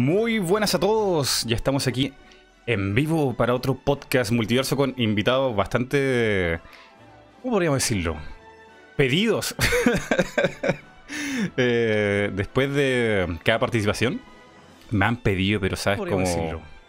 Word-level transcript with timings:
Muy 0.00 0.38
buenas 0.38 0.74
a 0.74 0.80
todos, 0.80 1.44
ya 1.46 1.54
estamos 1.54 1.86
aquí 1.86 2.14
en 2.66 2.94
vivo 2.94 3.34
para 3.34 3.54
otro 3.54 3.74
podcast 3.74 4.32
multiverso 4.32 4.74
con 4.74 4.94
invitados 4.96 5.54
bastante... 5.54 6.58
¿Cómo 7.42 7.56
podríamos 7.56 7.80
decirlo? 7.80 8.16
Pedidos. 8.96 9.54
Eh, 11.56 12.30
después 12.34 12.72
de 12.72 13.38
cada 13.42 13.58
participación, 13.58 14.20
me 14.90 15.06
han 15.06 15.16
pedido, 15.16 15.58
pero 15.58 15.74
sabes, 15.74 15.98
como 15.98 16.24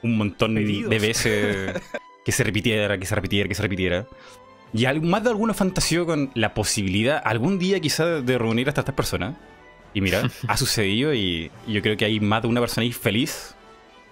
un 0.04 0.18
montón 0.18 0.54
de 0.56 1.00
veces 1.00 1.82
que 2.26 2.32
se 2.32 2.44
repitiera, 2.44 3.00
que 3.00 3.06
se 3.06 3.16
repitiera, 3.16 3.48
que 3.48 3.56
se 3.56 3.62
repitiera. 3.62 4.06
Y 4.74 4.86
más 5.00 5.24
de 5.24 5.30
alguna 5.30 5.54
fantasía 5.54 6.06
con 6.06 6.30
la 6.36 6.54
posibilidad, 6.54 7.22
algún 7.26 7.58
día 7.58 7.80
quizá, 7.80 8.22
de 8.22 8.38
reunir 8.38 8.68
a 8.68 8.72
estas 8.72 8.86
personas. 8.94 9.36
Y 9.94 10.02
mira, 10.02 10.30
ha 10.48 10.58
sucedido 10.58 11.14
y 11.14 11.52
yo 11.68 11.82
creo 11.82 11.98
que 11.98 12.06
hay 12.06 12.20
más 12.20 12.42
de 12.42 12.48
una 12.48 12.62
persona 12.62 12.84
ahí 12.84 12.92
feliz 12.92 13.56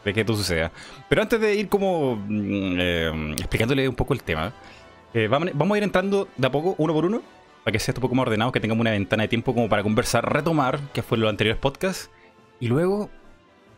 de 0.03 0.13
que 0.13 0.21
esto 0.21 0.35
suceda. 0.35 0.71
Pero 1.07 1.21
antes 1.21 1.39
de 1.39 1.55
ir 1.55 1.69
como 1.69 2.15
mm, 2.15 2.75
eh, 2.79 3.35
explicándole 3.37 3.87
un 3.87 3.95
poco 3.95 4.13
el 4.13 4.23
tema, 4.23 4.53
eh, 5.13 5.27
vamos, 5.27 5.71
a 5.71 5.77
ir 5.77 5.83
entrando 5.83 6.27
de 6.37 6.47
a 6.47 6.51
poco, 6.51 6.75
uno 6.77 6.93
por 6.93 7.05
uno, 7.05 7.21
para 7.63 7.71
que 7.71 7.79
sea 7.79 7.93
un 7.95 8.01
poco 8.01 8.15
más 8.15 8.27
ordenado, 8.27 8.51
que 8.51 8.59
tengamos 8.59 8.81
una 8.81 8.91
ventana 8.91 9.23
de 9.23 9.29
tiempo 9.29 9.53
como 9.53 9.69
para 9.69 9.83
conversar, 9.83 10.31
retomar, 10.31 10.79
que 10.93 11.01
fue 11.01 11.17
los 11.17 11.29
anteriores 11.29 11.59
podcasts. 11.59 12.09
Y 12.59 12.67
luego, 12.67 13.09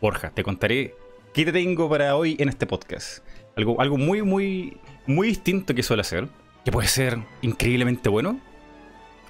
Borja, 0.00 0.30
te 0.30 0.42
contaré 0.42 0.94
qué 1.32 1.44
te 1.44 1.52
tengo 1.52 1.88
para 1.88 2.16
hoy 2.16 2.36
en 2.38 2.48
este 2.48 2.66
podcast. 2.66 3.24
Algo, 3.56 3.80
algo 3.80 3.98
muy, 3.98 4.22
muy, 4.22 4.78
muy 5.06 5.28
distinto 5.28 5.74
que 5.74 5.82
suele 5.82 6.02
hacer, 6.02 6.28
que 6.64 6.72
puede 6.72 6.88
ser 6.88 7.18
increíblemente 7.42 8.08
bueno, 8.08 8.38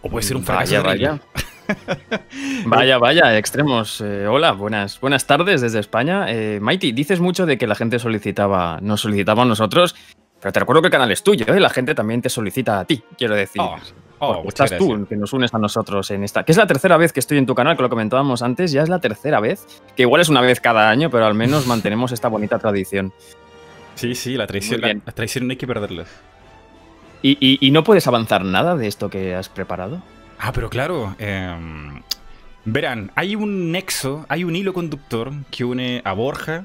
o 0.03 0.11
puede 0.11 0.25
ser 0.25 0.37
un 0.37 0.45
fracaso. 0.45 0.83
Vaya, 0.83 0.83
vaya. 0.83 1.21
vaya, 2.67 3.39
extremos. 3.39 4.01
Eh, 4.01 4.27
hola, 4.27 4.53
buenas, 4.53 5.01
buenas 5.01 5.27
tardes 5.27 5.61
desde 5.61 5.81
España. 5.81 6.27
Eh, 6.29 6.59
Mighty, 6.61 6.93
dices 6.93 7.21
mucho 7.21 7.47
de 7.47 7.59
que 7.59 7.67
la 7.67 7.75
gente 7.75 7.99
solicitaba, 7.99 8.79
nos 8.81 9.01
solicitaba 9.03 9.43
a 9.43 9.47
nosotros, 9.47 9.95
pero 10.41 10.53
te 10.53 10.61
recuerdo 10.61 10.83
que 10.83 10.89
el 10.89 10.93
canal 10.93 11.13
es 11.13 11.23
tuyo, 11.23 11.47
¿eh? 11.47 11.61
la 11.61 11.71
gente 11.71 11.95
también 11.95 12.21
te 12.21 12.29
solicita 12.29 12.81
a 12.81 12.85
ti, 12.85 13.03
quiero 13.17 13.35
decir. 13.35 13.63
Oh, 13.63 13.79
oh 14.19 14.45
estás 14.49 14.77
tú 14.77 15.07
que 15.09 15.17
nos 15.17 15.33
unes 15.33 15.53
a 15.55 15.59
nosotros 15.59 16.11
en 16.11 16.25
esta. 16.25 16.45
Que 16.45 16.53
es 16.53 16.59
la 16.59 16.67
tercera 16.67 16.97
vez 16.97 17.13
que 17.13 17.21
estoy 17.21 17.39
en 17.39 17.47
tu 17.47 17.55
canal, 17.55 17.77
que 17.77 17.83
lo 17.83 17.89
comentábamos 17.89 18.43
antes, 18.43 18.73
ya 18.73 18.83
es 18.83 18.89
la 18.89 19.01
tercera 19.01 19.41
vez. 19.41 19.67
Que 19.97 20.03
igual 20.03 20.21
es 20.21 20.29
una 20.29 20.41
vez 20.41 20.61
cada 20.61 20.91
año, 20.91 21.11
pero 21.11 21.27
al 21.27 21.35
menos 21.35 21.67
mantenemos 21.67 22.13
esta 22.13 22.29
bonita 22.29 22.59
tradición. 22.59 23.13
Sí, 23.95 24.15
sí, 24.15 24.37
la 24.37 24.47
traición, 24.47 24.81
la, 24.81 25.13
traición 25.13 25.47
no 25.47 25.53
hay 25.53 25.57
que 25.57 25.67
perderla. 25.67 26.05
¿Y, 27.23 27.71
no 27.71 27.85
puedes 27.85 28.07
avanzar 28.09 28.45
nada 28.45 28.75
de 28.75 28.89
esto 28.89 29.09
que 29.09 29.35
has 29.35 29.49
preparado? 29.49 30.03
Ah, 30.45 30.53
pero 30.53 30.69
claro. 30.69 31.15
Em, 31.21 32.03
verán, 32.65 33.13
hay 33.15 33.37
un 33.37 33.71
nexo, 33.71 34.27
hay 34.29 34.43
un 34.43 34.57
hilo 34.57 34.73
conductor 34.73 35.31
que 35.53 35.65
une 35.65 36.03
a 36.05 36.13
Borja, 36.15 36.65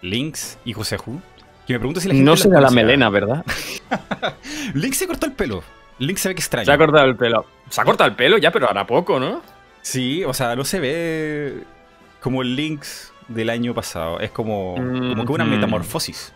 Lynx 0.00 0.58
y 0.64 0.72
José 0.72 0.96
Ju. 0.96 1.20
Que 1.66 1.74
me 1.74 1.78
pregunto 1.78 2.00
si 2.00 2.08
la 2.08 2.14
gente 2.14 2.24
No 2.24 2.36
será 2.38 2.58
la 2.58 2.70
melena, 2.70 3.10
¿verdad? 3.10 3.44
Lynx 4.74 4.96
se 4.96 5.06
cortó 5.06 5.26
el 5.26 5.32
pelo. 5.32 5.62
Lynx 5.98 6.22
se 6.22 6.28
ve 6.28 6.34
que 6.34 6.40
extraño. 6.40 6.64
Se 6.64 6.72
ha 6.72 6.78
cortado 6.78 7.04
el 7.04 7.16
pelo. 7.16 7.44
Se 7.68 7.82
ha 7.82 7.84
cortado 7.84 8.08
el 8.08 8.16
pelo 8.16 8.38
ya, 8.38 8.50
pero 8.50 8.70
hará 8.70 8.86
poco, 8.86 9.20
¿no? 9.20 9.42
Sí, 9.82 10.24
o 10.24 10.32
sea, 10.32 10.56
no 10.56 10.64
se 10.64 10.80
ve 10.80 11.64
como 12.22 12.40
el 12.40 12.56
Lynx 12.56 13.12
del 13.28 13.50
año 13.50 13.74
pasado. 13.74 14.20
Es 14.20 14.30
como, 14.30 14.74
como 14.74 15.26
que 15.26 15.32
una 15.32 15.44
metamorfosis. 15.44 16.32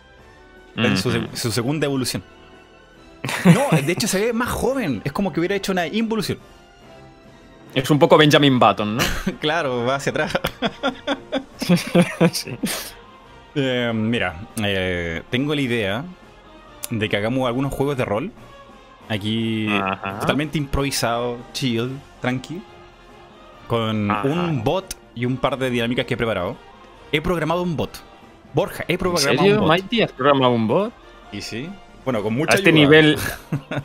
En 0.75 0.95
su 0.95 1.51
segunda 1.51 1.87
evolución. 1.87 2.21
No, 3.45 3.75
de 3.75 3.91
hecho 3.91 4.07
se 4.07 4.27
ve 4.27 4.33
más 4.33 4.49
joven. 4.49 5.01
Es 5.03 5.11
como 5.11 5.33
que 5.33 5.39
hubiera 5.39 5.55
hecho 5.55 5.71
una 5.71 5.87
involución. 5.87 6.37
Es 7.73 7.89
un 7.89 7.99
poco 7.99 8.17
Benjamin 8.17 8.59
Button, 8.59 8.97
¿no? 8.97 9.03
claro, 9.39 9.85
va 9.85 9.95
hacia 9.95 10.11
atrás. 10.11 10.39
sí. 12.31 12.57
Eh, 13.55 13.91
mira, 13.93 14.41
eh, 14.63 15.23
tengo 15.29 15.53
la 15.53 15.61
idea 15.61 16.05
de 16.89 17.09
que 17.09 17.17
hagamos 17.17 17.47
algunos 17.47 17.73
juegos 17.73 17.97
de 17.97 18.05
rol. 18.05 18.31
Aquí 19.09 19.69
totalmente 20.19 20.57
improvisado, 20.57 21.37
chill, 21.53 21.97
tranqui. 22.21 22.61
Con 23.67 24.11
un 24.11 24.63
bot 24.63 24.95
y 25.15 25.25
un 25.25 25.37
par 25.37 25.57
de 25.57 25.69
dinámicas 25.69 26.05
que 26.05 26.13
he 26.13 26.17
preparado. 26.17 26.57
He 27.11 27.21
programado 27.21 27.63
un 27.63 27.75
bot. 27.77 28.01
Borja, 28.53 28.83
he 28.87 28.97
programado 28.97 29.41
un 29.41 29.59
bot. 29.59 29.67
Mighty, 29.67 30.01
has 30.01 30.11
programado 30.11 30.53
un 30.53 30.67
bot? 30.67 30.93
Y 31.31 31.41
sí. 31.41 31.69
Bueno, 32.07 32.23
con 32.23 32.35
mucha 32.35 32.53
a 32.53 32.55
este 32.55 32.71
nivel 32.71 33.17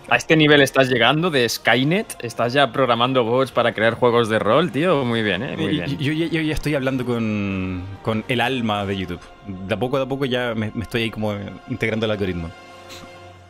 A 0.09 0.16
este 0.16 0.37
nivel 0.37 0.60
estás 0.60 0.88
llegando 0.88 1.28
de 1.28 1.49
Skynet, 1.49 2.19
estás 2.22 2.53
ya 2.53 2.71
programando 2.71 3.25
bots 3.25 3.50
para 3.50 3.75
crear 3.75 3.94
juegos 3.94 4.28
de 4.28 4.38
rol, 4.38 4.71
tío. 4.71 5.05
Muy 5.05 5.25
bien, 5.25 5.43
¿eh? 5.43 5.56
Muy 5.56 5.72
bien. 5.72 5.99
Yo, 5.99 6.12
ya 6.12 6.53
estoy 6.53 6.77
hablando 6.77 7.05
con, 7.05 7.84
el 8.28 8.41
alma 8.41 8.87
de 8.87 8.97
YouTube. 8.97 9.21
De 9.66 9.75
a 9.75 9.77
poco 9.77 9.97
a 9.97 10.09
poco 10.09 10.25
ya 10.25 10.55
me, 10.55 10.71
estoy 10.81 11.03
ahí 11.03 11.11
como 11.11 11.34
integrando 11.69 12.06
el 12.06 12.12
algoritmo. 12.12 12.49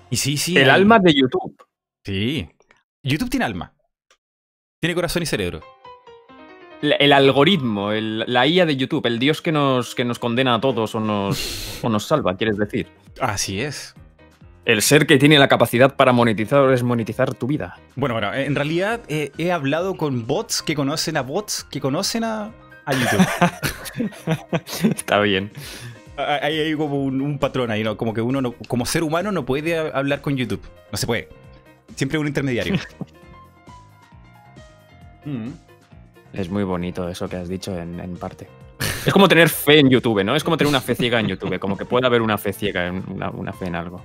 Y 0.08 0.16
sí, 0.16 0.38
sí. 0.38 0.56
El 0.56 0.70
alma 0.70 0.98
de 1.00 1.12
YouTube. 1.12 1.54
Sí. 2.02 2.48
YouTube 3.02 3.28
tiene 3.28 3.44
alma. 3.44 3.74
Tiene 4.80 4.94
corazón 4.94 5.22
y 5.22 5.26
cerebro. 5.26 5.60
El, 6.80 7.12
algoritmo, 7.12 7.92
la 7.92 8.46
IA 8.46 8.64
de 8.64 8.74
YouTube, 8.74 9.04
el 9.04 9.18
dios 9.18 9.42
que 9.42 9.52
nos, 9.52 9.94
que 9.94 10.06
nos 10.06 10.18
condena 10.18 10.54
a 10.54 10.60
todos 10.62 10.94
o 10.94 11.00
nos, 11.00 11.78
o 11.82 11.90
nos 11.90 12.06
salva, 12.06 12.38
quieres 12.38 12.56
decir. 12.56 12.88
Así 13.20 13.60
es 13.60 13.94
el 14.64 14.82
ser 14.82 15.06
que 15.06 15.18
tiene 15.18 15.38
la 15.38 15.48
capacidad 15.48 15.96
para 15.96 16.12
monetizar 16.12 16.70
es 16.72 16.82
monetizar 16.82 17.34
tu 17.34 17.46
vida. 17.46 17.78
Bueno, 17.96 18.14
bueno, 18.14 18.32
en 18.32 18.54
realidad 18.54 19.00
eh, 19.08 19.32
he 19.38 19.50
hablado 19.50 19.96
con 19.96 20.26
bots 20.26 20.62
que 20.62 20.74
conocen 20.74 21.16
a 21.16 21.22
bots 21.22 21.64
que 21.64 21.80
conocen 21.80 22.24
a, 22.24 22.52
YouTube. 22.86 23.26
Está 24.96 25.20
bien. 25.20 25.50
Hay, 26.16 26.58
hay 26.58 26.74
como 26.74 27.02
un, 27.02 27.38
patrón 27.38 27.70
ahí, 27.70 27.82
¿no? 27.82 27.96
Como 27.96 28.12
que 28.12 28.20
uno, 28.20 28.54
como 28.68 28.86
ser 28.86 29.02
humano, 29.02 29.32
no 29.32 29.44
puede 29.44 29.78
hablar 29.78 30.20
con 30.20 30.36
YouTube. 30.36 30.62
No 30.90 30.98
se 30.98 31.06
puede. 31.06 31.28
Siempre 31.96 32.18
un 32.18 32.26
intermediario. 32.26 32.76
Mm. 35.24 35.50
Es 36.32 36.50
muy 36.50 36.64
bonito 36.64 37.08
eso 37.08 37.28
que 37.28 37.36
has 37.36 37.48
dicho 37.48 37.78
en, 37.78 38.16
parte. 38.16 38.48
Es 39.06 39.12
como 39.12 39.28
tener 39.28 39.48
fe 39.48 39.78
en 39.78 39.88
YouTube, 39.88 40.24
¿no? 40.24 40.34
Es 40.34 40.42
como 40.42 40.56
tener 40.56 40.68
una 40.68 40.80
fe 40.80 40.96
ciega 40.96 41.20
en 41.20 41.28
YouTube, 41.28 41.60
como 41.60 41.76
que 41.76 41.84
puede 41.84 42.08
haber 42.08 42.22
una 42.22 42.38
fe 42.38 42.52
ciega, 42.52 42.90
una, 42.90 43.30
una 43.30 43.52
fe 43.52 43.66
en 43.66 43.76
algo. 43.76 44.02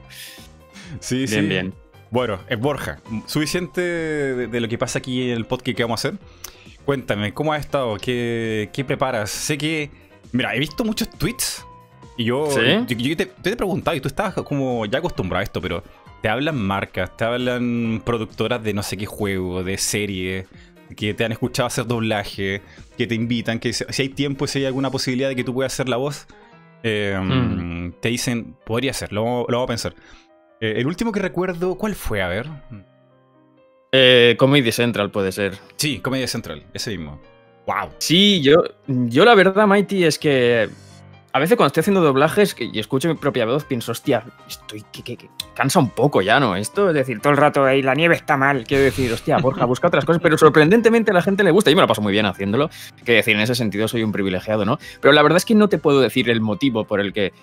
Sí, 1.00 1.18
bien, 1.18 1.28
sí. 1.28 1.42
Bien. 1.42 1.74
Bueno, 2.10 2.40
es 2.48 2.60
Borja. 2.60 3.00
Suficiente 3.26 3.82
de, 3.82 4.60
lo 4.60 4.68
que 4.68 4.78
pasa 4.78 5.00
aquí 5.00 5.30
en 5.30 5.38
el 5.38 5.46
podcast 5.46 5.76
que 5.76 5.84
vamos 5.84 6.06
a 6.06 6.10
hacer. 6.10 6.20
Cuéntame, 6.86 7.34
¿cómo 7.34 7.54
has 7.54 7.62
estado? 7.62 7.98
¿Qué, 7.98 8.84
preparas? 8.88 9.30
Sé 9.30 9.58
que. 9.58 9.92
Mira, 10.32 10.56
he 10.56 10.60
visto 10.60 10.84
muchos 10.84 11.10
tweets. 11.10 11.66
Y 12.18 12.26
yo, 12.26 12.50
yo, 12.88 13.18
te, 13.18 13.32
he 13.44 13.56
preguntado, 13.56 13.96
y 13.96 14.02
tú 14.02 14.08
estabas 14.08 14.34
como 14.34 14.88
ya 14.88 14.98
acostumbrado 14.98 15.42
a 15.42 15.44
esto, 15.44 15.62
pero 15.62 15.84
te 16.24 16.30
hablan 16.30 16.58
marcas, 16.58 17.16
te 17.16 17.26
hablan 17.26 18.02
productoras 18.04 18.64
de 18.64 18.74
no 18.74 18.82
sé 18.82 18.98
qué 18.98 19.06
juego, 19.06 19.64
de 19.64 19.78
serie, 19.78 20.48
que 20.96 21.14
te 21.14 21.26
han 21.26 21.32
escuchado 21.32 21.68
hacer 21.68 21.86
doblaje, 21.86 22.64
que 22.98 23.06
te 23.06 23.14
invitan, 23.14 23.60
que 23.60 23.72
si 23.72 24.02
hay 24.02 24.10
tiempo, 24.10 24.48
si 24.48 24.60
hay 24.60 24.66
alguna 24.66 24.90
posibilidad 24.90 25.30
de 25.30 25.36
que 25.36 25.44
tú 25.44 25.54
puedas 25.54 25.74
hacer 25.74 25.90
la 25.90 25.98
voz, 25.98 26.26
eh, 26.82 27.20
mm. 27.22 28.00
te 28.02 28.10
dicen, 28.10 28.56
podría 28.66 28.94
ser, 28.94 29.14
lo, 29.14 29.46
lo 29.48 29.58
vamos 29.60 29.66
a 29.66 29.68
pensar. 29.68 29.96
Eh, 30.60 30.76
el 30.78 30.88
último 30.88 31.12
que 31.12 31.20
recuerdo, 31.20 31.76
¿cuál 31.76 31.96
fue? 31.96 32.22
A 32.22 32.28
ver. 32.28 32.48
Eh, 33.92 34.36
Comedy 34.38 34.72
Central 34.72 35.12
puede 35.12 35.32
ser. 35.32 35.58
Sí, 35.76 36.00
Comedy 36.00 36.28
Central, 36.28 36.64
ese 36.74 36.92
mismo. 36.92 37.20
Wow. 37.66 37.90
Sí, 38.00 38.42
yo, 38.42 38.64
yo 38.88 39.26
la 39.26 39.36
verdad, 39.36 39.68
Mighty, 39.68 40.06
es 40.06 40.18
que 40.18 40.70
a 41.38 41.40
veces 41.40 41.56
cuando 41.56 41.68
estoy 41.68 41.82
haciendo 41.82 42.02
doblajes 42.02 42.56
y 42.60 42.80
escucho 42.80 43.10
mi 43.10 43.14
propia 43.14 43.46
voz, 43.46 43.64
pienso, 43.66 43.92
hostia, 43.92 44.24
estoy 44.48 44.84
que, 44.92 45.30
cansa 45.54 45.78
un 45.78 45.92
poco 45.92 46.22
ya, 46.22 46.40
¿no? 46.40 46.56
Esto 46.56 46.90
es 46.90 46.96
decir, 46.96 47.20
todo 47.20 47.32
el 47.32 47.38
rato 47.38 47.64
ahí 47.64 47.84
la 47.84 47.94
nieve 47.94 48.16
está 48.16 48.38
mal. 48.38 48.64
Quiero 48.64 48.84
decir, 48.84 49.14
hostia, 49.14 49.38
Borja, 49.38 49.66
busca 49.66 49.88
otras 49.88 50.04
cosas, 50.04 50.20
pero 50.20 50.38
sorprendentemente 50.38 51.12
a 51.12 51.14
la 51.14 51.22
gente 51.22 51.44
le 51.44 51.52
gusta. 51.52 51.70
Yo 51.70 51.76
me 51.76 51.84
lo 51.84 51.88
paso 51.88 52.02
muy 52.02 52.12
bien 52.12 52.26
haciéndolo. 52.26 52.72
Que 53.06 53.14
decir, 53.14 53.36
en 53.36 53.42
ese 53.42 53.54
sentido 53.54 53.88
soy 53.88 54.04
un 54.04 54.12
privilegiado, 54.12 54.66
¿no? 54.66 54.80
Pero 55.00 55.14
la 55.14 55.22
verdad 55.22 55.38
es 55.38 55.46
que 55.46 55.54
no 55.54 55.70
te 55.70 55.78
puedo 55.78 56.00
decir 56.02 56.30
el 56.30 56.42
motivo 56.42 56.86
por 56.86 57.02
el 57.02 57.14
que 57.14 57.34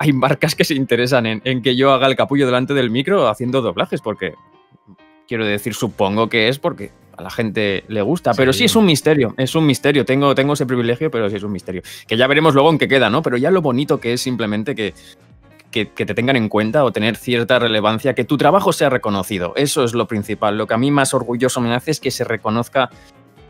hay 0.00 0.14
marcas 0.14 0.54
que 0.54 0.64
se 0.64 0.72
interesan 0.72 1.26
en, 1.26 1.60
que 1.60 1.76
yo 1.76 1.92
haga 1.92 2.06
el 2.06 2.16
capullo 2.16 2.46
delante 2.46 2.72
del 2.72 2.90
micro 2.90 3.28
haciendo 3.28 3.60
doblajes, 3.60 4.00
porque 4.00 4.32
quiero 5.28 5.44
decir, 5.44 5.74
supongo 5.74 6.30
que 6.30 6.48
es 6.48 6.58
porque 6.58 6.90
a 7.18 7.22
la 7.22 7.28
gente 7.28 7.84
le 7.86 8.00
gusta, 8.00 8.32
pero 8.32 8.54
sí 8.54 8.64
es 8.64 8.74
un 8.76 8.86
misterio, 8.86 9.34
es 9.36 9.54
un 9.54 9.66
misterio, 9.66 10.06
tengo, 10.06 10.34
tengo 10.34 10.54
ese 10.54 10.64
privilegio, 10.64 11.10
pero 11.10 11.28
sí 11.28 11.36
es 11.36 11.42
un 11.42 11.52
misterio, 11.52 11.82
que 12.08 12.16
ya 12.16 12.26
veremos 12.26 12.54
luego 12.54 12.70
en 12.70 12.78
qué 12.78 12.88
queda, 12.88 13.10
¿no? 13.10 13.20
Pero 13.20 13.36
ya 13.36 13.50
lo 13.50 13.60
bonito 13.60 14.00
que 14.00 14.14
es 14.14 14.22
simplemente 14.22 14.74
que, 14.74 14.94
que, 15.70 15.84
te 15.84 16.14
tengan 16.14 16.36
en 16.36 16.48
cuenta 16.48 16.82
o 16.82 16.92
tener 16.92 17.16
cierta 17.16 17.58
relevancia, 17.58 18.14
que 18.14 18.24
tu 18.24 18.38
trabajo 18.38 18.72
sea 18.72 18.88
reconocido, 18.88 19.52
eso 19.54 19.84
es 19.84 19.92
lo 19.92 20.06
principal, 20.06 20.56
lo 20.56 20.66
que 20.66 20.72
a 20.72 20.78
mí 20.78 20.90
más 20.90 21.12
orgulloso 21.12 21.60
me 21.60 21.74
hace 21.74 21.90
es 21.90 22.00
que 22.00 22.10
se 22.10 22.24
reconozca 22.24 22.88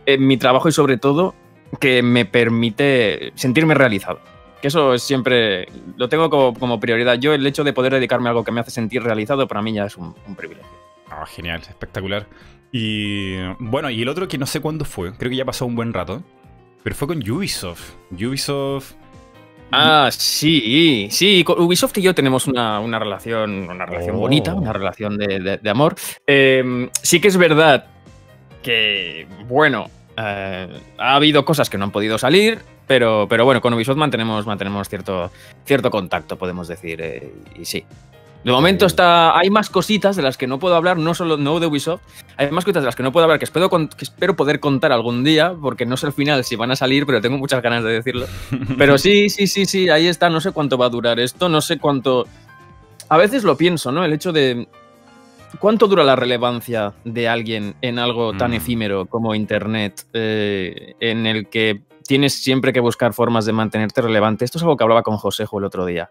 en 0.05 0.27
mi 0.27 0.37
trabajo 0.37 0.69
y 0.69 0.73
sobre 0.73 0.97
todo 0.97 1.33
que 1.79 2.03
me 2.03 2.25
permite 2.25 3.31
sentirme 3.37 3.75
realizado. 3.75 4.19
Que 4.61 4.69
eso 4.69 4.95
es 4.95 5.03
siempre, 5.03 5.67
lo 5.97 6.09
tengo 6.09 6.29
como, 6.29 6.81
prioridad. 6.81 7.19
Yo 7.19 7.33
el 7.33 7.47
hecho 7.47 7.65
de 7.65 7.73
poder 7.73 7.95
dedicarme 7.95 8.29
a 8.29 8.31
algo 8.31 8.45
que 8.45 8.53
me 8.53 8.61
hace 8.61 8.71
sentir 8.71 9.03
realizado, 9.03 9.49
para 9.49 9.63
mí 9.63 9.73
ya 9.73 9.87
es 9.87 9.97
un, 9.97 10.15
privilegio. 10.37 10.71
Ah, 11.11 11.25
genial, 11.27 11.61
espectacular. 11.63 12.27
Y 12.73 13.37
bueno, 13.59 13.91
y 13.91 14.03
el 14.03 14.09
otro 14.09 14.29
que 14.29 14.39
no 14.39 14.47
sé 14.47 14.61
cuándo 14.61 14.85
fue, 14.85 15.13
creo 15.17 15.31
que 15.31 15.37
ya 15.37 15.45
pasó 15.45 15.67
un 15.67 15.75
buen 15.75 15.93
rato, 15.93 16.23
pero 16.83 16.95
fue 16.95 17.09
con 17.09 17.19
Ubisoft. 17.19 17.95
Ubisoft 18.13 18.95
Ah, 19.73 20.09
sí, 20.11 21.09
sí. 21.11 21.45
Ubisoft 21.47 21.97
y 21.99 22.03
yo 22.03 22.15
tenemos 22.15 22.47
una, 22.47 22.81
relación, 22.99 23.69
una 23.71 23.87
relación 23.87 24.17
bonita, 24.17 24.55
una 24.55 24.71
oh. 24.71 24.75
relación 24.75 25.17
de, 25.17 25.61
amor. 25.71 25.95
Em, 26.27 26.91
sí 27.03 27.21
que 27.21 27.29
es 27.29 27.37
verdad 27.37 27.87
que, 28.63 29.27
bueno, 29.49 29.87
eh, 30.17 30.69
ha 30.99 31.15
habido 31.15 31.45
cosas 31.45 31.71
que 31.71 31.79
no 31.79 31.85
han 31.85 31.93
podido 31.93 32.19
salir, 32.19 32.61
pero, 32.91 33.29
pero 33.29 33.45
bueno, 33.45 33.61
con 33.61 33.73
Ubisoft 33.73 33.99
mantenemos, 33.99 34.45
mantenemos 34.47 34.89
cierto, 34.89 35.31
cierto 35.65 35.93
contacto, 35.93 36.37
podemos 36.37 36.67
decir. 36.67 37.01
Eh, 37.01 37.33
y 37.55 37.65
sí, 37.65 37.85
de 38.43 38.51
momento 38.51 38.85
está, 38.85 39.39
hay 39.39 39.49
más 39.49 39.71
cositas 39.71 40.17
de 40.17 40.23
las 40.23 40.37
que 40.37 40.49
no 40.49 40.59
puedo 40.59 40.75
hablar, 40.75 40.97
no 40.97 41.15
solo 41.15 41.37
no 41.37 41.61
de 41.61 41.69
Ubisoft, 41.69 42.01
hay 42.37 42.51
más 42.51 42.65
cositas 42.65 42.83
de 42.83 42.87
las 42.87 42.97
que 42.97 43.05
no 43.05 43.13
puedo 43.13 43.23
hablar 43.23 43.39
que 43.39 43.45
espero, 43.45 43.71
que 43.71 43.87
espero 44.01 44.35
poder 44.35 44.59
contar 44.59 44.91
algún 44.91 45.23
día, 45.23 45.55
porque 45.63 45.87
no 45.87 45.97
sé 45.97 46.07
al 46.07 46.13
final 46.13 46.43
si 46.43 46.57
van 46.57 46.73
a 46.73 46.75
salir, 46.75 47.07
pero 47.07 47.21
tengo 47.21 47.39
muchas 47.39 47.63
ganas 47.63 47.85
de 47.85 47.93
decirlo. 47.93 48.27
Pero 48.77 48.99
sí, 48.99 49.31
sí, 49.31 49.47
sí, 49.47 49.67
sí, 49.67 49.89
ahí 49.89 50.09
está, 50.09 50.29
no 50.29 50.41
sé 50.41 50.51
cuánto 50.51 50.77
va 50.77 50.87
a 50.87 50.91
durar 50.91 51.21
esto, 51.21 51.49
no 51.49 51.61
sé 51.61 51.79
cuánto... 51.79 52.27
A 53.09 53.17
veces 53.17 53.45
lo 53.45 53.57
pienso, 53.57 53.93
¿no? 53.93 54.05
El 54.05 54.13
hecho 54.15 54.33
de... 54.33 54.67
¿Cuánto 55.61 55.87
dura 55.87 56.03
la 56.03 56.17
relevancia 56.17 56.93
de 57.05 57.29
alguien 57.29 57.77
en 57.83 58.01
algo 58.01 58.33
tan 58.33 58.51
mm. 58.51 58.55
efímero 58.55 59.07
como 59.07 59.37
Internet, 59.37 60.07
eh, 60.13 60.95
en 60.99 61.27
el 61.27 61.49
que 61.49 61.83
tienes 62.11 62.43
siempre 62.43 62.73
que 62.73 62.81
buscar 62.81 63.15
formas 63.15 63.45
de 63.45 63.53
mantenerte 63.53 64.03
relevante? 64.03 64.45
Esto 64.45 64.59
es 64.59 64.65
algo 64.65 64.77
que 64.77 64.83
hablaba 64.83 65.05
con 65.05 65.17
Josejo 65.17 65.61
el 65.61 65.65
otro 65.65 65.87
día. 65.87 66.11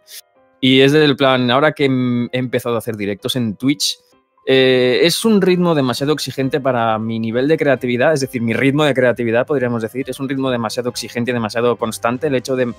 Y 0.62 0.80
es 0.80 0.94
del 0.94 1.18
plan, 1.18 1.52
ahora 1.52 1.74
que 1.74 1.88
he 2.32 2.38
empezado 2.38 2.76
a 2.76 2.78
hacer 2.78 2.96
directos 2.96 3.36
en 3.36 3.58
Twitch, 3.58 3.98
eh, 4.46 5.02
es 5.04 5.26
un 5.26 5.42
ritmo 5.42 5.76
demasiado 5.76 6.14
exigente 6.14 6.62
para 6.62 6.98
mi 7.00 7.20
nivel 7.20 7.50
de 7.50 7.58
creatividad, 7.58 8.14
es 8.14 8.22
decir, 8.22 8.42
mi 8.42 8.54
ritmo 8.54 8.86
de 8.86 8.94
creatividad, 8.94 9.46
podríamos 9.46 9.82
decir, 9.82 10.10
es 10.10 10.22
un 10.22 10.30
ritmo 10.30 10.50
demasiado 10.50 10.90
exigente 10.90 11.34
demasiado 11.34 11.76
constante. 11.76 12.28
El 12.28 12.36
hecho 12.36 12.56
de 12.56 12.74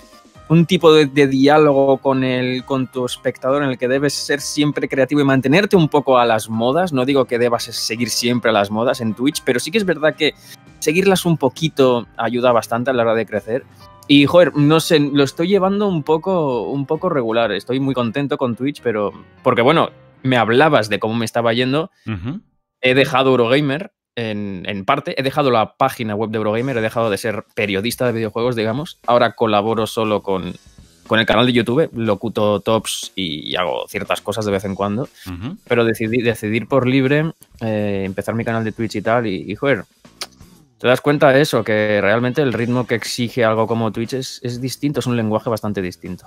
un 0.49 0.65
tipo 0.65 0.91
de, 0.91 1.27
diálogo 1.27 1.99
con, 1.99 2.25
el, 2.25 2.65
con 2.65 2.91
tu 2.91 3.05
espectador 3.05 3.63
en 3.63 3.69
el 3.69 3.77
que 3.77 3.87
debes 3.87 4.15
ser 4.15 4.41
siempre 4.41 4.89
creativo 4.89 5.21
y 5.21 5.25
mantenerte 5.25 5.77
un 5.77 5.91
poco 5.91 6.17
a 6.17 6.25
las 6.25 6.49
modas. 6.49 6.95
No 6.95 7.05
digo 7.05 7.27
que 7.27 7.39
debas 7.39 7.65
seguir 7.65 8.09
siempre 8.09 8.49
a 8.49 8.55
las 8.55 8.71
modas 8.71 9.03
en 9.03 9.13
Twitch, 9.13 9.43
pero 9.45 9.61
sí 9.61 9.71
que 9.71 9.77
es 9.77 9.85
verdad 9.85 10.17
que 10.17 10.33
seguirlas 10.81 11.25
un 11.25 11.37
poquito 11.37 12.09
ayuda 12.17 12.53
bastante 12.53 12.91
a 12.91 12.93
la 12.93 13.03
hora 13.03 13.15
de 13.15 13.27
crecer. 13.27 13.65
Y, 14.09 14.27
joder, 14.27 14.57
no 14.57 14.81
sé, 14.81 14.99
lo 14.99 15.23
estoy 15.23 15.47
llevando 15.47 15.87
un 15.87 16.03
poco, 16.03 16.63
un 16.65 16.85
poco 16.85 17.09
regular. 17.09 17.53
Estoy 17.53 17.79
muy 17.79 17.95
contento 17.95 18.39
con 18.39 18.57
Twitch, 18.57 18.81
pero. 18.83 19.13
Porque, 19.45 19.63
bueno, 19.63 19.91
me 20.25 20.37
hablabas 20.37 20.89
de 20.89 20.99
cómo 20.99 21.15
me 21.15 21.25
estaba 21.25 21.53
yendo. 21.53 21.93
He 22.81 22.95
dejado 22.95 23.31
Eurogamer 23.31 23.93
en, 24.17 24.65
en, 24.67 24.85
parte. 24.85 25.15
He 25.17 25.23
dejado 25.23 25.53
la 25.53 25.77
página 25.77 26.17
web 26.17 26.31
de 26.31 26.39
Eurogamer. 26.39 26.77
He 26.79 26.81
dejado 26.81 27.09
de 27.09 27.19
ser 27.19 27.45
periodista 27.55 28.05
de 28.05 28.13
videojuegos, 28.13 28.57
digamos. 28.57 28.99
Ahora 29.07 29.37
colaboro 29.37 29.87
solo 29.87 30.25
con, 30.25 30.55
con 31.07 31.21
el 31.21 31.27
canal 31.27 31.47
de 31.47 31.53
YouTube. 31.53 31.89
Locuto 31.95 32.59
tops 32.59 33.13
y, 33.15 33.55
hago 33.55 33.87
ciertas 33.87 34.21
cosas 34.23 34.45
de 34.45 34.51
vez 34.51 34.65
en 34.65 34.75
cuando. 34.75 35.09
Pero 35.69 35.85
decidí 35.85 36.21
decidir 36.21 36.67
por 36.67 36.89
libre 36.89 37.33
eh, 37.61 38.03
empezar 38.07 38.35
mi 38.35 38.45
canal 38.45 38.65
de 38.65 38.73
Twitch 38.73 38.97
y 38.97 39.03
tal. 39.03 39.29
Y, 39.29 39.53
y 39.53 39.55
joder, 39.55 39.85
te 40.81 40.89
das 40.89 41.03
cuenta 41.03 41.31
de 41.31 41.43
eso, 41.43 41.63
que 41.63 42.01
realmente 42.01 42.41
el 42.41 42.55
ritmo 42.55 42.87
que 42.87 42.95
exige 42.95 43.45
algo 43.45 43.67
como 43.67 43.93
Twitch 43.93 44.15
es, 44.15 44.61
distinto, 44.63 45.01
es 45.01 45.07
un 45.07 45.15
lenguaje 45.15 45.51
bastante 45.51 45.83
distinto. 45.83 46.27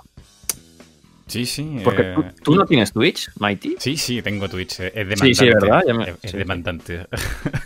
Sí, 1.26 1.44
sí. 1.44 1.80
Porque 1.82 2.14
tú, 2.44 2.52
eh, 2.52 2.56
no 2.56 2.64
tienes 2.64 2.92
Twitch, 2.92 3.30
Mighty. 3.40 3.74
Sí, 3.80 3.96
sí, 3.96 4.22
tengo 4.22 4.48
Twitch. 4.48 4.78
Es 4.78 4.94
demandante. 4.94 5.26
Sí, 5.26 5.34
sí, 5.34 5.46
¿verdad? 5.46 5.82
Es, 6.22 6.32
demandante. 6.32 7.06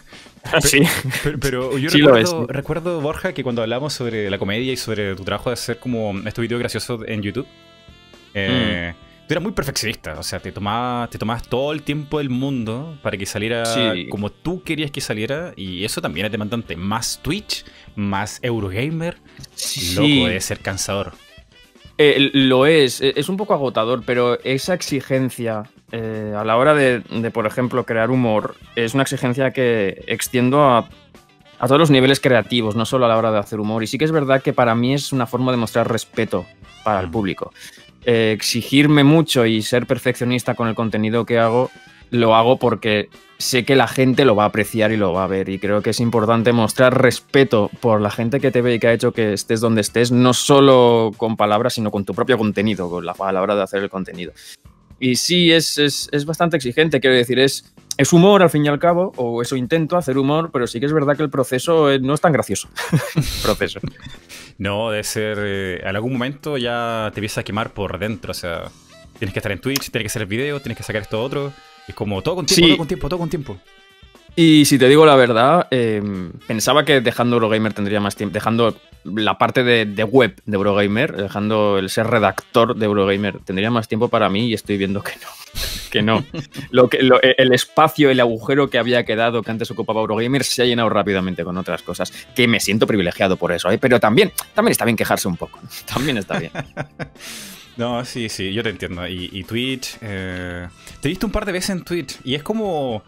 sí. 0.60 0.80
Pero, 1.42 1.76
yo 1.76 1.90
recuerdo, 1.90 2.46
recuerdo, 2.46 3.00
Borja, 3.02 3.34
que 3.34 3.42
cuando 3.42 3.60
hablamos 3.60 3.92
sobre 3.92 4.30
la 4.30 4.38
comedia 4.38 4.72
y 4.72 4.76
sobre 4.78 5.14
tu 5.14 5.24
trabajo 5.24 5.50
de 5.50 5.54
hacer 5.54 5.78
como 5.78 6.18
estos 6.24 6.40
videos 6.40 6.60
graciosos 6.60 7.02
en 7.06 7.20
YouTube, 7.20 7.46
eh, 8.32 8.94
mm 8.94 9.07
tú 9.28 9.34
eras 9.34 9.42
muy 9.42 9.52
perfeccionista, 9.52 10.18
o 10.18 10.22
sea, 10.22 10.40
te 10.40 10.50
tomabas, 10.50 11.10
te 11.10 11.18
tomabas 11.18 11.46
todo 11.46 11.72
el 11.72 11.82
tiempo 11.82 12.16
del 12.16 12.30
mundo 12.30 12.98
para 13.02 13.18
que 13.18 13.26
saliera 13.26 13.62
como 14.10 14.30
tú 14.30 14.62
querías 14.62 14.90
que 14.90 15.02
saliera, 15.02 15.52
y 15.54 15.84
eso 15.84 16.00
también 16.00 16.24
es 16.26 16.32
demandante. 16.32 16.76
Más 16.76 17.20
Twitch, 17.22 17.66
más 17.94 18.40
Eurogamer, 18.42 19.18
sí. 19.54 19.94
loco, 19.94 20.28
debe 20.28 20.40
ser 20.40 20.60
cansador. 20.60 21.12
Eh, 21.98 22.30
lo 22.32 22.64
es, 22.64 23.02
e, 23.02 23.12
es 23.16 23.28
un 23.28 23.36
poco 23.36 23.52
agotador, 23.52 24.02
pero 24.06 24.40
esa 24.44 24.72
exigencia 24.72 25.64
eh, 25.92 26.32
a 26.34 26.42
la 26.44 26.56
hora 26.56 26.74
de, 26.74 27.02
por 27.30 27.46
ejemplo, 27.46 27.84
crear 27.84 28.10
humor, 28.10 28.56
es 28.76 28.94
una 28.94 29.02
exigencia 29.02 29.52
que 29.52 30.04
extiendo 30.06 30.62
a, 30.62 30.88
a 31.58 31.66
todos 31.66 31.78
los 31.78 31.90
niveles 31.90 32.20
creativos, 32.20 32.76
no 32.76 32.86
solo 32.86 33.04
a 33.04 33.08
la 33.08 33.18
hora 33.18 33.30
de 33.30 33.38
hacer 33.38 33.60
humor. 33.60 33.82
Y 33.82 33.88
sí 33.88 33.98
que 33.98 34.06
es 34.06 34.12
verdad 34.12 34.40
que 34.40 34.54
para 34.54 34.74
mí 34.74 34.94
es 34.94 35.12
una 35.12 35.26
forma 35.26 35.50
de 35.50 35.58
mostrar 35.58 35.90
respeto 35.90 36.46
para 36.82 37.00
el 37.00 37.10
público. 37.10 37.52
Eh, 38.10 38.32
exigirme 38.32 39.04
mucho 39.04 39.44
y 39.44 39.60
ser 39.60 39.86
perfeccionista 39.86 40.54
con 40.54 40.66
el 40.66 40.74
contenido 40.74 41.26
que 41.26 41.38
hago, 41.38 41.70
lo 42.10 42.34
hago 42.34 42.56
porque 42.56 43.10
sé 43.36 43.66
que 43.66 43.76
la 43.76 43.86
gente 43.86 44.24
lo 44.24 44.34
va 44.34 44.44
a 44.44 44.46
apreciar 44.46 44.92
y 44.92 44.96
lo 44.96 45.12
va 45.12 45.24
a 45.24 45.26
ver. 45.26 45.50
Y 45.50 45.58
creo 45.58 45.82
que 45.82 45.90
es 45.90 46.00
importante 46.00 46.54
mostrar 46.54 47.02
respeto 47.02 47.70
por 47.80 48.00
la 48.00 48.10
gente 48.10 48.40
que 48.40 48.50
te 48.50 48.62
ve 48.62 48.76
y 48.76 48.78
que 48.78 48.86
ha 48.86 48.94
hecho 48.94 49.12
que 49.12 49.34
estés 49.34 49.60
donde 49.60 49.82
estés, 49.82 50.10
no 50.10 50.32
solo 50.32 51.12
con 51.18 51.36
palabras, 51.36 51.74
sino 51.74 51.90
con 51.90 52.06
tu 52.06 52.14
propio 52.14 52.38
contenido, 52.38 52.88
con 52.88 53.04
la 53.04 53.12
palabra 53.12 53.54
de 53.54 53.64
hacer 53.64 53.82
el 53.82 53.90
contenido. 53.90 54.32
Y 54.98 55.16
sí, 55.16 55.52
es, 55.52 55.76
es, 55.76 56.08
es 56.10 56.24
bastante 56.24 56.56
exigente, 56.56 57.00
quiero 57.00 57.14
decir, 57.14 57.38
es 57.38 57.74
es 57.98 58.12
humor 58.12 58.42
al 58.42 58.48
fin 58.48 58.64
y 58.64 58.68
al 58.68 58.78
cabo, 58.78 59.12
o 59.16 59.42
eso 59.42 59.56
intento 59.56 59.96
hacer 59.96 60.16
humor, 60.18 60.50
pero 60.52 60.68
sí 60.68 60.78
que 60.78 60.86
es 60.86 60.92
verdad 60.92 61.16
que 61.16 61.24
el 61.24 61.30
proceso 61.30 61.90
eh, 61.90 61.98
no 61.98 62.14
es 62.14 62.20
tan 62.20 62.32
gracioso. 62.32 62.68
proceso. 63.42 63.80
No, 64.56 64.90
debe 64.90 65.02
ser. 65.02 65.38
Eh, 65.40 65.80
en 65.82 65.96
algún 65.96 66.12
momento 66.12 66.56
ya 66.56 67.10
te 67.12 67.18
empieza 67.18 67.40
a 67.40 67.44
quemar 67.44 67.70
por 67.74 67.98
dentro. 67.98 68.30
O 68.30 68.34
sea, 68.34 68.70
tienes 69.18 69.32
que 69.32 69.40
estar 69.40 69.50
en 69.50 69.60
Twitch, 69.60 69.90
tienes 69.90 70.04
que 70.04 70.06
hacer 70.06 70.22
el 70.22 70.28
video, 70.28 70.60
tienes 70.60 70.78
que 70.78 70.84
sacar 70.84 71.02
esto 71.02 71.20
otro. 71.20 71.52
Es 71.88 71.94
como 71.96 72.22
todo 72.22 72.36
con 72.36 72.46
tiempo, 72.46 72.68
todo 72.68 72.78
con 72.78 72.86
tiempo, 72.86 73.08
todo 73.08 73.18
con 73.18 73.30
tiempo. 73.30 73.58
Y 74.40 74.66
si 74.66 74.78
te 74.78 74.88
digo 74.88 75.04
la 75.04 75.16
verdad, 75.16 75.66
em, 75.72 76.30
pensaba 76.46 76.84
que 76.84 77.00
dejando 77.00 77.34
Eurogamer 77.34 77.72
tendría 77.72 77.98
más 77.98 78.14
tiempo. 78.14 78.34
Dejando 78.34 78.76
la 79.02 79.36
parte 79.36 79.64
de, 79.64 80.04
web 80.04 80.40
de 80.46 80.54
Eurogamer, 80.56 81.16
dejando 81.16 81.76
el 81.76 81.90
ser 81.90 82.06
redactor 82.06 82.76
de 82.76 82.86
Eurogamer, 82.86 83.40
tendría 83.40 83.72
más 83.72 83.88
tiempo 83.88 84.06
para 84.06 84.28
mí 84.28 84.46
y 84.46 84.54
estoy 84.54 84.76
viendo 84.76 85.02
que 85.02 85.14
no. 85.20 85.28
Que 85.90 86.02
no. 86.02 86.24
lo 86.70 86.88
que, 86.88 86.98
el 86.98 87.52
espacio, 87.52 88.10
el 88.10 88.20
agujero 88.20 88.70
que 88.70 88.78
había 88.78 89.04
quedado 89.04 89.42
que 89.42 89.50
antes 89.50 89.72
ocupaba 89.72 90.02
Eurogamer 90.02 90.44
se 90.44 90.62
ha 90.62 90.66
llenado 90.66 90.88
rápidamente 90.88 91.42
con 91.42 91.56
otras 91.56 91.82
cosas. 91.82 92.12
Que 92.36 92.46
me 92.46 92.60
siento 92.60 92.86
privilegiado 92.86 93.36
por 93.38 93.50
eso, 93.50 93.72
¿eh? 93.72 93.78
pero 93.78 93.98
también, 93.98 94.30
también 94.54 94.70
está 94.70 94.84
bien 94.84 94.96
quejarse 94.96 95.26
un 95.26 95.36
poco. 95.36 95.58
También 95.92 96.16
está 96.16 96.38
bien. 96.38 96.52
No, 97.76 98.04
sí, 98.04 98.28
sí, 98.28 98.52
yo 98.52 98.64
te 98.64 98.70
entiendo. 98.70 99.06
Y, 99.06 99.44
Twitch. 99.44 99.98
Eh, 100.00 100.66
te 101.00 101.06
he 101.06 101.10
visto 101.10 101.26
un 101.26 101.32
par 101.32 101.44
de 101.44 101.52
veces 101.52 101.70
en 101.70 101.84
Twitch 101.84 102.18
y 102.24 102.34
es 102.34 102.42
como. 102.42 103.04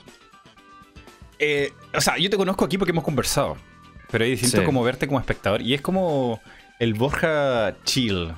Eh, 1.41 1.73
o 1.95 2.01
sea, 2.01 2.19
yo 2.19 2.29
te 2.29 2.37
conozco 2.37 2.67
aquí 2.67 2.79
porque 2.79 2.93
hemos 2.93 3.03
conversado. 3.03 3.57
Pero 4.11 4.25
ahí 4.25 4.37
siento 4.37 4.65
como 4.65 4.83
verte 4.85 5.07
como 5.07 5.19
espectador. 5.19 5.63
Y 5.63 5.75
es 5.75 5.81
como 5.81 6.41
el 6.79 6.95
Borja 6.95 7.75
chill. 7.85 8.33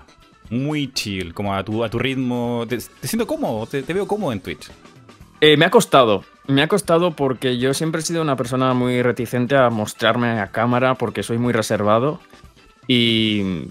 Muy 0.51 0.93
chill, 0.93 1.35
como 1.35 1.55
a 1.55 1.65
tu, 1.65 1.83
a 1.83 1.91
tu 1.91 1.99
ritmo. 1.99 2.65
Te, 2.69 2.79
siento 2.81 3.27
cómodo, 3.27 3.67
te, 3.67 3.83
veo 3.83 4.07
cómodo 4.07 4.33
en 4.33 4.41
Twitch. 4.41 4.71
Eh, 5.41 5.57
me 5.57 5.65
ha 5.65 5.71
costado. 5.71 6.25
Me 6.47 6.63
ha 6.63 6.69
costado 6.69 7.17
porque 7.17 7.59
yo 7.59 7.75
siempre 7.75 8.01
he 8.01 8.05
sido 8.05 8.23
una 8.23 8.37
persona 8.37 8.75
muy 8.75 9.03
reticente 9.03 9.57
a 9.57 9.71
mostrarme 9.71 10.41
a 10.41 10.49
cámara 10.49 10.95
porque 10.95 11.23
soy 11.23 11.39
muy 11.39 11.53
reservado 11.53 12.21
y, 12.87 13.67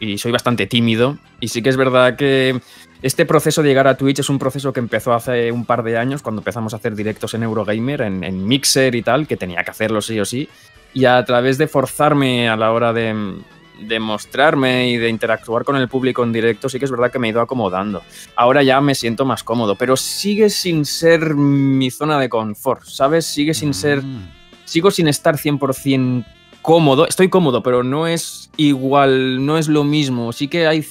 y 0.00 0.18
soy 0.18 0.32
bastante 0.32 0.66
tímido. 0.66 1.18
Y 1.38 1.48
sí 1.48 1.62
que 1.62 1.68
es 1.68 1.76
verdad 1.76 2.16
que 2.16 2.60
este 3.02 3.26
proceso 3.26 3.62
de 3.62 3.68
llegar 3.68 3.88
a 3.88 3.96
Twitch 3.96 4.20
es 4.20 4.30
un 4.30 4.38
proceso 4.38 4.72
que 4.72 4.80
empezó 4.80 5.12
hace 5.12 5.52
un 5.52 5.64
par 5.64 5.82
de 5.82 5.98
años 5.98 6.22
cuando 6.22 6.40
empezamos 6.40 6.72
a 6.72 6.76
hacer 6.76 6.94
directos 6.94 7.34
en 7.34 7.42
Eurogamer, 7.42 8.02
en, 8.02 8.24
en 8.24 8.46
Mixer 8.46 8.94
y 8.94 9.02
tal, 9.02 9.26
que 9.26 9.36
tenía 9.36 9.62
que 9.64 9.70
hacerlo 9.70 10.00
sí 10.00 10.18
o 10.20 10.24
sí 10.24 10.48
y 10.94 11.04
a 11.04 11.24
través 11.24 11.58
de 11.58 11.68
forzarme 11.68 12.48
a 12.48 12.56
la 12.56 12.72
hora 12.72 12.92
de, 12.92 13.36
de, 13.80 14.00
mostrarme 14.00 14.90
y 14.90 14.96
de 14.96 15.08
interactuar 15.08 15.64
con 15.64 15.76
el 15.76 15.88
público 15.88 16.22
en 16.22 16.32
directo, 16.32 16.68
sí 16.68 16.78
que 16.78 16.84
es 16.84 16.90
verdad 16.90 17.10
que 17.10 17.18
me 17.18 17.28
he 17.28 17.30
ido 17.30 17.40
acomodando. 17.40 18.02
Ahora 18.36 18.62
ya 18.62 18.80
me 18.80 18.94
siento 18.94 19.24
más 19.24 19.42
cómodo, 19.42 19.76
pero 19.76 19.96
sigue 19.96 20.50
sin 20.50 20.84
ser 20.84 21.34
mi 21.34 21.90
zona 21.90 22.18
de 22.18 22.28
confort, 22.28 22.84
¿sabes? 22.84 23.26
Sigue 23.26 23.54
sin 23.54 23.74
ser... 23.74 24.02
Mm. 24.02 24.42
Sigo 24.64 24.90
sin 24.90 25.08
estar 25.08 25.36
100% 25.36 26.24
cómodo. 26.62 27.06
Estoy 27.06 27.28
cómodo, 27.28 27.62
pero 27.62 27.82
no 27.82 28.06
es 28.06 28.50
igual, 28.56 29.44
no 29.44 29.58
es 29.58 29.68
lo 29.68 29.84
mismo. 29.84 30.32
Sí 30.32 30.48
que 30.48 30.66
hay... 30.66 30.86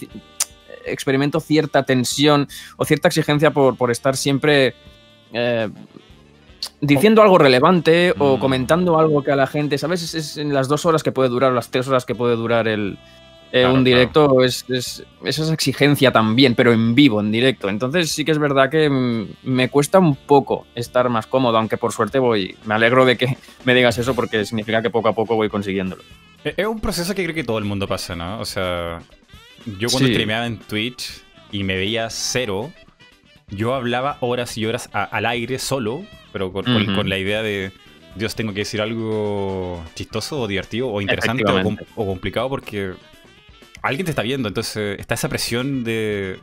Experimento 0.86 1.40
cierta 1.40 1.84
tensión 1.84 2.48
o 2.78 2.86
cierta 2.86 3.08
exigencia 3.08 3.52
por, 3.52 3.78
por 3.78 3.92
estar 3.92 4.16
siempre... 4.18 4.76
Eh, 5.34 5.70
diciendo 6.80 7.22
algo 7.22 7.38
relevante 7.38 8.14
o 8.18 8.38
mm. 8.38 8.40
comentando 8.40 9.00
algo 9.00 9.24
que 9.24 9.32
a 9.32 9.36
la 9.36 9.48
gente, 9.48 9.78
¿sabes? 9.78 10.14
Es, 10.14 10.38
en 10.38 10.54
las 10.54 10.68
dos 10.68 10.86
horas 10.86 11.04
que 11.04 11.12
puede 11.12 11.30
durar, 11.30 11.52
las 11.54 11.70
tres 11.70 11.88
horas 11.88 12.06
que 12.06 12.16
puede 12.16 12.36
durar 12.36 12.68
el, 12.68 12.98
eh, 13.52 13.66
un 13.66 13.84
directo, 13.84 14.44
es, 14.44 14.66
esa 15.24 15.54
exigencia 15.54 16.12
también, 16.12 16.56
pero 16.56 16.72
en 16.72 16.96
vivo, 16.96 17.20
en 17.20 17.32
directo. 17.32 17.68
Entonces 17.68 18.10
sí 18.12 18.24
que 18.24 18.32
es 18.32 18.40
verdad 18.40 18.70
que 18.70 18.90
me 19.44 19.70
cuesta 19.70 20.00
un 20.00 20.16
poco 20.16 20.66
estar 20.74 21.10
más 21.10 21.28
cómodo, 21.28 21.58
aunque 21.58 21.78
por 21.78 21.92
suerte 21.92 22.20
voy, 22.20 22.56
me 22.66 22.76
alegro 22.76 23.06
de 23.06 23.18
que 23.18 23.38
me 23.66 23.74
digas 23.74 23.98
eso 23.98 24.16
porque 24.16 24.46
significa 24.46 24.82
que 24.82 24.90
poco 24.90 25.10
a 25.10 25.14
poco 25.14 25.36
voy 25.36 25.50
consiguiéndolo. 25.50 26.02
Es 26.44 26.66
un 26.66 26.80
proceso 26.80 27.14
que 27.14 27.24
creo 27.24 27.36
que 27.36 27.44
todo 27.44 27.60
el 27.60 27.66
mundo 27.66 27.88
pasa, 27.88 28.16
¿no? 28.16 28.40
O 28.40 28.46
sea, 28.46 29.00
yo 29.66 29.90
cuando 29.90 30.10
streameaba 30.10 30.46
en 30.46 30.58
Twitch 30.60 31.22
y 31.52 31.64
me 31.64 31.76
veía 31.76 32.10
cero, 32.10 32.72
yo 33.50 33.74
hablaba 33.74 34.18
horas 34.22 34.58
y 34.58 34.66
horas 34.66 34.90
al 34.94 35.26
aire 35.26 35.60
solo, 35.60 36.06
pero 36.32 36.52
con, 36.52 36.66
la 37.10 37.18
idea 37.18 37.44
de, 37.44 37.72
Dios, 38.16 38.36
tengo 38.36 38.54
que 38.54 38.60
decir 38.60 38.82
algo 38.82 39.84
chistoso 39.96 40.42
o 40.42 40.48
divertido 40.48 40.90
o 40.90 41.02
interesante 41.02 41.44
o, 41.96 42.06
complicado 42.06 42.50
porque 42.50 42.94
alguien 43.82 44.06
te 44.06 44.12
está 44.12 44.22
viendo, 44.22 44.48
entonces 44.48 45.00
está 45.00 45.16
esa 45.16 45.30
presión 45.30 45.84
de... 45.84 46.40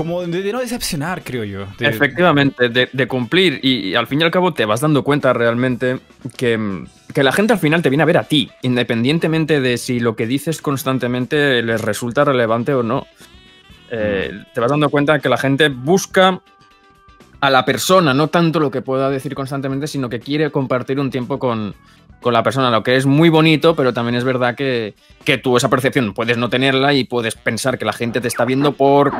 Como 0.00 0.22
de, 0.22 0.50
no 0.50 0.60
decepcionar, 0.60 1.22
creo 1.22 1.44
yo. 1.44 1.66
Efectivamente, 1.78 2.70
de, 2.70 3.06
cumplir 3.06 3.60
y, 3.62 3.94
al 3.94 4.06
fin 4.06 4.22
y 4.22 4.24
al 4.24 4.30
cabo 4.30 4.54
te 4.54 4.64
vas 4.64 4.80
dando 4.80 5.04
cuenta 5.04 5.34
realmente 5.34 5.98
que, 6.38 6.86
que 7.12 7.22
la 7.22 7.32
gente 7.32 7.52
al 7.52 7.58
final 7.58 7.82
te 7.82 7.90
viene 7.90 8.02
a 8.02 8.06
ver 8.06 8.16
a 8.16 8.24
ti, 8.24 8.50
independientemente 8.62 9.60
de 9.60 9.76
si 9.76 10.00
lo 10.00 10.16
que 10.16 10.26
dices 10.26 10.62
constantemente 10.62 11.62
les 11.62 11.82
resulta 11.82 12.24
relevante 12.24 12.72
o 12.72 12.82
no. 12.82 13.06
Eh, 13.90 14.30
mm. 14.32 14.54
te 14.54 14.60
vas 14.62 14.70
dando 14.70 14.88
cuenta 14.88 15.18
que 15.18 15.28
la 15.28 15.36
gente 15.36 15.68
busca 15.68 16.40
a 17.40 17.50
la 17.50 17.66
persona, 17.66 18.14
no 18.14 18.28
tanto 18.28 18.58
lo 18.58 18.70
que 18.70 18.80
pueda 18.80 19.10
decir 19.10 19.34
constantemente, 19.34 19.86
sino 19.86 20.08
que 20.08 20.20
quiere 20.20 20.50
compartir 20.50 20.98
un 20.98 21.10
tiempo 21.10 21.38
con, 21.38 21.74
la 22.28 22.42
persona, 22.42 22.70
lo 22.70 22.82
que 22.82 22.96
es 22.96 23.06
muy 23.06 23.28
bonito, 23.28 23.74
pero 23.74 23.92
también 23.92 24.14
es 24.14 24.24
verdad 24.24 24.54
que, 24.54 24.94
que, 25.24 25.38
tú 25.38 25.56
esa 25.56 25.70
percepción 25.70 26.12
puedes 26.12 26.36
no 26.36 26.50
tenerla 26.50 26.92
y 26.92 27.04
puedes 27.04 27.34
pensar 27.34 27.78
que 27.78 27.84
la 27.84 27.92
gente 27.92 28.20
te 28.20 28.28
está 28.28 28.44
viendo 28.44 28.72
porque 28.72 29.16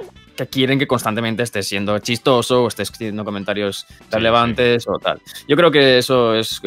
quieren 0.50 0.78
que 0.78 0.86
constantemente 0.86 1.42
estés 1.42 1.66
siendo 1.66 1.98
chistoso 1.98 2.64
o 2.64 2.68
estés 2.68 2.90
haciendo 2.90 3.24
comentarios 3.24 3.86
relevantes 4.10 4.86
o 4.86 4.98
tal. 4.98 5.20
Yo 5.48 5.56
creo 5.56 5.70
que 5.70 5.98
eso 5.98 6.34
es 6.34 6.60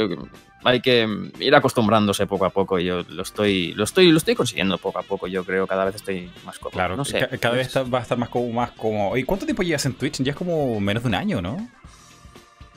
hay 0.63 0.79
que 0.79 1.07
ir 1.39 1.55
acostumbrándose 1.55 2.25
poco 2.25 2.45
a 2.45 2.49
poco. 2.49 2.79
Yo 2.79 3.03
lo 3.09 3.23
estoy, 3.23 3.73
lo 3.73 3.83
estoy, 3.83 4.11
lo 4.11 4.17
estoy 4.17 4.35
consiguiendo 4.35 4.77
poco 4.77 4.99
a 4.99 5.03
poco. 5.03 5.27
Yo 5.27 5.43
creo 5.43 5.67
cada 5.67 5.85
vez 5.85 5.95
estoy 5.95 6.31
más 6.45 6.57
cómodo. 6.57 6.73
Claro, 6.73 6.97
no 6.97 7.05
sé, 7.05 7.27
cada 7.39 7.55
vez 7.55 7.75
va 7.75 7.99
a 7.99 8.01
estar 8.01 8.17
más 8.17 8.29
como, 8.29 8.51
más 8.51 8.71
como. 8.71 9.15
¿Y 9.17 9.23
cuánto 9.23 9.45
tiempo 9.45 9.63
llevas 9.63 9.85
en 9.85 9.93
Twitch? 9.93 10.21
Ya 10.23 10.31
es 10.31 10.37
como 10.37 10.79
menos 10.79 11.03
de 11.03 11.09
un 11.09 11.15
año, 11.15 11.41
¿no? 11.41 11.67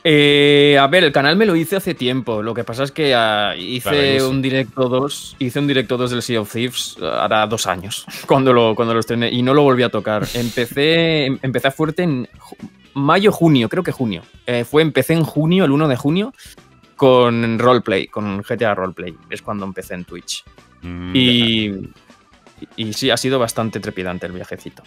Eh, 0.08 0.78
a 0.80 0.86
ver, 0.86 1.02
el 1.02 1.10
canal 1.10 1.34
me 1.36 1.46
lo 1.46 1.56
hice 1.56 1.74
hace 1.74 1.92
tiempo. 1.92 2.40
Lo 2.40 2.54
que 2.54 2.62
pasa 2.62 2.84
es 2.84 2.92
que 2.92 3.12
ah, 3.12 3.56
hice 3.56 4.22
un 4.22 4.40
directo 4.40 4.88
2, 4.88 5.34
hice 5.40 5.58
un 5.58 5.66
directo 5.66 5.96
2 5.96 6.12
del 6.12 6.22
Sea 6.22 6.40
of 6.40 6.52
Thieves 6.52 6.96
ah, 7.02 7.24
hará 7.24 7.44
dos 7.48 7.66
años 7.66 8.06
cuando 8.26 8.52
lo, 8.52 8.76
cuando 8.76 8.94
lo 8.94 9.00
estrené 9.00 9.32
y 9.32 9.42
no 9.42 9.52
lo 9.52 9.62
volví 9.62 9.82
a 9.82 9.88
tocar. 9.88 10.24
Empecé, 10.34 11.26
empecé 11.26 11.72
fuerte 11.72 12.04
en 12.04 12.28
mayo, 12.94 13.32
junio, 13.32 13.68
creo 13.68 13.82
que 13.82 13.90
junio. 13.90 14.22
Eh, 14.46 14.64
fue, 14.64 14.82
empecé 14.82 15.14
en 15.14 15.24
junio, 15.24 15.64
el 15.64 15.72
1 15.72 15.88
de 15.88 15.96
junio, 15.96 16.32
con 16.94 17.58
roleplay, 17.58 18.06
con 18.06 18.42
GTA 18.42 18.76
Roleplay. 18.76 19.12
Es 19.28 19.42
cuando 19.42 19.64
empecé 19.64 19.94
en 19.94 20.04
Twitch. 20.04 20.44
Mm, 20.82 21.16
y, 21.16 21.72
y, 22.76 22.92
sí, 22.92 23.10
ha 23.10 23.16
sido 23.16 23.38
bastante 23.38 23.80
trepidante 23.80 24.26
el 24.26 24.32
viajecito. 24.32 24.82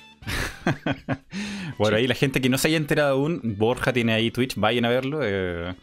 bueno, 1.77 1.97
ahí 1.97 2.07
la 2.07 2.15
gente 2.15 2.41
que 2.41 2.49
no 2.49 2.57
se 2.57 2.69
haya 2.69 2.77
enterado 2.77 3.13
aún, 3.13 3.41
Borja 3.43 3.93
tiene 3.93 4.13
ahí 4.13 4.31
Twitch, 4.31 4.55
vayan 4.55 4.85
a 4.85 4.89
verlo. 4.89 5.19
Eh, 5.23 5.73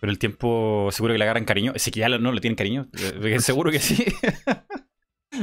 pero 0.00 0.10
el 0.10 0.18
tiempo 0.18 0.88
seguro 0.90 1.14
que 1.14 1.18
le 1.18 1.24
agarran 1.24 1.44
cariño. 1.44 1.74
Si 1.76 1.92
que 1.92 2.00
ya 2.00 2.08
no 2.08 2.32
le 2.32 2.40
tienen 2.40 2.56
cariño, 2.56 2.88
eh, 3.22 3.38
seguro 3.40 3.70
que 3.70 3.78
sí. 3.78 4.04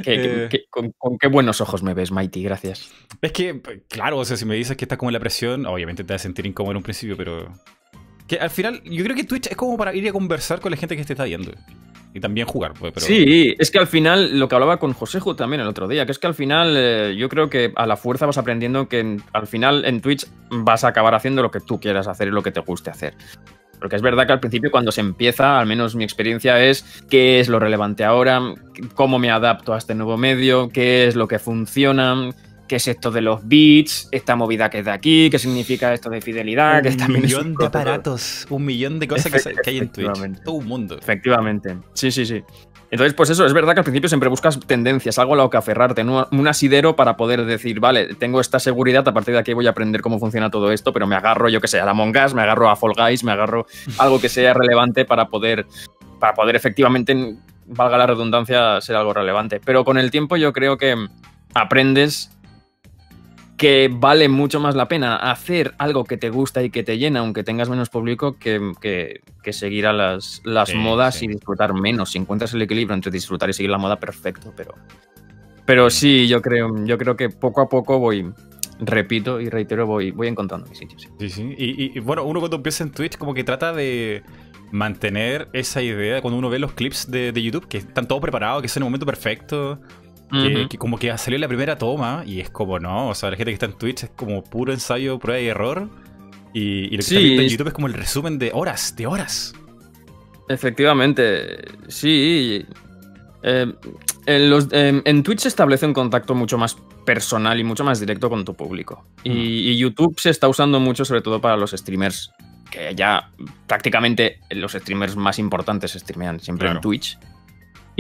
Eh, 0.06 0.48
con, 0.70 0.94
qué 1.20 1.28
buenos 1.28 1.62
ojos 1.62 1.82
me 1.82 1.96
ves, 1.96 2.12
Mighty, 2.12 2.44
gracias. 2.44 2.92
Es 3.24 3.32
que, 3.32 3.60
claro, 3.90 4.20
o 4.20 4.24
sea, 4.24 4.38
si 4.38 4.46
me 4.46 4.54
dices 4.54 4.78
que 4.78 4.86
estás 4.86 5.00
como 5.00 5.10
en 5.10 5.14
la 5.14 5.20
presión, 5.20 5.66
obviamente 5.66 6.04
te 6.04 6.14
vas 6.14 6.22
a 6.22 6.24
sentir 6.24 6.46
incómodo 6.46 6.74
en 6.74 6.78
un 6.78 6.84
principio, 6.84 7.18
pero 7.18 7.52
que 8.28 8.38
al 8.38 8.52
final, 8.52 8.84
yo 8.84 9.04
creo 9.04 9.16
que 9.16 9.24
Twitch 9.24 9.48
es 9.48 9.58
como 9.58 9.76
para 9.76 9.96
ir 9.96 10.08
a 10.08 10.12
conversar 10.12 10.62
con 10.62 10.70
la 10.70 10.78
gente 10.78 10.96
que 10.96 11.04
te 11.04 11.14
está 11.14 11.24
viendo. 11.24 11.52
Y 12.14 12.20
también 12.20 12.48
jugar, 12.48 12.74
pues, 12.74 12.94
Sí, 12.98 13.56
es 13.60 13.70
que 13.70 13.78
al 13.78 13.86
final, 13.86 14.40
lo 14.40 14.48
que 14.48 14.56
hablaba 14.56 14.78
con 14.78 14.94
Josejo 14.94 15.36
también 15.36 15.62
el 15.62 15.68
otro 15.68 15.88
día, 15.88 16.06
que 16.06 16.12
es 16.12 16.20
que 16.20 16.26
al 16.28 16.34
final 16.34 16.74
eh, 16.76 17.16
yo 17.16 17.30
creo 17.30 17.50
que 17.50 17.72
a 17.76 17.86
la 17.86 17.98
fuerza 17.98 18.26
vas 18.26 18.38
aprendiendo 18.38 18.88
que 18.88 19.18
al 19.32 19.48
final 19.48 19.86
en 19.86 20.02
Twitch 20.02 20.26
vas 20.50 20.84
a 20.84 20.88
acabar 20.88 21.14
haciendo 21.14 21.44
lo 21.44 21.52
que 21.52 21.60
tú 21.60 21.80
quieras 21.80 22.08
hacer 22.08 22.30
y 22.30 22.32
lo 22.32 22.42
que 22.42 22.52
te 22.52 22.62
guste 22.62 22.90
hacer. 22.90 23.14
Porque 23.80 23.96
es 23.96 24.02
verdad 24.02 24.26
que 24.26 24.34
al 24.34 24.40
principio 24.40 24.72
cuando 24.72 24.92
se 24.92 25.02
empieza, 25.02 25.60
al 25.60 25.66
menos 25.66 25.96
mi 25.96 26.04
experiencia 26.04 26.62
es 26.64 26.84
qué 27.10 27.40
es 27.40 27.48
lo 27.48 27.60
relevante 27.60 28.04
ahora, 28.04 28.42
cómo 28.94 29.20
me 29.20 29.32
adapto 29.32 29.74
a 29.74 29.78
este 29.78 29.96
nuevo 29.96 30.18
medio, 30.18 30.70
qué 30.70 31.08
es 31.08 31.16
lo 31.16 31.28
que 31.28 31.40
funciona, 31.40 32.32
qué 32.70 32.78
es 32.78 32.88
esto 32.88 33.12
de 33.12 33.22
los 33.22 33.46
bits, 33.46 34.08
esta 34.12 34.38
movida 34.38 34.70
que 34.70 34.80
es 34.80 34.86
de 34.86 34.92
aquí, 34.92 35.30
qué 35.30 35.40
significa 35.40 35.94
esto 35.94 36.10
de 36.10 36.22
fidelidad, 36.22 36.82
que 36.82 36.90
Un 36.90 37.14
millón 37.14 37.56
de 37.56 37.66
aparatos, 37.66 38.46
un 38.50 38.64
millón 38.64 39.00
de 39.00 39.08
cosas 39.08 39.32
que, 39.32 39.70
hay 39.70 39.80
en 39.80 39.92
Twitch. 39.92 40.44
Todo 40.46 40.56
un 40.56 40.68
mundo. 40.68 40.98
Efectivamente. 40.98 41.76
Sí, 41.94 42.12
sí, 42.12 42.26
sí. 42.26 42.44
Entonces, 42.92 43.14
pues 43.14 43.30
eso, 43.30 43.46
es 43.46 43.54
verdad 43.54 43.74
que 43.74 43.80
al 43.80 43.84
principio 43.84 44.08
siempre 44.08 44.30
buscas 44.30 44.60
tendencias, 44.60 45.20
algo 45.20 45.34
a 45.34 45.38
lo 45.38 45.50
que 45.50 45.58
aferrarte, 45.58 46.04
un 46.04 46.48
asidero 46.48 46.96
para 46.96 47.18
poder 47.18 47.46
decir, 47.46 47.80
vale, 47.80 48.16
tengo 48.16 48.40
esta 48.40 48.60
seguridad, 48.60 49.08
a 49.08 49.14
partir 49.14 49.34
de 49.34 49.40
aquí 49.40 49.54
voy 49.54 49.68
a 49.68 49.72
aprender 49.72 50.02
cómo 50.02 50.20
funciona 50.20 50.50
todo 50.50 50.72
esto, 50.72 50.94
pero 50.94 51.06
me 51.06 51.16
agarro, 51.16 51.50
yo 51.50 51.62
que 51.62 51.68
sé, 51.68 51.80
a 51.80 51.86
la 51.86 51.94
Mongas, 51.94 52.34
me 52.34 52.42
agarro 52.42 52.70
a 52.70 52.76
Fall 52.76 52.94
Guys, 52.96 53.24
me 53.24 53.32
agarro 53.32 53.66
algo 53.98 54.20
que 54.20 54.30
sea 54.30 54.54
relevante 54.54 55.06
para 55.06 55.28
poder, 55.28 55.68
para 56.20 56.34
poder 56.34 56.56
efectivamente, 56.56 57.36
valga 57.68 57.98
la 57.98 58.08
redundancia, 58.08 58.82
ser 58.82 58.96
algo 58.96 59.14
relevante. 59.14 59.60
Pero 59.64 59.84
con 59.86 59.98
el 60.00 60.10
tiempo 60.10 60.36
yo 60.38 60.52
creo 60.54 60.78
que 60.78 60.96
aprendes 61.54 62.32
que 63.60 63.90
vale 63.94 64.30
mucho 64.30 64.62
más 64.62 64.74
la 64.74 64.88
pena 64.88 65.18
hacer 65.18 65.76
algo 65.80 66.06
que 66.06 66.16
te 66.16 66.30
gusta 66.30 66.64
y 66.64 66.70
que 66.70 66.82
te 66.82 66.98
llena, 66.98 67.20
aunque 67.20 67.44
tengas 67.44 67.70
menos 67.70 67.90
público, 67.90 68.38
que, 68.40 68.72
que, 68.82 69.54
seguir 69.54 69.86
a 69.86 69.92
las, 69.92 70.42
las 70.46 70.74
modas 70.74 71.22
y 71.22 71.28
disfrutar 71.28 71.74
menos. 71.74 72.12
Si 72.12 72.18
encuentras 72.18 72.54
el 72.54 72.62
equilibrio 72.62 72.96
entre 72.96 73.12
disfrutar 73.12 73.50
y 73.50 73.54
seguir 73.54 73.70
la 73.70 73.78
moda, 73.78 74.00
perfecto, 74.00 74.54
pero, 74.56 74.76
pero 75.66 75.90
sí, 75.90 76.26
yo 76.30 76.42
creo, 76.42 76.74
yo 76.86 76.98
creo 76.98 77.18
que 77.18 77.30
poco 77.30 77.60
a 77.60 77.68
poco 77.68 78.00
voy, 78.00 78.32
repito 78.80 79.42
y 79.42 79.50
reitero, 79.50 79.86
voy, 79.86 80.12
voy 80.12 80.30
encontrando 80.30 80.66
mis 80.70 80.78
sitios. 80.78 81.10
Sí, 81.20 81.30
sí. 81.30 81.54
Y, 81.58 82.00
bueno, 82.00 82.24
uno 82.24 82.40
cuando 82.40 82.56
empieza 82.56 82.86
en 82.86 82.92
Twitch 82.92 83.18
como 83.18 83.34
que 83.34 83.44
trata 83.44 83.74
de 83.74 84.24
mantener 84.72 85.50
esa 85.52 85.82
idea 85.82 86.22
cuando 86.22 86.38
uno 86.38 86.50
ve 86.50 86.60
los 86.60 86.72
clips 86.72 87.12
de, 87.12 87.34
de 87.34 87.42
YouTube, 87.42 87.68
que 87.68 87.80
están 87.80 88.08
todo 88.08 88.22
preparado, 88.22 88.62
que 88.62 88.68
es 88.68 88.78
el 88.78 88.84
momento 88.84 89.06
perfecto 89.06 89.82
que, 90.30 90.78
como 90.78 90.98
que 90.98 91.16
salió 91.18 91.40
la 91.40 91.48
primera 91.48 91.78
toma 91.78 92.24
y 92.26 92.40
es 92.40 92.50
como, 92.50 92.80
no, 92.80 93.10
o 93.10 93.16
sea, 93.16 93.32
la 93.32 93.38
gente 93.38 93.52
que 93.52 93.56
está 93.56 93.66
en 93.66 93.74
Twitch 93.74 94.04
es 94.04 94.12
como 94.16 94.44
puro 94.44 94.74
ensayo, 94.74 95.20
prueba 95.20 95.42
y 95.42 95.48
error. 95.48 95.90
Y, 96.54 96.84
lo 96.86 96.90
que 96.90 96.98
está 96.98 97.20
viendo 97.20 97.42
en 97.42 97.50
YouTube 97.50 97.68
es 97.68 97.74
como 97.74 97.88
el 97.88 97.94
resumen 97.94 98.40
de 98.40 98.52
horas, 98.54 98.96
de 98.96 99.08
horas. 99.08 99.54
Efectivamente, 100.48 101.58
sí. 101.88 102.66
Eh, 103.44 103.74
en, 104.26 104.50
los, 104.50 104.68
en, 104.72 105.24
Twitch 105.24 105.40
se 105.40 105.48
establece 105.48 105.86
un 105.86 105.94
contacto 105.94 106.36
mucho 106.36 106.58
más 106.58 106.76
personal 107.06 107.60
y 107.60 107.64
mucho 107.64 107.84
más 107.84 108.00
directo 108.00 108.30
con 108.30 108.46
tu 108.46 108.54
público. 108.54 109.06
Y, 109.24 109.78
YouTube 109.78 110.20
se 110.20 110.30
está 110.30 110.48
usando 110.48 110.80
mucho 110.80 111.06
sobre 111.06 111.22
todo 111.22 111.40
para 111.40 111.56
los 111.56 111.72
streamers, 111.72 112.32
que 112.70 112.94
ya 112.96 113.32
prácticamente 113.68 114.40
los 114.50 114.74
streamers 114.74 115.16
más 115.16 115.40
importantes 115.40 115.94
streamean 115.94 116.40
siempre 116.40 116.70
en 116.70 116.82
Twitch. 116.82 117.18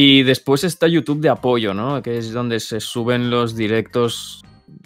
Y 0.01 0.24
después 0.24 0.63
está 0.63 0.88
YouTube 0.88 1.20
de 1.20 1.27
apoyo, 1.27 1.74
¿no? 1.74 2.01
Que 2.01 2.18
es 2.18 2.32
donde 2.32 2.62
se 2.62 2.79
suben 2.79 3.29
los 3.29 3.58
directos 3.58 4.46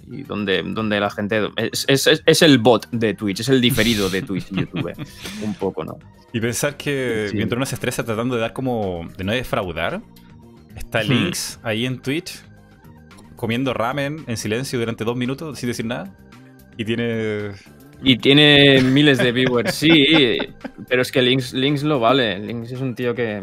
y 0.09 0.23
donde, 0.23 0.63
donde 0.65 0.99
la 0.99 1.11
gente. 1.11 1.51
Es, 1.87 2.41
el 2.41 2.57
bot 2.57 2.89
de 2.89 3.13
Twitch, 3.13 3.41
es 3.41 3.49
el 3.49 3.61
diferido 3.61 4.09
de 4.09 4.23
Twitch 4.23 4.51
y 4.51 4.61
YouTube. 4.61 4.91
un 5.43 5.53
poco, 5.53 5.83
¿no? 5.83 5.99
Y 6.33 6.39
pensar 6.39 6.77
que 6.77 7.29
mientras 7.31 7.57
uno 7.57 7.65
se 7.67 7.75
estresa 7.75 8.03
tratando 8.03 8.33
de 8.33 8.41
dar 8.41 8.53
como. 8.53 9.07
de 9.15 9.23
no 9.23 9.33
defraudar, 9.33 10.01
está 10.75 11.03
hmm. 11.03 11.07
Links 11.07 11.59
ahí 11.61 11.85
en 11.85 12.01
Twitch 12.01 12.43
comiendo 13.35 13.71
ramen 13.75 14.23
en 14.25 14.35
silencio 14.35 14.79
durante 14.79 15.03
dos 15.03 15.15
minutos 15.15 15.59
sin 15.59 15.69
decir 15.69 15.85
nada. 15.85 16.11
Y 16.75 16.85
tiene 16.85 17.51
y 18.03 18.17
tiene 18.17 18.81
miles 18.81 19.17
de 19.17 19.31
viewers, 19.31 19.73
sí, 19.73 20.37
pero 20.89 21.01
es 21.01 21.11
que 21.11 21.21
Links, 21.21 21.53
Links 21.53 21.83
lo 21.83 21.99
vale. 21.99 22.37
Links 22.37 22.71
es 22.71 22.81
un 22.81 22.95
tío 22.95 23.15
que, 23.15 23.41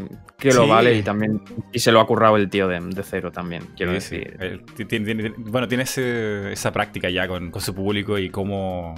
lo 0.54 0.68
vale 0.68 0.94
y 0.94 1.02
también 1.02 1.40
y 1.72 1.78
se 1.78 1.90
lo 1.90 2.00
ha 2.00 2.06
currado 2.06 2.36
el 2.36 2.50
tío 2.50 2.68
de, 2.68 2.80
cero 3.02 3.32
también, 3.32 3.62
quiero 3.76 3.92
decir. 3.92 4.62
bueno, 5.38 5.66
tiene 5.66 5.84
esa 5.84 6.72
práctica 6.72 7.08
ya 7.08 7.26
con, 7.26 7.52
su 7.58 7.74
público 7.74 8.18
y 8.18 8.28
cómo... 8.28 8.94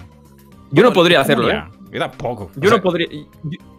Yo 0.73 0.83
no 0.83 0.93
podría 0.93 1.21
hacerlo, 1.21 1.51
¿eh? 1.51 1.63
Yo 1.93 1.99
tampoco. 1.99 2.51
Yo 2.57 2.71
no 2.71 2.81
podría... 2.81 3.07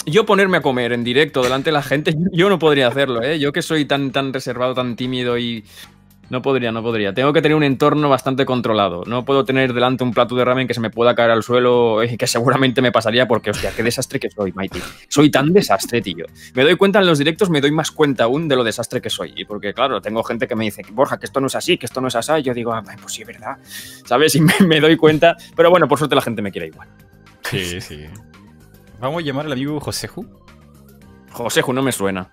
Yo, 0.06 0.26
ponerme 0.26 0.58
a 0.58 0.62
comer 0.62 0.94
en 0.94 1.04
directo 1.04 1.42
delante 1.42 1.70
de 1.70 1.74
la 1.74 1.82
gente, 1.82 2.14
yo 2.32 2.50
no 2.50 2.60
podría 2.60 2.88
hacerlo, 2.88 3.22
¿eh? 3.24 3.40
Yo 3.40 3.52
que 3.52 3.62
soy 3.62 3.86
tan, 3.86 4.12
tan 4.12 4.32
reservado, 4.32 4.74
tan 4.74 4.96
tímido 4.96 5.38
y 5.38 5.64
no 6.34 6.42
podría, 6.42 6.72
no 6.72 6.82
podría. 6.82 7.14
Tengo 7.14 7.32
que 7.32 7.44
tener 7.44 7.56
un 7.56 7.64
entorno 7.64 8.10
bastante 8.10 8.44
controlado. 8.44 9.04
No 9.06 9.24
puedo 9.24 9.46
tener 9.46 9.72
delante 9.72 10.04
un 10.04 10.12
plato 10.12 10.36
de 10.36 10.44
ramen 10.44 10.68
que 10.68 10.74
se 10.74 10.80
me 10.80 10.90
pueda 10.90 11.14
caer 11.14 11.30
al 11.30 11.44
suelo 11.44 12.04
y 12.04 12.18
que 12.18 12.26
seguramente 12.26 12.82
me 12.82 12.92
pasaría 12.92 13.28
porque, 13.28 13.52
hostia, 13.52 13.72
qué 13.76 13.84
desastre 13.84 14.20
que 14.20 14.32
soy, 14.32 14.52
Mighty. 14.52 14.80
Soy 15.08 15.30
tan 15.30 15.54
desastre, 15.54 16.02
tío. 16.02 16.26
Me 16.56 16.64
doy 16.64 16.76
cuenta 16.76 17.00
en 17.00 17.06
los 17.06 17.20
directos, 17.20 17.52
me 17.52 17.62
doy 17.62 17.72
más 17.72 17.92
cuenta 17.92 18.24
aún 18.24 18.48
de 18.48 18.56
lo 18.56 18.64
desastre 18.64 19.00
que 19.00 19.12
soy. 19.12 19.34
Y 19.36 19.46
porque, 19.46 19.76
claro, 19.76 20.02
tengo 20.02 20.24
gente 20.24 20.48
que 20.48 20.56
me 20.56 20.66
dice, 20.66 20.82
Borja, 20.92 21.20
que 21.20 21.28
esto 21.28 21.40
no 21.40 21.46
es 21.46 21.56
así, 21.56 21.78
que 21.78 21.86
esto 21.86 22.02
no 22.02 22.08
es 22.08 22.16
así. 22.16 22.34
Y 22.40 22.42
yo 22.42 22.54
digo, 22.56 22.74
ah, 22.74 22.84
pues 23.00 23.14
sí, 23.14 23.22
es 23.22 23.28
verdad. 23.28 23.58
¿Sabes? 24.06 24.34
Y 24.36 24.42
me, 24.42 24.80
doy 24.80 24.98
cuenta. 24.98 25.38
Pero 25.56 25.70
bueno, 25.70 25.88
por 25.88 26.00
suerte 26.00 26.16
la 26.16 26.22
gente 26.22 26.42
me 26.42 26.52
quiere 26.52 26.68
igual. 26.68 26.88
Sí, 27.44 27.80
sí. 27.80 28.06
Vamos 29.00 29.22
a 29.22 29.26
llamar 29.26 29.46
al 29.46 29.52
amigo 29.52 29.80
Joseju. 29.80 30.26
Joseju 31.32 31.74
no 31.74 31.84
me 31.84 31.92
suena. 31.92 32.32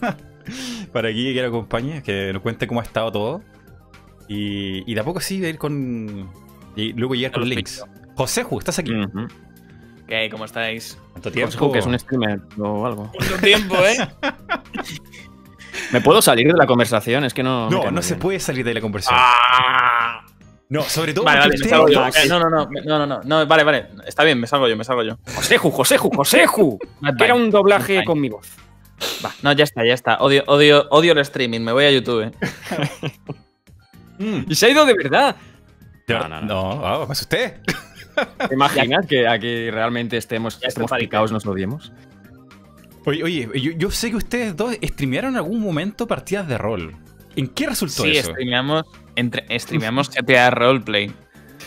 para 0.92 1.08
aquí 1.08 1.34
que 1.34 1.42
lo 1.42 1.48
acompañe, 1.48 2.02
que 2.02 2.32
nos 2.32 2.42
cuente 2.42 2.66
cómo 2.66 2.80
ha 2.80 2.84
estado 2.84 3.12
todo. 3.12 3.42
Y, 4.28 4.92
de 4.92 5.00
a 5.00 5.04
poco 5.04 5.20
sí, 5.20 5.36
ir 5.36 5.58
con. 5.58 6.30
Y 6.74 6.92
luego 6.92 7.14
llegar 7.14 7.32
con 7.32 7.48
links. 7.48 7.84
Joseju, 8.16 8.58
estás 8.58 8.78
aquí. 8.78 8.92
¿Qué 10.08 10.28
¿Cómo 10.30 10.44
estáis? 10.44 10.98
¿Cuánto 11.12 11.32
tiempo? 11.32 11.72
que 11.72 11.78
es 11.78 11.86
un 11.86 11.98
streamer 11.98 12.40
o 12.58 12.86
algo. 12.86 13.10
¿Cuánto 13.12 13.38
tiempo, 13.38 13.76
eh? 13.84 13.96
¿Me 15.92 16.00
puedo 16.00 16.22
salir 16.22 16.46
de 16.46 16.54
la 16.56 16.66
conversación? 16.66 17.24
Es 17.24 17.34
que 17.34 17.42
no. 17.42 17.70
No, 17.70 17.90
no 17.90 18.02
se 18.02 18.16
puede 18.16 18.40
salir 18.40 18.64
de 18.64 18.74
la 18.74 18.80
conversación. 18.80 19.18
¡Ah! 19.20 20.24
No, 20.68 20.82
sobre 20.82 21.14
todo. 21.14 21.24
Vale, 21.24 21.40
vale, 21.40 21.56
me 21.58 21.68
salgo 21.68 21.88
yo. 21.88 22.00
No, 22.28 22.40
no, 22.40 22.50
no, 22.50 22.68
no, 22.84 23.06
no, 23.06 23.20
no, 23.22 23.46
vale, 23.46 23.62
vale. 23.62 23.88
Está 24.06 24.24
bien, 24.24 24.40
me 24.40 24.46
salgo 24.46 24.68
yo, 24.68 24.76
me 24.76 24.84
salgo 24.84 25.02
yo. 25.02 25.16
Joseju, 25.34 25.70
Joseju, 25.70 26.10
Joseju. 26.10 26.78
Era 27.20 27.34
un 27.34 27.50
doblaje 27.50 28.04
con 28.04 28.20
mi 28.20 28.28
voz. 28.28 28.48
Va, 29.24 29.34
no, 29.42 29.52
ya 29.52 29.64
está, 29.64 29.84
ya 29.84 29.94
está. 29.94 30.16
Odio, 30.18 30.44
odio, 30.46 30.86
odio 30.90 31.12
el 31.12 31.18
streaming, 31.18 31.60
me 31.60 31.72
voy 31.72 31.84
a 31.84 31.90
YouTube. 31.90 32.32
Mm. 34.18 34.44
y 34.48 34.54
se 34.54 34.64
ha 34.64 34.70
ido 34.70 34.86
de 34.86 34.94
verdad. 34.94 35.36
No, 36.08 36.28
no, 36.28 36.40
no. 36.40 36.46
No, 36.46 37.02
oh, 37.02 37.12
usted. 37.12 37.60
¿Te 38.48 38.54
imaginas 38.54 39.06
que 39.06 39.28
aquí 39.28 39.70
realmente 39.70 40.16
estemos, 40.16 40.58
estemos 40.62 40.90
picados, 40.98 41.32
nos 41.32 41.44
odiemos? 41.46 41.92
Oye, 43.04 43.22
oye 43.22 43.74
yo, 43.76 43.90
sé 43.90 44.10
que 44.10 44.16
ustedes 44.16 44.56
dos 44.56 44.74
streamearon 44.82 45.32
en 45.32 45.36
algún 45.36 45.60
momento 45.60 46.06
partidas 46.06 46.48
de 46.48 46.58
rol. 46.58 46.96
¿En 47.36 47.48
qué 47.48 47.66
resultó 47.66 48.04
eso? 48.04 48.22
Sí, 48.26 48.32
streameamos, 48.32 48.84
entre, 49.14 49.58
streameamos 49.58 50.10
GTA 50.10 50.50
Roleplay. 50.50 51.12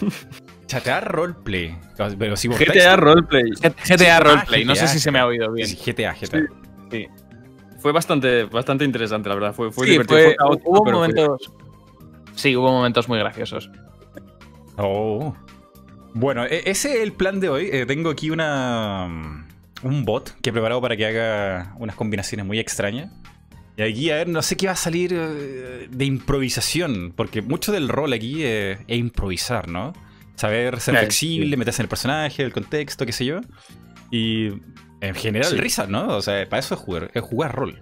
GTA 0.70 1.02
Roleplay. 1.02 1.78
Pero 2.18 2.36
si 2.36 2.48
GTA 2.48 2.96
Roleplay. 2.96 3.52
GTA 3.52 4.20
Roleplay. 4.20 4.66
No 4.66 4.76
sé 4.76 4.88
si 4.88 5.00
se 5.00 5.12
me 5.12 5.20
ha 5.20 5.26
oído 5.26 5.52
bien. 5.52 5.68
GTA, 5.70 6.14
GTA. 6.14 6.48
Sí. 6.92 7.08
Fue 7.80 7.92
bastante, 7.92 8.44
bastante 8.46 8.86
interesante, 8.86 9.30
la 9.30 9.36
verdad. 9.36 9.54
Fue, 9.54 9.72
fue 9.72 9.88
divertido. 9.88 10.20
hubo 10.66 10.86
momentos. 10.86 11.52
Sí, 12.36 12.56
hubo 12.56 12.72
momentos 12.72 13.08
muy 13.08 13.20
graciosos. 13.20 13.70
Oh. 14.78 15.36
Bueno, 16.14 16.46
e, 16.46 16.64
ese 16.66 16.96
es 16.96 17.02
el 17.02 17.14
plan 17.14 17.40
de 17.40 17.50
hoy. 17.50 17.70
Eh, 17.72 17.86
tengo 17.86 18.10
aquí 18.10 18.30
una 18.30 19.46
un 19.84 20.06
bot 20.06 20.36
que 20.42 20.50
he 20.50 20.54
preparado 20.54 20.82
para 20.82 20.98
que 20.98 21.06
haga 21.06 21.76
unas 21.78 21.96
combinaciones 21.96 22.46
muy 22.46 22.60
extrañas. 22.60 23.12
Y 23.78 23.82
aquí, 23.82 24.12
a 24.12 24.16
ver, 24.16 24.28
no 24.28 24.42
sé 24.42 24.58
qué 24.58 24.68
va 24.68 24.74
a 24.74 24.76
salir 24.76 25.14
eh, 25.14 25.88
de 25.90 26.06
improvisación, 26.06 27.14
porque 27.16 27.42
mucho 27.42 27.72
del 27.72 27.88
rol 27.88 28.12
aquí 28.12 28.44
es, 28.44 28.80
improvisar, 28.88 29.70
¿no? 29.70 29.94
Saber 30.36 30.80
ser 30.82 30.98
flexible, 30.98 31.56
meterse 31.56 31.82
en 31.82 31.86
el 31.86 31.90
personaje, 31.90 32.44
el 32.44 32.52
contexto, 32.52 33.06
qué 33.06 33.14
sé 33.14 33.26
yo. 33.26 33.40
Y 34.12 34.50
en 35.02 35.16
general, 35.16 35.58
risa, 35.58 35.88
¿no? 35.88 36.18
O 36.18 36.22
sea, 36.22 36.48
para 36.48 36.60
eso 36.60 36.76
es 36.76 36.80
jugar, 36.80 37.12
es 37.14 37.22
jugar 37.22 37.56
rol. 37.56 37.82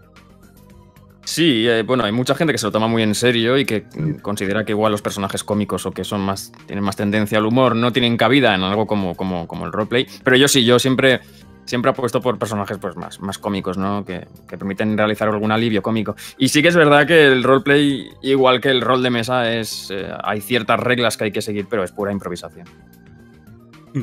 Sí, 1.24 1.68
eh, 1.68 1.84
bueno, 1.84 2.06
hay 2.06 2.14
mucha 2.14 2.36
gente 2.36 2.54
que 2.54 2.58
se 2.58 2.66
lo 2.66 2.72
toma 2.72 2.88
muy 2.88 3.04
en 3.04 3.14
serio 3.14 3.58
y 3.58 3.66
que 3.66 3.86
considera 4.22 4.64
que 4.64 4.72
igual 4.72 4.94
los 4.94 5.02
personajes 5.02 5.44
cómicos 5.44 5.86
o 5.86 5.92
que 5.92 6.06
son 6.06 6.22
más 6.22 6.54
tienen 6.68 6.86
más 6.86 6.96
tendencia 6.96 7.38
al 7.38 7.46
humor 7.46 7.76
no 7.76 7.92
tienen 7.92 8.16
cabida 8.16 8.56
en 8.56 8.64
algo 8.64 8.88
como, 8.88 9.14
como, 9.16 9.46
como 9.46 9.66
el 9.66 9.74
roleplay. 9.74 10.08
Pero 10.24 10.38
yo 10.38 10.48
sí, 10.48 10.64
yo 10.64 10.80
siempre 10.80 11.20
siempre 11.68 11.92
apuesto 11.92 12.22
por 12.22 12.40
personajes 12.40 12.78
pues, 12.78 12.96
más, 12.96 13.20
más 13.20 13.38
cómicos, 13.38 13.78
¿no? 13.78 14.04
Que, 14.06 14.28
permiten 14.50 14.98
realizar 14.98 15.28
algún 15.28 15.52
alivio 15.52 15.82
cómico. 15.84 16.16
Y 16.38 16.50
sí 16.50 16.62
que 16.62 16.70
es 16.70 16.76
verdad 16.76 17.06
que 17.06 17.28
el 17.28 17.44
roleplay, 17.44 18.10
igual 18.22 18.62
que 18.62 18.70
el 18.70 18.82
rol 18.82 19.04
de 19.04 19.10
mesa, 19.10 19.54
es 19.54 19.90
eh, 19.92 20.10
hay 20.24 20.42
ciertas 20.42 20.80
reglas 20.80 21.18
que 21.18 21.26
hay 21.26 21.32
que 21.32 21.42
seguir, 21.42 21.68
pero 21.70 21.84
es 21.84 21.92
pura 21.92 22.12
improvisación. 22.12 22.68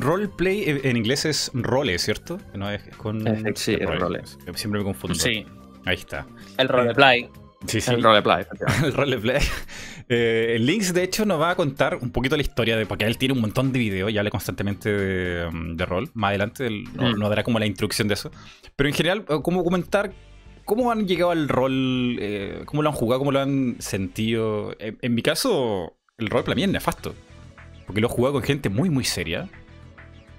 Roleplay 0.01 0.63
eh, 0.63 0.81
en 0.83 0.97
inglés 0.97 1.25
es 1.25 1.51
role, 1.53 1.97
¿cierto? 1.99 2.39
No 2.53 2.69
es 2.69 2.81
con. 2.97 3.23
sí, 3.55 3.77
roles. 3.77 4.37
Siempre 4.55 4.79
me 4.79 4.85
confundo. 4.85 5.15
Sí. 5.15 5.45
Ahí 5.85 5.95
está. 5.95 6.25
El 6.57 6.67
roleplay. 6.67 7.29
Sí, 7.67 7.81
sí. 7.81 7.93
El 7.93 8.03
roleplay. 8.03 8.45
el 8.83 8.93
roleplay. 8.93 9.41
Eh, 10.07 10.57
Links, 10.59 10.93
de 10.93 11.03
hecho, 11.03 11.25
nos 11.25 11.41
va 11.41 11.51
a 11.51 11.55
contar 11.55 11.95
un 11.95 12.11
poquito 12.11 12.35
la 12.35 12.41
historia 12.41 12.77
de. 12.77 12.85
Porque 12.85 13.05
él 13.05 13.17
tiene 13.17 13.33
un 13.33 13.41
montón 13.41 13.71
de 13.71 13.79
videos 13.79 14.11
y 14.11 14.17
habla 14.17 14.29
constantemente 14.29 14.91
de, 14.91 15.49
mm, 15.49 15.77
rol. 15.79 16.09
Más 16.13 16.29
adelante 16.29 16.69
mm. 16.69 17.17
nos, 17.17 17.29
dará 17.29 17.43
como 17.43 17.59
la 17.59 17.65
introducción 17.65 18.07
de 18.07 18.15
eso. 18.15 18.31
Pero 18.75 18.89
en 18.89 18.95
general, 18.95 19.25
eh, 19.29 19.39
¿cómo 19.41 19.63
comentar 19.63 20.11
cómo 20.65 20.91
han 20.91 21.07
llegado 21.07 21.31
al 21.31 21.47
rol? 21.47 22.17
Eh, 22.19 22.61
¿Cómo 22.65 22.83
lo 22.83 22.89
han 22.89 22.95
jugado? 22.95 23.19
¿Cómo 23.19 23.31
lo 23.31 23.39
han 23.39 23.77
sentido? 23.79 24.75
En, 24.79 25.15
mi 25.15 25.21
caso, 25.21 25.97
el 26.17 26.27
rol 26.27 26.43
para 26.43 26.55
mí 26.55 26.63
es 26.63 26.69
nefasto. 26.69 27.15
Porque 27.85 28.01
lo 28.01 28.07
he 28.07 28.11
jugado 28.11 28.33
con 28.33 28.43
gente 28.43 28.69
muy, 28.69 28.89
muy 28.89 29.03
seria. 29.03 29.49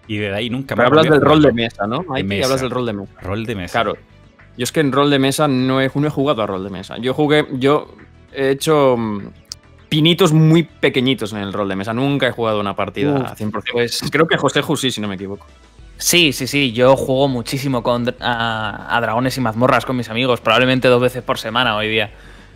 Y 0.08 0.18
de 0.18 0.34
ahí 0.34 0.50
nunca 0.50 0.76
más. 0.76 0.86
hablas 0.86 1.08
del 1.08 1.20
rol 1.20 1.42
de 1.42 1.52
mesa, 1.52 1.86
¿no? 1.86 2.04
Ahí 2.12 2.22
de 2.22 2.44
hablas 2.44 2.60
del 2.60 2.70
rol 2.70 2.86
de 2.86 2.92
mesa. 2.92 3.12
Rol 3.20 3.46
de 3.46 3.54
mesa. 3.54 3.72
Claro. 3.72 3.96
Yo 4.56 4.64
es 4.64 4.72
que 4.72 4.80
en 4.80 4.92
rol 4.92 5.10
de 5.10 5.18
mesa 5.18 5.48
no 5.48 5.80
he, 5.80 5.90
no 5.94 6.06
he 6.06 6.10
jugado 6.10 6.42
a 6.42 6.46
rol 6.46 6.64
de 6.64 6.70
mesa. 6.70 6.96
Yo 6.98 7.12
jugué, 7.12 7.46
yo 7.52 7.94
he 8.32 8.50
hecho 8.50 8.96
mm, 8.96 9.28
pinitos 9.88 10.32
muy 10.32 10.62
pequeñitos 10.62 11.32
en 11.32 11.38
el 11.38 11.52
rol 11.52 11.68
de 11.68 11.76
mesa. 11.76 11.92
Nunca 11.92 12.28
he 12.28 12.30
jugado 12.30 12.60
una 12.60 12.74
partida 12.74 13.16
a 13.16 13.36
100%. 13.36 13.64
Pues 13.72 14.02
creo 14.10 14.26
que 14.26 14.36
José 14.36 14.62
Jusí, 14.62 14.90
si 14.90 15.00
no 15.00 15.08
me 15.08 15.16
equivoco. 15.16 15.46
Sí, 15.98 16.32
sí, 16.32 16.46
sí. 16.46 16.72
Yo 16.72 16.96
juego 16.96 17.28
muchísimo 17.28 17.82
con, 17.82 18.14
a, 18.20 18.98
dragones 19.00 19.36
y 19.36 19.40
mazmorras 19.40 19.84
con 19.84 19.96
mis 19.96 20.08
amigos. 20.08 20.40
Probablemente 20.40 20.88
dos 20.88 21.00
veces 21.00 21.22
por 21.22 21.38
semana 21.38 21.76
hoy 21.76 21.88
día. 21.88 22.10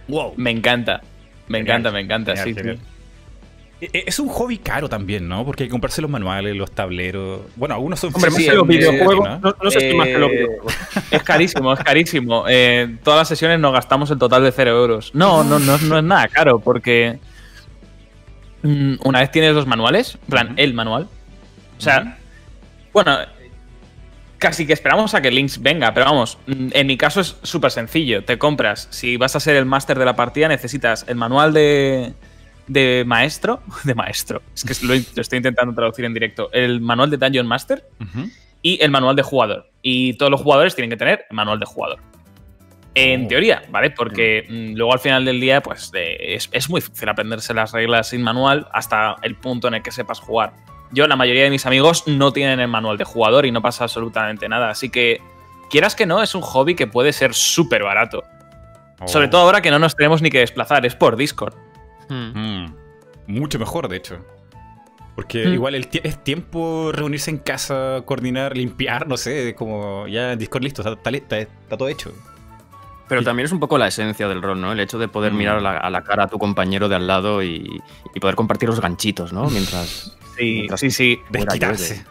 Wow. 0.09 0.35
Me 0.37 0.51
encanta. 0.51 1.03
Me 1.49 1.59
encanta, 1.59 1.91
me 1.91 2.01
encanta. 2.01 2.37
sí, 2.37 2.55
sí. 2.55 2.61
E, 2.61 2.79
es 3.81 4.19
un 4.19 4.29
hobby 4.29 4.59
caro 4.59 4.89
también, 4.89 5.27
¿no? 5.29 5.45
Porque 5.45 5.63
hay 5.63 5.69
que 5.69 5.73
comprarse 5.73 6.03
los 6.03 6.11
manuales, 6.11 6.55
los 6.55 6.71
tableros. 6.71 7.41
Bueno, 7.57 7.75
algunos 7.75 7.99
son 7.99 8.15
Hombre, 8.15 8.31
sí, 8.31 8.47
los 8.47 8.67
videojuegos. 8.67 9.41
No, 9.41 9.71
sé 9.71 9.91
si 9.91 9.97
más 9.97 10.09
que 10.09 10.19
los 10.19 10.31
eh, 10.31 10.35
videojuegos. 10.35 10.75
Es 11.11 11.23
carísimo, 11.23 11.73
es 11.73 11.81
carísimo. 11.81 12.45
Eh, 12.49 12.99
todas 13.03 13.21
las 13.21 13.29
sesiones 13.29 13.59
nos 13.59 13.73
gastamos 13.73 14.11
el 14.11 14.19
total 14.19 14.43
de 14.43 14.53
0 14.53 14.71
euros. 14.71 15.15
No, 15.15 15.43
no, 15.45 15.59
no, 15.59 15.79
no 15.79 15.99
es 15.99 16.05
nada 16.05 16.29
caro, 16.29 16.59
porque 16.59 17.19
mm, 18.63 18.97
una 19.03 19.21
vez 19.21 19.31
tienes 19.31 19.55
los 19.55 19.67
manuales, 19.67 20.15
en 20.15 20.29
plan, 20.29 20.55
el 20.57 20.75
manual. 20.75 21.09
O 21.79 21.81
sea, 21.81 22.19
bueno, 22.93 23.17
casi 24.37 24.67
que 24.67 24.75
esperamos 24.75 25.15
a 25.15 25.23
que 25.23 25.31
Links 25.31 25.63
venga, 25.63 25.95
pero 25.95 26.07
vamos, 26.07 26.39
mm, 26.47 26.69
en 26.73 26.87
mi 26.87 26.99
caso 26.99 27.23
es 27.23 27.37
súper 27.43 27.71
sencillo. 27.71 28.25
Te 28.25 28.37
compras, 28.37 28.89
si 28.91 29.17
vas 29.17 29.37
a 29.37 29.41
ser 29.41 29.57
el 29.57 29.65
máster 29.65 29.99
de 29.99 30.05
la 30.05 30.17
partida, 30.17 30.49
necesitas 30.49 31.07
el 31.09 31.17
manual 31.17 31.55
de 31.55 32.13
de 32.67 33.05
maestro, 33.07 33.63
de 33.85 33.95
maestro, 33.95 34.43
es 34.55 34.65
que 34.65 34.87
lo, 34.87 34.95
estoy 34.95 35.37
intentando 35.37 35.75
traducir 35.75 36.05
en 36.05 36.15
directo, 36.15 36.51
el 36.53 36.81
manual 36.81 37.11
de 37.11 37.17
Dungeon 37.17 37.47
Master 37.47 37.85
y 38.63 38.83
el 38.83 38.91
manual 38.91 39.17
de 39.17 39.23
jugador. 39.23 39.71
Y 39.83 40.15
todos 40.15 40.31
los 40.31 40.41
jugadores 40.41 40.75
tienen 40.75 40.91
que 40.91 40.97
tener 40.97 41.27
el 41.29 41.37
manual 41.37 41.59
de 41.59 41.67
jugador. 41.67 41.99
En 42.95 43.25
oh. 43.25 43.29
teoría, 43.29 43.63
¿vale? 43.71 43.91
Porque 43.91 44.47
mm, 44.49 44.77
luego 44.77 44.93
al 44.93 44.99
final 44.99 45.25
del 45.25 45.41
día, 45.41 45.63
pues 45.63 45.93
es, 45.95 46.69
muy 46.69 46.81
difícil 46.81 47.09
aprenderse 47.09 47.55
las 47.55 47.73
reglas 47.73 48.09
sin 48.09 48.23
manual 48.23 48.69
hasta 48.73 49.17
el 49.23 49.37
punto 49.37 49.69
en 49.69 49.75
el 49.75 49.83
que 49.83 49.93
sepas 49.93 50.19
jugar. 50.19 50.53
Yo, 50.93 51.07
la 51.07 51.15
mayoría 51.15 51.45
de 51.45 51.51
mis 51.51 51.67
amigos 51.67 52.09
no 52.09 52.33
tienen 52.33 52.59
el 52.59 52.69
manual 52.69 52.99
de 52.99 53.05
jugador 53.05 53.47
y 53.47 53.53
no 53.53 53.63
pasa 53.63 53.85
absolutamente 53.85 54.49
nada. 54.49 54.71
Así 54.71 54.91
que, 54.91 55.21
quieras 55.71 55.95
que 55.95 56.05
no, 56.05 56.21
es 56.21 56.35
un 56.35 56.43
hobby 56.43 56.75
que 56.75 56.89
puede 56.89 57.13
ser 57.13 57.33
súper 57.33 57.85
barato. 57.85 58.25
Sobre 59.07 59.27
oh. 59.27 59.31
todo 59.31 59.43
ahora 59.43 59.63
que 59.63 59.71
no 59.71 59.79
nos 59.79 59.95
tenemos 59.95 60.21
ni 60.21 60.31
que 60.31 60.41
desplazar, 60.41 60.85
es 60.85 60.97
por 60.97 61.17
Discord. 61.17 61.55
Hmm. 62.11 62.33
Hmm. 62.35 62.75
Mucho 63.27 63.59
mejor, 63.59 63.89
de 63.89 63.97
hecho. 63.97 64.19
Porque 65.15 65.47
hmm. 65.47 65.55
igual 65.55 65.75
es 65.75 66.25
tiempo 66.25 66.93
reunirse 66.93 67.31
en 67.31 67.39
casa, 67.39 68.03
coordinar, 68.05 68.57
limpiar, 68.57 69.09
no 69.09 69.17
sé, 69.17 69.55
como 69.55 70.07
ya 70.09 70.37
Discord 70.37 70.63
listo, 70.63 70.83
está, 70.83 71.77
todo 71.77 71.89
hecho. 71.89 72.13
Pero 73.09 73.25
también 73.25 73.47
es 73.47 73.53
un 73.53 73.59
poco 73.59 73.77
la 73.77 73.89
esencia 73.89 74.29
del 74.29 74.41
rol, 74.41 74.61
¿no? 74.61 74.71
El 74.71 74.79
hecho 74.79 74.97
de 74.99 75.09
poder 75.09 75.33
mirar 75.33 75.67
a 75.67 75.91
la, 75.91 76.05
cara 76.05 76.25
a 76.25 76.29
tu 76.29 76.39
compañero 76.39 76.89
de 76.89 76.95
al 76.95 77.09
lado 77.09 77.43
y, 77.43 77.83
poder 78.21 78.37
compartir 78.37 78.69
los 78.69 78.81
ganchitos, 78.81 79.33
¿no? 79.33 79.51
Mientras. 79.51 80.17
Sí, 80.39 80.69
sí, 80.77 80.91
sí. 80.93 81.19
Desquitarse. 81.29 82.05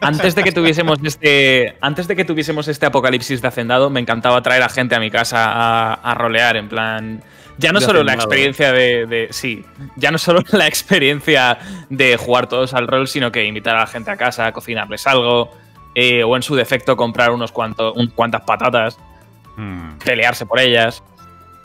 Antes 0.00 0.34
de 0.34 0.44
que 0.44 0.52
tuviésemos 0.52 0.98
este. 1.02 1.76
Antes 1.80 2.06
de 2.06 2.16
que 2.16 2.24
tuviésemos 2.24 2.68
este 2.68 2.86
apocalipsis 2.86 3.42
de 3.42 3.48
hacendado, 3.48 3.90
me 3.90 4.00
encantaba 4.00 4.40
traer 4.42 4.62
a 4.62 4.68
gente 4.68 4.94
a 4.94 5.00
mi 5.00 5.10
casa 5.10 5.94
a 5.94 6.14
rolear, 6.14 6.56
en 6.56 6.68
plan. 6.68 7.22
Ya 7.58 7.72
no 7.72 7.80
solo 7.80 8.04
la 8.04 8.14
experiencia 8.14 8.72
de, 8.72 9.28
Sí, 9.30 9.64
ya 9.96 10.10
no 10.10 10.18
solo 10.18 10.42
la 10.52 10.66
experiencia 10.66 11.58
de 11.90 12.16
jugar 12.16 12.48
todos 12.48 12.72
al 12.72 12.86
rol, 12.86 13.08
sino 13.08 13.32
que 13.32 13.44
invitar 13.44 13.76
a 13.76 13.80
la 13.80 13.86
gente 13.86 14.10
a 14.10 14.16
casa, 14.16 14.46
a 14.46 14.52
cocinarles 14.52 15.06
algo, 15.06 15.50
eh, 15.94 16.22
o 16.22 16.36
en 16.36 16.42
su 16.42 16.54
defecto 16.54 16.96
comprar 16.96 17.32
unos 17.32 17.50
cuantos, 17.50 17.94
cuantas 18.14 18.42
patatas, 18.42 18.96
hmm. 19.56 19.98
pelearse 20.04 20.46
por 20.46 20.60
ellas. 20.60 21.02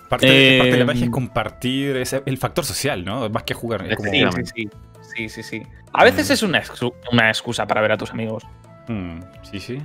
Parte, 0.09 0.27
de, 0.27 0.77
la 0.77 0.85
magia 0.85 1.03
es 1.03 1.07
eh, 1.07 1.11
compartir 1.11 2.03
el 2.25 2.37
factor 2.37 2.65
social, 2.65 3.05
¿no? 3.05 3.29
Más 3.29 3.43
que 3.43 3.53
jugar. 3.53 3.85
sí, 3.87 4.25
sí, 4.35 4.41
sí, 4.55 4.69
sí, 5.15 5.43
sí, 5.43 5.63
A 5.93 6.03
veces 6.03 6.29
hmm. 6.29 6.33
es 6.33 6.43
una, 6.43 6.63
una 7.11 7.29
excusa 7.29 7.65
para 7.67 7.81
ver 7.81 7.91
a 7.93 7.97
tus 7.97 8.11
amigos. 8.11 8.43
Hmm, 8.87 9.19
sí, 9.43 9.59
sí. 9.59 9.81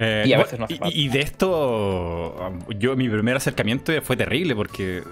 Eh, 0.00 0.24
y 0.26 0.32
a 0.32 0.38
veces 0.38 0.60
no 0.60 0.66
y, 0.68 1.08
de 1.08 1.20
esto, 1.20 2.52
yo 2.78 2.94
mi 2.94 3.08
primer 3.08 3.36
acercamiento 3.36 3.92
fue 4.02 4.16
terrible 4.16 4.54
porque 4.54 5.02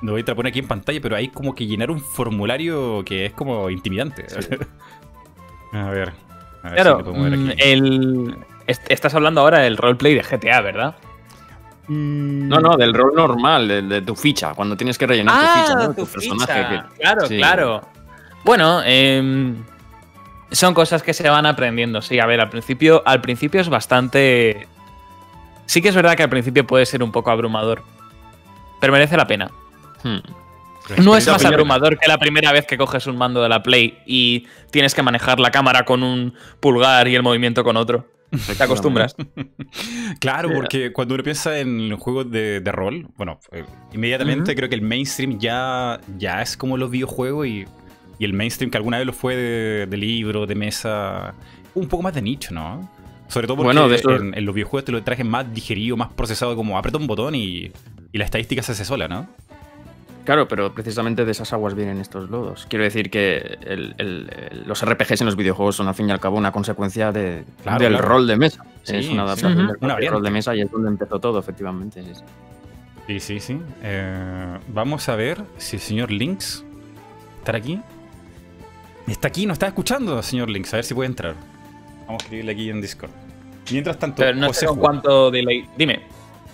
no 0.00 0.12
voy 0.12 0.24
a 0.26 0.34
poner 0.34 0.50
aquí 0.50 0.58
en 0.58 0.68
pantalla, 0.68 1.00
pero 1.02 1.16
hay 1.16 1.28
como 1.28 1.54
que 1.54 1.66
llenar 1.66 1.90
un 1.90 2.00
formulario 2.00 3.04
que 3.04 3.26
es 3.26 3.32
como 3.32 3.68
intimidante. 3.68 4.26
a 5.72 5.90
ver. 5.90 6.14
claro, 6.62 7.04
mm, 7.04 7.50
el, 7.58 8.36
estás 8.66 9.14
hablando 9.14 9.42
ahora 9.42 9.60
del 9.60 9.76
roleplay 9.76 10.14
de 10.14 10.22
GTA, 10.22 10.62
¿verdad? 10.62 10.96
Mm. 11.88 12.48
No, 12.48 12.60
no, 12.60 12.76
del 12.76 12.94
rol 12.94 13.14
normal, 13.14 13.68
de, 13.68 14.02
tu 14.02 14.14
ficha, 14.14 14.54
cuando 14.54 14.76
tienes 14.76 14.96
que 14.96 15.06
rellenar 15.06 15.34
tu 15.34 15.40
ah, 15.44 15.62
ficha, 15.62 15.74
¿no? 15.74 15.94
Tu, 15.94 16.06
personaje. 16.06 16.82
Claro, 16.98 17.28
claro. 17.28 17.82
Bueno, 18.44 18.82
eh, 18.84 19.54
son 20.52 20.74
cosas 20.74 21.02
que 21.02 21.14
se 21.14 21.28
van 21.28 21.46
aprendiendo. 21.46 22.02
Sí, 22.02 22.18
a 22.18 22.26
ver, 22.26 22.40
al 22.40 22.50
principio, 22.50 23.02
al 23.06 23.20
principio 23.20 23.60
es 23.60 23.68
bastante. 23.68 24.68
Sí 25.66 25.80
que 25.80 25.88
es 25.88 25.94
verdad 25.94 26.16
que 26.16 26.22
al 26.22 26.30
principio 26.30 26.66
puede 26.66 26.86
ser 26.86 27.02
un 27.02 27.12
poco 27.12 27.30
abrumador. 27.30 27.82
Pero 28.80 28.92
merece 28.92 29.16
la 29.16 29.26
pena. 29.26 29.50
Hmm. 30.02 30.18
No 30.98 31.16
es 31.16 31.26
más 31.28 31.44
abrumador 31.44 31.98
que 31.98 32.08
la 32.08 32.18
primera 32.18 32.52
vez 32.52 32.66
que 32.66 32.76
coges 32.76 33.06
un 33.06 33.16
mando 33.16 33.42
de 33.42 33.48
la 33.48 33.62
Play 33.62 33.98
y 34.04 34.46
tienes 34.70 34.94
que 34.94 35.02
manejar 35.02 35.38
la 35.38 35.52
cámara 35.52 35.84
con 35.84 36.02
un 36.02 36.34
pulgar 36.58 37.06
y 37.06 37.14
el 37.14 37.22
movimiento 37.22 37.62
con 37.62 37.76
otro. 37.76 38.08
Te 38.56 38.62
acostumbras. 38.62 39.14
claro, 40.20 40.50
porque 40.52 40.92
cuando 40.92 41.14
uno 41.14 41.22
piensa 41.22 41.58
en 41.58 41.96
juegos 41.96 42.30
de, 42.30 42.60
rol, 42.64 43.06
bueno, 43.16 43.38
eh, 43.52 43.64
inmediatamente 43.92 44.56
creo 44.56 44.68
que 44.68 44.74
el 44.74 44.82
mainstream 44.82 45.38
ya, 45.38 46.00
ya 46.18 46.42
es 46.42 46.56
como 46.56 46.76
los 46.76 46.90
videojuegos 46.90 47.46
y 47.46 47.66
y 48.22 48.24
el 48.24 48.34
mainstream 48.34 48.70
que 48.70 48.76
alguna 48.76 48.98
vez 48.98 49.06
lo 49.06 49.12
fue 49.12 49.34
de, 49.34 49.96
libro, 49.96 50.46
de 50.46 50.54
mesa, 50.54 51.34
un 51.74 51.88
poco 51.88 52.04
más 52.04 52.14
de 52.14 52.22
nicho, 52.22 52.54
¿no? 52.54 52.88
Sobre 53.26 53.48
todo 53.48 53.56
porque 53.56 53.72
en, 53.72 54.44
los 54.44 54.54
videojuegos 54.54 54.84
te 54.84 54.92
lo 54.92 55.02
traje 55.02 55.24
más 55.24 55.52
digerido, 55.52 55.96
más 55.96 56.12
procesado, 56.12 56.54
como 56.54 56.78
aprieta 56.78 56.98
un 56.98 57.08
botón 57.08 57.34
y, 57.34 57.72
la 58.12 58.24
estadística 58.24 58.62
se 58.62 58.72
hace 58.72 58.84
sola, 58.84 59.08
¿no? 59.08 59.26
Claro, 60.24 60.46
pero 60.46 60.72
precisamente 60.72 61.24
de 61.24 61.32
esas 61.32 61.52
aguas 61.52 61.74
vienen 61.74 61.98
estos 61.98 62.30
lodos. 62.30 62.64
Quiero 62.70 62.84
decir 62.84 63.10
que 63.10 63.58
los 64.66 64.86
RPGs 64.86 65.22
en 65.22 65.26
los 65.26 65.34
videojuegos 65.34 65.74
son 65.74 65.88
al 65.88 65.96
fin 65.96 66.08
y 66.08 66.12
al 66.12 66.20
cabo 66.20 66.38
una 66.38 66.52
consecuencia 66.52 67.10
de, 67.10 67.44
del 67.80 67.98
rol 67.98 68.28
de 68.28 68.36
mesa. 68.36 68.64
es 68.86 69.08
una 69.08 69.22
adaptación 69.22 69.76
del 69.80 70.08
rol 70.08 70.22
de 70.22 70.30
mesa 70.30 70.54
y 70.54 70.60
es 70.60 70.70
donde 70.70 70.90
empezó 70.90 71.18
todo, 71.18 71.40
efectivamente. 71.40 72.04
Sí, 73.08 73.18
sí, 73.18 73.40
sí. 73.40 73.60
Eh, 73.82 74.58
vamos 74.68 75.08
a 75.08 75.16
ver 75.16 75.42
si 75.56 75.74
el 75.74 75.82
señor 75.82 76.12
Lynx 76.12 76.64
estará 77.40 77.58
aquí. 77.58 77.80
Está 79.06 79.28
aquí, 79.28 79.46
nos 79.46 79.56
está 79.56 79.66
escuchando, 79.66 80.22
señor 80.22 80.48
Links. 80.50 80.72
A 80.74 80.76
ver 80.78 80.84
si 80.84 80.94
puede 80.94 81.08
entrar. 81.08 81.34
Vamos 82.06 82.22
a 82.22 82.24
escribirle 82.24 82.52
aquí 82.52 82.70
en 82.70 82.80
Discord. 82.80 83.10
Mientras 83.70 83.98
tanto, 83.98 84.16
Pero 84.18 84.36
no 84.36 84.52
sé 84.52 84.66
cuánto 84.66 85.30
delay. 85.30 85.66
Dime. 85.76 86.00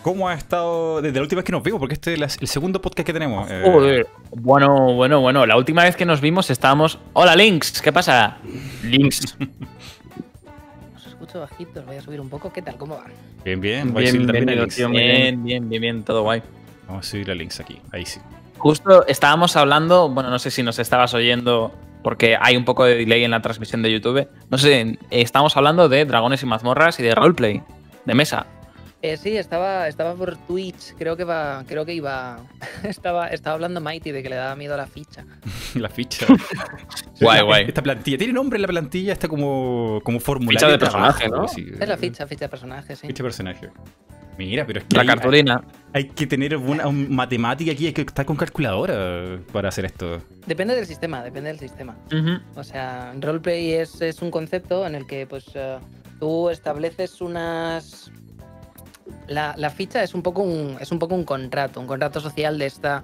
¿Cómo 0.02 0.28
ha 0.28 0.34
estado 0.34 1.02
desde 1.02 1.16
la 1.16 1.22
última 1.22 1.40
vez 1.40 1.44
que 1.44 1.52
nos 1.52 1.62
vimos? 1.62 1.80
Porque 1.80 1.94
este 1.94 2.14
es 2.14 2.38
el 2.40 2.48
segundo 2.48 2.80
podcast 2.80 3.04
que 3.06 3.12
tenemos. 3.12 3.50
Eh. 3.50 3.62
Joder. 3.64 4.06
Bueno, 4.30 4.94
bueno, 4.94 5.20
bueno. 5.20 5.44
La 5.44 5.56
última 5.56 5.82
vez 5.82 5.96
que 5.96 6.06
nos 6.06 6.20
vimos 6.20 6.50
estábamos. 6.50 6.98
Hola, 7.14 7.34
Links. 7.34 7.82
¿Qué 7.82 7.92
pasa? 7.92 8.38
Links. 8.84 9.36
Os 10.96 11.06
escucho 11.06 11.40
bajito, 11.40 11.80
os 11.80 11.86
voy 11.86 11.96
a 11.96 12.00
subir 12.00 12.20
un 12.20 12.28
poco. 12.28 12.52
¿Qué 12.52 12.62
tal? 12.62 12.76
¿Cómo 12.76 12.96
van? 12.96 13.12
Bien, 13.44 13.60
bien. 13.60 13.92
Bien, 13.92 14.26
bien, 14.26 14.46
bien, 14.46 15.42
bien, 15.44 15.68
bien, 15.68 15.80
bien, 15.80 16.02
todo 16.04 16.22
guay. 16.22 16.42
Vamos 16.86 17.06
a 17.06 17.10
subir 17.10 17.30
a 17.30 17.34
Links 17.34 17.60
aquí. 17.60 17.80
Ahí 17.92 18.06
sí. 18.06 18.20
Justo 18.56 19.06
estábamos 19.06 19.56
hablando, 19.56 20.08
bueno, 20.08 20.30
no 20.30 20.38
sé 20.38 20.50
si 20.50 20.62
nos 20.62 20.78
estabas 20.78 21.12
oyendo 21.14 21.72
porque 22.02 22.36
hay 22.40 22.56
un 22.56 22.64
poco 22.64 22.84
de 22.84 22.96
delay 22.96 23.24
en 23.24 23.30
la 23.30 23.42
transmisión 23.42 23.82
de 23.82 23.92
YouTube. 23.92 24.28
No 24.50 24.58
sé, 24.58 24.98
estamos 25.10 25.56
hablando 25.56 25.88
de 25.88 26.04
dragones 26.04 26.42
y 26.42 26.46
mazmorras 26.46 26.98
y 27.00 27.02
de 27.02 27.14
roleplay, 27.14 27.62
de 28.04 28.14
mesa. 28.14 28.46
Eh, 29.00 29.16
sí, 29.16 29.36
estaba, 29.36 29.86
estaba 29.86 30.14
por 30.14 30.36
Twitch, 30.36 30.94
creo 30.98 31.16
que 31.16 31.22
va, 31.22 31.62
creo 31.68 31.86
que 31.86 31.94
iba. 31.94 32.40
estaba, 32.82 33.28
estaba 33.28 33.54
hablando 33.54 33.80
Mighty 33.80 34.10
de 34.10 34.24
que 34.24 34.28
le 34.28 34.34
daba 34.34 34.56
miedo 34.56 34.74
a 34.74 34.76
la 34.76 34.86
ficha. 34.86 35.24
la 35.74 35.88
ficha. 35.88 36.26
guay, 37.20 37.42
guay. 37.42 37.64
Esta 37.68 37.82
plantilla, 37.82 38.18
tiene 38.18 38.32
nombre 38.32 38.58
la 38.58 38.66
plantilla, 38.66 39.12
está 39.12 39.28
como, 39.28 40.00
como 40.02 40.18
formulario. 40.18 40.58
Ficha 40.58 40.72
de 40.72 40.78
personaje, 40.78 41.28
¿no? 41.28 41.44
es 41.44 41.88
la 41.88 41.96
ficha, 41.96 42.26
ficha 42.26 42.46
de 42.46 42.48
personaje, 42.48 42.96
sí. 42.96 43.06
Ficha 43.06 43.22
de 43.22 43.24
personaje. 43.24 43.70
Mira, 44.38 44.64
pero 44.64 44.78
es 44.78 44.86
que. 44.86 44.96
La 44.96 45.04
cartulina. 45.04 45.62
Hay, 45.92 46.04
que 46.10 46.26
tener 46.26 46.56
una, 46.56 46.88
matemática 46.90 47.72
aquí, 47.72 47.86
hay 47.86 47.92
que 47.92 48.02
estar 48.02 48.24
con 48.24 48.36
calculadora 48.36 49.40
para 49.52 49.68
hacer 49.68 49.86
esto. 49.86 50.20
Depende 50.46 50.74
del 50.74 50.86
sistema, 50.86 51.22
depende 51.24 51.48
del 51.48 51.58
sistema. 51.58 51.96
O 52.54 52.62
sea, 52.62 53.12
roleplay 53.18 53.72
es, 53.72 54.00
es, 54.00 54.22
un 54.22 54.30
concepto 54.30 54.86
en 54.86 54.94
el 54.94 55.06
que 55.06 55.26
pues 55.26 55.46
eh, 55.54 55.78
tú 56.20 56.50
estableces 56.50 57.20
unas. 57.20 58.12
La, 59.26 59.54
la, 59.56 59.70
ficha 59.70 60.02
es 60.02 60.14
un 60.14 60.22
poco 60.22 60.42
un, 60.42 60.76
es 60.80 60.92
un 60.92 60.98
poco 60.98 61.14
un 61.14 61.24
contrato, 61.24 61.80
un 61.80 61.86
contrato 61.86 62.20
social 62.20 62.58
de 62.58 62.66
esta 62.66 63.02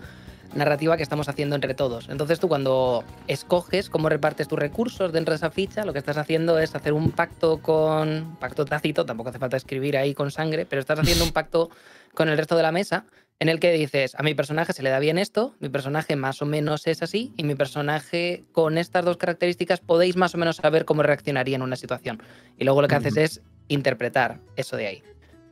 narrativa 0.54 0.96
que 0.96 1.02
estamos 1.02 1.28
haciendo 1.28 1.54
entre 1.54 1.74
todos. 1.74 2.08
Entonces 2.08 2.40
tú 2.40 2.48
cuando 2.48 3.04
escoges 3.28 3.90
cómo 3.90 4.08
repartes 4.08 4.48
tus 4.48 4.58
recursos 4.58 5.12
dentro 5.12 5.32
de 5.32 5.36
esa 5.36 5.50
ficha, 5.50 5.84
lo 5.84 5.92
que 5.92 5.98
estás 5.98 6.16
haciendo 6.16 6.58
es 6.58 6.74
hacer 6.74 6.92
un 6.92 7.10
pacto 7.10 7.58
con... 7.58 8.36
Pacto 8.40 8.64
tácito, 8.64 9.04
tampoco 9.04 9.30
hace 9.30 9.38
falta 9.38 9.56
escribir 9.56 9.96
ahí 9.96 10.14
con 10.14 10.30
sangre, 10.30 10.66
pero 10.66 10.80
estás 10.80 10.98
haciendo 10.98 11.24
un 11.24 11.32
pacto 11.32 11.70
con 12.14 12.28
el 12.28 12.36
resto 12.36 12.56
de 12.56 12.62
la 12.62 12.72
mesa 12.72 13.04
en 13.40 13.48
el 13.48 13.60
que 13.60 13.72
dices, 13.72 14.14
a 14.14 14.22
mi 14.22 14.34
personaje 14.34 14.72
se 14.72 14.82
le 14.82 14.90
da 14.90 14.98
bien 14.98 15.18
esto, 15.18 15.54
mi 15.58 15.68
personaje 15.68 16.16
más 16.16 16.40
o 16.40 16.46
menos 16.46 16.86
es 16.86 17.02
así, 17.02 17.32
y 17.36 17.44
mi 17.44 17.54
personaje 17.54 18.44
con 18.52 18.78
estas 18.78 19.04
dos 19.04 19.16
características 19.16 19.80
podéis 19.80 20.16
más 20.16 20.34
o 20.34 20.38
menos 20.38 20.56
saber 20.56 20.84
cómo 20.84 21.02
reaccionaría 21.02 21.56
en 21.56 21.62
una 21.62 21.76
situación. 21.76 22.22
Y 22.58 22.64
luego 22.64 22.80
lo 22.80 22.88
que 22.88 22.94
haces 22.94 23.16
es 23.16 23.42
interpretar 23.68 24.38
eso 24.56 24.76
de 24.76 24.86
ahí. 24.86 25.02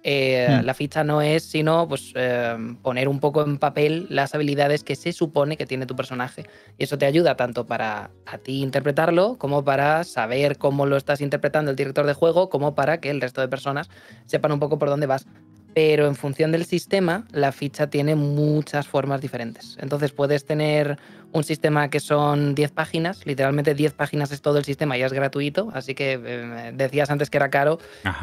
Eh, 0.04 0.48
hmm. 0.48 0.64
La 0.64 0.74
ficha 0.74 1.04
no 1.04 1.22
es 1.22 1.44
sino 1.44 1.86
pues, 1.88 2.12
eh, 2.16 2.56
poner 2.82 3.08
un 3.08 3.20
poco 3.20 3.42
en 3.42 3.58
papel 3.58 4.06
las 4.10 4.34
habilidades 4.34 4.82
que 4.82 4.96
se 4.96 5.12
supone 5.12 5.56
que 5.56 5.66
tiene 5.66 5.86
tu 5.86 5.94
personaje. 5.94 6.44
Y 6.78 6.84
eso 6.84 6.98
te 6.98 7.06
ayuda 7.06 7.36
tanto 7.36 7.66
para 7.66 8.10
a 8.26 8.38
ti 8.38 8.62
interpretarlo, 8.62 9.36
como 9.38 9.64
para 9.64 10.04
saber 10.04 10.58
cómo 10.58 10.86
lo 10.86 10.96
estás 10.96 11.20
interpretando 11.20 11.70
el 11.70 11.76
director 11.76 12.06
de 12.06 12.14
juego, 12.14 12.48
como 12.48 12.74
para 12.74 12.98
que 12.98 13.10
el 13.10 13.20
resto 13.20 13.40
de 13.40 13.48
personas 13.48 13.90
sepan 14.26 14.52
un 14.52 14.60
poco 14.60 14.78
por 14.78 14.88
dónde 14.88 15.06
vas 15.06 15.26
pero 15.74 16.06
en 16.06 16.14
función 16.14 16.52
del 16.52 16.64
sistema, 16.64 17.26
la 17.32 17.52
ficha 17.52 17.86
tiene 17.88 18.14
muchas 18.14 18.86
formas 18.86 19.20
diferentes. 19.20 19.76
Entonces 19.80 20.12
puedes 20.12 20.44
tener 20.44 20.98
un 21.33 21.45
sistema 21.45 21.88
que 21.88 22.01
son 22.01 22.55
10 22.55 22.71
páginas, 22.73 23.25
literalmente 23.27 23.75
10 23.75 23.92
páginas 23.95 24.33
es 24.33 24.42
todo 24.42 24.59
el 24.59 24.64
sistema 24.64 24.97
y 24.97 25.03
es 25.03 25.12
gratuito, 25.12 25.71
así 25.75 25.95
que 25.95 26.21
eh, 26.23 26.73
decías 26.75 27.11
antes 27.11 27.31
que 27.31 27.38
era 27.38 27.51
caro. 27.51 27.79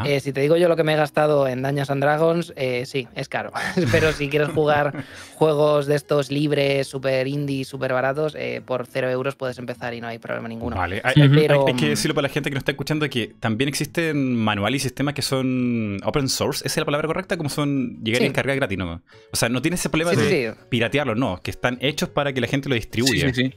Eh, 0.05 0.19
si 0.19 0.31
te 0.31 0.41
digo 0.41 0.57
yo 0.57 0.67
lo 0.67 0.75
que 0.75 0.83
me 0.83 0.93
he 0.93 0.97
gastado 0.97 1.47
en 1.47 1.61
Daños 1.61 1.89
and 1.89 2.01
Dragons, 2.01 2.53
eh, 2.55 2.85
sí, 2.85 3.07
es 3.15 3.29
caro. 3.29 3.51
pero 3.91 4.11
si 4.11 4.29
quieres 4.29 4.49
jugar 4.49 5.05
juegos 5.35 5.87
de 5.87 5.95
estos 5.95 6.31
libres, 6.31 6.87
súper 6.87 7.27
indie, 7.27 7.65
súper 7.65 7.93
baratos, 7.93 8.35
por 8.65 8.85
0 8.87 9.09
euros 9.09 9.35
puedes 9.35 9.57
empezar 9.57 9.93
y 9.93 10.01
no 10.01 10.07
hay 10.07 10.19
problema 10.19 10.47
ninguno. 10.47 10.75
Vale, 10.75 11.01
hay, 11.03 11.21
hay, 11.21 11.75
que 11.75 11.89
decirlo 11.89 12.15
para 12.15 12.27
la 12.27 12.33
gente 12.33 12.49
que 12.49 12.55
nos 12.55 12.61
está 12.61 12.71
escuchando 12.71 13.09
que 13.09 13.33
también 13.39 13.67
existen 13.67 14.35
manuales 14.35 14.81
y 14.81 14.83
sistemas 14.83 15.13
que 15.13 15.21
son 15.21 15.99
open 16.03 16.29
source, 16.29 16.65
¿esa 16.65 16.73
es 16.73 16.77
la 16.77 16.85
palabra 16.85 17.07
correcta? 17.07 17.37
como 17.37 17.49
son 17.49 18.03
llegar 18.03 18.21
y 18.21 18.25
descargar 18.25 18.55
gratis, 18.57 18.77
¿no? 18.77 19.01
O 19.31 19.35
sea, 19.35 19.49
no 19.49 19.61
tiene 19.61 19.75
ese 19.75 19.89
problema 19.89 20.11
de 20.11 20.53
piratearlos, 20.69 21.17
no, 21.17 21.41
que 21.41 21.51
están 21.51 21.77
hechos 21.81 22.09
para 22.09 22.33
que 22.33 22.41
la 22.41 22.47
gente 22.47 22.69
lo 22.69 22.75
distribuya. 22.75 22.98
Sí, 23.05 23.53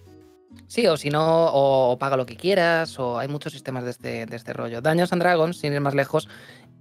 sí, 0.67 0.87
o 0.87 0.97
si 0.97 1.11
no, 1.11 1.47
o, 1.53 1.99
paga 1.99 2.17
lo 2.17 2.27
que 2.27 2.37
quieras, 2.37 2.99
o 2.99 3.19
hay 3.19 3.29
muchos 3.29 3.53
sistemas 3.53 3.85
de 3.85 3.91
este, 3.91 4.27
de 4.27 4.37
este 4.37 4.53
rollo. 4.53 4.81
Daños 4.81 5.13
and 5.13 5.23
Dragons, 5.23 5.59
sin 5.59 5.73
ir 5.73 5.81
más 5.81 5.95
lejos, 5.95 6.29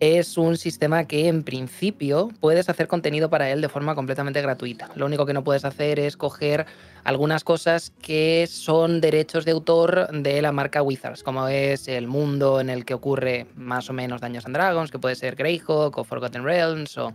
es 0.02 0.36
un 0.36 0.58
sistema 0.58 1.06
que 1.06 1.28
en 1.28 1.44
principio 1.44 2.32
puedes 2.40 2.70
hacer 2.70 2.88
contenido 2.88 3.30
para 3.30 3.52
él 3.52 3.62
de 3.62 3.70
forma 3.70 3.94
completamente 3.94 4.42
gratuita. 4.42 4.90
Lo 4.96 5.06
único 5.06 5.28
que 5.28 5.34
no 5.34 5.44
puedes 5.44 5.64
hacer 5.64 6.00
es 6.00 6.18
coger 6.18 6.66
algunas 7.04 7.44
cosas 7.44 7.94
que 8.02 8.48
son 8.50 9.00
derechos 9.00 9.46
de 9.46 9.52
autor 9.52 10.10
de 10.12 10.42
la 10.42 10.52
marca 10.52 10.82
Wizards, 10.82 11.22
como 11.22 11.48
es 11.48 11.88
el 11.88 12.08
mundo 12.08 12.60
en 12.60 12.72
el 12.72 12.84
que 12.84 12.96
ocurre 12.96 13.46
más 13.54 13.92
o 13.92 13.94
menos 13.94 14.22
Daños 14.22 14.48
and 14.48 14.56
Dragons, 14.56 14.90
que 14.90 14.98
puede 14.98 15.14
ser 15.14 15.36
Greyhawk 15.36 15.96
o 15.96 16.04
Forgotten 16.04 16.44
Realms 16.44 16.98
o 16.98 17.14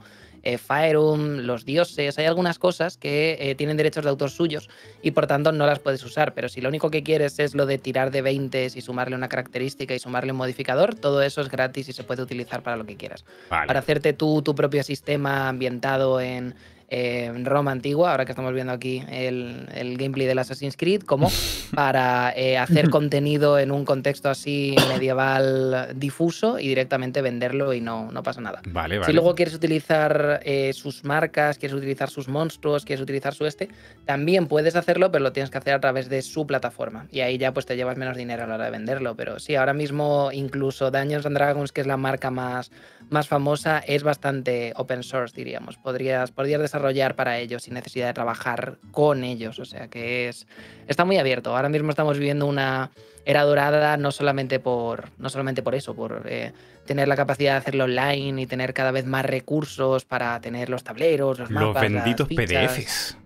eh, 0.53 0.59
los 0.95 1.65
dioses, 1.65 2.19
hay 2.19 2.27
algunas 2.27 2.59
cosas 2.59 2.97
que 2.97 3.37
eh, 3.41 3.55
tienen 3.55 3.77
derechos 3.77 4.05
de 4.05 4.11
autor 4.11 4.31
suyos 4.31 4.69
y 5.03 5.11
por 5.11 5.27
tanto 5.27 5.53
no 5.53 5.67
las 5.67 5.79
puedes 5.81 6.05
usar, 6.05 6.35
pero 6.35 6.49
si 6.49 6.61
lo 6.61 6.69
único 6.69 6.91
que 6.91 7.03
quieres 7.03 7.39
es 7.39 7.55
lo 7.55 7.67
de 7.67 7.79
tirar 7.79 8.11
de 8.11 8.23
20 8.23 8.69
y 8.75 8.81
sumarle 8.81 9.17
una 9.17 9.29
característica 9.29 9.95
y 9.95 9.99
sumarle 9.99 10.33
un 10.33 10.39
modificador, 10.39 10.95
todo 10.95 11.23
eso 11.23 11.41
es 11.41 11.49
gratis 11.49 11.89
y 11.89 11.93
se 11.93 12.05
puede 12.05 12.23
utilizar 12.23 12.63
para 12.63 12.77
lo 12.77 12.85
que 12.87 12.97
quieras. 12.97 13.25
Para 13.49 13.81
hacerte 13.81 14.13
tú 14.13 14.43
tu 14.43 14.55
propio 14.55 14.83
sistema 14.83 15.49
ambientado 15.49 16.21
en 16.21 16.55
en 16.89 17.45
Roma 17.45 17.73
antigua, 17.73 18.13
ahora 18.13 18.25
que 18.25 18.33
estamos 18.33 18.53
viendo 18.53 18.73
aquí 18.73 19.03
el, 19.11 19.97
gameplay 19.99 20.27
del 20.27 20.39
Assassin's 20.39 20.77
Creed, 20.77 21.03
como 21.03 21.31
para 21.75 22.33
eh, 22.37 22.59
hacer 22.59 22.91
contenido 22.91 23.59
en 23.59 23.73
un 23.73 23.85
contexto 23.85 24.31
así 24.31 24.77
medieval 24.89 25.89
difuso 25.97 26.59
y 26.59 26.69
directamente 26.69 27.23
venderlo 27.23 27.75
y 27.75 27.81
no, 27.81 28.11
no 28.13 28.23
pasa 28.23 28.41
nada. 28.41 28.63
Vale, 28.69 29.03
Si 29.05 29.13
luego 29.13 29.35
quieres 29.35 29.55
utilizar 29.55 30.41
eh, 30.45 30.73
sus 30.73 31.05
marcas, 31.05 31.59
quieres 31.59 31.77
utilizar 31.77 32.11
sus 32.11 32.29
monstruos, 32.29 32.85
quieres 32.85 33.03
utilizar 33.03 33.35
su 33.35 33.47
este, 33.47 33.69
también 34.05 34.47
puedes 34.47 34.77
hacerlo, 34.77 35.11
pero 35.11 35.23
lo 35.23 35.33
tienes 35.33 35.51
que 35.51 35.59
hacer 35.59 35.75
a 35.75 35.81
través 35.81 36.09
de 36.09 36.23
su 36.23 36.47
plataforma. 36.47 37.07
Y 37.11 37.21
ahí 37.21 37.39
ya 37.39 37.53
pues 37.53 37.67
te 37.67 37.77
llevas 37.77 37.97
menos 37.97 38.17
dinero 38.17 38.45
a 38.45 38.47
la 38.47 38.55
hora 38.57 38.65
de 38.67 38.71
venderlo. 38.71 39.15
Pero 39.17 39.39
sí, 39.39 39.55
ahora 39.55 39.73
mismo 39.73 40.31
incluso 40.33 40.91
Dungeons 40.91 41.27
and 41.27 41.37
Dragons, 41.37 41.73
que 41.73 41.81
es 41.81 41.87
la 41.87 41.97
marca 41.97 42.31
más 42.31 42.71
más 43.11 43.29
famosa 43.29 43.79
es 43.79 44.03
bastante 44.03 44.73
open 44.77 45.03
source, 45.03 45.35
diríamos. 45.37 45.77
Podrías, 45.77 46.33
podrías 46.33 46.61
desarrollar 46.61 47.15
para 47.15 47.39
ellos 47.39 47.63
sin 47.63 47.75
necesidad 47.75 48.09
de 48.09 48.15
trabajar 48.15 48.79
con 48.91 49.25
ellos. 49.25 49.59
O 49.59 49.65
sea 49.65 49.89
que 49.89 50.29
es, 50.29 50.47
está 50.89 51.05
muy 51.05 51.19
abierto. 51.19 51.55
Ahora 51.57 51.69
mismo 51.69 51.91
estamos 51.91 52.19
viviendo 52.19 52.47
una 52.47 52.91
era 53.25 53.43
dorada 53.43 53.97
no 53.97 54.13
solamente 54.13 54.61
por, 54.61 55.11
no 55.19 55.29
solamente 55.29 55.63
por 55.63 55.75
eso, 55.75 55.95
por 55.95 56.27
eh, 56.27 56.53
tener 56.87 57.09
la 57.09 57.17
capacidad 57.17 57.53
de 57.53 57.59
hacerlo 57.59 57.85
online 57.85 58.43
y 58.43 58.47
tener 58.47 58.73
cada 58.73 58.93
vez 58.93 59.05
más 59.05 59.25
recursos 59.25 60.05
para 60.05 60.41
tener 60.41 60.71
los 60.71 60.85
tableros, 60.85 61.39
los 61.39 61.51
mapas. 61.51 61.91
Los 61.91 61.93
benditos 61.93 62.29
PDFs. 62.29 63.19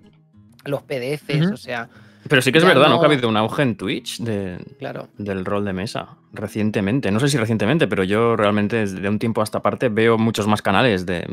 Los 0.64 0.83
PDFs, 0.83 1.53
o 1.53 1.57
sea. 1.57 1.88
Pero 2.29 2.43
sí 2.43 2.53
que 2.53 2.59
es 2.59 2.64
verdad, 2.64 2.88
no... 2.88 2.99
Que 3.01 3.07
ha 3.07 3.09
habido 3.11 3.29
un 3.29 3.37
auge 3.37 3.62
en 3.62 3.77
Twitch 3.77 4.21
de, 4.21 4.59
claro. 4.79 5.09
del 5.16 5.45
rol 5.45 5.64
de 5.64 5.73
mesa 5.73 6.16
recientemente. 6.33 7.11
No 7.11 7.21
sé 7.21 7.29
si 7.29 7.37
recientemente, 7.37 7.88
pero 7.88 8.05
yo 8.05 8.37
realmente 8.37 8.77
desde 8.77 9.09
un 9.09 9.19
tiempo 9.19 9.40
a 9.40 9.45
esta 9.45 9.61
parte 9.61 9.88
veo 9.88 10.19
muchos 10.19 10.47
más 10.47 10.62
canales 10.62 11.07
de, 11.07 11.27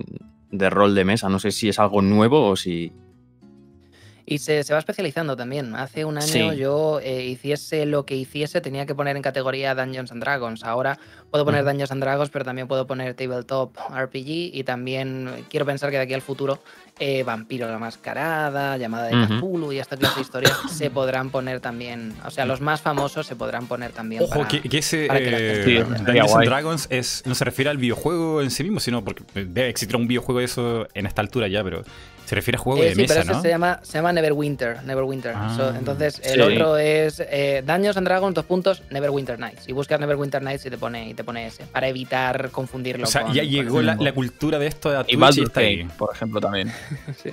de 0.51 0.69
rol 0.69 0.95
de 0.95 1.05
mesa. 1.05 1.29
No 1.29 1.39
sé 1.39 1.51
si 1.51 1.69
es 1.69 1.79
algo 1.79 2.01
nuevo 2.01 2.47
o 2.47 2.55
si, 2.55 2.91
y 4.29 4.39
se, 4.39 4.61
va 4.73 4.79
especializando 4.79 5.37
también. 5.37 5.73
Hace 5.73 6.03
un 6.03 6.17
año 6.17 6.51
yo 6.51 6.99
eh, 7.01 7.23
hiciese 7.23 7.85
lo 7.85 8.05
que 8.05 8.17
hiciese, 8.17 8.59
tenía 8.59 8.85
que 8.85 8.93
poner 8.93 9.15
en 9.15 9.21
categoría 9.21 9.73
Dungeons 9.73 10.11
and 10.11 10.21
Dragons. 10.21 10.65
Ahora 10.65 10.99
puedo 11.31 11.45
poner 11.45 11.63
Dungeons 11.63 11.93
and 11.93 12.03
Dragons, 12.03 12.29
pero 12.29 12.43
también 12.43 12.67
puedo 12.67 12.85
poner 12.85 13.13
Tabletop 13.13 13.77
RPG 13.89 14.27
y 14.53 14.63
también 14.65 15.45
quiero 15.49 15.65
pensar 15.65 15.91
que 15.91 15.95
de 15.95 16.03
aquí 16.03 16.13
al 16.13 16.21
futuro 16.21 16.59
eh, 16.99 17.23
Vampiro 17.23 17.69
la 17.69 17.79
Mascarada, 17.79 18.75
Llamada 18.75 19.07
de 19.07 19.27
Cthulhu 19.27 19.71
y 19.71 19.79
esta 19.79 19.95
clase 19.95 20.15
de 20.15 20.21
historias 20.23 20.57
se 20.71 20.89
podrán 20.91 21.29
poner 21.29 21.61
también. 21.61 22.13
O 22.25 22.29
sea, 22.29 22.45
los 22.45 22.59
más 22.59 22.81
famosos 22.81 23.25
se 23.25 23.37
podrán 23.37 23.67
poner 23.67 23.93
también. 23.93 24.23
Ojo, 24.23 24.45
que, 24.45 24.61
ese 24.77 25.07
eh, 25.09 25.85
Dungeons 26.05 26.35
and 26.35 26.45
Dragons 26.45 26.87
es, 26.89 27.23
no 27.25 27.33
se 27.33 27.45
refiere 27.45 27.69
al 27.69 27.77
videojuego 27.77 28.41
en 28.41 28.51
sí 28.51 28.63
mismo, 28.63 28.81
sino 28.81 29.05
porque 29.05 29.23
debe 29.33 29.69
existir 29.69 29.95
un 29.95 30.09
videojuego 30.09 30.39
de 30.39 30.45
eso 30.45 30.87
en 30.93 31.05
esta 31.05 31.21
altura 31.21 31.47
ya, 31.47 31.63
pero 31.63 31.83
se 32.27 32.35
refiere 32.35 32.57
a 32.57 32.59
juego 32.59 32.83
eh, 32.83 32.89
de 32.89 32.95
mesa, 32.95 33.21
pero 33.21 33.35
¿no? 33.35 33.41
se 33.41 33.47
llama, 33.47 33.79
se 33.83 33.93
llama 33.99 34.11
Neverwinter. 34.11 34.83
Neverwinter. 34.83 35.31
Ah, 35.33 35.73
entonces, 35.77 36.19
el 36.25 36.41
otro 36.41 36.77
es 36.77 37.21
eh, 37.21 37.63
Dungeons 37.65 37.95
and 37.95 38.05
Dragons, 38.05 38.35
dos 38.35 38.43
puntos, 38.43 38.83
Neverwinter 38.89 39.39
Nights. 39.39 39.69
Y 39.69 39.71
buscas 39.71 39.97
Neverwinter 39.97 40.41
Nights 40.41 40.65
y 40.65 40.69
te 40.69 40.77
pone, 40.77 41.07
y 41.07 41.13
te 41.13 41.23
pone 41.23 41.47
ese, 41.47 41.63
para 41.67 41.87
evitar 41.87 42.49
confundirlo. 42.51 43.05
O 43.05 43.07
sea, 43.07 43.31
ya 43.31 43.43
llegó 43.43 43.81
la, 43.81 43.95
cultura 44.11 44.59
de 44.59 44.67
esto 44.67 44.89
de 44.91 44.97
Twitch 45.05 45.13
y, 45.13 45.15
Baldur's 45.15 45.47
está 45.47 45.61
ahí. 45.61 45.87
por 45.97 46.13
ejemplo, 46.13 46.41
también. 46.41 46.69
sí. 47.23 47.29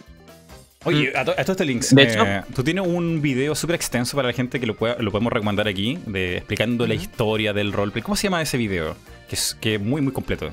Oye, 0.85 1.13
a, 1.17 1.23
esto 1.23 1.53
este 1.53 1.65
links. 1.65 1.93
De 1.93 2.03
hecho, 2.05 2.25
eh, 2.25 2.43
tú 2.55 2.63
tienes 2.63 2.87
un 2.87 3.21
video 3.21 3.57
súper 3.57 3.75
extenso 3.75 4.15
para 4.15 4.29
la 4.29 4.35
gente 4.35 4.61
que 4.61 4.67
lo, 4.67 4.77
pueda, 4.77 4.97
lo 5.01 5.11
podemos 5.11 5.33
recomendar 5.33 5.67
aquí, 5.67 5.99
de 6.07 6.37
explicando 6.37 6.87
la 6.87 6.95
historia 6.95 7.53
del 7.53 7.73
roleplay. 7.73 8.03
¿Cómo 8.03 8.15
se 8.15 8.25
llama 8.25 8.41
ese 8.43 8.59
video? 8.59 8.95
Que 9.29 9.35
es 9.35 9.57
que 9.61 9.81
muy, 9.81 10.03
muy 10.03 10.13
completo. 10.13 10.53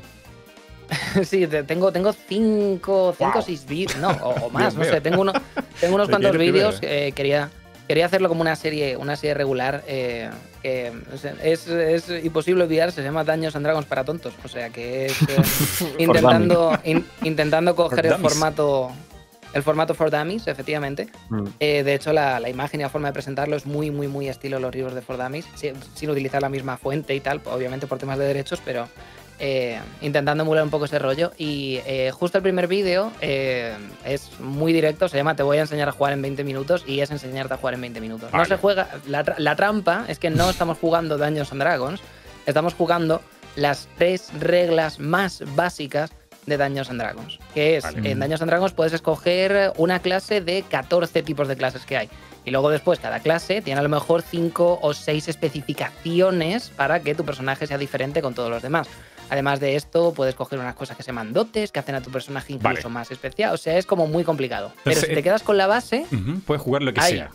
sí, 1.24 1.48
tengo, 1.48 1.92
tengo 1.92 2.14
cinco, 2.14 3.16
cinco 3.18 3.40
o 3.40 3.42
seis 3.42 3.66
vídeos, 3.66 3.98
no, 3.98 4.10
o, 4.10 4.50
más, 4.52 4.76
no 4.76 4.84
sé, 4.84 5.02
tengo, 5.02 5.22
uno, 5.22 5.34
tengo 5.80 5.96
unos 5.96 6.10
cuantos 6.10 6.38
vídeos. 6.38 6.80
Eh, 6.82 7.12
quería, 7.16 7.50
quería 7.88 8.06
hacerlo 8.06 8.30
como 8.30 8.42
una 8.42 8.56
serie, 8.56 8.98
una 8.98 9.16
serie 9.16 9.34
regular. 9.34 9.84
Eh, 9.88 10.30
que 10.62 10.92
es, 11.44 11.68
es, 11.68 12.24
imposible 12.24 12.64
olvidar, 12.64 12.92
se 12.92 13.02
llama 13.02 13.24
Daños 13.24 13.56
and 13.56 13.66
Dragons 13.66 13.88
para 13.88 14.04
tontos. 14.04 14.34
O 14.44 14.48
sea 14.48 14.70
que 14.70 15.08
es 15.08 15.22
eh, 15.82 15.96
intentando, 15.98 16.78
intentando 17.24 17.76
coger 17.76 18.06
el 18.08 18.16
formato. 18.16 18.92
El 19.54 19.64
formato 19.64 19.94
for 19.94 20.10
Dummies, 20.10 20.48
efectivamente. 20.48 21.10
Mm. 21.28 21.44
de 21.60 21.94
hecho, 21.94 22.14
la, 22.14 22.40
la, 22.40 22.48
imagen 22.48 22.80
y 22.80 22.84
la 22.84 22.90
forma 22.90 23.10
de 23.10 23.14
presentarlo 23.14 23.58
es 23.58 23.66
muy, 23.66 23.92
muy, 23.92 24.08
muy 24.08 24.30
estilo 24.30 24.62
los 24.62 24.74
libros 24.74 24.96
de 24.96 25.02
For 25.02 25.18
Dummies, 25.18 25.46
sin, 25.56 25.74
sin 25.94 26.10
utilizar 26.10 26.42
la 26.42 26.48
misma 26.48 26.78
fuente 26.78 27.14
y 27.14 27.20
tal, 27.20 27.42
obviamente 27.44 27.86
por 27.86 27.98
temas 27.98 28.18
de 28.18 28.28
derechos, 28.28 28.62
pero 28.64 28.88
eh, 29.44 29.82
intentando 30.02 30.44
emular 30.44 30.64
un 30.64 30.70
poco 30.70 30.86
ese 30.86 31.00
rollo. 31.00 31.32
Y 31.36 31.80
eh, 31.88 32.12
justo 32.12 32.38
el 32.38 32.44
primer 32.44 32.68
vídeo 32.68 33.12
eh, 33.22 33.76
es 34.06 34.40
muy 34.40 34.72
directo, 34.72 35.10
se 35.10 35.18
llama 35.18 35.36
Te 35.36 35.42
voy 35.42 35.58
a 35.58 35.62
enseñar 35.62 35.90
a 35.90 35.92
jugar 35.92 36.14
en 36.14 36.22
20 36.22 36.44
minutos 36.44 36.84
y 36.86 37.00
es 37.00 37.10
enseñarte 37.10 37.56
a 37.56 37.58
jugar 37.58 37.74
en 37.74 37.82
20 37.82 38.02
minutos. 38.02 38.32
No 38.32 38.46
se 38.46 38.58
juega, 38.58 38.88
la, 39.08 39.56
trampa 39.56 40.06
es 40.08 40.20
que 40.20 40.30
no 40.30 40.48
estamos 40.48 40.78
jugando 40.78 41.18
Dungeons 41.18 41.52
and 41.52 41.60
Dragons, 41.60 42.02
estamos 42.46 42.76
jugando 42.76 43.20
las 43.56 43.90
tres 43.98 44.30
reglas 44.40 45.00
más 45.00 45.44
básicas 45.56 46.12
de 46.46 46.58
Dungeons 46.58 46.92
and 46.92 47.02
Dragons. 47.02 47.40
Que 47.56 47.78
es, 47.78 47.86
en 47.86 48.20
Dungeons 48.20 48.44
and 48.44 48.52
Dragons 48.52 48.74
puedes 48.74 48.94
escoger 48.94 49.74
una 49.78 50.02
clase 50.02 50.42
de 50.42 50.62
14 50.62 51.24
tipos 51.24 51.48
de 51.48 51.56
clases 51.56 51.84
que 51.88 51.98
hay. 51.98 52.10
Y 52.46 52.52
luego 52.52 52.70
después 52.70 53.00
cada 53.00 53.20
clase 53.20 53.64
tiene 53.64 53.80
a 53.80 53.84
lo 53.84 53.90
mejor 53.90 54.22
5 54.22 54.80
o 54.84 54.94
6 54.94 55.28
especificaciones 55.30 56.70
para 56.70 57.00
que 57.00 57.16
tu 57.16 57.26
personaje 57.26 57.66
sea 57.66 57.80
diferente 57.80 58.22
con 58.22 58.36
todos 58.36 58.52
los 58.52 58.62
demás. 58.62 58.88
Además 59.32 59.62
de 59.62 59.78
esto, 59.78 60.14
puedes 60.14 60.36
coger 60.36 60.60
unas 60.60 60.76
cosas 60.76 60.98
que 60.98 61.04
se 61.04 61.08
llaman 61.08 61.32
dotes, 61.32 61.72
que 61.72 61.80
hacen 61.80 61.96
a 61.96 62.02
tu 62.02 62.12
personaje 62.12 62.52
incluso 62.52 62.90
más 62.90 63.12
especial. 63.12 63.54
O 63.54 63.58
sea, 63.58 63.78
es 63.78 63.86
como 63.86 64.06
muy 64.06 64.26
complicado. 64.26 64.74
Pero 64.84 65.00
si 65.00 65.08
te 65.08 65.20
eh, 65.20 65.24
quedas 65.24 65.42
con 65.42 65.58
la 65.58 65.68
base. 65.68 66.06
puedes 66.46 66.62
jugar 66.62 66.82
lo 66.82 66.94
que 66.94 67.00
sea. 67.00 67.32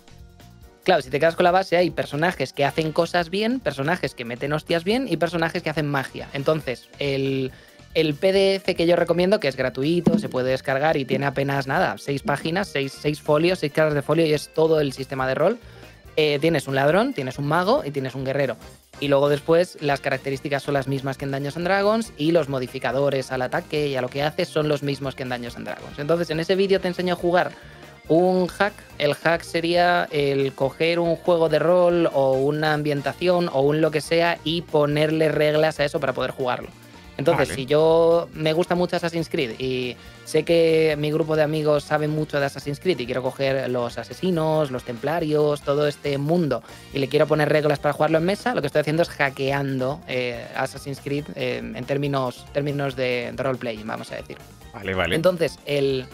Claro, 0.84 1.00
si 1.00 1.08
te 1.08 1.18
quedas 1.18 1.36
con 1.36 1.44
la 1.44 1.52
base, 1.52 1.78
hay 1.78 1.88
personajes 1.88 2.52
que 2.52 2.66
hacen 2.66 2.92
cosas 2.92 3.30
bien, 3.30 3.60
personajes 3.60 4.14
que 4.14 4.26
meten 4.26 4.52
hostias 4.52 4.84
bien 4.84 5.06
y 5.08 5.16
personajes 5.16 5.62
que 5.62 5.70
hacen 5.70 5.88
magia. 5.88 6.28
Entonces, 6.34 6.90
el, 6.98 7.50
el 7.94 8.12
PDF 8.12 8.76
que 8.76 8.86
yo 8.86 8.94
recomiendo, 8.94 9.40
que 9.40 9.48
es 9.48 9.56
gratuito, 9.56 10.18
se 10.18 10.28
puede 10.28 10.50
descargar 10.50 10.98
y 10.98 11.06
tiene 11.06 11.24
apenas 11.24 11.66
nada, 11.66 11.96
seis 11.96 12.22
páginas, 12.22 12.68
seis, 12.68 12.92
seis 12.92 13.22
folios, 13.22 13.60
seis 13.60 13.72
caras 13.72 13.94
de 13.94 14.02
folio 14.02 14.26
y 14.26 14.34
es 14.34 14.52
todo 14.52 14.80
el 14.80 14.92
sistema 14.92 15.26
de 15.26 15.34
rol. 15.34 15.58
Eh, 16.16 16.38
tienes 16.40 16.68
un 16.68 16.74
ladrón, 16.74 17.14
tienes 17.14 17.38
un 17.38 17.46
mago 17.46 17.84
y 17.86 17.90
tienes 17.90 18.14
un 18.14 18.24
guerrero. 18.24 18.58
Y 18.98 19.08
luego 19.08 19.28
después 19.28 19.76
las 19.80 20.00
características 20.00 20.62
son 20.62 20.74
las 20.74 20.88
mismas 20.88 21.18
que 21.18 21.26
en 21.26 21.30
Daños 21.30 21.56
and 21.56 21.66
Dragons 21.66 22.12
y 22.16 22.32
los 22.32 22.48
modificadores 22.48 23.30
al 23.30 23.42
ataque 23.42 23.88
y 23.88 23.96
a 23.96 24.00
lo 24.00 24.08
que 24.08 24.22
hace 24.22 24.44
son 24.44 24.68
los 24.68 24.82
mismos 24.82 25.14
que 25.14 25.22
en 25.22 25.28
Daños 25.28 25.56
and 25.56 25.66
Dragons. 25.66 25.98
Entonces 25.98 26.30
en 26.30 26.40
ese 26.40 26.54
vídeo 26.54 26.80
te 26.80 26.88
enseño 26.88 27.14
a 27.14 27.16
jugar 27.16 27.52
un 28.08 28.46
hack. 28.46 28.72
El 28.98 29.14
hack 29.14 29.42
sería 29.42 30.08
el 30.10 30.52
coger 30.54 30.98
un 30.98 31.16
juego 31.16 31.48
de 31.48 31.58
rol 31.58 32.08
o 32.12 32.32
una 32.32 32.72
ambientación 32.72 33.50
o 33.52 33.60
un 33.60 33.80
lo 33.80 33.90
que 33.90 34.00
sea 34.00 34.38
y 34.44 34.62
ponerle 34.62 35.28
reglas 35.28 35.78
a 35.80 35.84
eso 35.84 36.00
para 36.00 36.14
poder 36.14 36.30
jugarlo. 36.30 36.68
Entonces, 37.18 37.48
si 37.48 37.66
yo 37.66 38.28
me 38.34 38.52
gusta 38.52 38.74
mucho 38.74 38.96
Assassin's 38.96 39.28
Creed 39.28 39.58
y 39.58 39.96
sé 40.24 40.44
que 40.44 40.96
mi 40.98 41.10
grupo 41.10 41.34
de 41.36 41.42
amigos 41.42 41.84
sabe 41.84 42.08
mucho 42.08 42.38
de 42.38 42.46
Assassin's 42.46 42.78
Creed 42.78 42.98
y 42.98 43.06
quiero 43.06 43.22
coger 43.22 43.70
los 43.70 43.96
asesinos, 43.96 44.70
los 44.70 44.84
templarios, 44.84 45.62
todo 45.62 45.86
este 45.86 46.18
mundo 46.18 46.62
y 46.92 46.98
le 46.98 47.08
quiero 47.08 47.26
poner 47.26 47.48
reglas 47.48 47.78
para 47.78 47.94
jugarlo 47.94 48.18
en 48.18 48.24
mesa, 48.24 48.54
lo 48.54 48.60
que 48.60 48.66
estoy 48.66 48.80
haciendo 48.80 49.02
es 49.02 49.08
hackeando 49.08 50.00
eh, 50.08 50.46
Assassin's 50.56 51.00
Creed 51.00 51.24
eh, 51.34 51.58
en 51.58 51.84
términos, 51.84 52.44
términos 52.52 52.96
de, 52.96 53.32
roleplay, 53.36 53.82
vamos 53.82 54.12
a 54.12 54.16
decir. 54.16 54.36
Vale, 54.74 54.94
vale. 54.94 55.14
Entonces, 55.16 55.58
el, 55.64 56.06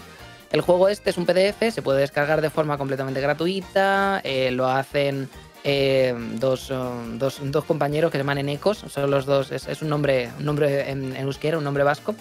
juego 0.60 0.88
este 0.88 1.10
es 1.10 1.16
un 1.16 1.26
PDF, 1.26 1.72
se 1.72 1.82
puede 1.82 2.00
descargar 2.00 2.40
de 2.40 2.50
forma 2.50 2.78
completamente 2.78 3.20
gratuita, 3.20 4.20
eh, 4.22 4.52
lo 4.52 4.68
hacen 4.68 5.28
eh, 5.64 6.14
dos, 6.34 6.68
dos, 6.68 7.40
dos, 7.42 7.64
compañeros 7.64 8.10
que 8.10 8.18
se 8.18 8.22
llaman 8.22 8.38
Enecos, 8.38 8.84
son 8.88 9.10
los 9.10 9.26
dos, 9.26 9.52
es, 9.52 9.82
un 9.82 9.88
nombre, 9.88 10.30
un 10.38 10.44
nombre 10.44 10.90
en, 10.90 11.16
euskera, 11.16 11.58
un 11.58 11.64
nombre 11.64 11.84
vasco. 11.84 12.14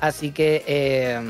Así 0.00 0.30
que 0.30 0.62
eh, 0.66 1.20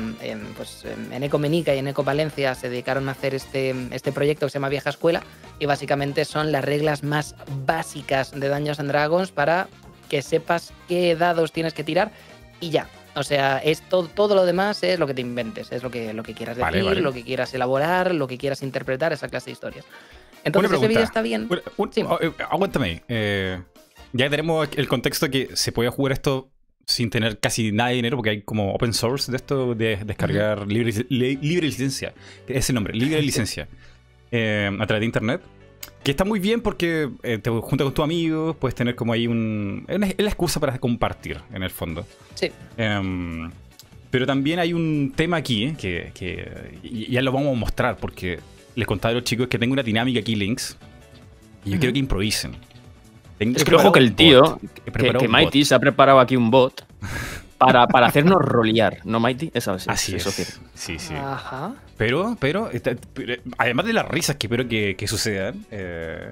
pues, 0.55 0.85
Eneco 1.11 1.39
Menica 1.39 1.73
y 1.73 1.79
Eneco 1.79 2.03
Valencia 2.03 2.53
se 2.53 2.69
dedicaron 2.69 3.09
a 3.09 3.13
hacer 3.13 3.33
este, 3.33 3.73
este 3.91 4.11
proyecto 4.11 4.45
que 4.45 4.51
se 4.51 4.59
llama 4.59 4.69
Vieja 4.69 4.91
Escuela 4.91 5.23
y 5.57 5.65
básicamente 5.65 6.23
son 6.23 6.51
las 6.51 6.63
reglas 6.63 7.03
más 7.03 7.35
básicas 7.65 8.31
de 8.31 8.47
Daños 8.47 8.79
and 8.79 8.89
Dragons 8.89 9.31
para 9.31 9.67
que 10.07 10.21
sepas 10.21 10.71
qué 10.87 11.15
dados 11.15 11.51
tienes 11.51 11.73
que 11.73 11.83
tirar 11.83 12.11
y 12.59 12.69
ya. 12.69 12.87
O 13.15 13.23
sea, 13.23 13.57
es 13.57 13.81
todo, 13.81 14.07
todo 14.07 14.35
lo 14.35 14.45
demás 14.45 14.83
es 14.83 14.99
lo 14.99 15.07
que 15.07 15.13
te 15.13 15.21
inventes, 15.21 15.71
es 15.71 15.81
lo 15.81 15.89
que, 15.89 16.13
lo 16.13 16.23
que 16.23 16.33
quieras 16.33 16.57
decir, 16.57 17.01
lo 17.01 17.11
que 17.11 17.23
quieras 17.23 17.53
elaborar, 17.53 18.13
lo 18.13 18.27
que 18.27 18.37
quieras 18.37 18.61
interpretar, 18.61 19.13
esa 19.13 19.27
clase 19.27 19.47
de 19.47 19.53
historias. 19.53 19.85
Entonces 20.43 20.71
ese 20.71 20.87
vídeo 20.87 21.03
está 21.03 21.21
bien. 21.21 21.49
Oh, 21.77 21.87
eh, 22.21 22.31
aguántame. 22.49 23.03
Eh, 23.07 23.61
ya 24.13 24.29
tenemos 24.29 24.67
el 24.75 24.87
contexto 24.87 25.29
que 25.29 25.49
se 25.53 25.71
puede 25.71 25.89
jugar 25.89 26.13
esto 26.13 26.49
sin 26.85 27.09
tener 27.09 27.39
casi 27.39 27.71
nada 27.71 27.89
de 27.89 27.97
dinero, 27.97 28.17
porque 28.17 28.31
hay 28.31 28.41
como 28.41 28.73
open 28.73 28.93
source 28.93 29.31
de 29.31 29.37
esto 29.37 29.75
de 29.75 29.97
descargar 29.97 30.67
libre, 30.67 30.91
libre 31.09 31.67
licencia. 31.67 32.13
Ese 32.47 32.73
nombre, 32.73 32.93
libre 32.93 33.21
licencia. 33.21 33.67
Eh, 34.31 34.69
a 34.79 34.87
través 34.87 35.01
de 35.01 35.05
internet. 35.05 35.41
Que 36.03 36.11
está 36.11 36.23
muy 36.23 36.39
bien 36.39 36.61
porque 36.61 37.09
te 37.21 37.49
juntas 37.49 37.85
con 37.85 37.93
tus 37.93 38.03
amigos, 38.03 38.55
puedes 38.55 38.73
tener 38.73 38.95
como 38.95 39.11
ahí 39.11 39.27
un. 39.27 39.85
Es 39.87 40.15
la 40.17 40.29
excusa 40.29 40.59
para 40.59 40.77
compartir, 40.79 41.41
en 41.53 41.61
el 41.61 41.69
fondo. 41.69 42.05
Sí. 42.35 42.51
Em, 42.77 43.51
pero 44.09 44.25
también 44.25 44.59
hay 44.59 44.73
un 44.73 45.13
tema 45.15 45.37
aquí 45.37 45.73
que, 45.77 46.11
que 46.13 46.79
ya 46.83 47.21
lo 47.21 47.31
vamos 47.31 47.55
a 47.55 47.59
mostrar 47.59 47.97
porque 47.97 48.39
les 48.75 48.87
contaba 48.87 49.11
a 49.11 49.15
los 49.15 49.23
chicos 49.23 49.47
que 49.47 49.57
tengo 49.57 49.73
una 49.73 49.83
dinámica 49.83 50.19
aquí, 50.19 50.35
Links. 50.35 50.77
Y 51.65 51.71
yo 51.71 51.79
quiero 51.79 51.93
que 51.93 51.99
improvisen. 51.99 52.55
es 53.39 53.63
que 53.63 53.75
ojo 53.75 53.91
que 53.91 53.99
el 53.99 54.13
tío, 54.15 54.59
que, 55.19 55.27
Mighty 55.27 55.65
se 55.65 55.75
ha 55.75 55.79
preparado 55.79 56.19
aquí 56.19 56.35
un 56.35 56.49
bot 56.49 56.85
para, 57.57 57.87
para 57.87 58.07
hacernos 58.07 58.41
rolear, 58.41 58.99
¿no, 59.03 59.19
Mighty? 59.19 59.51
Eso, 59.53 59.77
Así 59.87 60.15
es. 60.15 60.59
Sí, 60.73 60.97
sí. 60.97 61.13
Ajá. 61.13 61.73
Pero, 61.97 62.37
pero, 62.39 62.69
además 63.57 63.85
de 63.85 63.93
las 63.93 64.07
risas 64.07 64.37
que 64.37 64.47
espero 64.47 64.67
que, 64.67 64.95
que 64.95 65.07
sucedan, 65.07 65.65
eh, 65.69 66.31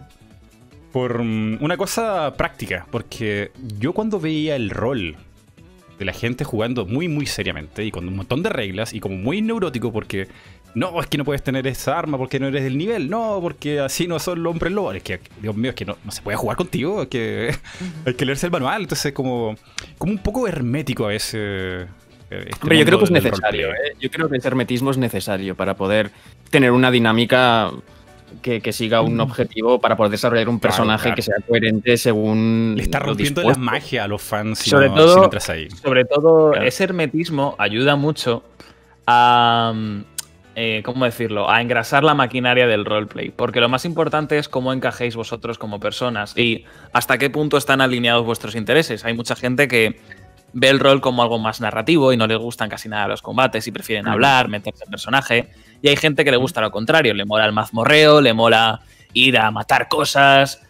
por 0.92 1.22
mm, 1.22 1.58
una 1.62 1.76
cosa 1.78 2.34
práctica, 2.38 2.88
porque 2.90 3.52
yo 3.78 3.94
cuando 3.94 4.20
veía 4.20 4.56
el 4.56 4.70
rol 4.70 5.18
de 6.00 6.06
la 6.06 6.14
gente 6.14 6.44
jugando 6.44 6.86
muy, 6.86 7.08
muy 7.08 7.26
seriamente 7.26 7.84
y 7.84 7.92
con 7.92 8.08
un 8.08 8.16
montón 8.16 8.44
de 8.44 8.50
reglas 8.50 8.94
y 8.94 9.00
como 9.00 9.16
muy 9.16 9.42
neurótico 9.42 9.92
porque 9.92 10.28
no, 10.78 11.00
es 11.02 11.08
que 11.08 11.18
no 11.18 11.26
puedes 11.26 11.42
tener 11.42 11.66
esa 11.66 11.98
arma 11.98 12.20
porque 12.20 12.40
no 12.40 12.48
eres 12.48 12.64
del 12.64 12.78
nivel, 12.78 13.10
no, 13.10 13.40
porque 13.42 13.80
así 13.80 14.08
no 14.08 14.20
son 14.20 14.44
los 14.44 14.52
hombres 14.52 14.72
lobos. 14.72 14.96
Es 14.96 15.02
que, 15.02 15.20
Dios 15.42 15.56
mío, 15.56 15.72
es 15.72 15.76
que 15.76 15.86
no, 15.86 15.98
se 16.10 16.22
puede 16.22 16.38
jugar 16.38 16.56
contigo, 16.56 17.02
es 17.02 17.08
que 17.08 17.56
hay 18.06 18.14
que 18.14 18.26
leerse 18.26 18.46
el 18.46 18.52
manual. 18.52 18.84
Entonces, 18.84 19.12
como, 19.12 19.56
como 19.98 20.12
un 20.12 20.20
poco 20.20 20.48
hermético 20.48 21.08
a 21.08 21.16
ese. 21.16 21.88
Este 22.30 22.52
Hombre, 22.62 22.78
yo 22.78 22.86
creo 22.86 23.00
que 23.00 23.06
es 23.06 23.12
necesario, 23.12 23.72
¿eh? 23.72 23.96
Yo 24.00 24.12
creo 24.12 24.30
que 24.30 24.38
ese 24.38 24.48
hermetismo 24.50 24.92
es 24.92 24.98
necesario 24.98 25.56
para 25.56 25.76
poder 25.76 26.12
tener 26.52 26.72
una 26.72 26.92
dinámica 26.92 27.72
que, 28.44 28.72
siga 28.72 29.02
un 29.02 29.20
objetivo 29.20 29.82
para 29.82 29.96
poder 29.96 30.12
desarrollar 30.12 30.48
un 30.48 30.60
personaje 30.60 31.12
que 31.16 31.24
sea 31.24 31.38
coherente 31.48 31.98
según. 31.98 32.76
Le 32.78 32.84
está 32.84 33.00
rompiendo 33.00 33.42
la 33.42 33.56
magia 33.56 34.04
a 34.04 34.08
los 34.08 34.22
fans 34.22 34.60
sobre 34.60 34.90
todo, 34.90 35.28
ahí. 35.48 35.70
Sobre 35.72 36.06
todo, 36.06 36.54
ese 36.54 36.84
hermetismo 36.84 37.56
ayuda 37.58 37.96
mucho 37.96 38.44
a. 39.08 39.74
Eh, 40.60 40.82
¿Cómo 40.84 41.06
decirlo? 41.06 41.52
A 41.52 41.62
engrasar 41.62 42.04
la 42.04 42.16
maquinaria 42.16 42.66
del 42.66 42.84
roleplay. 42.84 43.30
Porque 43.30 43.62
lo 43.62 43.70
más 43.70 43.86
importante 43.86 44.40
es 44.40 44.50
cómo 44.50 44.74
encajéis 44.74 45.16
vosotros 45.16 45.60
como 45.60 45.80
personas 45.80 46.36
y 46.36 46.66
hasta 46.94 47.20
qué 47.20 47.30
punto 47.30 47.58
están 47.58 47.80
alineados 47.80 48.26
vuestros 48.26 48.56
intereses. 48.56 49.06
Hay 49.06 49.14
mucha 49.14 49.36
gente 49.36 49.68
que 49.68 50.02
ve 50.54 50.70
el 50.70 50.80
rol 50.80 51.00
como 51.00 51.22
algo 51.22 51.38
más 51.38 51.62
narrativo 51.62 52.12
y 52.12 52.18
no 52.18 52.26
les 52.26 52.40
gustan 52.40 52.70
casi 52.70 52.90
nada 52.90 53.08
los 53.08 53.22
combates 53.22 53.68
y 53.68 53.72
prefieren 53.72 54.08
hablar, 54.08 54.48
meterse 54.48 54.84
en 54.86 54.90
personaje. 54.90 55.50
Y 55.84 55.90
hay 55.90 55.96
gente 55.96 56.26
que 56.26 56.32
le 56.32 56.38
gusta 56.38 56.60
lo 56.60 56.72
contrario, 56.72 57.14
le 57.14 57.26
mola 57.26 57.46
el 57.46 57.54
mazmorreo, 57.54 58.20
le 58.20 58.34
mola 58.34 58.82
ir 59.14 59.38
a 59.38 59.52
matar 59.52 59.88
cosas, 59.88 60.64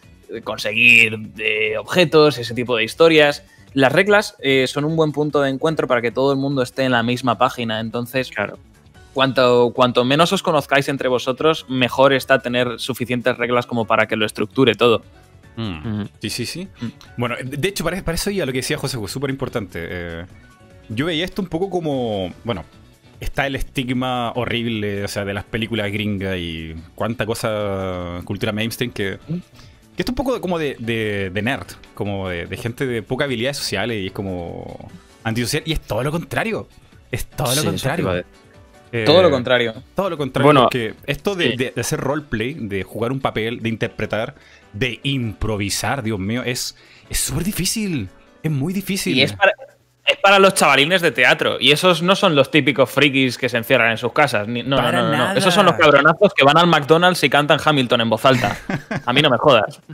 conseguir 0.44 1.18
eh, 1.38 1.78
objetos, 1.78 2.36
ese 2.36 2.52
tipo 2.52 2.76
de 2.76 2.84
historias. 2.84 3.42
Las 3.72 3.90
reglas 3.90 4.36
eh, 4.40 4.66
son 4.66 4.84
un 4.84 4.96
buen 4.96 5.12
punto 5.12 5.40
de 5.40 5.48
encuentro 5.48 5.88
para 5.88 6.02
que 6.02 6.10
todo 6.10 6.30
el 6.30 6.38
mundo 6.38 6.60
esté 6.60 6.82
en 6.82 6.92
la 6.92 7.02
misma 7.02 7.38
página. 7.38 7.80
Entonces, 7.80 8.28
claro. 8.28 8.58
Cuanto, 9.18 9.72
cuanto 9.74 10.04
menos 10.04 10.32
os 10.32 10.44
conozcáis 10.44 10.88
entre 10.88 11.08
vosotros, 11.08 11.66
mejor 11.68 12.12
está 12.12 12.38
tener 12.38 12.78
suficientes 12.78 13.36
reglas 13.36 13.66
como 13.66 13.84
para 13.84 14.06
que 14.06 14.14
lo 14.14 14.24
estructure 14.24 14.76
todo. 14.76 15.02
Mm. 15.56 16.04
Sí, 16.20 16.30
sí, 16.30 16.46
sí. 16.46 16.68
Mm. 16.80 16.86
Bueno, 17.16 17.34
de 17.42 17.68
hecho, 17.68 17.82
para, 17.82 18.00
para, 18.04 18.14
eso 18.14 18.30
ya 18.30 18.46
lo 18.46 18.52
que 18.52 18.58
decía 18.58 18.78
José, 18.78 18.96
fue 18.96 19.08
súper 19.08 19.30
importante. 19.30 19.80
Eh, 19.90 20.24
yo 20.88 21.06
veía 21.06 21.24
esto 21.24 21.42
un 21.42 21.48
poco 21.48 21.68
como, 21.68 22.32
bueno, 22.44 22.64
está 23.18 23.44
el 23.48 23.56
estigma 23.56 24.30
horrible, 24.36 25.02
o 25.02 25.08
sea, 25.08 25.24
de 25.24 25.34
las 25.34 25.42
películas 25.42 25.90
gringas 25.90 26.36
y 26.38 26.76
cuánta 26.94 27.26
cosa, 27.26 28.20
cultura 28.24 28.52
mainstream 28.52 28.92
que... 28.92 29.18
Que 29.96 30.02
esto 30.02 30.12
es 30.12 30.16
un 30.16 30.24
poco 30.24 30.40
como 30.40 30.60
de, 30.60 30.76
de, 30.78 31.42
nerd, 31.42 31.66
como 31.94 32.28
de, 32.28 32.56
gente 32.56 32.86
de 32.86 33.02
poca 33.02 33.24
habilidades 33.24 33.56
sociales 33.56 34.00
y 34.00 34.06
es 34.06 34.12
como 34.12 34.88
antisocial. 35.24 35.64
Y 35.66 35.72
es 35.72 35.80
todo 35.80 36.04
lo 36.04 36.12
contrario. 36.12 36.68
Es 37.10 37.26
todo 37.26 37.52
lo 37.56 37.64
contrario. 37.64 38.24
Eh, 38.92 39.04
todo 39.04 39.22
lo 39.22 39.30
contrario. 39.30 39.74
Todo 39.94 40.10
lo 40.10 40.16
contrario. 40.16 40.46
Bueno, 40.46 40.62
porque 40.62 40.94
esto 41.06 41.34
de, 41.34 41.72
de, 41.74 41.80
hacer 41.80 42.00
roleplay, 42.00 42.54
de 42.54 42.82
jugar 42.82 43.12
un 43.12 43.20
papel, 43.20 43.60
de 43.60 43.68
interpretar, 43.68 44.34
de 44.72 45.00
improvisar, 45.02 46.02
Dios 46.02 46.18
mío, 46.18 46.42
es 46.44 46.76
súper 47.10 47.44
difícil. 47.44 48.08
Es 48.42 48.50
muy 48.50 48.72
difícil. 48.72 49.16
Y 49.16 49.22
es 49.22 49.32
para, 49.32 49.52
es 50.08 50.16
para 50.16 50.38
los 50.38 50.54
chavalines 50.54 51.02
de 51.02 51.10
teatro. 51.10 51.58
Y 51.60 51.70
esos 51.70 52.02
no 52.02 52.16
son 52.16 52.34
los 52.34 52.50
típicos 52.50 52.90
frikis 52.90 53.36
que 53.36 53.48
se 53.48 53.58
encierran 53.58 53.90
en 53.90 53.98
sus 53.98 54.12
casas. 54.12 54.48
no, 54.48 54.62
no, 54.62 54.92
no, 54.92 55.16
no, 55.16 55.32
Esos 55.34 55.52
son 55.52 55.66
los 55.66 55.74
cabronazos 55.74 56.32
que 56.34 56.44
van 56.44 56.56
al 56.56 56.66
McDonald's 56.66 57.22
y 57.24 57.28
cantan 57.28 57.60
Hamilton 57.62 58.00
en 58.00 58.10
voz 58.10 58.24
alta. 58.24 58.56
A 59.04 59.12
mí 59.12 59.20
no 59.20 59.30
me 59.30 59.36
jodas. 59.36 59.80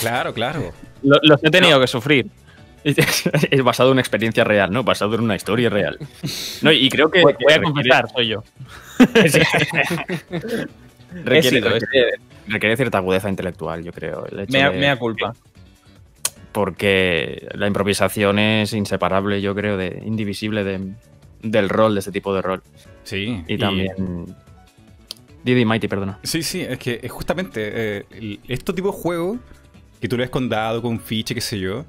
Claro, 0.00 0.32
claro. 0.32 0.72
los 1.02 1.42
he 1.42 1.50
tenido 1.50 1.80
que 1.80 1.86
sufrir. 1.86 2.30
Es 3.50 3.62
basado 3.62 3.90
en 3.90 3.92
una 3.92 4.00
experiencia 4.00 4.44
real, 4.44 4.72
¿no? 4.72 4.84
Basado 4.84 5.14
en 5.14 5.22
una 5.22 5.36
historia 5.36 5.68
real. 5.68 5.98
No, 6.62 6.72
y 6.72 6.88
creo 6.88 7.10
que. 7.10 7.22
Voy, 7.22 7.34
a 7.52 7.60
confesar, 7.60 8.08
soy 8.10 8.28
yo. 8.28 8.42
requiere, 11.24 11.60
requiere, 12.46 12.76
cierta 12.76 12.98
agudeza 12.98 13.28
intelectual, 13.28 13.82
yo 13.82 13.92
creo. 13.92 14.26
me, 14.48 14.58
da 14.58 14.96
culpa 14.96 15.34
porque 16.52 17.46
la 17.54 17.66
improvisación 17.66 18.38
es 18.38 18.72
inseparable, 18.72 19.40
yo 19.40 19.54
creo, 19.54 19.76
de 19.76 20.02
indivisible 20.04 20.64
del 21.42 21.68
rol, 21.68 21.94
de 21.94 22.00
ese 22.00 22.10
tipo 22.10 22.34
de 22.34 22.42
rol. 22.42 22.62
Sí. 23.04 23.44
Y, 23.46 23.58
también... 23.58 24.34
Didi 25.44 25.64
Mighty, 25.64 25.88
perdona. 25.88 26.18
Sí, 26.24 26.42
sí, 26.42 26.62
es 26.62 26.78
que 26.78 27.06
justamente 27.08 28.04
eh, 28.10 28.38
estos 28.48 28.74
tipos 28.74 28.96
de 28.96 29.02
juegos 29.02 29.38
que 30.00 30.08
tú 30.08 30.16
le 30.16 30.24
has 30.24 30.30
con 30.30 30.48
dado, 30.48 30.82
con 30.82 31.00
ficha, 31.00 31.34
qué 31.34 31.40
sé 31.40 31.58
yo, 31.58 31.84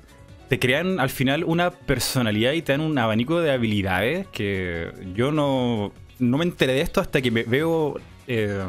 te 0.50 0.60
crean 0.60 1.00
al 1.00 1.10
final 1.10 1.44
una 1.44 1.70
personalidad 1.72 2.54
y 2.54 2.64
te 2.64 2.74
dan 2.74 2.82
un 2.82 2.98
abanico 2.98 3.40
de 3.40 3.52
habilidades 3.52 4.28
que 4.28 4.92
yo 5.14 5.32
no, 5.32 5.94
no 6.18 6.38
me 6.38 6.44
enteré 6.44 6.74
de 6.74 6.82
esto 6.82 7.00
hasta 7.00 7.22
que 7.22 7.30
me 7.30 7.44
veo 7.44 8.00
eh, 8.28 8.60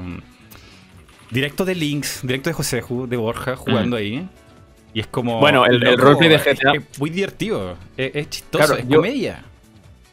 directo 1.31 1.65
de 1.65 1.75
Links, 1.75 2.21
directo 2.23 2.51
de 2.51 2.55
José, 2.55 2.83
de 3.09 3.17
Borja, 3.17 3.57
jugando 3.57 3.97
ahí. 3.97 4.29
Y 4.93 5.01
es 5.01 5.07
como. 5.07 5.41
Bueno, 5.41 5.65
el, 5.65 5.83
el 5.87 5.97
roleplay 5.97 6.29
de 6.29 6.39
GTA. 6.39 6.73
Es, 6.75 6.99
muy 6.99 7.11
divertido. 7.11 7.77
Es, 7.97 8.29
chistoso, 8.29 8.77
es 8.77 8.85
comedia. 8.85 9.45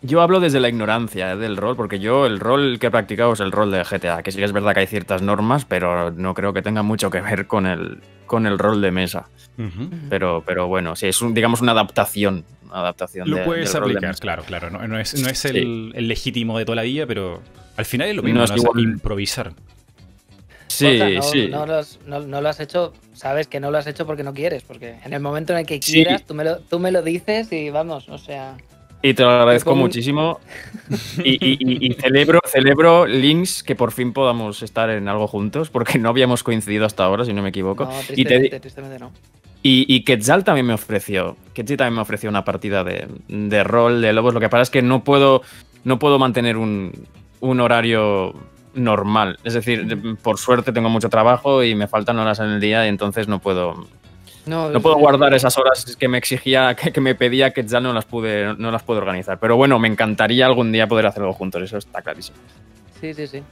Yo 0.02 0.22
hablo 0.22 0.40
desde 0.40 0.60
la 0.60 0.70
ignorancia 0.70 1.36
del 1.36 1.58
rol, 1.58 1.76
porque 1.76 2.00
yo 2.00 2.28
el 2.28 2.40
rol 2.40 2.78
que 2.80 2.88
he 2.88 2.92
practicado 2.92 3.34
es 3.34 3.40
el 3.40 3.52
rol 3.52 3.72
de 3.72 3.84
GTA, 3.84 4.22
que 4.22 4.32
sí 4.32 4.38
que 4.38 4.46
es 4.46 4.52
verdad 4.52 4.74
que 4.74 4.82
hay 4.82 4.88
ciertas 4.88 5.22
normas, 5.22 5.66
pero 5.66 6.12
no 6.12 6.34
creo 6.36 6.54
que 6.54 6.62
tenga 6.62 6.84
mucho 6.84 7.10
que 7.10 7.22
ver 7.22 7.48
con 7.48 7.66
el, 7.66 8.00
con 8.28 8.46
el 8.46 8.60
rol 8.60 8.82
de 8.82 8.92
mesa. 8.92 9.28
pero, 10.10 10.44
pero 10.46 10.68
bueno, 10.68 10.96
sí, 10.96 11.08
es 11.08 11.22
un, 11.22 11.34
digamos 11.34 11.62
una 11.62 11.72
adaptación. 11.72 12.46
adaptación 12.72 13.30
Lo 13.30 13.44
puedes 13.44 13.74
aplicar, 13.74 14.16
claro, 14.18 14.44
claro. 14.44 14.70
No, 14.70 15.00
es, 15.00 15.20
no 15.20 15.30
es 15.30 15.46
el, 15.46 15.90
legítimo 16.08 16.60
de 16.60 16.66
toda 16.66 16.76
la 16.76 16.84
vida, 16.84 17.08
pero 17.08 17.42
al 17.76 17.86
final 17.86 18.10
es 18.10 18.16
lo 18.16 18.22
mismo, 18.22 18.46
no 18.46 18.46
es 18.46 18.64
improvisar. 18.78 19.54
Sí, 20.68 21.00
sí. 21.24 21.50
No, 21.50 21.66
lo 21.66 22.50
has 22.50 22.60
hecho, 22.60 22.94
sabes 23.14 23.48
que 23.48 23.60
no 23.60 23.72
lo 23.72 23.80
has 23.80 23.88
hecho 23.88 24.06
porque 24.06 24.24
no 24.24 24.36
quieres, 24.36 24.62
porque 24.62 25.00
en 25.04 25.14
el 25.14 25.22
momento 25.22 25.54
en 25.54 25.60
el 25.60 25.66
que 25.66 25.80
quieras, 25.80 26.24
tú, 26.24 26.36
me 26.36 26.44
lo, 26.44 26.60
tú 26.60 26.78
me 26.78 26.92
lo 26.92 27.02
dices 27.02 27.52
y 27.52 27.72
vamos, 27.72 28.10
o 28.10 28.20
sea... 28.20 28.56
Y 29.02 29.14
te 29.14 29.24
lo 29.24 29.30
agradezco 29.30 29.76
muchísimo. 29.76 30.40
Y, 31.24 31.94
celebro, 32.00 32.40
celebro, 32.46 33.06
Links, 33.06 33.62
que 33.62 33.76
por 33.76 33.92
fin 33.92 34.14
podamos 34.14 34.64
estar 34.64 34.90
en 34.90 35.08
algo 35.08 35.28
juntos, 35.28 35.70
porque 35.70 36.00
no 36.00 36.10
habíamos 36.10 36.44
coincidido 36.44 36.86
hasta 36.86 37.04
ahora, 37.04 37.26
si 37.26 37.34
no 37.34 37.42
me 37.42 37.50
equivoco. 37.50 37.86
No, 37.86 37.92
tristemente, 38.08 38.60
tristemente 38.60 39.00
no. 39.00 39.12
Y, 39.64 39.86
y 39.94 40.04
Quetzal 40.04 40.44
también 40.44 40.66
me 40.66 40.74
ofreció. 40.74 41.36
Quetzal 41.54 41.78
también 41.78 41.96
me 41.96 42.02
ofreció 42.02 42.30
una 42.30 42.46
partida 42.46 42.84
de, 42.84 43.08
de, 43.28 43.64
rol 43.64 44.02
de 44.02 44.14
lobos. 44.14 44.34
Lo 44.34 44.40
que 44.40 44.50
pasa 44.50 44.64
es 44.64 44.70
que 44.70 44.82
no 44.82 45.04
puedo, 45.04 45.42
no 45.84 46.00
puedo 46.00 46.20
mantener 46.20 46.58
un, 46.58 46.94
un 47.40 47.60
horario 47.60 48.34
normal. 48.74 49.40
Es 49.44 49.54
decir, 49.54 50.18
por 50.22 50.38
suerte 50.38 50.72
tengo 50.72 50.90
mucho 50.90 51.10
trabajo 51.10 51.64
y 51.64 51.76
me 51.76 51.88
faltan 51.88 52.20
horas 52.20 52.40
en 52.40 52.48
el 52.48 52.60
día 52.60 52.86
y 52.86 52.90
entonces 52.90 53.28
no 53.28 53.40
puedo. 53.40 53.88
No, 54.48 54.72
puedo 54.82 54.98
guardar 54.98 55.34
esas 55.34 55.58
horas 55.58 55.96
que 55.96 56.08
me 56.08 56.18
exigía, 56.18 56.76
que, 56.94 57.02
me 57.02 57.16
pedía 57.16 57.52
que 57.52 57.64
ya 57.64 57.80
no 57.80 57.94
las 57.94 58.06
pude, 58.06 58.56
no 58.58 58.72
las 58.72 58.84
puedo 58.84 59.00
organizar. 59.00 59.40
Pero 59.40 59.58
bueno, 59.58 59.80
me 59.80 59.88
encantaría 59.88 60.46
algún 60.46 60.72
día 60.72 60.88
poder 60.88 61.06
hacerlo 61.06 61.34
juntos, 61.34 61.62
eso 61.62 61.78
está 61.78 62.02
clarísimo. 62.02 62.38
Sí, 63.00 63.14
sí, 63.14 63.28
sí. 63.28 63.44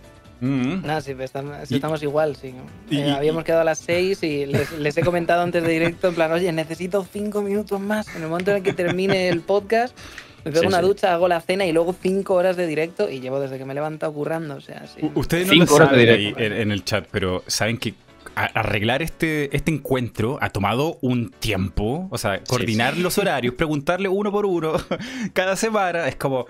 Mm-hmm. 0.41 0.81
Nada, 0.81 1.01
sí, 1.01 1.13
pues 1.15 1.31
estamos, 1.69 2.03
igual, 2.03 2.35
sí. 2.35 2.53
Eh, 2.91 3.11
habíamos 3.11 3.43
quedado 3.43 3.61
a 3.61 3.65
las 3.65 3.79
seis 3.79 4.21
y 4.23 4.45
les, 4.79 4.97
he 4.97 5.01
comentado 5.01 5.41
antes 5.41 5.63
de 5.63 5.69
directo, 5.69 6.09
en 6.09 6.15
plan, 6.15 6.31
oye, 6.31 6.51
necesito 6.51 7.05
cinco 7.11 7.41
minutos 7.41 7.79
más. 7.79 8.13
En 8.15 8.23
el 8.23 8.29
momento 8.29 8.51
en 8.51 8.57
el 8.57 8.63
que 8.63 8.73
termine 8.73 9.29
el 9.29 9.41
podcast, 9.41 9.97
me 10.43 10.51
pego 10.51 10.67
una 10.67 10.81
ducha, 10.81 11.13
hago 11.13 11.27
la 11.27 11.41
cena 11.41 11.65
y 11.65 11.71
luego 11.71 11.95
cinco 11.99 12.35
horas 12.35 12.57
de 12.57 12.67
directo 12.67 13.09
y 13.09 13.19
llevo 13.19 13.39
desde 13.39 13.57
que 13.57 13.65
me 13.65 13.71
he 13.71 13.75
levantado 13.75 14.13
currando. 14.13 14.55
O 14.55 14.61
sea, 14.61 14.85
sí. 14.87 15.09
Ustedes 15.15 15.47
no 15.47 15.65
lo 15.65 15.77
saben 15.77 16.09
ahí 16.09 16.33
en, 16.37 16.71
el 16.71 16.83
chat, 16.83 17.07
pero 17.09 17.43
saben 17.47 17.77
que 17.77 17.95
arreglar 18.35 19.01
este, 19.01 19.55
este 19.55 19.71
encuentro 19.71 20.37
ha 20.41 20.49
tomado 20.49 20.97
un 21.01 21.31
tiempo. 21.31 22.07
O 22.11 22.17
sea, 22.17 22.43
coordinar 22.43 22.97
los 22.97 23.17
horarios, 23.17 23.55
preguntarle 23.55 24.09
uno 24.09 24.31
por 24.31 24.45
uno 24.45 24.73
cada 25.33 25.55
semana, 25.55 26.07
es 26.07 26.15
como 26.15 26.47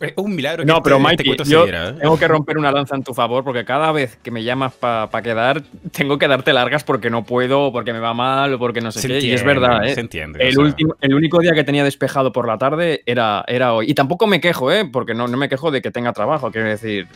es 0.00 0.12
un 0.16 0.34
milagro 0.34 0.64
que 0.64 0.66
no, 0.66 0.82
pero 0.82 0.98
este, 1.10 1.30
este 1.30 1.44
yo 1.44 1.66
¿eh? 1.66 1.94
tengo 2.00 2.18
que 2.18 2.28
romper 2.28 2.58
una 2.58 2.70
lanza 2.70 2.94
en 2.94 3.02
tu 3.02 3.14
favor 3.14 3.44
porque 3.44 3.64
cada 3.64 3.92
vez 3.92 4.16
que 4.22 4.30
me 4.30 4.42
llamas 4.42 4.72
para 4.74 5.22
quedar, 5.22 5.62
tengo 5.92 6.18
que 6.18 6.28
darte 6.28 6.52
largas 6.52 6.84
porque 6.84 7.10
no 7.10 7.24
puedo, 7.24 7.72
porque 7.72 7.92
me 7.92 7.98
va 7.98 8.14
mal 8.14 8.54
o 8.54 8.58
porque 8.58 8.80
no 8.80 8.92
sé 8.92 9.06
qué. 9.06 9.20
y 9.20 9.32
es 9.32 9.44
verdad, 9.44 9.84
¿eh? 9.86 9.94
Se 9.94 10.00
entiende. 10.00 10.46
El, 10.46 10.58
último, 10.58 10.96
el 11.00 11.14
único 11.14 11.40
día 11.40 11.52
que 11.52 11.64
tenía 11.64 11.84
despejado 11.84 12.32
por 12.32 12.46
la 12.46 12.58
tarde 12.58 13.02
era, 13.06 13.44
era 13.46 13.72
hoy. 13.72 13.90
Y 13.90 13.94
tampoco 13.94 14.26
me 14.26 14.40
quejo, 14.40 14.70
¿eh? 14.72 14.84
Porque 14.90 15.14
no, 15.14 15.28
no 15.28 15.36
me 15.36 15.48
quejo 15.48 15.70
de 15.70 15.82
que 15.82 15.90
tenga 15.90 16.12
trabajo, 16.12 16.50
quiero 16.50 16.68
decir. 16.68 17.08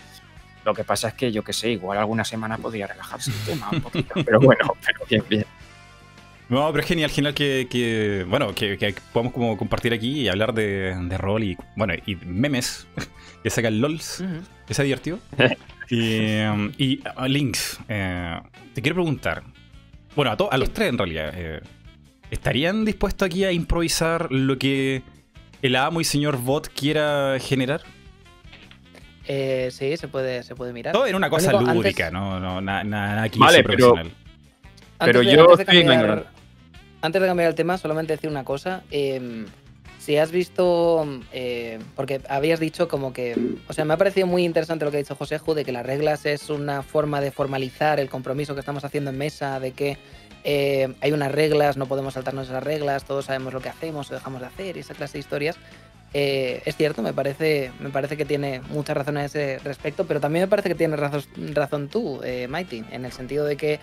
Lo 0.64 0.74
que 0.74 0.84
pasa 0.84 1.08
es 1.08 1.14
que 1.14 1.32
yo 1.32 1.42
qué 1.42 1.52
sé, 1.52 1.70
igual 1.70 1.98
alguna 1.98 2.24
semana 2.24 2.58
podría 2.58 2.86
relajarse 2.86 3.30
el 3.30 3.38
tema 3.38 3.68
un 3.72 3.80
poquito. 3.82 4.14
pero 4.24 4.40
bueno, 4.40 4.74
pero 4.84 5.00
bien, 5.08 5.24
bien. 5.28 5.44
No, 6.52 6.70
pero 6.70 6.82
es 6.82 6.88
genial, 6.88 7.10
genial 7.10 7.34
que, 7.34 8.26
bueno, 8.28 8.54
que, 8.54 8.94
podamos 9.10 9.32
como 9.32 9.56
compartir 9.56 9.94
aquí 9.94 10.20
y 10.20 10.28
hablar 10.28 10.52
de, 10.52 11.16
rol 11.16 11.44
y, 11.44 11.56
bueno, 11.76 11.94
y 12.04 12.16
memes 12.16 12.86
que 13.42 13.48
sacan 13.48 13.80
LOLs, 13.80 14.22
que 14.66 14.74
se 14.74 14.82
ha 14.82 14.84
divertido. 14.84 15.18
y, 15.88 16.40
um, 16.42 16.70
y 16.76 17.00
uh, 17.16 17.26
Links, 17.26 17.78
eh, 17.88 18.38
te 18.74 18.82
quiero 18.82 18.96
preguntar, 18.96 19.42
bueno, 20.14 20.30
a, 20.30 20.54
a 20.54 20.58
los 20.58 20.74
tres 20.74 20.90
en 20.90 20.98
realidad, 20.98 21.32
eh, 21.34 21.60
¿estarían 22.30 22.84
dispuestos 22.84 23.24
aquí 23.24 23.44
a 23.44 23.52
improvisar 23.52 24.30
lo 24.30 24.58
que 24.58 25.02
el 25.62 25.74
amo 25.74 26.02
y 26.02 26.04
señor 26.04 26.36
bot 26.36 26.68
quiera 26.68 27.38
generar? 27.40 27.80
Eh, 29.26 29.68
sí, 29.70 29.96
se 29.96 30.08
puede, 30.08 30.42
se 30.42 30.54
puede 30.54 30.72
mirar. 30.72 30.92
Todo 30.92 31.06
en 31.06 31.14
una 31.14 31.30
cosa 31.30 31.52
lúdica, 31.52 32.10
no, 32.10 32.40
no 32.40 32.60
nada, 32.60 32.84
nada 32.84 33.22
aquí 33.22 33.38
vale, 33.38 33.62
profesional. 33.62 34.10
Pero, 34.98 35.22
yo 35.22 35.50
estoy 35.52 35.84
cambiar, 35.84 36.26
Antes 37.00 37.22
de 37.22 37.28
cambiar 37.28 37.48
el 37.48 37.54
tema, 37.54 37.78
solamente 37.78 38.12
decir 38.12 38.30
una 38.30 38.44
cosa. 38.44 38.82
Em, 38.90 39.46
si 39.98 40.16
has 40.16 40.32
visto, 40.32 41.06
eh, 41.32 41.78
porque 41.94 42.20
habías 42.28 42.58
dicho 42.58 42.88
como 42.88 43.12
que, 43.12 43.36
o 43.68 43.72
sea, 43.72 43.84
me 43.84 43.94
ha 43.94 43.96
parecido 43.96 44.26
muy 44.26 44.44
interesante 44.44 44.84
lo 44.84 44.90
que 44.90 44.96
ha 44.96 45.02
dicho 45.02 45.14
José 45.14 45.38
Ju, 45.38 45.54
de 45.54 45.64
que 45.64 45.70
las 45.70 45.86
reglas 45.86 46.26
es 46.26 46.50
una 46.50 46.82
forma 46.82 47.20
de 47.20 47.30
formalizar 47.30 48.00
el 48.00 48.08
compromiso 48.08 48.54
que 48.54 48.60
estamos 48.60 48.84
haciendo 48.84 49.10
en 49.10 49.18
mesa, 49.18 49.60
de 49.60 49.72
que 49.72 49.98
eh, 50.44 50.92
hay 51.00 51.12
unas 51.12 51.30
reglas, 51.30 51.76
no 51.76 51.86
podemos 51.86 52.14
saltarnos 52.14 52.48
esas 52.48 52.64
reglas, 52.64 53.04
todos 53.04 53.26
sabemos 53.26 53.52
lo 53.52 53.60
que 53.60 53.68
hacemos 53.68 54.10
o 54.10 54.14
dejamos 54.14 54.40
de 54.40 54.46
hacer 54.48 54.76
y 54.76 54.80
esa 54.80 54.94
clase 54.94 55.14
de 55.14 55.20
historias. 55.20 55.56
Eh, 56.14 56.62
es 56.64 56.76
cierto, 56.76 57.02
me 57.02 57.12
parece, 57.12 57.72
me 57.80 57.90
parece 57.90 58.16
que 58.16 58.24
tiene 58.24 58.60
mucha 58.70 58.94
razón 58.94 59.16
a 59.16 59.24
ese 59.24 59.58
respecto, 59.64 60.06
pero 60.06 60.20
también 60.20 60.44
me 60.44 60.48
parece 60.48 60.68
que 60.68 60.74
tienes 60.74 60.98
razón, 60.98 61.24
razón 61.54 61.88
tú, 61.88 62.20
Mighty, 62.48 62.84
en 62.90 63.04
el 63.04 63.12
sentido 63.12 63.44
de 63.44 63.56
que 63.56 63.80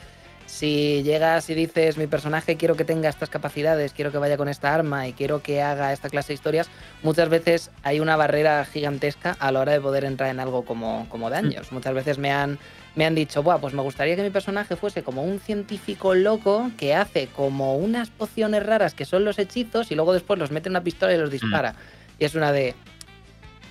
si 0.50 1.04
llegas 1.04 1.50
y 1.50 1.54
dices, 1.54 1.98
mi 1.98 2.08
personaje 2.08 2.58
quiero 2.58 2.76
que 2.76 2.84
tenga 2.84 3.08
estas 3.08 3.30
capacidades, 3.30 3.94
quiero 3.94 4.12
que 4.12 4.18
vaya 4.18 4.36
con 4.36 4.50
esta 4.50 4.74
arma 4.74 5.08
y 5.08 5.14
quiero 5.14 5.42
que 5.42 5.62
haga 5.62 5.94
esta 5.94 6.10
clase 6.10 6.30
de 6.30 6.34
historias, 6.34 6.70
muchas 7.04 7.30
veces 7.30 7.70
hay 7.84 8.00
una 8.00 8.18
barrera 8.18 8.66
gigantesca 8.66 9.38
a 9.40 9.52
la 9.52 9.62
hora 9.62 9.74
de 9.74 9.80
poder 9.80 10.06
entrar 10.06 10.30
en 10.32 10.40
algo 10.40 10.66
como, 10.66 11.08
como 11.10 11.30
daños. 11.30 11.72
Mm. 11.72 11.76
Muchas 11.76 11.94
veces 11.94 12.18
me 12.18 12.32
han, 12.32 12.58
me 12.96 13.06
han 13.06 13.16
dicho, 13.16 13.44
Buah, 13.44 13.60
pues 13.60 13.74
me 13.74 13.84
gustaría 13.84 14.16
que 14.16 14.24
mi 14.24 14.32
personaje 14.32 14.76
fuese 14.76 15.04
como 15.04 15.24
un 15.24 15.40
científico 15.40 16.16
loco 16.16 16.72
que 16.78 16.96
hace 16.96 17.28
como 17.28 17.78
unas 17.78 18.10
pociones 18.10 18.66
raras 18.66 18.96
que 18.96 19.06
son 19.06 19.26
los 19.26 19.38
hechizos 19.38 19.92
y 19.92 19.96
luego 19.96 20.14
después 20.14 20.40
los 20.40 20.52
mete 20.52 20.68
en 20.68 20.74
una 20.74 20.84
pistola 20.84 21.14
y 21.14 21.18
los 21.18 21.30
dispara. 21.30 21.74
Mm. 21.74 21.99
Y 22.20 22.26
es 22.26 22.36
una 22.36 22.52
de, 22.52 22.76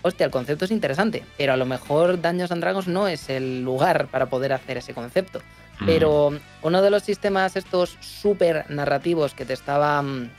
hostia, 0.03 0.26
el 0.26 0.32
concepto 0.32 0.64
es 0.64 0.70
interesante, 0.70 1.24
pero 1.36 1.53
a 1.53 1.57
lo 1.57 1.66
mejor 1.66 2.20
Daños 2.20 2.51
and 2.51 2.62
Dragons 2.62 2.88
no 2.88 3.07
es 3.07 3.28
el 3.28 3.62
lugar 3.62 4.09
para 4.09 4.26
poder 4.26 4.53
hacer 4.53 4.78
ese 4.78 4.94
concepto. 4.94 5.40
Pero 5.86 6.32
uno 6.62 6.82
de 6.82 6.90
los 6.90 7.05
sistemas 7.05 7.55
estos 7.55 7.96
súper 8.01 8.68
narrativos 8.68 9.34
que 9.34 9.44
te 9.44 9.53
estaba... 9.53 10.03
Mm, 10.03 10.30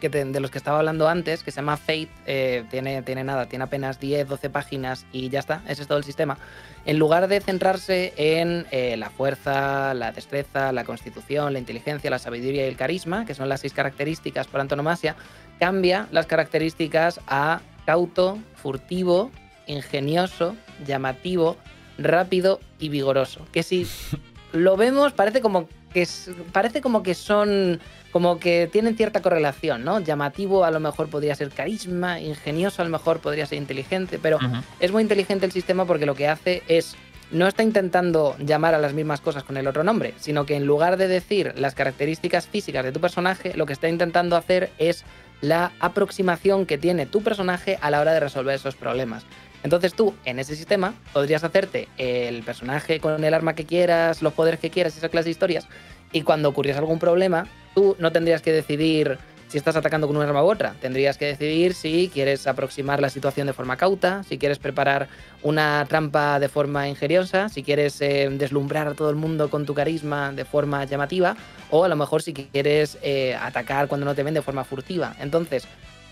que 0.00 0.08
de 0.08 0.40
los 0.40 0.50
que 0.50 0.56
estaba 0.56 0.78
hablando 0.78 1.08
antes, 1.08 1.44
que 1.44 1.50
se 1.50 1.56
llama 1.56 1.76
Fate, 1.76 2.08
eh, 2.24 2.64
tiene, 2.70 3.02
tiene 3.02 3.22
nada, 3.22 3.44
tiene 3.46 3.64
apenas 3.64 4.00
10, 4.00 4.28
12 4.28 4.48
páginas 4.48 5.04
y 5.12 5.28
ya 5.28 5.40
está, 5.40 5.62
ese 5.68 5.82
es 5.82 5.88
todo 5.88 5.98
el 5.98 6.04
sistema. 6.04 6.38
En 6.86 6.98
lugar 6.98 7.28
de 7.28 7.40
centrarse 7.40 8.14
en 8.16 8.66
eh, 8.70 8.96
la 8.96 9.10
fuerza, 9.10 9.92
la 9.92 10.10
destreza, 10.10 10.72
la 10.72 10.84
constitución, 10.84 11.52
la 11.52 11.58
inteligencia, 11.58 12.08
la 12.08 12.18
sabiduría 12.18 12.64
y 12.64 12.68
el 12.70 12.76
carisma, 12.76 13.26
que 13.26 13.34
son 13.34 13.50
las 13.50 13.60
seis 13.60 13.74
características 13.74 14.46
por 14.46 14.62
antonomasia, 14.62 15.16
cambia 15.60 16.08
las 16.10 16.26
características 16.26 17.20
a 17.28 17.60
cauto, 17.86 18.38
furtivo, 18.56 19.30
ingenioso, 19.66 20.56
llamativo, 20.84 21.56
rápido 21.98 22.58
y 22.80 22.88
vigoroso. 22.88 23.46
Que 23.52 23.62
si 23.62 23.86
lo 24.52 24.76
vemos, 24.76 25.12
parece 25.12 25.40
como 25.40 25.68
que 25.92 26.06
parece 26.52 26.80
como 26.80 27.02
que 27.02 27.14
son 27.14 27.80
como 28.12 28.38
que 28.40 28.68
tienen 28.70 28.96
cierta 28.96 29.22
correlación, 29.22 29.84
¿no? 29.84 30.00
Llamativo 30.00 30.64
a 30.64 30.70
lo 30.70 30.80
mejor 30.80 31.08
podría 31.08 31.34
ser 31.34 31.50
carisma, 31.50 32.20
ingenioso 32.20 32.82
a 32.82 32.84
lo 32.84 32.90
mejor 32.90 33.20
podría 33.20 33.46
ser 33.46 33.58
inteligente, 33.58 34.18
pero 34.20 34.38
es 34.80 34.90
muy 34.90 35.02
inteligente 35.02 35.46
el 35.46 35.52
sistema 35.52 35.84
porque 35.84 36.06
lo 36.06 36.14
que 36.14 36.26
hace 36.26 36.62
es 36.66 36.96
no 37.30 37.46
está 37.46 37.62
intentando 37.62 38.36
llamar 38.38 38.74
a 38.74 38.78
las 38.78 38.92
mismas 38.92 39.20
cosas 39.20 39.44
con 39.44 39.56
el 39.56 39.68
otro 39.68 39.84
nombre, 39.84 40.14
sino 40.18 40.46
que 40.46 40.56
en 40.56 40.66
lugar 40.66 40.96
de 40.96 41.06
decir 41.06 41.52
las 41.56 41.74
características 41.74 42.48
físicas 42.48 42.84
de 42.84 42.90
tu 42.92 43.00
personaje, 43.00 43.54
lo 43.54 43.66
que 43.66 43.72
está 43.72 43.88
intentando 43.88 44.36
hacer 44.36 44.70
es 44.78 45.04
la 45.40 45.72
aproximación 45.80 46.66
que 46.66 46.78
tiene 46.78 47.06
tu 47.06 47.22
personaje 47.22 47.78
a 47.80 47.90
la 47.90 48.00
hora 48.00 48.12
de 48.12 48.20
resolver 48.20 48.54
esos 48.54 48.74
problemas. 48.74 49.24
Entonces 49.62 49.94
tú, 49.94 50.14
en 50.24 50.38
ese 50.38 50.56
sistema, 50.56 50.94
podrías 51.12 51.44
hacerte 51.44 51.88
el 51.98 52.42
personaje 52.42 52.98
con 53.00 53.22
el 53.22 53.34
arma 53.34 53.54
que 53.54 53.66
quieras, 53.66 54.22
los 54.22 54.32
poderes 54.32 54.60
que 54.60 54.70
quieras, 54.70 54.96
esa 54.96 55.08
clase 55.08 55.26
de 55.26 55.32
historias, 55.32 55.68
y 56.12 56.22
cuando 56.22 56.48
ocurriese 56.48 56.78
algún 56.78 56.98
problema, 56.98 57.46
tú 57.74 57.96
no 57.98 58.10
tendrías 58.10 58.42
que 58.42 58.52
decidir 58.52 59.18
si 59.50 59.58
estás 59.58 59.74
atacando 59.74 60.06
con 60.06 60.16
una 60.16 60.26
arma 60.26 60.44
u 60.44 60.48
otra. 60.48 60.74
Tendrías 60.80 61.18
que 61.18 61.26
decidir 61.26 61.74
si 61.74 62.08
quieres 62.14 62.46
aproximar 62.46 63.00
la 63.00 63.10
situación 63.10 63.48
de 63.48 63.52
forma 63.52 63.76
cauta, 63.76 64.22
si 64.22 64.38
quieres 64.38 64.60
preparar 64.60 65.08
una 65.42 65.84
trampa 65.88 66.38
de 66.38 66.48
forma 66.48 66.88
ingeniosa, 66.88 67.48
si 67.48 67.64
quieres 67.64 68.00
eh, 68.00 68.28
deslumbrar 68.30 68.86
a 68.86 68.94
todo 68.94 69.10
el 69.10 69.16
mundo 69.16 69.50
con 69.50 69.66
tu 69.66 69.74
carisma 69.74 70.30
de 70.30 70.44
forma 70.44 70.84
llamativa, 70.84 71.36
o 71.70 71.84
a 71.84 71.88
lo 71.88 71.96
mejor 71.96 72.22
si 72.22 72.32
quieres 72.32 72.96
eh, 73.02 73.34
atacar 73.34 73.88
cuando 73.88 74.06
no 74.06 74.14
te 74.14 74.22
ven 74.22 74.34
de 74.34 74.42
forma 74.42 74.62
furtiva. 74.62 75.16
Entonces, 75.18 75.66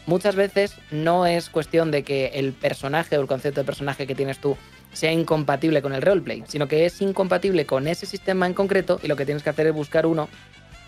muchas 0.07 0.35
veces 0.35 0.75
no 0.91 1.25
es 1.25 1.49
cuestión 1.49 1.93
de 1.93 2.03
que 2.03 2.33
el 2.35 2.53
personaje 2.53 3.17
o 3.17 3.21
el 3.21 3.29
concepto 3.29 3.61
de 3.61 3.65
personaje 3.67 4.09
que 4.09 4.17
tienes 4.17 4.39
tú 4.39 4.57
sea 4.93 5.13
incompatible 5.13 5.81
con 5.81 5.93
el 5.93 6.03
roleplay, 6.03 6.43
sino 6.49 6.67
que 6.67 6.87
es 6.87 7.01
incompatible 7.01 7.67
con 7.67 7.87
ese 7.87 8.05
sistema 8.05 8.47
en 8.47 8.55
concreto 8.55 8.99
y 9.01 9.07
lo 9.07 9.15
que 9.15 9.25
tienes 9.25 9.45
que 9.45 9.51
hacer 9.51 9.69
es 9.69 9.75
buscar 9.75 10.07
uno 10.07 10.29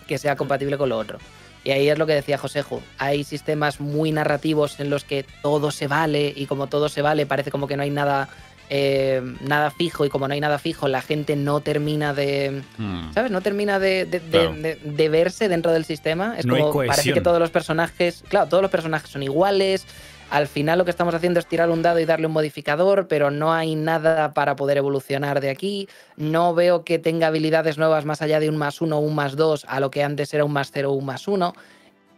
que 0.08 0.18
sea 0.18 0.34
compatible 0.34 0.76
con 0.76 0.88
lo 0.88 0.98
otro. 0.98 1.20
Y 1.64 1.72
ahí 1.72 1.88
es 1.88 1.98
lo 1.98 2.06
que 2.06 2.14
decía 2.14 2.38
Josejo. 2.38 2.82
Hay 2.98 3.24
sistemas 3.24 3.80
muy 3.80 4.12
narrativos 4.12 4.80
en 4.80 4.90
los 4.90 5.04
que 5.04 5.24
todo 5.42 5.70
se 5.70 5.86
vale 5.86 6.32
y 6.34 6.46
como 6.46 6.68
todo 6.68 6.88
se 6.88 7.02
vale 7.02 7.26
parece 7.26 7.50
como 7.50 7.66
que 7.66 7.76
no 7.76 7.82
hay 7.82 7.90
nada 7.90 8.28
eh, 8.72 9.20
nada 9.40 9.72
fijo 9.72 10.04
y 10.04 10.08
como 10.10 10.28
no 10.28 10.34
hay 10.34 10.40
nada 10.40 10.56
fijo, 10.60 10.86
la 10.86 11.02
gente 11.02 11.34
no 11.34 11.60
termina 11.60 12.14
de. 12.14 12.62
Hmm. 12.78 13.12
¿Sabes? 13.12 13.32
No 13.32 13.40
termina 13.40 13.80
de, 13.80 14.06
de, 14.06 15.08
verse 15.08 15.48
dentro 15.48 15.72
del 15.72 15.84
sistema. 15.84 16.36
Es 16.38 16.46
como 16.46 16.72
parece 16.72 17.12
que 17.12 17.20
todos 17.20 17.40
los 17.40 17.50
personajes. 17.50 18.22
Claro, 18.28 18.48
todos 18.48 18.62
los 18.62 18.70
personajes 18.70 19.10
son 19.10 19.24
iguales. 19.24 19.86
Al 20.30 20.46
final 20.46 20.78
lo 20.78 20.84
que 20.84 20.92
estamos 20.92 21.14
haciendo 21.14 21.40
es 21.40 21.46
tirar 21.46 21.70
un 21.70 21.82
dado 21.82 21.98
y 21.98 22.04
darle 22.04 22.26
un 22.26 22.32
modificador, 22.32 23.08
pero 23.08 23.30
no 23.30 23.52
hay 23.52 23.74
nada 23.74 24.32
para 24.32 24.56
poder 24.56 24.78
evolucionar 24.78 25.40
de 25.40 25.50
aquí. 25.50 25.88
No 26.16 26.54
veo 26.54 26.84
que 26.84 26.98
tenga 26.98 27.26
habilidades 27.26 27.78
nuevas 27.78 28.04
más 28.04 28.22
allá 28.22 28.40
de 28.40 28.48
un 28.48 28.56
más 28.56 28.80
uno 28.80 29.00
un 29.00 29.14
más 29.14 29.36
dos 29.36 29.64
a 29.68 29.80
lo 29.80 29.90
que 29.90 30.04
antes 30.04 30.32
era 30.32 30.44
un 30.44 30.52
más 30.52 30.70
cero 30.72 30.92
un 30.92 31.04
más 31.04 31.26
uno 31.28 31.52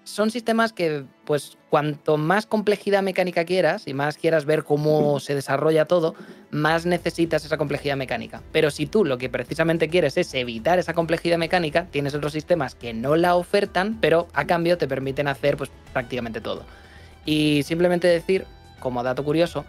son 0.04 0.30
sistemas 0.30 0.72
que, 0.72 1.04
pues, 1.24 1.56
cuanto 1.70 2.16
más 2.16 2.46
complejidad 2.46 3.02
mecánica 3.02 3.44
quieras 3.44 3.86
y 3.86 3.94
más 3.94 4.16
quieras 4.16 4.44
ver 4.44 4.64
cómo 4.64 5.20
se 5.20 5.34
desarrolla 5.34 5.84
todo, 5.84 6.14
más 6.50 6.86
necesitas 6.86 7.44
esa 7.44 7.56
complejidad 7.56 7.96
mecánica. 7.96 8.42
Pero 8.52 8.70
si 8.70 8.86
tú 8.86 9.04
lo 9.04 9.18
que 9.18 9.28
precisamente 9.28 9.88
quieres 9.88 10.16
es 10.16 10.34
evitar 10.34 10.78
esa 10.78 10.94
complejidad 10.94 11.38
mecánica, 11.38 11.86
tienes 11.90 12.14
otros 12.14 12.32
sistemas 12.32 12.74
que 12.74 12.92
no 12.92 13.16
la 13.16 13.36
ofertan, 13.36 13.98
pero 14.00 14.28
a 14.32 14.46
cambio 14.46 14.76
te 14.76 14.88
permiten 14.88 15.28
hacer, 15.28 15.56
pues, 15.56 15.70
prácticamente 15.92 16.40
todo. 16.40 16.64
Y 17.24 17.62
simplemente 17.62 18.08
decir, 18.08 18.46
como 18.80 19.02
dato 19.02 19.24
curioso, 19.24 19.64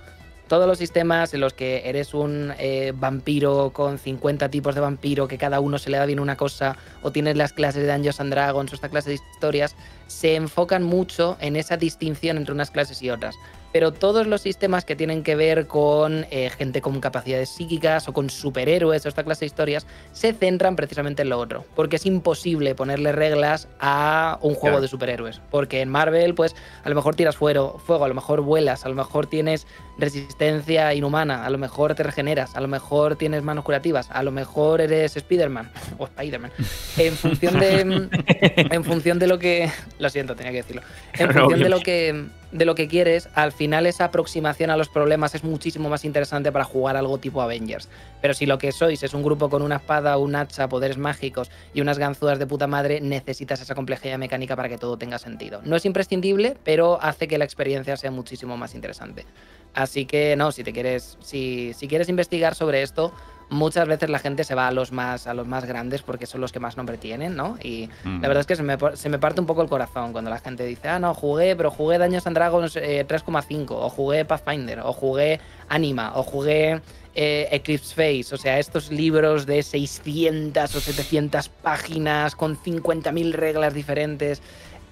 todos 0.48 0.68
los 0.68 0.78
sistemas 0.78 1.34
en 1.34 1.40
los 1.40 1.54
que 1.54 1.84
eres 1.86 2.14
un 2.14 2.54
eh, 2.60 2.94
vampiro 2.96 3.72
con 3.74 3.98
50 3.98 4.50
tipos 4.50 4.76
de 4.76 4.82
vampiro, 4.82 5.28
que 5.28 5.38
cada 5.38 5.60
uno 5.60 5.78
se 5.80 5.90
le 5.90 5.98
da 5.98 6.06
bien 6.06 6.20
una 6.20 6.36
cosa, 6.36 6.78
o 7.02 7.12
tienes 7.12 7.38
las 7.38 7.54
clases 7.54 7.84
de 7.84 7.92
Dungeons 7.92 8.20
and 8.20 8.32
Dragons 8.32 8.72
o 8.72 8.76
esta 8.76 8.90
clase 8.90 9.10
de 9.10 9.16
historias, 9.16 9.76
se 10.08 10.36
enfocan 10.36 10.84
mucho 10.84 11.38
en 11.40 11.56
esa 11.56 11.78
distinción 11.78 12.38
entre 12.38 12.54
unas 12.54 12.72
clases 12.72 13.02
y 13.02 13.10
otras 13.10 13.36
pero 13.74 13.92
todos 13.92 14.28
los 14.28 14.42
sistemas 14.42 14.86
que 14.86 14.96
tienen 14.96 15.24
que 15.24 15.36
ver 15.36 15.68
con 15.68 16.26
eh, 16.30 16.50
gente 16.52 16.80
con 16.82 17.02
capacidades 17.02 17.50
psíquicas 17.50 18.08
o 18.08 18.14
con 18.14 18.30
superhéroes 18.30 19.06
o 19.06 19.10
esta 19.10 19.24
clase 19.24 19.42
de 19.42 19.48
historias 19.48 19.86
se 20.14 20.32
centran 20.32 20.78
precisamente 20.78 21.24
en 21.24 21.30
lo 21.30 21.40
otro, 21.40 21.66
porque 21.76 21.98
es 21.98 22.06
imposible 22.06 22.76
ponerle 22.76 23.12
reglas 23.12 23.68
a 23.80 24.38
un 24.42 24.54
juego 24.54 24.80
de 24.80 24.88
superhéroes, 24.88 25.42
porque 25.50 25.82
en 25.82 25.90
Marvel 25.90 26.36
pues 26.36 26.56
a 26.84 26.90
lo 26.90 26.96
mejor 26.96 27.16
tiras 27.16 27.36
fuego, 27.36 27.80
fuego, 27.80 28.06
a 28.06 28.08
lo 28.08 28.14
mejor 28.14 28.42
vuelas, 28.42 28.86
a 28.86 28.90
lo 28.90 28.96
mejor 28.96 29.26
tienes 29.26 29.68
resistencia 29.98 30.94
inhumana, 30.94 31.46
a 31.46 31.50
lo 31.50 31.58
mejor 31.58 31.96
te 31.96 32.04
regeneras, 32.04 32.56
a 32.56 32.62
lo 32.62 32.68
mejor 32.68 33.16
tienes 33.16 33.44
manos 33.44 33.64
curativas, 33.64 34.10
a 34.12 34.24
lo 34.24 34.32
mejor 34.32 34.82
eres 34.82 35.16
Spider-Man 35.16 35.72
o 35.98 36.06
Spider-Man. 36.06 36.52
En 36.98 37.14
función 37.14 37.60
de 37.60 38.10
en 38.56 38.84
función 38.84 39.20
de 39.20 39.28
lo 39.28 39.40
que 39.40 39.70
lo 40.00 40.10
siento, 40.10 40.36
tenía 40.36 40.52
que 40.52 40.58
decirlo. 40.58 40.82
En 41.14 41.32
función 41.32 41.60
de 41.60 41.70
lo 41.70 41.80
que 41.80 42.26
de 42.54 42.66
lo 42.66 42.76
que 42.76 42.88
quieres, 42.88 43.30
al 43.34 43.52
final 43.52 43.88
esa 43.88 44.06
aproximación 44.06 44.70
a 44.70 44.78
los 44.78 44.88
problemas 44.88 45.34
es 45.34 45.44
muchísimo 45.44 45.90
más 45.90 46.06
interesante 46.06 46.52
para 46.52 46.64
jugar 46.64 46.96
algo 46.96 47.18
tipo 47.18 47.42
Avengers. 47.42 47.90
Pero 48.22 48.34
si 48.36 48.46
lo 48.46 48.60
que 48.60 48.72
sois 48.72 49.02
es 49.02 49.14
un 49.14 49.24
grupo 49.24 49.50
con 49.50 49.64
una 49.64 49.78
espada, 49.78 50.18
un 50.18 50.36
hacha, 50.36 50.70
poderes 50.70 50.98
mágicos 50.98 51.50
y 51.74 51.82
unas 51.82 51.98
ganzúas 51.98 52.38
de 52.40 52.46
puta 52.46 52.68
madre, 52.68 53.02
necesitas 53.02 53.60
esa 53.62 53.74
complejidad 53.74 54.20
mecánica 54.20 54.56
para 54.56 54.70
que 54.70 54.78
todo 54.78 54.98
tenga 54.98 55.18
sentido. 55.18 55.62
No 55.66 55.76
es 55.76 55.86
imprescindible, 55.86 56.56
pero 56.64 57.02
hace 57.02 57.28
que 57.28 57.40
la 57.40 57.46
experiencia 57.46 57.98
sea 57.98 58.12
muchísimo 58.12 58.56
más 58.56 58.76
interesante. 58.76 59.26
Así 59.74 60.06
que 60.06 60.36
no, 60.36 60.52
si 60.52 60.64
te 60.64 60.74
quieres, 60.74 61.18
si, 61.22 61.74
si 61.74 61.88
quieres 61.88 62.10
investigar 62.10 62.56
sobre 62.56 62.84
esto, 62.84 63.14
muchas 63.50 63.88
veces 63.88 64.10
la 64.10 64.20
gente 64.20 64.44
se 64.44 64.56
va 64.56 64.68
a 64.68 64.72
los 64.72 64.92
más, 64.92 65.28
a 65.28 65.34
los 65.34 65.48
más 65.48 65.66
grandes 65.66 66.02
porque 66.02 66.26
son 66.26 66.42
los 66.42 66.52
que 66.52 66.60
más 66.60 66.76
nombre 66.78 66.98
tienen, 66.98 67.36
¿no? 67.36 67.58
Y 67.62 67.90
la 68.04 68.28
verdad 68.28 68.42
es 68.42 68.48
que 68.48 68.56
se 68.56 68.64
me, 68.64 68.78
se 68.96 69.10
me, 69.10 69.20
parte 69.20 69.40
un 69.40 69.48
poco 69.48 69.62
el 69.62 69.70
corazón 69.70 70.12
cuando 70.12 70.30
la 70.30 70.40
gente 70.40 70.66
dice, 70.66 70.90
ah, 70.90 71.00
no, 71.00 71.14
jugué, 71.14 71.56
pero 71.56 71.72
jugué 71.72 71.98
Daños 71.98 72.28
and 72.28 72.36
Dragons 72.36 72.76
3,5, 72.76 73.62
eh, 73.62 73.66
o 73.70 73.90
jugué 73.90 74.26
Pathfinder, 74.26 74.80
o 74.82 74.94
jugué 74.94 75.40
Anima, 75.70 76.14
o 76.16 76.24
jugué 76.24 76.82
eh, 77.16 77.48
Eclipse 77.52 77.94
Face, 77.94 78.34
o 78.34 78.38
sea, 78.38 78.60
estos 78.60 78.92
libros 78.92 79.46
de 79.46 79.62
600 79.62 80.76
o 80.76 80.80
700 80.80 81.50
páginas 81.50 82.36
con 82.36 82.58
50.000 82.58 83.34
reglas 83.34 83.74
diferentes 83.74 84.42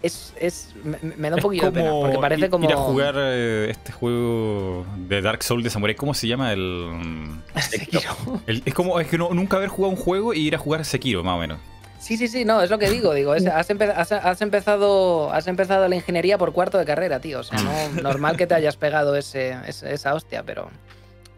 es, 0.01 0.33
es 0.39 0.69
me, 0.83 1.29
da 1.29 1.35
un 1.35 1.41
poquito 1.41 1.67
de 1.67 1.71
pena, 1.71 1.91
porque 1.91 2.17
parece 2.17 2.49
como... 2.49 2.65
Ir 2.65 2.73
a 2.73 2.77
jugar 2.77 3.15
eh, 3.17 3.69
este 3.69 3.91
juego 3.91 4.85
de 4.97 5.21
Dark 5.21 5.43
Souls 5.43 5.63
de 5.63 5.69
Samurai, 5.69 5.95
¿cómo 5.95 6.13
se 6.13 6.27
llama? 6.27 6.51
El... 6.51 7.41
Sekiro. 7.59 8.01
es 8.47 8.73
como, 8.73 8.99
es 8.99 9.07
que 9.07 9.17
no, 9.17 9.29
nunca 9.33 9.57
haber 9.57 9.69
jugado 9.69 9.91
un 9.93 10.01
juego 10.01 10.33
y 10.33 10.39
ir 10.39 10.55
a 10.55 10.57
jugar 10.57 10.85
Sekiro, 10.85 11.23
más 11.23 11.35
o 11.35 11.39
menos. 11.39 11.59
Sí, 11.99 12.17
sí, 12.17 12.27
sí, 12.27 12.45
no, 12.45 12.61
es 12.63 12.71
lo 12.71 12.79
que 12.79 12.89
digo, 12.89 13.13
digo, 13.13 13.31
has, 13.53 13.71
has, 14.11 14.41
empezado, 14.41 15.31
has 15.31 15.47
empezado 15.47 15.87
la 15.87 15.95
ingeniería 15.95 16.37
por 16.37 16.51
cuarto 16.51 16.79
de 16.79 16.85
carrera, 16.85 17.19
tío, 17.19 17.41
o 17.41 17.43
sea, 17.43 17.61
no, 17.61 18.01
normal 18.01 18.37
que 18.37 18.47
te 18.47 18.55
hayas 18.55 18.75
pegado 18.77 19.15
ese, 19.15 19.55
esa 19.67 20.13
hostia, 20.15 20.43
pero... 20.43 20.69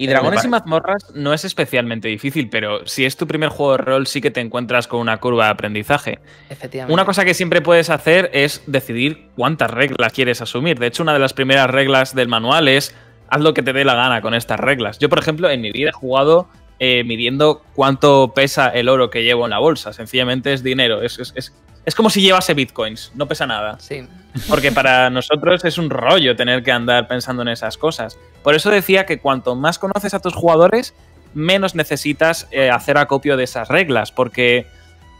Y 0.03 0.07
Dragones 0.07 0.43
y 0.43 0.47
mazmorras 0.47 1.11
no 1.15 1.33
es 1.33 1.45
especialmente 1.45 2.07
difícil, 2.07 2.49
pero 2.49 2.85
si 2.85 3.05
es 3.05 3.15
tu 3.15 3.25
primer 3.25 3.49
juego 3.49 3.73
de 3.73 3.77
rol, 3.77 4.07
sí 4.07 4.19
que 4.19 4.31
te 4.31 4.41
encuentras 4.41 4.87
con 4.87 4.99
una 4.99 5.17
curva 5.17 5.45
de 5.45 5.51
aprendizaje. 5.51 6.19
Efectivamente. 6.49 6.93
Una 6.93 7.05
cosa 7.05 7.23
que 7.23 7.33
siempre 7.33 7.61
puedes 7.61 7.89
hacer 7.89 8.29
es 8.33 8.63
decidir 8.67 9.29
cuántas 9.35 9.71
reglas 9.71 10.11
quieres 10.11 10.41
asumir. 10.41 10.77
De 10.79 10.87
hecho, 10.87 11.03
una 11.03 11.13
de 11.13 11.19
las 11.19 11.33
primeras 11.33 11.69
reglas 11.69 12.13
del 12.13 12.27
manual 12.27 12.67
es 12.67 12.95
haz 13.29 13.41
lo 13.41 13.53
que 13.53 13.63
te 13.63 13.71
dé 13.71 13.85
la 13.85 13.95
gana 13.95 14.21
con 14.21 14.33
estas 14.33 14.59
reglas. 14.59 14.99
Yo, 14.99 15.09
por 15.09 15.19
ejemplo, 15.19 15.49
en 15.49 15.61
mi 15.61 15.71
vida 15.71 15.89
he 15.89 15.93
jugado 15.93 16.47
eh, 16.79 17.03
midiendo 17.03 17.61
cuánto 17.73 18.33
pesa 18.35 18.67
el 18.67 18.89
oro 18.89 19.09
que 19.09 19.23
llevo 19.23 19.45
en 19.45 19.51
la 19.51 19.59
bolsa. 19.59 19.93
Sencillamente 19.93 20.53
es 20.53 20.63
dinero. 20.63 21.01
Es, 21.01 21.17
es, 21.17 21.33
es 21.35 21.53
como 21.95 22.09
si 22.09 22.21
llevase 22.21 22.53
bitcoins, 22.53 23.11
no 23.15 23.27
pesa 23.27 23.45
nada. 23.45 23.77
Sí. 23.79 24.07
Porque 24.47 24.71
para 24.71 25.09
nosotros 25.09 25.65
es 25.65 25.77
un 25.77 25.89
rollo 25.89 26.35
tener 26.35 26.63
que 26.63 26.71
andar 26.71 27.07
pensando 27.07 27.41
en 27.41 27.49
esas 27.49 27.77
cosas. 27.77 28.17
Por 28.41 28.55
eso 28.55 28.69
decía 28.69 29.05
que 29.05 29.19
cuanto 29.19 29.55
más 29.55 29.79
conoces 29.79 30.13
a 30.13 30.19
tus 30.19 30.33
jugadores, 30.33 30.95
menos 31.33 31.75
necesitas 31.75 32.47
eh, 32.51 32.69
hacer 32.69 32.97
acopio 32.97 33.35
de 33.35 33.43
esas 33.43 33.67
reglas, 33.67 34.11
porque 34.11 34.65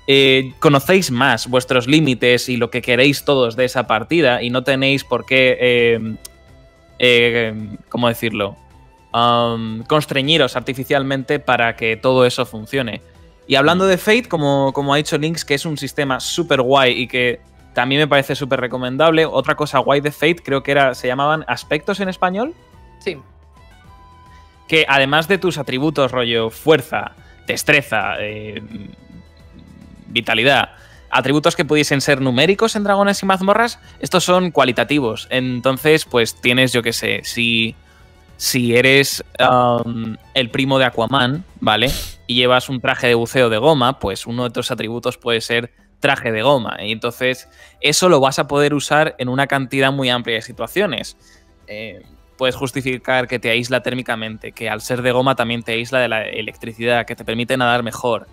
eh, 0.08 0.54
conocéis 0.60 1.12
más 1.12 1.48
vuestros 1.48 1.88
límites 1.88 2.48
y 2.50 2.58
lo 2.58 2.70
que 2.70 2.82
queréis 2.82 3.26
todos 3.26 3.56
de 3.56 3.66
esa 3.66 3.86
partida 3.86 4.42
y 4.42 4.50
no 4.50 4.64
tenéis 4.64 5.04
por 5.04 5.26
qué, 5.26 6.00
eh, 7.00 7.80
¿cómo 7.90 8.08
decirlo? 8.08 8.58
Um, 9.14 9.84
constreñiros 9.84 10.56
artificialmente 10.56 11.40
para 11.40 11.76
que 11.76 11.98
todo 11.98 12.26
eso 12.26 12.46
funcione. 12.46 13.02
Y 13.48 13.56
hablando 13.56 13.86
de 13.86 13.98
Fate, 13.98 14.30
como, 14.30 14.72
como 14.74 14.94
ha 14.94 14.98
dicho 14.98 15.18
Lynx, 15.18 15.44
que 15.44 15.54
es 15.54 15.66
un 15.66 15.78
sistema 15.78 16.20
súper 16.20 16.62
guay 16.62 17.02
y 17.02 17.08
que 17.08 17.42
también 17.74 18.02
me 18.02 18.08
parece 18.08 18.36
súper 18.36 18.60
recomendable. 18.60 19.26
Otra 19.26 19.56
cosa 19.56 19.80
guay 19.80 20.02
de 20.02 20.12
Fate, 20.12 20.38
creo 20.44 20.64
que 20.64 20.72
era, 20.72 20.96
se 20.96 21.08
llamaban 21.08 21.44
aspectos 21.48 22.00
en 22.00 22.10
español. 22.10 22.54
Sí. 23.00 23.18
Que 24.68 24.86
además 24.88 25.28
de 25.28 25.38
tus 25.38 25.58
atributos, 25.58 26.12
rollo 26.12 26.50
fuerza, 26.50 27.12
destreza, 27.46 28.16
eh, 28.20 28.62
vitalidad, 30.08 30.70
atributos 31.10 31.56
que 31.56 31.66
pudiesen 31.66 32.02
ser 32.02 32.22
numéricos 32.22 32.76
en 32.76 32.84
dragones 32.84 33.22
y 33.22 33.26
mazmorras, 33.26 33.80
estos 34.00 34.24
son 34.24 34.52
cualitativos. 34.52 35.28
Entonces, 35.30 36.06
pues 36.06 36.36
tienes, 36.36 36.72
yo 36.72 36.82
qué 36.82 36.94
sé, 36.94 37.22
si 37.24 37.76
si 38.44 38.76
eres 38.76 39.24
um, 39.40 40.18
el 40.34 40.50
primo 40.50 40.78
de 40.78 40.84
Aquaman, 40.84 41.46
¿vale? 41.62 41.90
Y 42.28 42.36
llevas 42.36 42.68
un 42.68 42.82
traje 42.82 43.08
de 43.08 43.16
buceo 43.16 43.50
de 43.50 43.58
goma, 43.58 44.00
pues 44.00 44.28
uno 44.28 44.44
de 44.44 44.50
tus 44.50 44.70
atributos 44.70 45.18
puede 45.18 45.40
ser 45.40 45.72
traje 46.02 46.30
de 46.34 46.42
goma. 46.42 46.76
Y 46.82 46.92
entonces 46.92 47.48
eso 47.80 48.10
lo 48.10 48.20
vas 48.20 48.40
a 48.40 48.48
poder 48.50 48.74
usar 48.74 49.16
en 49.18 49.30
una 49.30 49.48
cantidad 49.48 49.94
muy 49.94 50.10
amplia 50.10 50.36
de 50.36 50.42
situaciones. 50.42 51.16
Eh, 51.68 52.02
puedes 52.38 52.58
justificar 52.58 53.30
que 53.30 53.40
te 53.40 53.50
aísla 53.50 53.82
térmicamente, 53.82 54.52
que 54.52 54.70
al 54.70 54.82
ser 54.82 55.04
de 55.04 55.14
goma 55.14 55.36
también 55.36 55.64
te 55.64 55.72
aísla 55.72 56.00
de 56.00 56.10
la 56.10 56.28
electricidad, 56.28 57.06
que 57.06 57.16
te 57.16 57.24
permite 57.24 57.56
nadar 57.56 57.82
mejor. 57.82 58.28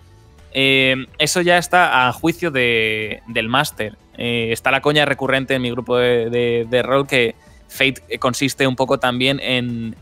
Eh, 0.51 1.05
eso 1.19 1.39
ya 1.39 1.57
está 1.57 2.09
a 2.09 2.11
juicio 2.11 2.51
del 2.51 3.47
máster. 3.47 3.97
Eh, 4.17 4.49
está 4.51 4.71
la 4.71 4.81
coña 4.81 5.05
recurrente 5.05 5.55
en 5.55 5.61
mi 5.61 5.71
grupo 5.71 5.95
de 5.95 6.83
rol 6.83 7.07
que 7.07 7.33
Fate 7.71 8.19
consiste 8.19 8.67
un 8.67 8.75
poco 8.75 8.99
también 8.99 9.39
en, 9.41 9.95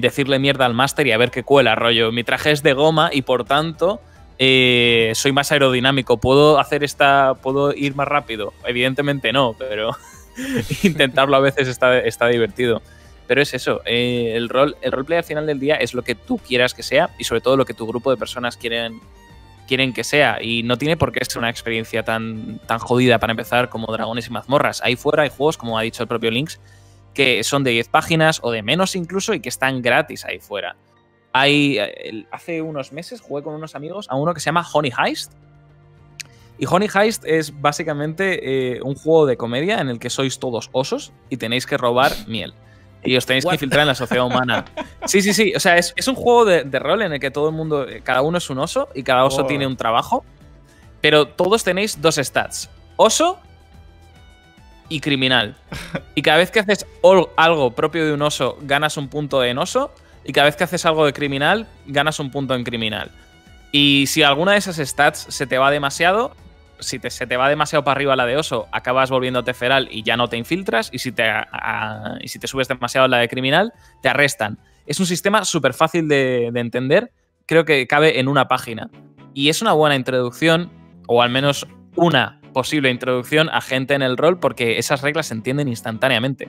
decirle 0.00 0.38
mierda 0.38 0.64
al 0.64 0.72
máster 0.72 1.06
y 1.06 1.12
a 1.12 1.18
ver 1.18 1.30
qué 1.30 1.42
cuela, 1.42 1.74
rollo. 1.74 2.10
Mi 2.12 2.24
traje 2.24 2.50
es 2.50 2.62
de 2.62 2.72
goma 2.72 3.10
y 3.12 3.22
por 3.22 3.44
tanto 3.44 4.00
eh, 4.38 5.12
soy 5.14 5.32
más 5.32 5.52
aerodinámico. 5.52 6.16
¿Puedo 6.16 6.58
hacer 6.58 6.82
esta. 6.82 7.34
¿Puedo 7.34 7.74
ir 7.74 7.94
más 7.94 8.08
rápido? 8.08 8.54
Evidentemente 8.64 9.32
no, 9.32 9.54
pero 9.58 9.90
intentarlo 10.82 11.36
a 11.36 11.40
veces 11.40 11.68
está, 11.68 11.98
está 11.98 12.28
divertido. 12.28 12.80
Pero 13.26 13.42
es 13.42 13.54
eso, 13.54 13.80
eh, 13.84 14.32
el, 14.34 14.48
rol, 14.48 14.76
el 14.82 14.92
roleplay 14.92 15.18
al 15.18 15.24
final 15.24 15.46
del 15.46 15.58
día 15.58 15.76
es 15.76 15.94
lo 15.94 16.02
que 16.02 16.14
tú 16.14 16.38
quieras 16.38 16.74
que 16.74 16.82
sea 16.82 17.10
y 17.18 17.24
sobre 17.24 17.40
todo 17.40 17.56
lo 17.56 17.64
que 17.64 17.72
tu 17.72 17.86
grupo 17.86 18.10
de 18.10 18.18
personas 18.18 18.56
quieren, 18.56 19.00
quieren 19.66 19.92
que 19.92 20.04
sea. 20.04 20.42
Y 20.42 20.62
no 20.62 20.78
tiene 20.78 20.96
por 20.96 21.12
qué 21.12 21.24
ser 21.24 21.38
una 21.38 21.50
experiencia 21.50 22.02
tan, 22.02 22.58
tan 22.66 22.78
jodida 22.78 23.18
para 23.18 23.32
empezar 23.32 23.68
como 23.68 23.92
Dragones 23.92 24.26
y 24.26 24.30
Mazmorras. 24.30 24.82
Ahí 24.82 24.96
fuera 24.96 25.22
hay 25.22 25.30
juegos, 25.30 25.56
como 25.56 25.78
ha 25.78 25.82
dicho 25.82 26.02
el 26.02 26.08
propio 26.08 26.30
Lynx, 26.30 26.60
que 27.14 27.42
son 27.44 27.64
de 27.64 27.70
10 27.70 27.88
páginas 27.88 28.40
o 28.42 28.50
de 28.50 28.62
menos 28.62 28.96
incluso 28.96 29.32
y 29.34 29.40
que 29.40 29.48
están 29.48 29.80
gratis 29.80 30.24
ahí 30.24 30.40
fuera. 30.40 30.76
Hay, 31.32 31.78
eh, 31.78 32.26
hace 32.30 32.60
unos 32.60 32.92
meses 32.92 33.20
jugué 33.20 33.42
con 33.42 33.54
unos 33.54 33.74
amigos 33.74 34.06
a 34.10 34.16
uno 34.16 34.34
que 34.34 34.40
se 34.40 34.46
llama 34.46 34.66
Honey 34.70 34.92
Heist. 34.96 35.32
Y 36.58 36.66
Honey 36.66 36.88
Heist 36.94 37.24
es 37.24 37.60
básicamente 37.60 38.76
eh, 38.76 38.82
un 38.82 38.94
juego 38.94 39.26
de 39.26 39.36
comedia 39.36 39.80
en 39.80 39.88
el 39.88 39.98
que 39.98 40.10
sois 40.10 40.38
todos 40.38 40.70
osos 40.72 41.12
y 41.30 41.36
tenéis 41.36 41.66
que 41.66 41.76
robar 41.76 42.12
miel. 42.28 42.54
Y 43.02 43.16
os 43.16 43.26
tenéis 43.26 43.44
que 43.44 43.54
infiltrar 43.54 43.82
en 43.82 43.88
la 43.88 43.94
sociedad 43.94 44.24
humana. 44.24 44.64
Sí, 45.04 45.20
sí, 45.20 45.34
sí. 45.34 45.52
O 45.54 45.60
sea, 45.60 45.76
es, 45.76 45.92
un 46.08 46.14
juego 46.14 46.46
de, 46.46 46.78
rol 46.78 47.02
en 47.02 47.12
el 47.12 47.20
que 47.20 47.30
todo 47.30 47.50
el 47.50 47.54
mundo, 47.54 47.86
eh, 47.86 48.00
cada 48.02 48.22
uno 48.22 48.38
es 48.38 48.48
un 48.48 48.58
oso 48.58 48.88
y 48.94 49.02
cada 49.02 49.24
oso 49.24 49.44
tiene 49.44 49.66
un 49.66 49.76
trabajo. 49.76 50.24
Pero 51.02 51.28
todos 51.28 51.62
tenéis 51.62 52.00
dos 52.00 52.14
stats. 52.14 52.70
Oso 52.96 53.38
y 54.88 55.00
criminal. 55.00 55.56
Y 56.14 56.22
cada 56.22 56.38
vez 56.38 56.50
que 56.50 56.60
haces 56.60 56.86
algo 57.36 57.70
propio 57.72 58.06
de 58.06 58.12
un 58.12 58.22
oso, 58.22 58.58
ganas 58.62 58.96
un 58.96 59.08
punto 59.08 59.42
en 59.44 59.58
oso. 59.58 59.92
Y 60.24 60.32
cada 60.32 60.46
vez 60.46 60.56
que 60.56 60.64
haces 60.64 60.86
algo 60.86 61.04
de 61.04 61.12
criminal, 61.12 61.66
ganas 61.86 62.18
un 62.18 62.30
punto 62.30 62.54
en 62.54 62.64
criminal. 62.64 63.10
Y 63.72 64.06
si 64.06 64.22
alguna 64.22 64.52
de 64.52 64.58
esas 64.58 64.76
stats 64.76 65.26
se 65.28 65.46
te 65.46 65.58
va 65.58 65.70
demasiado, 65.70 66.34
si 66.78 66.98
te, 66.98 67.10
se 67.10 67.26
te 67.26 67.36
va 67.36 67.48
demasiado 67.48 67.84
para 67.84 67.96
arriba 67.96 68.16
la 68.16 68.24
de 68.24 68.36
oso, 68.36 68.66
acabas 68.72 69.10
volviéndote 69.10 69.52
feral 69.52 69.88
y 69.90 70.02
ya 70.02 70.16
no 70.16 70.28
te 70.28 70.36
infiltras. 70.36 70.90
Y 70.92 70.98
si 71.00 71.12
te, 71.12 71.24
y 72.20 72.28
si 72.28 72.38
te 72.38 72.46
subes 72.46 72.68
demasiado 72.68 73.08
la 73.08 73.18
de 73.18 73.28
criminal, 73.28 73.72
te 74.00 74.08
arrestan. 74.08 74.58
Es 74.86 75.00
un 75.00 75.06
sistema 75.06 75.44
súper 75.44 75.74
fácil 75.74 76.08
de, 76.08 76.50
de 76.52 76.60
entender. 76.60 77.10
Creo 77.46 77.64
que 77.64 77.86
cabe 77.86 78.20
en 78.20 78.28
una 78.28 78.48
página. 78.48 78.90
Y 79.34 79.48
es 79.48 79.60
una 79.60 79.72
buena 79.72 79.96
introducción, 79.96 80.70
o 81.06 81.20
al 81.20 81.30
menos 81.30 81.66
una 81.96 82.40
posible 82.54 82.90
introducción 82.90 83.50
a 83.50 83.60
gente 83.60 83.92
en 83.92 84.00
el 84.00 84.16
rol 84.16 84.40
porque 84.40 84.78
esas 84.78 85.02
reglas 85.02 85.26
se 85.26 85.34
entienden 85.34 85.68
instantáneamente. 85.68 86.48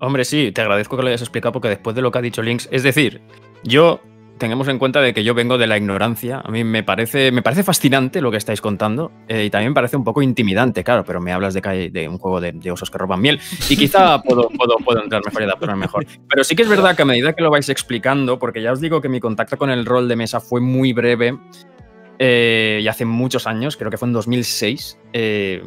Hombre, 0.00 0.26
sí, 0.26 0.52
te 0.52 0.60
agradezco 0.60 0.98
que 0.98 1.02
lo 1.02 1.08
hayas 1.08 1.22
explicado 1.22 1.52
porque 1.52 1.68
después 1.68 1.96
de 1.96 2.02
lo 2.02 2.10
que 2.10 2.18
ha 2.18 2.22
dicho 2.22 2.42
Links, 2.42 2.68
es 2.70 2.82
decir, 2.82 3.22
yo 3.64 4.02
tengamos 4.40 4.66
en 4.66 4.80
cuenta 4.80 5.00
de 5.00 5.14
que 5.14 5.22
yo 5.22 5.34
vengo 5.34 5.58
de 5.58 5.68
la 5.68 5.76
ignorancia. 5.76 6.40
A 6.44 6.50
mí 6.50 6.64
me 6.64 6.82
parece, 6.82 7.30
me 7.30 7.42
parece 7.42 7.62
fascinante 7.62 8.20
lo 8.20 8.32
que 8.32 8.38
estáis 8.38 8.60
contando 8.60 9.12
eh, 9.28 9.44
y 9.44 9.50
también 9.50 9.70
me 9.70 9.74
parece 9.74 9.96
un 9.96 10.02
poco 10.02 10.22
intimidante, 10.22 10.82
claro, 10.82 11.04
pero 11.04 11.20
me 11.20 11.32
hablas 11.32 11.54
de, 11.54 11.90
de 11.92 12.08
un 12.08 12.18
juego 12.18 12.40
de, 12.40 12.70
osos 12.72 12.90
que 12.90 12.98
roban 12.98 13.20
miel 13.20 13.38
y 13.68 13.76
quizá 13.76 14.20
puedo, 14.24 14.48
puedo, 14.48 14.76
puedo 14.78 15.04
entrar 15.04 15.22
mejor 15.24 15.42
y 15.42 15.44
adaptarme 15.44 15.76
mejor. 15.76 16.06
Pero 16.28 16.42
sí 16.42 16.56
que 16.56 16.62
es 16.62 16.68
verdad 16.68 16.96
que 16.96 17.02
a 17.02 17.04
medida 17.04 17.34
que 17.34 17.42
lo 17.42 17.50
vais 17.50 17.68
explicando, 17.68 18.38
porque 18.38 18.62
ya 18.62 18.72
os 18.72 18.80
digo 18.80 19.00
que 19.00 19.08
mi 19.08 19.20
contacto 19.20 19.56
con 19.56 19.70
el 19.70 19.84
rol 19.84 20.08
de 20.08 20.16
mesa 20.16 20.40
fue 20.40 20.60
muy 20.60 20.92
breve, 20.92 21.38
eh, 22.22 22.80
y 22.82 22.86
hace 22.86 23.06
muchos 23.06 23.46
años, 23.46 23.78
creo 23.78 23.90
que 23.90 23.96
fue 23.96 24.06
en 24.06 24.12
2006. 24.12 24.98
Eh, 25.14 25.62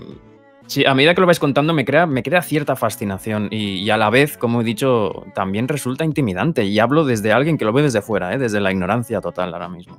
sí, 0.68 0.86
a 0.86 0.94
medida 0.94 1.16
que 1.16 1.22
lo 1.22 1.26
vais 1.26 1.40
contando 1.40 1.74
me 1.74 1.84
crea, 1.84 2.06
me 2.06 2.22
crea 2.22 2.44
cierta 2.44 2.76
fascinación 2.76 3.48
y, 3.50 3.90
a 3.90 3.98
la 3.98 4.12
vez, 4.12 4.38
como 4.38 4.62
he 4.62 4.64
dicho, 4.64 5.26
también 5.34 5.68
resulta 5.68 6.06
intimidante. 6.06 6.64
Y 6.64 6.78
hablo 6.78 7.06
desde 7.06 7.34
alguien 7.34 7.58
que 7.58 7.66
lo 7.66 7.74
ve 7.74 7.82
desde 7.82 8.04
fuera, 8.04 8.36
¿eh? 8.36 8.38
desde 8.38 8.62
la 8.62 8.72
ignorancia 8.72 9.20
total 9.20 9.52
ahora 9.52 9.68
mismo. 9.68 9.98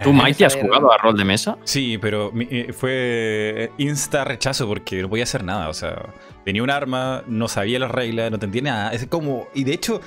¿Tú, 0.00 0.12
Mikey, 0.12 0.46
has 0.46 0.54
jugado 0.54 0.92
a 0.92 0.98
rol 0.98 1.16
de 1.16 1.24
mesa? 1.24 1.56
Sí, 1.64 1.98
pero 1.98 2.30
fue 2.72 3.72
insta 3.78 4.24
rechazo 4.24 4.68
porque 4.68 5.02
no 5.02 5.08
podía 5.08 5.24
hacer 5.24 5.42
nada. 5.42 5.68
O 5.70 5.74
sea, 5.74 6.10
tenía 6.44 6.62
un 6.62 6.70
arma, 6.70 7.24
no 7.26 7.48
sabía 7.48 7.80
las 7.80 7.90
reglas, 7.90 8.30
no 8.30 8.36
entendía 8.36 8.62
nada. 8.62 8.92
Es 8.92 9.06
como. 9.06 9.48
Y 9.54 9.64
de 9.64 9.72
hecho, 9.72 10.00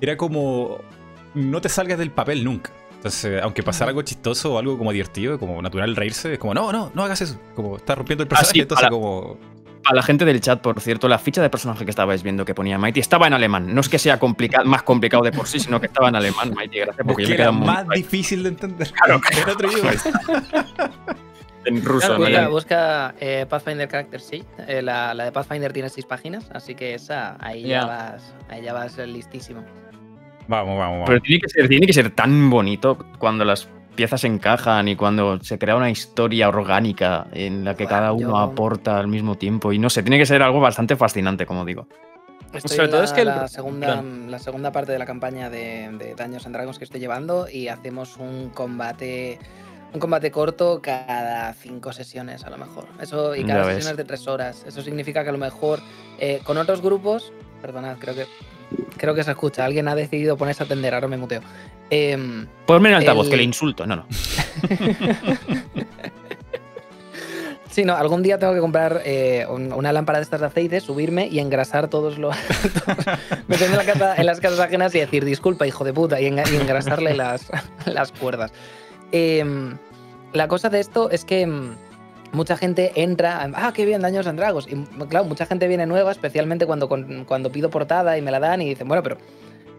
era 0.00 0.16
como. 0.16 0.78
No 1.34 1.60
te 1.62 1.70
salgas 1.70 1.98
del 1.98 2.10
papel 2.12 2.44
nunca. 2.44 2.70
Entonces, 3.02 3.42
aunque 3.42 3.64
pasara 3.64 3.88
algo 3.88 4.02
chistoso 4.02 4.54
o 4.54 4.58
algo 4.58 4.78
como 4.78 4.92
divertido, 4.92 5.36
como 5.36 5.60
natural 5.60 5.96
reírse, 5.96 6.34
es 6.34 6.38
como, 6.38 6.54
no, 6.54 6.70
no, 6.70 6.92
no 6.94 7.02
hagas 7.02 7.20
eso. 7.20 7.36
Como 7.56 7.76
está 7.76 7.96
rompiendo 7.96 8.22
el 8.22 8.28
ah, 8.28 8.30
personaje, 8.30 8.60
entonces 8.60 8.88
como... 8.90 9.38
A 9.84 9.92
la 9.92 10.04
gente 10.04 10.24
del 10.24 10.40
chat, 10.40 10.60
por 10.60 10.80
cierto, 10.80 11.08
la 11.08 11.18
ficha 11.18 11.42
de 11.42 11.50
personaje 11.50 11.84
que 11.84 11.90
estabais 11.90 12.22
viendo 12.22 12.44
que 12.44 12.54
ponía 12.54 12.78
Mighty 12.78 13.00
estaba 13.00 13.26
en 13.26 13.32
alemán. 13.32 13.74
No 13.74 13.80
es 13.80 13.88
que 13.88 13.98
sea 13.98 14.20
complicado, 14.20 14.64
más 14.66 14.84
complicado 14.84 15.24
de 15.24 15.32
por 15.32 15.48
sí, 15.48 15.58
sino 15.58 15.80
que 15.80 15.86
estaba 15.86 16.10
en 16.10 16.14
alemán, 16.14 16.54
Mighty. 16.54 16.78
Gracias 16.78 17.04
porque 17.04 17.26
me 17.26 17.34
era 17.34 17.50
más 17.50 17.88
difícil 17.88 18.44
de 18.44 18.50
entender. 18.50 18.88
Claro, 18.92 19.20
en 19.32 19.50
otro 19.50 19.72
idioma. 19.72 19.90
en 21.64 21.84
ruso. 21.84 22.16
busca, 22.16 22.48
busca 22.48 23.14
eh, 23.18 23.46
Pathfinder 23.48 23.88
Character 23.88 24.20
Sheet. 24.20 24.46
Eh, 24.68 24.80
la, 24.80 25.12
la, 25.12 25.24
de 25.24 25.32
Pathfinder 25.32 25.72
tiene 25.72 25.88
seis 25.88 26.06
páginas, 26.06 26.48
así 26.54 26.76
que 26.76 26.94
esa, 26.94 27.36
ahí, 27.40 27.64
ya 27.64 27.84
vas, 27.84 28.32
ahí 28.48 28.62
ya 28.62 28.72
vas 28.72 28.96
listísimo. 28.98 29.64
Vamos, 30.48 30.78
vamos, 30.78 30.78
vamos. 30.78 31.04
Pero 31.06 31.20
tiene 31.20 31.40
que, 31.40 31.48
ser, 31.48 31.68
tiene 31.68 31.86
que 31.86 31.92
ser 31.92 32.10
tan 32.10 32.50
bonito 32.50 32.98
cuando 33.18 33.44
las 33.44 33.68
piezas 33.94 34.24
encajan 34.24 34.88
y 34.88 34.96
cuando 34.96 35.38
se 35.40 35.58
crea 35.58 35.76
una 35.76 35.90
historia 35.90 36.48
orgánica 36.48 37.26
en 37.32 37.64
la 37.64 37.74
que 37.74 37.86
cada 37.86 38.12
uno 38.12 38.38
aporta 38.38 38.98
al 38.98 39.08
mismo 39.08 39.36
tiempo. 39.36 39.72
Y 39.72 39.78
no 39.78 39.90
sé, 39.90 40.02
tiene 40.02 40.18
que 40.18 40.26
ser 40.26 40.42
algo 40.42 40.60
bastante 40.60 40.96
fascinante, 40.96 41.46
como 41.46 41.64
digo. 41.64 41.86
Sobre 42.64 42.88
todo 42.88 43.02
es 43.02 43.12
que 43.12 43.24
la, 43.24 43.48
segunda, 43.48 44.02
la 44.02 44.38
segunda 44.38 44.72
parte 44.72 44.92
de 44.92 44.98
la 44.98 45.06
campaña 45.06 45.48
de, 45.48 45.90
de 45.98 46.14
Daños 46.14 46.44
and 46.44 46.54
Dragons 46.54 46.78
que 46.78 46.84
estoy 46.84 47.00
llevando 47.00 47.48
y 47.48 47.68
hacemos 47.68 48.18
un 48.18 48.50
combate 48.50 49.38
un 49.94 50.00
combate 50.00 50.30
corto 50.30 50.80
cada 50.82 51.52
cinco 51.54 51.92
sesiones 51.92 52.44
a 52.44 52.50
lo 52.50 52.58
mejor. 52.58 52.86
Eso, 53.00 53.34
y 53.34 53.44
cada 53.44 53.64
sesión 53.64 53.90
es 53.92 53.96
de 53.96 54.04
tres 54.04 54.26
horas. 54.26 54.64
Eso 54.66 54.82
significa 54.82 55.22
que 55.22 55.28
a 55.28 55.32
lo 55.32 55.38
mejor 55.38 55.80
eh, 56.18 56.40
con 56.44 56.56
otros 56.56 56.80
grupos, 56.80 57.32
perdonad, 57.60 57.98
creo 57.98 58.14
que 58.14 58.26
creo 59.02 59.16
que 59.16 59.24
se 59.24 59.32
escucha. 59.32 59.64
Alguien 59.64 59.88
ha 59.88 59.96
decidido 59.96 60.36
ponerse 60.36 60.62
a 60.62 60.66
atender, 60.66 60.94
ahora 60.94 61.08
me 61.08 61.16
muteo. 61.16 61.40
Eh, 61.90 62.46
Ponme 62.66 62.88
en 62.88 62.94
altavoz, 62.94 63.28
que 63.28 63.36
le 63.36 63.42
insulto. 63.42 63.84
No, 63.84 63.96
no. 63.96 64.06
Sí, 67.68 67.86
no, 67.86 67.96
algún 67.96 68.22
día 68.22 68.38
tengo 68.38 68.52
que 68.52 68.60
comprar 68.60 69.00
eh, 69.06 69.46
una 69.48 69.94
lámpara 69.94 70.18
de 70.18 70.24
estas 70.24 70.40
de 70.40 70.46
aceite, 70.46 70.82
subirme 70.82 71.28
y 71.28 71.38
engrasar 71.38 71.88
todos 71.88 72.18
los. 72.18 72.36
meterme 73.48 73.78
en, 73.80 73.98
la 73.98 74.14
en 74.14 74.26
las 74.26 74.40
casas 74.40 74.60
ajenas 74.60 74.94
y 74.94 74.98
decir, 74.98 75.24
disculpa, 75.24 75.66
hijo 75.66 75.82
de 75.82 75.94
puta, 75.94 76.20
y, 76.20 76.26
engrasarle 76.26 77.14
las, 77.14 77.50
las 77.86 78.12
cuerdas. 78.12 78.52
Em, 79.10 79.78
la 80.34 80.48
cosa 80.48 80.68
de 80.68 80.80
esto 80.80 81.08
es 81.08 81.24
que 81.24 81.40
em, 81.40 81.76
mucha 82.32 82.56
gente 82.56 82.92
entra, 82.96 83.48
ah, 83.54 83.72
qué 83.74 83.84
bien, 83.84 84.00
Daños 84.02 84.26
and 84.26 84.38
Dragons. 84.38 84.66
Y 84.68 84.74
claro, 85.06 85.26
mucha 85.26 85.46
gente 85.46 85.68
viene 85.68 85.86
nueva, 85.86 86.10
especialmente 86.10 86.66
cuando, 86.66 86.88
cuando 86.88 87.52
pido 87.52 87.70
portada 87.70 88.18
y 88.18 88.22
me 88.22 88.30
la 88.30 88.40
dan 88.40 88.62
y 88.62 88.68
dicen, 88.68 88.88
bueno, 88.88 89.02
pero, 89.02 89.18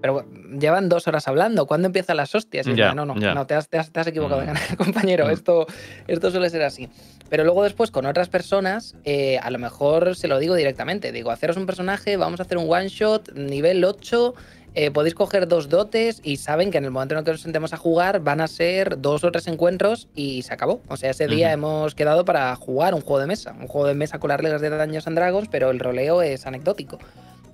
pero 0.02 0.26
llevan 0.60 0.90
dos 0.90 1.08
horas 1.08 1.28
hablando, 1.28 1.66
¿cuándo 1.66 1.88
empiezan 1.88 2.18
las 2.18 2.34
hostias? 2.36 2.68
Y 2.68 2.74
no, 2.74 2.94
no, 2.94 3.06
no, 3.06 3.48
te 3.48 3.56
has, 3.56 3.70
te 3.70 3.78
has, 3.78 4.08
equivocado, 4.08 4.42
mm. 4.42 4.76
compañero, 4.78 5.28
mm. 5.28 5.32
esto, 5.32 5.68
esto 6.08 6.32
suele 6.32 6.50
ser 6.50 6.64
así. 6.64 6.90
Pero 7.30 7.44
luego 7.44 7.64
después 7.64 7.90
con 7.90 8.06
otras 8.06 8.30
personas, 8.30 8.96
eh, 9.04 9.40
a 9.40 9.50
lo 9.50 9.58
mejor 9.58 10.16
se 10.16 10.28
lo 10.28 10.38
digo 10.40 10.56
directamente, 10.56 11.12
digo, 11.12 11.32
haceros 11.32 11.58
un 11.58 11.66
personaje, 11.66 12.18
vamos 12.18 12.40
a 12.40 12.44
hacer 12.44 12.58
un 12.58 12.72
one 12.72 12.90
shot, 12.90 13.34
nivel 13.34 13.84
8 13.84 14.36
eh, 14.76 14.90
podéis 14.90 15.14
coger 15.14 15.48
dos 15.48 15.70
dotes 15.70 16.20
y 16.24 16.38
saben 16.38 16.72
que 16.72 16.80
en 16.80 16.86
el 16.86 16.92
momento 16.92 17.14
en 17.14 17.20
el 17.20 17.26
que 17.26 17.32
nos 17.32 17.42
sentemos 17.42 17.74
a 17.74 17.78
jugar 17.78 18.22
van 18.22 18.42
a 18.42 18.48
ser 18.48 19.00
dos 19.00 19.24
o 19.24 19.32
tres 19.32 19.48
encuentros 19.48 20.08
y 20.16 20.42
se 20.42 20.54
acabó. 20.54 20.82
O 20.88 20.98
sea, 20.98 21.12
ese 21.12 21.28
día 21.28 21.52
hemos 21.52 21.94
quedado 21.94 22.26
para 22.26 22.56
jugar 22.56 22.96
un 22.96 23.02
juego 23.02 23.20
de 23.20 23.28
mesa. 23.28 23.56
Un 23.60 23.68
juego 23.68 23.88
de 23.88 23.94
mesa 23.94 24.20
con 24.20 24.30
las 24.30 24.40
reglas 24.40 24.62
de 24.62 24.72
Daños 24.72 25.06
and 25.06 25.16
Dragons, 25.16 25.48
pero 25.52 25.70
el 25.70 25.80
roleo 25.80 26.24
es 26.24 26.48
anecdótico. 26.48 26.98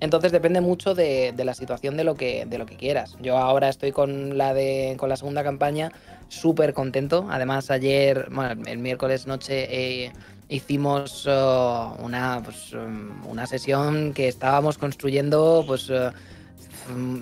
Entonces 0.00 0.32
depende 0.32 0.62
mucho 0.62 0.94
de, 0.94 1.34
la 1.36 1.52
situación 1.52 1.98
de 1.98 2.04
lo, 2.04 2.14
que, 2.14 2.46
de 2.46 2.56
lo 2.56 2.64
que 2.64 2.76
quieras. 2.76 3.18
Yo 3.20 3.36
ahora 3.36 3.68
estoy 3.68 3.92
con 3.92 4.38
la, 4.38 4.54
de, 4.54 4.94
con 4.96 5.10
la 5.10 5.16
segunda 5.16 5.44
campaña 5.44 5.92
súper 6.28 6.72
contento. 6.72 7.28
Además, 7.30 7.70
ayer, 7.70 8.28
bueno, 8.30 8.62
el 8.66 8.78
miércoles 8.78 9.26
noche 9.26 9.66
eh, 9.68 10.12
hicimos 10.48 11.26
uh, 11.26 12.02
una, 12.02 12.40
pues, 12.42 12.72
um, 12.72 13.26
una 13.28 13.46
sesión 13.46 14.14
que 14.14 14.26
estábamos 14.26 14.78
construyendo 14.78 15.64
pues, 15.66 15.90
uh, 15.90 16.12
Mm, 16.14 16.39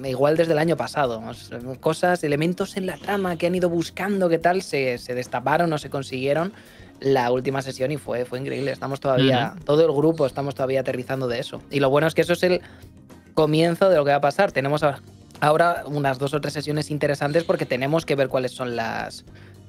igual 0.05 0.37
desde 0.37 0.53
el 0.53 0.59
año 0.59 0.77
pasado. 0.77 1.23
Cosas, 1.81 2.25
elementos 2.25 2.77
en 2.77 2.87
la 2.87 2.97
trama 2.97 3.37
que 3.37 3.47
han 3.47 3.55
ido 3.55 3.69
buscando, 3.69 4.29
que 4.29 4.39
tal, 4.39 4.63
se, 4.63 4.99
destaparon 5.09 5.73
o 5.73 5.79
se 5.79 5.91
consiguieron 5.91 6.53
la 7.01 7.31
última 7.31 7.63
sesión 7.63 7.93
y 7.93 7.97
fue, 7.97 8.25
fue 8.25 8.41
increíble. 8.41 8.73
Estamos 8.73 9.01
todavía, 9.01 9.55
todo 9.65 9.85
el 9.85 9.93
grupo 9.93 10.27
estamos 10.27 10.55
todavía 10.55 10.81
aterrizando 10.81 11.29
de 11.29 11.39
eso. 11.39 11.63
Y 11.71 11.81
lo 11.81 11.91
bueno 11.91 12.07
es 12.07 12.15
que 12.15 12.23
eso 12.23 12.33
es 12.33 12.43
el 12.43 12.61
comienzo 13.35 13.89
de 13.89 13.97
lo 13.97 14.05
que 14.05 14.11
va 14.11 14.17
a 14.17 14.21
pasar. 14.21 14.53
Tenemos 14.53 14.83
ahora 15.41 15.85
unas 15.87 16.19
dos 16.19 16.35
o 16.35 16.41
tres 16.41 16.55
sesiones 16.55 16.91
interesantes 16.91 17.45
porque 17.45 17.67
tenemos 17.67 18.05
que 18.05 18.17
ver 18.17 18.29
cuáles 18.29 18.53
son 18.53 18.77
las 18.77 19.25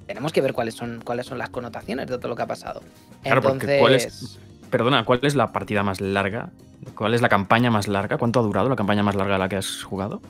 tenemos 0.08 0.34
que 0.34 0.42
ver 0.42 0.54
cuáles 0.54 0.74
son 0.74 1.02
cuáles 1.04 1.28
son 1.28 1.38
las 1.38 1.52
connotaciones 1.52 2.08
de 2.08 2.18
todo 2.18 2.30
lo 2.30 2.36
que 2.36 2.42
ha 2.42 2.48
pasado. 2.48 2.82
Entonces, 3.24 4.40
perdona, 4.70 5.06
¿cuál 5.06 5.20
es 5.24 5.36
la 5.36 5.52
partida 5.52 5.84
más 5.84 6.02
larga 6.02 6.52
¿Cuál 6.96 7.14
es 7.14 7.22
la 7.22 7.30
campaña 7.30 7.72
más 7.72 7.88
larga? 7.88 8.18
¿Cuánto 8.18 8.40
ha 8.40 8.44
durado 8.44 8.70
la 8.70 8.76
campaña 8.76 9.04
más 9.04 9.16
larga 9.16 9.34
de 9.34 9.40
la 9.40 9.50
que 9.50 9.58
has 9.58 9.84
jugado? 9.84 10.22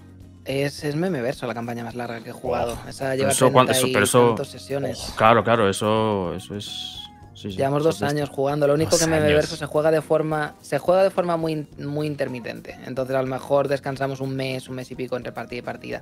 Es, 0.46 0.84
es 0.84 0.96
Memeverso 0.96 1.46
la 1.46 1.54
campaña 1.54 1.84
más 1.84 1.96
larga 1.96 2.22
que 2.22 2.30
he 2.30 2.34
jugado. 2.34 2.78
Esa 2.88 3.16
lleva 3.16 3.32
eso, 3.32 3.52
pero 3.52 4.04
eso, 4.04 4.46
sesiones. 4.46 5.14
Claro, 5.16 5.44
claro, 5.44 5.70
eso, 5.70 6.34
eso 6.34 6.56
es. 6.56 6.96
Llevamos 7.44 7.84
dos 7.84 8.02
años 8.02 8.30
jugando. 8.30 8.68
Lo 8.68 8.74
único 8.74 8.98
que 8.98 9.08
Memeverso 9.08 9.56
se 9.56 9.66
juega 9.66 9.92
de 9.92 10.02
forma. 10.02 10.56
Se 10.62 10.80
juega 10.80 11.04
de 11.04 11.10
forma 11.10 11.38
muy, 11.38 11.68
muy 11.78 12.08
intermitente. 12.08 12.78
Entonces 12.86 13.16
a 13.16 13.22
lo 13.22 13.28
mejor 13.28 13.68
descansamos 13.68 14.20
un 14.20 14.36
mes, 14.36 14.68
un 14.68 14.76
mes 14.76 14.90
y 14.92 14.96
pico 14.96 15.16
entre 15.16 15.32
partida 15.32 15.60
y 15.60 15.62
partida. 15.62 16.02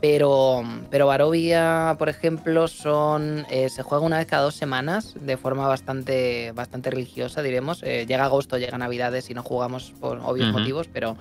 Pero, 0.00 0.62
pero 0.90 1.06
Barovia, 1.06 1.96
por 1.98 2.08
ejemplo, 2.08 2.68
son 2.68 3.46
eh, 3.50 3.68
se 3.70 3.82
juega 3.82 4.04
una 4.04 4.18
vez 4.18 4.26
cada 4.26 4.42
dos 4.42 4.54
semanas 4.54 5.14
de 5.18 5.36
forma 5.36 5.66
bastante, 5.66 6.52
bastante 6.52 6.90
religiosa, 6.90 7.42
diremos. 7.42 7.82
Eh, 7.82 8.04
llega 8.06 8.24
agosto, 8.24 8.58
llega 8.58 8.76
Navidades 8.76 9.30
y 9.30 9.34
no 9.34 9.42
jugamos 9.42 9.94
por 9.98 10.20
obvios 10.22 10.52
motivos, 10.52 10.88
pero 10.92 11.16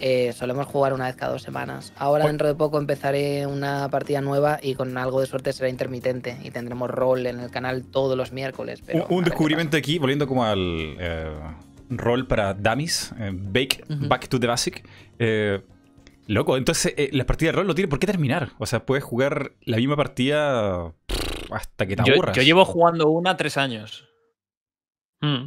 eh, 0.00 0.32
solemos 0.32 0.66
jugar 0.66 0.94
una 0.94 1.06
vez 1.06 1.14
cada 1.14 1.32
dos 1.32 1.42
semanas. 1.42 1.92
Ahora 1.96 2.26
dentro 2.26 2.48
de 2.48 2.56
poco 2.56 2.78
empezaré 2.78 3.46
una 3.46 3.88
partida 3.88 4.20
nueva 4.20 4.58
y 4.60 4.74
con 4.74 4.98
algo 4.98 5.20
de 5.20 5.26
suerte 5.26 5.52
será 5.52 5.68
intermitente 5.68 6.38
y 6.42 6.50
tendremos 6.50 6.90
rol 6.90 7.24
en 7.24 7.38
el 7.38 7.50
canal 7.50 7.84
todos 7.84 8.16
los 8.16 8.32
miércoles. 8.32 8.82
un 9.08 9.22
descubrimiento 9.22 9.76
aquí, 9.76 9.98
volviendo 9.98 10.26
como 10.26 10.44
al 10.44 10.96
rol 11.88 12.26
para 12.26 12.52
dummies, 12.52 13.14
Bake, 13.32 13.84
Back 13.88 14.26
to 14.28 14.40
the 14.40 14.48
Basic. 14.48 14.84
Loco, 16.28 16.58
entonces 16.58 16.92
eh, 16.98 17.08
las 17.12 17.26
partidas 17.26 17.54
de 17.54 17.56
rol 17.56 17.66
no 17.66 17.74
tienen 17.74 17.88
por 17.88 17.98
qué 17.98 18.06
terminar. 18.06 18.50
O 18.58 18.66
sea, 18.66 18.84
puedes 18.84 19.02
jugar 19.02 19.52
la 19.62 19.78
misma 19.78 19.96
partida 19.96 20.92
hasta 21.50 21.86
que 21.86 21.96
te 21.96 22.10
aburras. 22.12 22.36
Yo 22.36 22.42
llevo 22.42 22.66
jugando 22.66 23.08
una 23.08 23.34
tres 23.38 23.56
años. 23.56 24.06
Mm. 25.22 25.46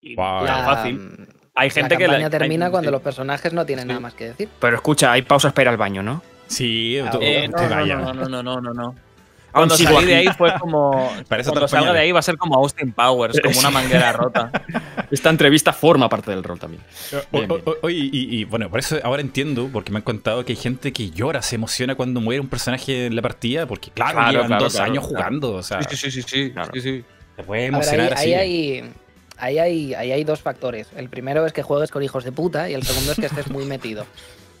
Y 0.00 0.16
fácil. 0.16 1.28
Hay 1.54 1.70
gente 1.70 1.94
la 1.94 1.98
que 1.98 2.08
la 2.08 2.30
termina 2.30 2.72
cuando 2.72 2.90
los 2.90 3.02
personajes 3.02 3.52
no 3.52 3.64
tienen 3.64 3.86
nada 3.86 4.00
más 4.00 4.14
que 4.14 4.28
decir. 4.28 4.48
Pero 4.58 4.74
escucha, 4.74 5.12
hay 5.12 5.22
pausas 5.22 5.52
para 5.52 5.62
ir 5.62 5.68
al 5.68 5.76
baño, 5.76 6.02
¿no? 6.02 6.22
Sí, 6.48 6.98
ah, 6.98 7.16
eh, 7.20 7.48
no, 7.48 8.14
no, 8.14 8.28
no, 8.28 8.42
no, 8.42 8.60
no, 8.60 8.74
no. 8.74 8.94
Cuando 9.52 9.76
salí 9.76 10.06
de 10.06 10.14
ahí 10.14 10.28
fue 10.38 10.52
como. 10.58 11.10
cuando 11.28 11.68
salga 11.68 11.92
de 11.92 11.98
ahí 12.00 12.12
va 12.12 12.20
a 12.20 12.22
ser 12.22 12.36
como 12.38 12.56
Austin 12.56 12.92
Powers, 12.92 13.40
como 13.40 13.58
una 13.58 13.70
manguera 13.70 14.12
rota. 14.12 14.50
Esta 15.10 15.30
entrevista 15.30 15.72
forma 15.72 16.08
parte 16.08 16.30
del 16.30 16.42
rol 16.42 16.58
también. 16.58 16.82
Oye, 17.82 18.08
y, 18.12 18.44
bueno, 18.44 18.70
por 18.70 18.80
eso 18.80 18.98
ahora 19.02 19.20
entiendo, 19.20 19.68
porque 19.72 19.92
me 19.92 19.98
han 19.98 20.02
contado 20.02 20.44
que 20.44 20.52
hay 20.52 20.56
gente 20.56 20.92
que 20.92 21.10
llora, 21.10 21.42
se 21.42 21.56
emociona 21.56 21.94
cuando 21.94 22.20
muere 22.20 22.40
un 22.40 22.48
personaje 22.48 23.06
en 23.06 23.16
la 23.16 23.22
partida, 23.22 23.66
porque 23.66 23.90
claro, 23.90 24.30
llevan 24.30 24.58
dos 24.58 24.76
años 24.76 25.04
jugando. 25.04 25.52
O 25.52 25.62
sea, 25.62 25.82
sí, 25.82 25.96
sí, 25.96 26.10
sí, 26.10 26.22
sí, 26.22 26.80
sí, 26.80 27.04
puede 27.46 27.66
emocionar 27.66 28.14
así. 28.14 28.32
Ahí 28.32 28.82
hay, 29.36 29.58
ahí, 29.58 29.94
hay, 29.94 30.12
hay 30.12 30.24
dos 30.24 30.40
factores. 30.40 30.88
El 30.96 31.08
primero 31.08 31.44
es 31.46 31.52
que 31.52 31.62
juegues 31.62 31.90
con 31.90 32.02
hijos 32.02 32.24
de 32.24 32.32
puta 32.32 32.70
y 32.70 32.74
el 32.74 32.82
segundo 32.82 33.12
es 33.12 33.18
que 33.18 33.26
estés 33.26 33.50
muy 33.50 33.64
metido. 33.64 34.06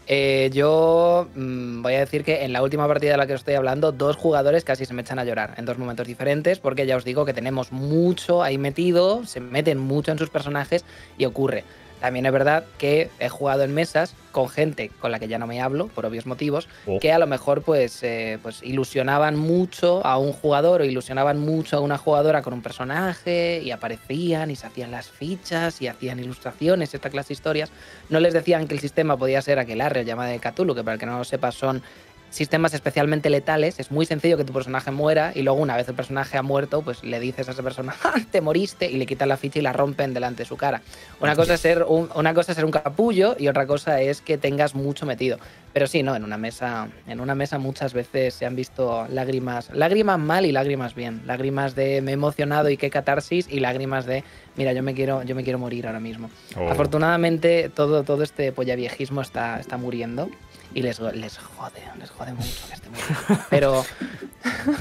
Eh, 0.08 0.50
yo 0.52 1.28
mm, 1.34 1.82
voy 1.82 1.94
a 1.94 2.00
decir 2.00 2.24
que 2.24 2.44
en 2.44 2.52
la 2.52 2.62
última 2.62 2.88
partida 2.88 3.12
de 3.12 3.16
la 3.16 3.26
que 3.26 3.34
os 3.34 3.40
estoy 3.40 3.54
hablando, 3.54 3.92
dos 3.92 4.16
jugadores 4.16 4.64
casi 4.64 4.84
se 4.84 4.94
me 4.94 5.02
echan 5.02 5.18
a 5.18 5.24
llorar 5.24 5.54
en 5.56 5.64
dos 5.64 5.78
momentos 5.78 6.06
diferentes, 6.06 6.58
porque 6.58 6.86
ya 6.86 6.96
os 6.96 7.04
digo 7.04 7.24
que 7.24 7.32
tenemos 7.32 7.72
mucho 7.72 8.42
ahí 8.42 8.58
metido, 8.58 9.24
se 9.26 9.40
meten 9.40 9.78
mucho 9.78 10.12
en 10.12 10.18
sus 10.18 10.30
personajes 10.30 10.84
y 11.18 11.24
ocurre. 11.24 11.64
También 12.02 12.26
es 12.26 12.32
verdad 12.32 12.64
que 12.78 13.10
he 13.20 13.28
jugado 13.28 13.62
en 13.62 13.72
mesas 13.72 14.16
con 14.32 14.48
gente 14.48 14.90
con 15.00 15.12
la 15.12 15.20
que 15.20 15.28
ya 15.28 15.38
no 15.38 15.46
me 15.46 15.60
hablo, 15.60 15.86
por 15.86 16.04
obvios 16.04 16.26
motivos, 16.26 16.68
oh. 16.84 16.98
que 16.98 17.12
a 17.12 17.18
lo 17.20 17.28
mejor 17.28 17.62
pues, 17.62 18.02
eh, 18.02 18.40
pues 18.42 18.60
ilusionaban 18.64 19.36
mucho 19.36 20.04
a 20.04 20.18
un 20.18 20.32
jugador 20.32 20.80
o 20.80 20.84
ilusionaban 20.84 21.38
mucho 21.38 21.76
a 21.76 21.80
una 21.80 21.98
jugadora 21.98 22.42
con 22.42 22.54
un 22.54 22.60
personaje 22.60 23.62
y 23.62 23.70
aparecían 23.70 24.50
y 24.50 24.56
se 24.56 24.66
hacían 24.66 24.90
las 24.90 25.10
fichas 25.10 25.80
y 25.80 25.86
hacían 25.86 26.18
ilustraciones, 26.18 26.92
esta 26.92 27.08
clase 27.08 27.28
de 27.28 27.34
historias. 27.34 27.70
No 28.08 28.18
les 28.18 28.34
decían 28.34 28.66
que 28.66 28.74
el 28.74 28.80
sistema 28.80 29.16
podía 29.16 29.40
ser 29.40 29.60
aquel 29.60 29.80
arre 29.80 30.04
llamado 30.04 30.32
de 30.32 30.40
Cthulhu, 30.40 30.74
que 30.74 30.82
para 30.82 30.94
el 30.94 30.98
que 30.98 31.06
no 31.06 31.18
lo 31.18 31.24
sepa 31.24 31.52
son 31.52 31.84
sistemas 32.32 32.72
especialmente 32.72 33.28
letales, 33.28 33.78
es 33.78 33.90
muy 33.90 34.06
sencillo 34.06 34.38
que 34.38 34.44
tu 34.44 34.54
personaje 34.54 34.90
muera 34.90 35.32
y 35.34 35.42
luego 35.42 35.60
una 35.60 35.76
vez 35.76 35.86
el 35.88 35.94
personaje 35.94 36.38
ha 36.38 36.42
muerto, 36.42 36.80
pues 36.80 37.04
le 37.04 37.20
dices 37.20 37.46
a 37.48 37.52
esa 37.52 37.62
persona, 37.62 37.94
ah, 38.04 38.20
te 38.30 38.40
moriste 38.40 38.90
y 38.90 38.96
le 38.96 39.06
quitan 39.06 39.28
la 39.28 39.36
ficha 39.36 39.58
y 39.58 39.62
la 39.62 39.72
rompen 39.72 40.14
delante 40.14 40.42
de 40.42 40.48
su 40.48 40.56
cara. 40.56 40.80
Una 41.20 41.36
cosa, 41.36 41.54
es 41.54 41.60
ser 41.60 41.84
un, 41.84 42.08
una 42.14 42.32
cosa 42.32 42.52
es 42.52 42.56
ser 42.56 42.64
un 42.64 42.70
capullo 42.70 43.36
y 43.38 43.48
otra 43.48 43.66
cosa 43.66 44.00
es 44.00 44.22
que 44.22 44.38
tengas 44.38 44.74
mucho 44.74 45.04
metido. 45.04 45.38
Pero 45.74 45.86
sí, 45.86 46.02
no, 46.02 46.16
en 46.16 46.24
una 46.24 46.38
mesa, 46.38 46.88
en 47.06 47.20
una 47.20 47.34
mesa 47.34 47.58
muchas 47.58 47.92
veces 47.92 48.34
se 48.34 48.46
han 48.46 48.56
visto 48.56 49.06
lágrimas, 49.08 49.70
lágrimas 49.72 50.18
mal 50.18 50.46
y 50.46 50.52
lágrimas 50.52 50.94
bien, 50.94 51.22
lágrimas 51.26 51.74
de 51.74 52.00
me 52.00 52.12
he 52.12 52.14
emocionado 52.14 52.70
y 52.70 52.78
qué 52.78 52.88
catarsis 52.88 53.46
y 53.50 53.60
lágrimas 53.60 54.06
de 54.06 54.24
mira, 54.56 54.72
yo 54.72 54.82
me 54.82 54.94
quiero, 54.94 55.22
yo 55.22 55.34
me 55.34 55.44
quiero 55.44 55.58
morir 55.58 55.86
ahora 55.86 56.00
mismo. 56.00 56.30
Oh. 56.56 56.68
Afortunadamente 56.68 57.70
todo, 57.74 58.04
todo 58.04 58.22
este 58.22 58.52
viejismo 58.52 59.20
está, 59.20 59.60
está 59.60 59.76
muriendo 59.76 60.30
y 60.74 60.82
les, 60.82 61.00
les 61.00 61.38
jode, 61.38 61.80
les 61.98 62.10
jode 62.10 62.32
mucho 62.32 62.66
que 62.68 62.74
esté 62.74 62.88
muriendo. 62.88 63.44
Pero. 63.50 63.84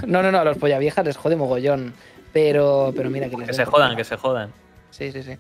no, 0.08 0.24
no, 0.24 0.32
no, 0.32 0.40
a 0.40 0.44
los 0.44 0.60
viejas 0.60 1.06
les 1.06 1.18
jode 1.18 1.36
mogollón. 1.36 1.94
Pero, 2.34 2.94
pero 2.96 3.10
mira 3.10 3.30
que 3.30 3.38
les. 3.38 3.48
Que 3.48 3.54
se 3.54 3.66
jodan, 3.66 3.96
que 3.96 4.04
se 4.04 4.16
jodan. 4.16 4.52
Sí, 4.92 5.12
sí, 5.12 5.24
sí. 5.24 5.38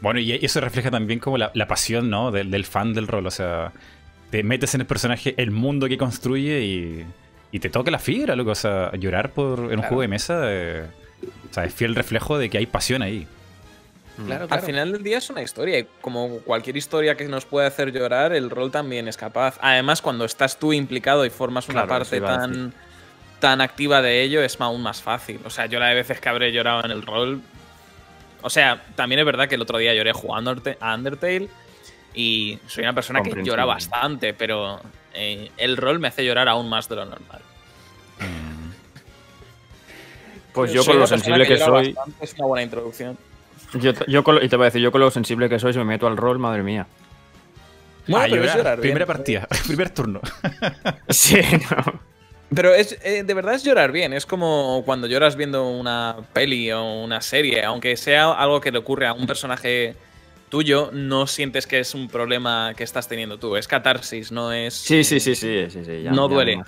Bueno, 0.00 0.20
y 0.20 0.32
eso 0.32 0.60
refleja 0.60 0.90
también 0.90 1.18
como 1.18 1.36
la, 1.36 1.66
pasión, 1.68 2.08
¿no? 2.08 2.30
Del, 2.30 2.64
fan 2.64 2.94
del 2.94 3.06
rol. 3.06 3.26
O 3.26 3.30
sea, 3.30 3.72
te 4.30 4.42
metes 4.42 4.74
en 4.74 4.80
el 4.80 4.86
personaje, 4.86 5.34
el 5.36 5.50
mundo 5.50 5.88
que 5.88 5.98
construye 5.98 6.62
y 6.62 7.06
y 7.52 7.58
te 7.58 7.68
toque 7.68 7.90
la 7.90 7.98
fibra, 7.98 8.36
loco. 8.36 8.52
O 8.52 8.54
sea, 8.54 8.92
llorar 8.92 9.30
por, 9.32 9.72
en 9.72 9.80
un 9.80 9.82
juego 9.82 10.02
de 10.02 10.08
mesa 10.08 10.42
eh, 10.44 10.86
o 11.50 11.54
sea, 11.54 11.64
es 11.64 11.74
fiel 11.74 11.94
reflejo 11.94 12.38
de 12.38 12.48
que 12.48 12.58
hay 12.58 12.66
pasión 12.66 13.02
ahí. 13.02 13.26
Mm. 14.20 14.26
Claro, 14.26 14.46
Al 14.50 14.60
final 14.60 14.92
del 14.92 15.02
día 15.02 15.18
es 15.18 15.30
una 15.30 15.42
historia 15.42 15.78
y 15.78 15.86
como 16.00 16.40
cualquier 16.40 16.76
historia 16.76 17.16
que 17.16 17.24
nos 17.26 17.44
puede 17.44 17.66
hacer 17.66 17.92
llorar, 17.92 18.32
el 18.32 18.50
rol 18.50 18.70
también 18.70 19.08
es 19.08 19.16
capaz. 19.16 19.58
Además, 19.60 20.02
cuando 20.02 20.24
estás 20.24 20.58
tú 20.58 20.72
implicado 20.72 21.24
y 21.24 21.30
formas 21.30 21.68
una 21.68 21.86
parte 21.86 22.20
tan, 22.20 22.72
tan 23.38 23.60
activa 23.60 24.02
de 24.02 24.22
ello, 24.22 24.42
es 24.42 24.60
aún 24.60 24.82
más 24.82 25.02
fácil. 25.02 25.40
O 25.44 25.50
sea, 25.50 25.66
yo 25.66 25.78
la 25.80 25.88
de 25.88 25.94
veces 25.94 26.20
que 26.20 26.28
habré 26.28 26.52
llorado 26.52 26.84
en 26.84 26.90
el 26.90 27.02
rol... 27.02 27.40
O 28.42 28.50
sea, 28.50 28.82
también 28.94 29.18
es 29.18 29.26
verdad 29.26 29.48
que 29.48 29.56
el 29.56 29.62
otro 29.62 29.78
día 29.78 29.94
lloré 29.94 30.12
jugando 30.12 30.50
a 30.80 30.94
Undertale 30.94 31.48
y 32.14 32.58
soy 32.66 32.84
una 32.84 32.94
persona 32.94 33.22
que 33.22 33.42
llora 33.42 33.66
bastante, 33.66 34.32
pero 34.32 34.80
eh, 35.12 35.50
el 35.58 35.76
rol 35.76 35.98
me 35.98 36.08
hace 36.08 36.24
llorar 36.24 36.48
aún 36.48 36.68
más 36.68 36.88
de 36.88 36.96
lo 36.96 37.04
normal. 37.04 37.40
Mm. 38.18 38.70
Pues 40.52 40.72
yo, 40.72 40.84
con 40.84 40.98
lo 40.98 41.06
sensible 41.06 41.46
que, 41.46 41.58
soy. 41.58 41.94
Es 42.20 42.34
una 42.34 42.46
buena 42.46 42.62
introducción. 42.62 43.16
Yo, 43.74 43.92
y 44.42 44.48
te 44.48 44.56
voy 44.56 44.64
a 44.64 44.66
decir, 44.66 44.80
yo 44.80 44.90
con 44.90 45.00
lo 45.00 45.10
sensible 45.10 45.48
que 45.48 45.58
soy, 45.58 45.72
si 45.72 45.78
me 45.78 45.84
meto 45.84 46.06
al 46.06 46.16
rol, 46.16 46.38
madre 46.38 46.62
mía. 46.62 46.86
Bueno, 48.06 48.26
pero 48.30 48.44
es 48.44 48.54
llorar 48.54 48.80
Primera 48.80 49.06
partida, 49.06 49.46
primer 49.66 49.90
turno. 49.90 50.20
sí, 51.08 51.40
no. 51.70 52.00
Pero 52.52 52.74
es, 52.74 52.98
eh, 53.04 53.22
de 53.22 53.34
verdad 53.34 53.54
es 53.54 53.62
llorar 53.62 53.92
bien. 53.92 54.12
Es 54.12 54.26
como 54.26 54.82
cuando 54.84 55.06
lloras 55.06 55.36
viendo 55.36 55.68
una 55.68 56.16
peli 56.32 56.72
o 56.72 56.82
una 57.04 57.20
serie, 57.20 57.62
aunque 57.64 57.96
sea 57.96 58.32
algo 58.32 58.60
que 58.60 58.72
le 58.72 58.78
ocurre 58.78 59.06
a 59.06 59.12
un 59.12 59.26
personaje 59.26 59.94
tuyo, 60.48 60.90
no 60.92 61.28
sientes 61.28 61.68
que 61.68 61.78
es 61.78 61.94
un 61.94 62.08
problema 62.08 62.74
que 62.76 62.82
estás 62.82 63.06
teniendo 63.06 63.38
tú. 63.38 63.56
Es 63.56 63.68
catarsis, 63.68 64.32
no 64.32 64.52
es. 64.52 64.74
Sí, 64.74 65.04
sí, 65.04 65.20
sí, 65.20 65.36
sí. 65.36 65.66
sí, 65.70 65.84
sí 65.84 66.04
no 66.10 66.26
duele. 66.26 66.60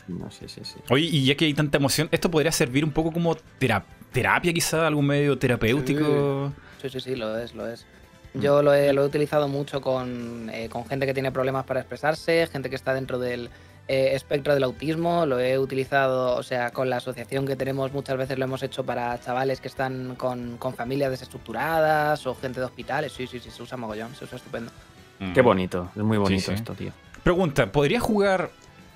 Oye, 0.89 1.07
y 1.07 1.25
ya 1.25 1.35
que 1.35 1.47
hay 1.47 1.55
tanta 1.55 1.79
emoción, 1.79 2.09
¿esto 2.13 2.31
podría 2.31 2.53
servir 2.53 2.85
un 2.85 2.93
poco 2.93 3.13
como 3.13 3.37
terapia, 3.59 4.53
quizá? 4.53 4.87
¿Algún 4.87 5.07
medio 5.09 5.37
terapéutico? 5.37 6.53
Sí, 6.83 6.91
sí, 6.91 7.01
sí, 7.01 7.17
lo 7.17 7.39
es, 7.39 7.55
lo 7.55 7.69
es. 7.69 7.87
Yo 8.35 8.63
lo 8.63 8.73
he, 8.73 8.93
lo 8.93 9.03
he 9.03 9.07
utilizado 9.07 9.47
mucho 9.47 9.81
con, 9.81 10.51
eh, 10.53 10.69
con 10.69 10.87
gente 10.87 11.07
que 11.07 11.15
tiene 11.15 11.31
problemas 11.31 11.65
para 11.65 11.81
expresarse, 11.81 12.47
gente 12.51 12.71
que 12.71 12.77
está 12.77 12.95
dentro 12.95 13.19
del 13.19 13.51
eh, 13.89 14.15
espectro 14.15 14.55
del 14.55 14.63
autismo, 14.63 15.27
lo 15.27 15.39
he 15.39 15.59
utilizado, 15.59 16.37
o 16.37 16.43
sea, 16.43 16.71
con 16.71 16.89
la 16.89 16.97
asociación 16.97 17.47
que 17.47 17.57
tenemos 17.57 17.93
muchas 17.93 18.17
veces 18.17 18.39
lo 18.39 18.45
hemos 18.45 18.63
hecho 18.63 18.85
para 18.85 19.21
chavales 19.21 19.61
que 19.61 19.69
están 19.69 20.15
con, 20.17 20.59
familias 20.75 21.11
desestructuradas 21.11 22.27
o 22.27 22.35
gente 22.35 22.61
de 22.61 22.67
hospitales, 22.67 23.13
sí, 23.13 23.27
sí, 23.27 23.39
sí, 23.39 23.51
se 23.51 23.63
usa 23.63 23.77
mogollón, 23.77 24.15
se 24.15 24.25
usa 24.25 24.39
estupendo. 24.39 24.73
Qué 25.35 25.41
bonito, 25.41 25.91
es 25.95 26.03
muy 26.03 26.17
bonito 26.17 26.53
esto, 26.53 26.73
tío. 26.75 26.91
Pregunta, 27.23 27.71
¿podría 27.71 28.01
jugar 28.01 28.51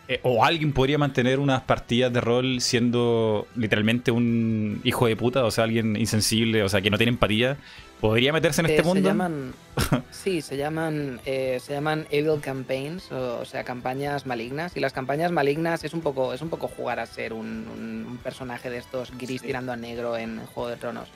eh, 0.08 0.20
o 0.22 0.44
alguien 0.44 0.72
podría 0.72 0.98
mantener 0.98 1.40
unas 1.40 1.62
partidas 1.62 2.12
de 2.12 2.20
rol 2.20 2.60
siendo 2.60 3.48
literalmente 3.56 4.12
un 4.12 4.80
hijo 4.84 5.06
de 5.06 5.16
puta, 5.16 5.44
o 5.44 5.50
sea, 5.50 5.64
alguien 5.64 5.96
insensible, 5.96 6.62
o 6.62 6.68
sea, 6.68 6.80
que 6.80 6.90
no 6.90 6.96
tiene 6.96 7.10
empatía, 7.10 7.56
¿podría 8.00 8.32
meterse 8.32 8.60
en 8.60 8.66
este 8.66 8.82
eh, 8.82 8.84
mundo? 8.84 9.00
Se 9.00 9.08
llaman, 9.08 9.54
sí, 10.12 10.42
se 10.42 10.56
llaman, 10.56 11.20
eh, 11.26 11.58
se 11.60 11.72
llaman 11.72 12.06
evil 12.10 12.40
campaigns, 12.40 13.10
o, 13.10 13.44
sea, 13.44 13.64
campañas 13.64 14.26
malignas. 14.26 14.76
Y 14.76 14.80
las 14.80 14.92
campañas 14.92 15.32
malignas 15.32 15.82
es 15.82 15.92
un 15.92 16.02
poco, 16.02 16.32
es 16.32 16.40
un 16.40 16.50
poco 16.50 16.68
jugar 16.68 17.00
a 17.00 17.06
ser 17.06 17.32
un, 17.32 18.20
personaje 18.22 18.70
de 18.70 18.78
estos 18.78 19.10
gris 19.18 19.42
tirando 19.42 19.72
a 19.72 19.76
negro 19.76 20.16
en 20.16 20.38
Juego 20.46 20.70
de 20.70 20.76
Tronos. 20.76 21.08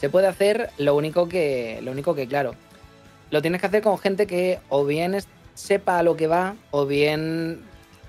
Se 0.00 0.10
puede 0.10 0.28
hacer, 0.28 0.70
lo 0.78 0.94
único 0.94 1.28
que, 1.28 1.80
lo 1.82 1.90
único 1.90 2.14
que, 2.14 2.28
claro, 2.28 2.54
lo 3.32 3.42
tienes 3.42 3.60
que 3.60 3.66
hacer 3.66 3.82
con 3.82 3.98
gente 3.98 4.28
que 4.28 4.60
o 4.68 4.84
bien 4.84 5.18
sepa 5.54 5.98
a 5.98 6.02
lo 6.04 6.16
que 6.16 6.28
va, 6.28 6.54
o 6.70 6.86
bien 6.86 7.62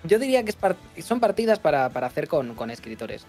yo 0.03 0.19
diría 0.19 0.43
que 0.43 0.53
son 1.01 1.19
partidas 1.19 1.59
para, 1.59 1.85
hacer 1.85 2.27
con, 2.27 2.69
escritores, 2.69 3.25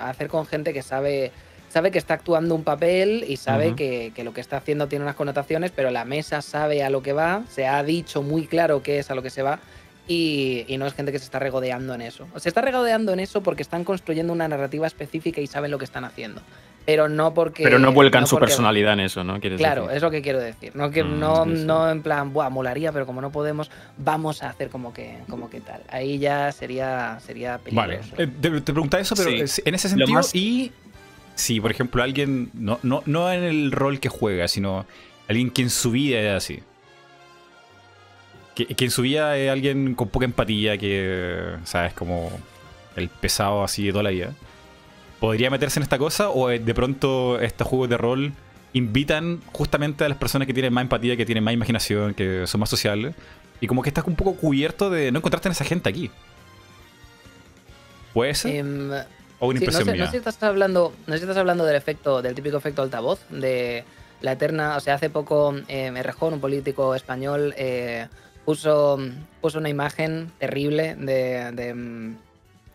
hacer 0.00 0.28
con 0.28 0.46
gente 0.46 0.72
que 0.72 0.82
sabe, 0.82 1.32
sabe 1.68 1.90
que 1.90 1.98
está 1.98 2.14
actuando 2.14 2.54
un 2.54 2.64
papel 2.64 3.24
y 3.26 3.36
sabe 3.36 3.74
que, 3.74 4.12
lo 4.22 4.32
que 4.32 4.40
está 4.40 4.58
haciendo 4.58 4.86
tiene 4.88 5.04
unas 5.04 5.16
connotaciones, 5.16 5.72
pero 5.74 5.90
la 5.90 6.04
mesa 6.04 6.42
sabe 6.42 6.82
a 6.82 6.90
lo 6.90 7.02
que 7.02 7.12
va, 7.12 7.44
se 7.48 7.66
ha 7.66 7.82
dicho 7.82 8.22
muy 8.22 8.46
claro 8.46 8.82
qué 8.82 8.98
es 8.98 9.10
a 9.10 9.14
lo 9.14 9.22
que 9.22 9.30
se 9.30 9.42
va. 9.42 9.60
Y, 10.08 10.66
no 10.76 10.86
es 10.86 10.94
gente 10.94 11.12
que 11.12 11.20
se 11.20 11.24
está 11.24 11.38
regodeando 11.38 11.94
en 11.94 12.00
eso. 12.00 12.26
Se 12.36 12.48
está 12.48 12.62
regodeando 12.62 13.12
en 13.12 13.20
eso 13.20 13.42
porque 13.42 13.62
están 13.62 13.84
construyendo 13.84 14.32
una 14.32 14.48
narrativa 14.48 14.86
específica 14.86 15.40
y 15.40 15.46
saben 15.46 15.70
lo 15.70 15.78
que 15.78 15.84
están 15.84 16.04
haciendo 16.04 16.42
pero 16.90 17.08
no 17.08 17.32
porque. 17.32 17.62
Pero 17.62 17.78
no 17.78 17.92
vuelcan 17.92 18.26
su 18.26 18.36
personalidad 18.36 18.94
en 18.94 19.00
eso, 19.00 19.22
¿no? 19.22 19.38
claro, 19.40 19.90
es 19.92 20.02
lo 20.02 20.10
que 20.10 20.22
quiero 20.22 20.40
decir. 20.40 20.74
No, 20.74 20.90
que, 20.90 21.04
mm, 21.04 21.20
no, 21.20 21.46
no 21.46 21.88
en 21.88 22.02
plan, 22.02 22.32
buah, 22.32 22.50
molaría, 22.50 22.90
pero 22.90 23.06
como 23.06 23.20
no 23.20 23.30
podemos, 23.30 23.70
vamos 23.96 24.42
a 24.42 24.50
hacer 24.50 24.70
como 24.70 24.92
que, 24.92 25.18
como 25.28 25.48
que 25.48 25.60
tal. 25.60 25.82
Ahí 25.88 26.18
ya 26.18 26.50
sería, 26.50 27.20
sería 27.24 27.58
peligroso. 27.58 28.10
Vale. 28.16 28.24
Eh, 28.24 28.26
te, 28.40 28.72
preguntaba 28.72 29.00
eso, 29.00 29.14
pero 29.14 29.30
en 29.30 29.74
ese 29.74 29.88
sentido, 29.88 30.20
y 30.32 30.72
si, 31.36 31.60
por 31.60 31.70
ejemplo, 31.70 32.02
alguien, 32.02 32.50
no, 32.54 32.80
no, 32.82 33.04
no 33.06 33.32
en 33.32 33.44
el 33.44 33.70
rol 33.70 34.00
que 34.00 34.08
juega, 34.08 34.48
sino 34.48 34.84
alguien 35.28 35.50
que 35.52 35.62
en 35.62 35.70
su 35.70 35.92
vida 35.92 36.18
es 36.18 36.36
así. 36.36 36.60
Que, 38.56 38.66
que 38.66 38.84
en 38.84 38.90
su 38.90 39.02
vida 39.02 39.38
es 39.38 39.48
alguien 39.48 39.94
con 39.94 40.08
poca 40.08 40.24
empatía, 40.24 40.76
que, 40.76 41.54
¿sabes? 41.62 41.92
Como 41.92 42.32
el 42.96 43.08
pesado 43.08 43.62
así 43.62 43.86
de 43.86 43.92
toda 43.92 44.02
la 44.02 44.10
vida 44.10 44.32
podría 45.20 45.50
meterse 45.50 45.78
en 45.78 45.84
esta 45.84 45.98
cosa 45.98 46.30
o 46.30 46.50
eh, 46.50 46.58
de 46.58 46.74
pronto 46.74 47.38
estos 47.40 47.68
juegos 47.68 47.88
de 47.88 47.98
rol 47.98 48.32
invitan 48.72 49.40
justamente 49.52 50.04
a 50.04 50.08
las 50.08 50.18
personas 50.18 50.46
que 50.46 50.54
tienen 50.54 50.72
más 50.72 50.82
empatía, 50.82 51.16
que 51.16 51.26
tienen 51.26 51.44
más 51.44 51.54
imaginación, 51.54 52.14
que 52.14 52.46
son 52.46 52.60
más 52.60 52.70
sociales 52.70 53.14
y 53.60 53.66
como 53.66 53.82
que 53.82 53.90
estás 53.90 54.04
un 54.06 54.16
poco 54.16 54.34
cubierto 54.34 54.90
de 54.90 55.12
no 55.12 55.18
encontrarte 55.18 55.48
en 55.48 55.52
esa 55.52 55.64
gente 55.64 55.88
aquí. 55.88 56.10
¿Puede 58.14 58.34
ser? 58.34 58.56
Em, 58.56 58.90
o 59.38 59.48
una 59.48 59.58
impresión 59.58 59.86
no 59.86 59.92
sé, 59.92 59.98
No 59.98 60.04
sé 60.06 60.10
si 60.12 60.16
estás 60.16 60.42
hablando, 60.42 60.94
no 61.06 61.12
sé 61.12 61.18
si 61.18 61.24
estás 61.24 61.36
hablando 61.36 61.64
del 61.64 61.76
efecto, 61.76 62.22
del 62.22 62.34
típico 62.34 62.56
efecto 62.56 62.82
altavoz, 62.82 63.20
de 63.28 63.84
la 64.22 64.32
eterna, 64.32 64.76
o 64.76 64.80
sea, 64.80 64.94
hace 64.94 65.10
poco 65.10 65.54
eh, 65.68 66.02
Rejón, 66.02 66.34
un 66.34 66.40
político 66.40 66.94
español, 66.94 67.54
eh, 67.56 68.08
puso, 68.44 68.98
puso 69.40 69.58
una 69.58 69.68
imagen 69.68 70.32
terrible 70.38 70.94
de 70.96 71.74
mm, 71.74 72.29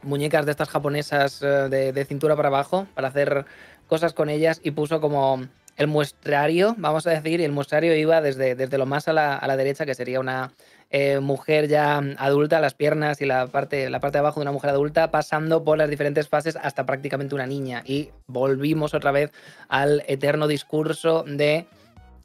muñecas 0.05 0.45
de 0.45 0.51
estas 0.51 0.69
japonesas 0.69 1.41
eh, 1.41 1.91
de, 1.93 2.05
cintura 2.05 2.35
para 2.35 2.47
abajo 2.47 2.87
para 2.93 3.09
hacer 3.09 3.45
cosas 3.87 4.13
con 4.13 4.29
ellas 4.29 4.61
y 4.63 4.71
puso 4.71 5.01
como 5.01 5.45
el 5.75 5.87
muestrario, 5.87 6.73
vamos 6.77 7.05
a 7.05 7.09
decir, 7.09 7.41
y 7.41 7.43
el 7.43 7.51
muestrario 7.51 7.93
iba 7.95 8.21
desde, 8.21 8.55
desde 8.55 8.77
lo 8.77 8.85
más 8.85 9.09
a 9.09 9.13
la, 9.13 9.35
a 9.35 9.45
la 9.45 9.57
derecha, 9.57 9.85
que 9.85 9.93
sería 9.93 10.21
una 10.21 10.53
eh, 10.91 11.19
mujer 11.19 11.67
ya 11.67 11.97
adulta, 12.17 12.61
las 12.61 12.73
piernas 12.75 13.19
y 13.19 13.25
la 13.25 13.47
parte, 13.47 13.89
la 13.89 13.99
parte 13.99 14.17
de 14.17 14.19
abajo 14.19 14.39
de 14.39 14.43
una 14.43 14.51
mujer 14.51 14.69
adulta, 14.69 15.11
pasando 15.11 15.63
por 15.63 15.77
las 15.77 15.89
diferentes 15.89 16.29
fases 16.29 16.55
hasta 16.55 16.85
prácticamente 16.85 17.35
una 17.35 17.47
niña. 17.47 17.83
Y 17.85 18.11
volvimos 18.27 18.93
otra 18.93 19.11
vez 19.11 19.31
al 19.67 20.03
eterno 20.07 20.47
discurso 20.47 21.25
de 21.27 21.67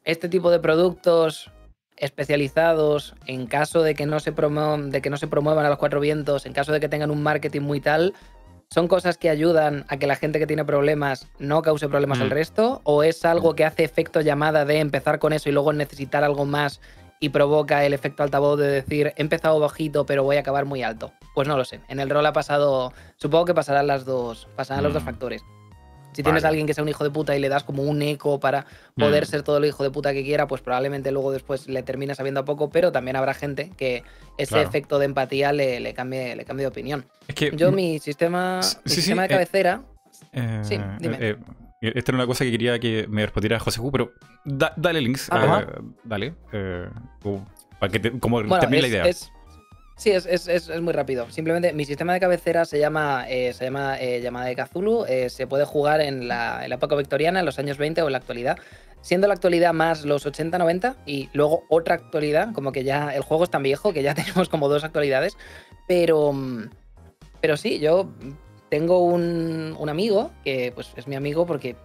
este 0.05 0.29
tipo 0.29 0.51
de 0.51 0.61
productos 0.61 1.51
especializados 2.01 3.15
en 3.27 3.47
caso 3.47 3.83
de 3.83 3.95
que 3.95 4.07
no 4.07 4.19
se 4.19 4.33
de 4.33 5.03
que 5.03 5.11
no 5.11 5.17
se 5.17 5.29
promuevan 5.29 5.67
a 5.67 5.69
los 5.69 5.79
cuatro 5.79 6.01
vientos, 6.01 6.47
en 6.47 6.53
caso 6.53 6.73
de 6.73 6.81
que 6.81 6.89
tengan 6.89 7.11
un 7.11 7.23
marketing 7.23 7.61
muy 7.61 7.81
tal, 7.81 8.15
son 8.71 8.89
cosas 8.89 9.19
que 9.19 9.29
ayudan 9.29 9.85
a 9.89 9.99
que 9.99 10.07
la 10.07 10.17
gente 10.17 10.39
que 10.39 10.47
tiene 10.47 10.65
problemas 10.65 11.29
no 11.39 11.61
cause 11.63 11.89
problemas 11.89 12.21
al 12.21 12.29
mm. 12.29 12.33
resto 12.33 12.81
o 12.85 13.03
es 13.03 13.25
algo 13.25 13.55
que 13.55 13.65
hace 13.65 13.85
efecto 13.85 14.21
llamada 14.21 14.65
de 14.65 14.79
empezar 14.79 15.19
con 15.19 15.33
eso 15.33 15.49
y 15.49 15.53
luego 15.53 15.73
necesitar 15.73 16.25
algo 16.25 16.47
más 16.47 16.81
y 17.19 17.29
provoca 17.29 17.85
el 17.85 17.93
efecto 17.93 18.23
altavoz 18.23 18.59
de 18.59 18.69
decir 18.69 19.13
he 19.17 19.23
empezado 19.23 19.61
bajito 19.61 20.07
pero 20.07 20.25
voy 20.25 20.37
a 20.37 20.41
acabar 20.41 20.65
muy 20.65 20.83
alto. 20.83 21.13
Pues 21.35 21.47
no 21.47 21.57
lo 21.57 21.65
sé. 21.65 21.81
En 21.89 22.01
el 22.01 22.09
rol 22.09 22.25
ha 22.25 22.33
pasado, 22.33 22.93
supongo 23.17 23.45
que 23.45 23.55
pasarán 23.55 23.87
las 23.87 24.05
dos, 24.05 24.49
pasarán 24.57 24.85
los 24.85 24.95
dos 24.95 25.03
mm. 25.03 25.07
factores. 25.07 25.43
Si 26.13 26.23
tienes 26.23 26.45
a 26.45 26.49
alguien 26.49 26.67
que 26.67 26.75
sea 26.75 26.83
un 26.83 26.89
hijo 26.89 27.05
de 27.05 27.11
puta 27.11 27.37
y 27.37 27.41
le 27.41 27.49
das 27.49 27.65
como 27.65 27.83
un 27.83 28.03
eco 28.03 28.41
para 28.41 28.67
poder 28.97 29.25
mm. 29.25 29.27
ser 29.27 29.43
todo 29.43 29.59
el 29.59 29.65
hijo 29.67 29.83
de 29.83 29.91
puta 29.91 30.13
que 30.13 30.25
quiera, 30.25 30.47
pues 30.47 30.61
probablemente 30.61 31.13
luego 31.13 31.33
después 31.33 31.69
le 31.69 31.83
termina 31.83 32.15
sabiendo 32.15 32.41
a 32.41 32.45
poco, 32.45 32.71
pero 32.71 32.93
también 32.93 33.17
habrá 33.17 33.35
gente 33.35 33.71
que 33.77 34.03
ese 34.39 34.61
efecto 34.61 34.99
de 34.99 35.07
empatía 35.07 35.53
le, 35.53 35.95
cambie, 35.95 36.35
le 36.35 36.45
cambie 36.45 36.65
de 36.65 36.69
opinión. 36.69 37.05
Yo, 37.53 37.71
mi 37.73 37.99
sistema, 37.99 38.63
sistema 38.85 39.23
de 39.23 39.27
eh, 39.27 39.31
cabecera. 39.31 39.83
Eh, 40.33 40.61
sí, 40.63 40.79
dime. 40.99 41.17
Eh, 41.21 41.37
esta 41.81 42.11
era 42.13 42.17
una 42.17 42.27
cosa 42.27 42.45
que 42.45 42.51
quería 42.51 42.79
que 42.79 43.07
me 43.09 43.23
respondiera 43.23 43.59
José 43.59 43.81
Hu, 43.81 43.91
pero 43.91 44.13
dale 44.45 45.01
links. 45.01 45.29
Ah, 45.31 45.65
dale. 46.05 46.35
para 47.79 47.93
que 47.93 48.19
como 48.19 48.43
termine 48.59 48.83
la 48.83 48.89
idea. 48.89 49.05
Sí, 50.01 50.13
es, 50.13 50.25
es, 50.25 50.49
es, 50.49 50.81
muy 50.81 50.95
rápido. 50.95 51.31
Simplemente 51.31 51.75
mi 51.75 51.85
sistema 51.85 52.15
de 52.15 52.21
cabecera 52.21 52.65
se 52.65 52.79
llama, 52.79 53.27
eh, 53.29 53.53
se 53.53 53.65
llama 53.65 54.01
eh, 54.01 54.23
llamada 54.23 54.47
de 54.47 54.57
Cthulhu. 54.57 55.05
Eh, 55.05 55.29
se 55.29 55.47
puede 55.47 55.67
jugar 55.67 56.01
en 56.01 56.27
la, 56.27 56.65
en 56.65 56.71
la, 56.71 56.77
época 56.77 56.97
victoriana, 56.97 57.41
en 57.41 57.45
los 57.45 57.59
años 57.59 57.77
20 57.77 58.01
o 58.01 58.07
en 58.07 58.13
la 58.13 58.17
actualidad. 58.17 58.59
Siendo 59.03 59.29
la 59.29 59.35
actualidad 59.35 59.75
más 59.75 60.07
los 60.07 60.25
80-90 60.25 60.97
y 61.05 61.29
luego 61.35 61.65
otra 61.69 61.97
actualidad, 61.97 62.55
como 62.55 62.73
que 62.73 62.83
ya 62.83 63.15
el 63.15 63.21
juego 63.21 63.45
es 63.45 63.51
tan 63.51 63.63
viejo 63.63 63.93
que 63.93 64.03
ya 64.03 64.15
tenemos 64.15 64.49
como 64.49 64.71
dos 64.71 64.85
actualidades. 64.85 65.37
Pero, 65.87 66.33
pero 67.43 67.59
sí, 67.59 67.79
yo 67.79 68.09
tengo 68.71 69.05
un, 69.05 69.77
un 69.79 69.89
amigo 69.91 70.31
que 70.45 70.73
pues 70.75 70.95
es 70.97 71.09
mi 71.09 71.17
amigo 71.17 71.45
porque 71.45 71.77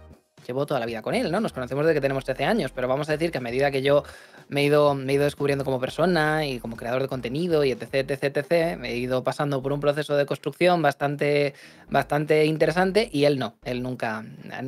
llevo 0.46 0.64
toda 0.64 0.80
la 0.80 0.86
vida 0.86 1.02
con 1.02 1.14
él, 1.14 1.30
¿no? 1.30 1.40
Nos 1.40 1.52
conocemos 1.52 1.84
desde 1.84 1.96
que 1.96 2.00
tenemos 2.00 2.24
13 2.24 2.44
años, 2.44 2.72
pero 2.72 2.88
vamos 2.88 3.10
a 3.10 3.12
decir 3.12 3.30
que 3.30 3.38
a 3.38 3.42
medida 3.42 3.70
que 3.70 3.82
yo 3.82 4.04
me 4.48 4.62
he, 4.62 4.64
ido, 4.64 4.94
descubriendo 4.94 5.64
como 5.64 5.80
persona 5.80 6.46
y 6.46 6.60
como 6.60 6.76
creador 6.76 7.02
de 7.02 7.08
contenido 7.08 7.64
y 7.64 7.72
etc, 7.72 8.08
etc, 8.08 8.36
etc. 8.36 8.78
Me 8.78 8.90
he 8.90 8.96
ido 8.96 9.24
pasando 9.24 9.62
por 9.62 9.72
un 9.72 9.80
proceso 9.80 10.16
de 10.16 10.24
construcción 10.24 10.82
bastante, 10.82 11.54
bastante 11.90 12.44
interesante 12.46 13.08
y 13.12 13.24
él 13.24 13.38
no, 13.38 13.56
él 13.64 13.82
nunca, 13.82 14.24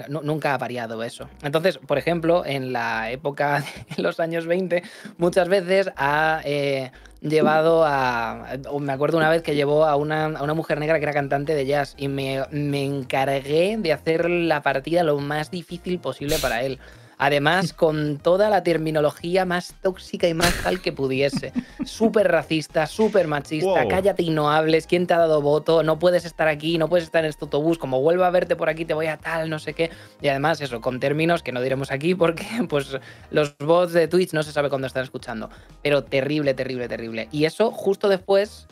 nunca 0.08 0.54
ha 0.54 0.58
variado 0.58 1.02
eso. 1.02 1.28
Entonces, 1.42 1.78
por 1.78 1.98
ejemplo, 1.98 2.44
en 2.44 2.72
la 2.72 3.10
época 3.10 3.64
de 3.96 4.02
los 4.02 4.20
años 4.20 4.46
20, 4.46 4.82
muchas 5.16 5.48
veces 5.48 5.90
ha... 5.96 6.40
Eh, 6.44 6.90
llevado 7.20 7.84
a. 7.84 8.46
Me 8.80 8.92
acuerdo 8.92 9.16
una 9.18 9.28
vez 9.28 9.42
que 9.42 9.56
llevó 9.56 9.86
a 9.86 9.96
una, 9.96 10.26
a 10.26 10.42
una 10.42 10.54
mujer 10.54 10.78
negra 10.78 10.98
que 10.98 11.04
era 11.04 11.12
cantante 11.12 11.54
de 11.54 11.66
jazz 11.66 11.94
y 11.98 12.06
me, 12.06 12.44
me, 12.50 12.84
encargué 12.84 13.76
de 13.76 13.92
hacer 13.92 14.30
la 14.30 14.62
partida 14.62 15.02
lo 15.02 15.18
más 15.18 15.50
difícil 15.50 15.98
posible 15.98 16.38
para 16.38 16.62
él. 16.62 16.78
Además, 17.18 17.72
con 17.74 18.18
toda 18.18 18.48
la 18.48 18.62
terminología 18.62 19.44
más 19.44 19.74
tóxica 19.82 20.28
y 20.28 20.34
más 20.34 20.54
tal 20.62 20.80
que 20.80 20.92
pudiese. 20.92 21.52
Súper 21.84 22.28
racista, 22.28 22.86
súper 22.86 23.26
machista, 23.26 23.86
cállate 23.88 24.22
y 24.22 24.30
no 24.30 24.50
hables, 24.50 24.86
¿quién 24.86 25.06
te 25.06 25.14
ha 25.14 25.18
dado 25.18 25.42
voto? 25.42 25.82
No 25.82 25.98
puedes 25.98 26.24
estar 26.24 26.48
aquí, 26.48 26.78
no 26.78 26.88
puedes 26.88 27.04
estar 27.04 27.24
en 27.24 27.30
este 27.30 27.44
autobús, 27.44 27.78
como 27.78 28.00
vuelva 28.00 28.26
a 28.26 28.30
verte 28.30 28.56
por 28.56 28.68
aquí 28.68 28.84
te 28.84 28.94
voy 28.94 29.06
a 29.06 29.16
tal, 29.16 29.50
no 29.50 29.58
sé 29.58 29.74
qué. 29.74 29.90
Y 30.20 30.28
además 30.28 30.60
eso, 30.60 30.80
con 30.80 31.00
términos 31.00 31.42
que 31.42 31.52
no 31.52 31.60
diremos 31.60 31.90
aquí 31.90 32.14
porque 32.14 32.46
pues 32.68 32.96
los 33.30 33.56
bots 33.58 33.92
de 33.92 34.08
Twitch 34.08 34.32
no 34.32 34.42
se 34.42 34.52
sabe 34.52 34.68
cuándo 34.68 34.86
están 34.86 35.04
escuchando. 35.04 35.50
Pero 35.82 36.04
terrible, 36.04 36.54
terrible, 36.54 36.88
terrible. 36.88 37.28
Y 37.32 37.44
eso 37.44 37.70
justo 37.70 38.08
después 38.08 38.66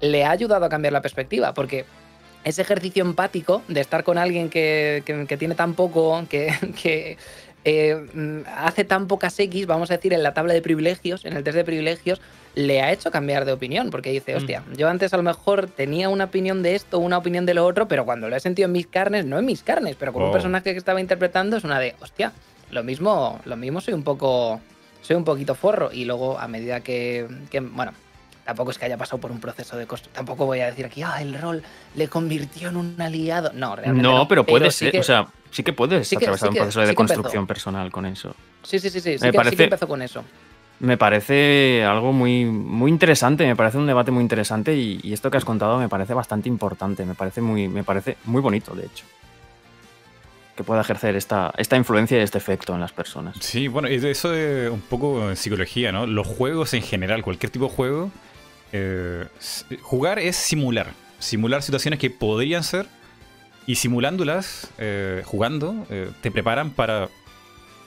le 0.00 0.24
ha 0.24 0.30
ayudado 0.30 0.64
a 0.64 0.68
cambiar 0.68 0.92
la 0.92 1.00
perspectiva, 1.00 1.54
porque 1.54 1.84
ese 2.44 2.62
ejercicio 2.62 3.02
empático 3.02 3.62
de 3.66 3.80
estar 3.80 4.04
con 4.04 4.18
alguien 4.18 4.48
que, 4.48 5.02
que 5.04 5.36
tiene 5.36 5.54
tan 5.54 5.74
poco, 5.74 6.24
que, 6.28 6.52
que 6.82 7.18
eh, 7.68 8.44
hace 8.56 8.84
tan 8.84 9.08
pocas 9.08 9.36
X, 9.40 9.66
vamos 9.66 9.90
a 9.90 9.96
decir, 9.96 10.12
en 10.12 10.22
la 10.22 10.32
tabla 10.32 10.54
de 10.54 10.62
privilegios, 10.62 11.24
en 11.24 11.36
el 11.36 11.42
test 11.42 11.56
de 11.56 11.64
privilegios, 11.64 12.20
le 12.54 12.80
ha 12.80 12.92
hecho 12.92 13.10
cambiar 13.10 13.44
de 13.44 13.50
opinión, 13.50 13.90
porque 13.90 14.12
dice, 14.12 14.34
mm. 14.34 14.36
hostia, 14.36 14.62
yo 14.76 14.88
antes 14.88 15.12
a 15.12 15.16
lo 15.16 15.24
mejor 15.24 15.66
tenía 15.66 16.08
una 16.08 16.24
opinión 16.26 16.62
de 16.62 16.76
esto, 16.76 17.00
una 17.00 17.18
opinión 17.18 17.44
de 17.44 17.54
lo 17.54 17.66
otro, 17.66 17.88
pero 17.88 18.04
cuando 18.04 18.28
lo 18.28 18.36
he 18.36 18.40
sentido 18.40 18.66
en 18.66 18.72
mis 18.72 18.86
carnes, 18.86 19.26
no 19.26 19.36
en 19.36 19.44
mis 19.44 19.64
carnes, 19.64 19.96
pero 19.98 20.12
con 20.12 20.22
un 20.22 20.28
oh. 20.28 20.32
personaje 20.32 20.70
que 20.70 20.78
estaba 20.78 21.00
interpretando 21.00 21.56
es 21.56 21.64
una 21.64 21.80
de, 21.80 21.96
hostia, 22.00 22.32
lo 22.70 22.84
mismo, 22.84 23.40
lo 23.44 23.56
mismo 23.56 23.80
soy 23.80 23.94
un 23.94 24.04
poco, 24.04 24.60
soy 25.02 25.16
un 25.16 25.24
poquito 25.24 25.56
forro, 25.56 25.90
y 25.92 26.04
luego 26.04 26.38
a 26.38 26.46
medida 26.46 26.82
que, 26.82 27.26
que 27.50 27.58
bueno, 27.58 27.94
tampoco 28.46 28.70
es 28.70 28.78
que 28.78 28.84
haya 28.86 28.96
pasado 28.96 29.18
por 29.18 29.32
un 29.32 29.40
proceso 29.40 29.76
de 29.76 29.86
construcción. 29.86 30.14
Tampoco 30.14 30.46
voy 30.46 30.60
a 30.60 30.66
decir 30.66 30.86
aquí, 30.86 31.02
ah, 31.02 31.20
el 31.20 31.38
rol 31.38 31.62
le 31.96 32.08
convirtió 32.08 32.68
en 32.68 32.76
un 32.76 33.00
aliado. 33.00 33.50
No, 33.52 33.74
realmente. 33.74 34.08
No, 34.08 34.26
pero 34.28 34.44
puede 34.46 34.70
ser. 34.70 34.96
o 34.98 35.02
sea, 35.02 35.26
sí 35.50 35.62
que 35.62 35.72
puedes 35.72 36.10
atravesar 36.12 36.50
un 36.50 36.54
proceso 36.54 36.80
de 36.80 36.94
construcción 36.94 37.46
personal 37.46 37.90
con 37.90 38.06
eso. 38.06 38.34
Sí, 38.62 38.78
sí, 38.78 38.88
sí, 38.88 39.00
sí. 39.00 39.16
Me 39.20 39.32
parece, 39.32 39.64
empezó 39.64 39.88
con 39.88 40.00
eso. 40.00 40.24
Me 40.78 40.96
parece 40.96 41.84
algo 41.84 42.12
muy, 42.12 42.44
muy 42.44 42.90
interesante, 42.90 43.46
me 43.46 43.56
parece 43.56 43.78
un 43.78 43.86
debate 43.86 44.10
muy 44.10 44.22
interesante 44.22 44.76
y, 44.76 45.12
esto 45.12 45.30
que 45.30 45.38
has 45.38 45.44
contado 45.44 45.78
me 45.78 45.88
parece 45.88 46.14
bastante 46.14 46.48
importante, 46.48 47.04
me 47.04 47.14
parece 47.14 47.40
muy, 47.40 47.66
me 47.66 47.82
parece 47.82 48.16
muy 48.24 48.40
bonito, 48.40 48.74
de 48.74 48.86
hecho 48.86 49.04
que 50.54 50.64
pueda 50.64 50.80
ejercer 50.80 51.16
esta, 51.16 51.52
esta 51.58 51.76
influencia 51.76 52.18
y 52.18 52.22
este 52.22 52.38
efecto 52.38 52.72
en 52.74 52.80
las 52.80 52.90
personas. 52.90 53.36
Sí, 53.40 53.68
bueno, 53.68 53.88
eso 53.88 54.32
es 54.32 54.70
un 54.70 54.80
poco 54.80 55.28
en 55.28 55.36
psicología, 55.36 55.92
¿no? 55.92 56.06
Los 56.06 56.26
juegos 56.26 56.72
en 56.72 56.80
general, 56.80 57.22
cualquier 57.22 57.52
tipo 57.52 57.66
de 57.66 57.72
juego, 57.72 58.10
eh, 58.72 59.26
jugar 59.82 60.18
es 60.18 60.36
simular. 60.36 60.92
Simular 61.18 61.62
situaciones 61.62 61.98
que 61.98 62.10
podrían 62.10 62.64
ser. 62.64 62.86
Y 63.66 63.76
simulándolas, 63.76 64.70
eh, 64.78 65.22
jugando, 65.24 65.86
eh, 65.90 66.10
te 66.20 66.30
preparan 66.30 66.70
para 66.70 67.08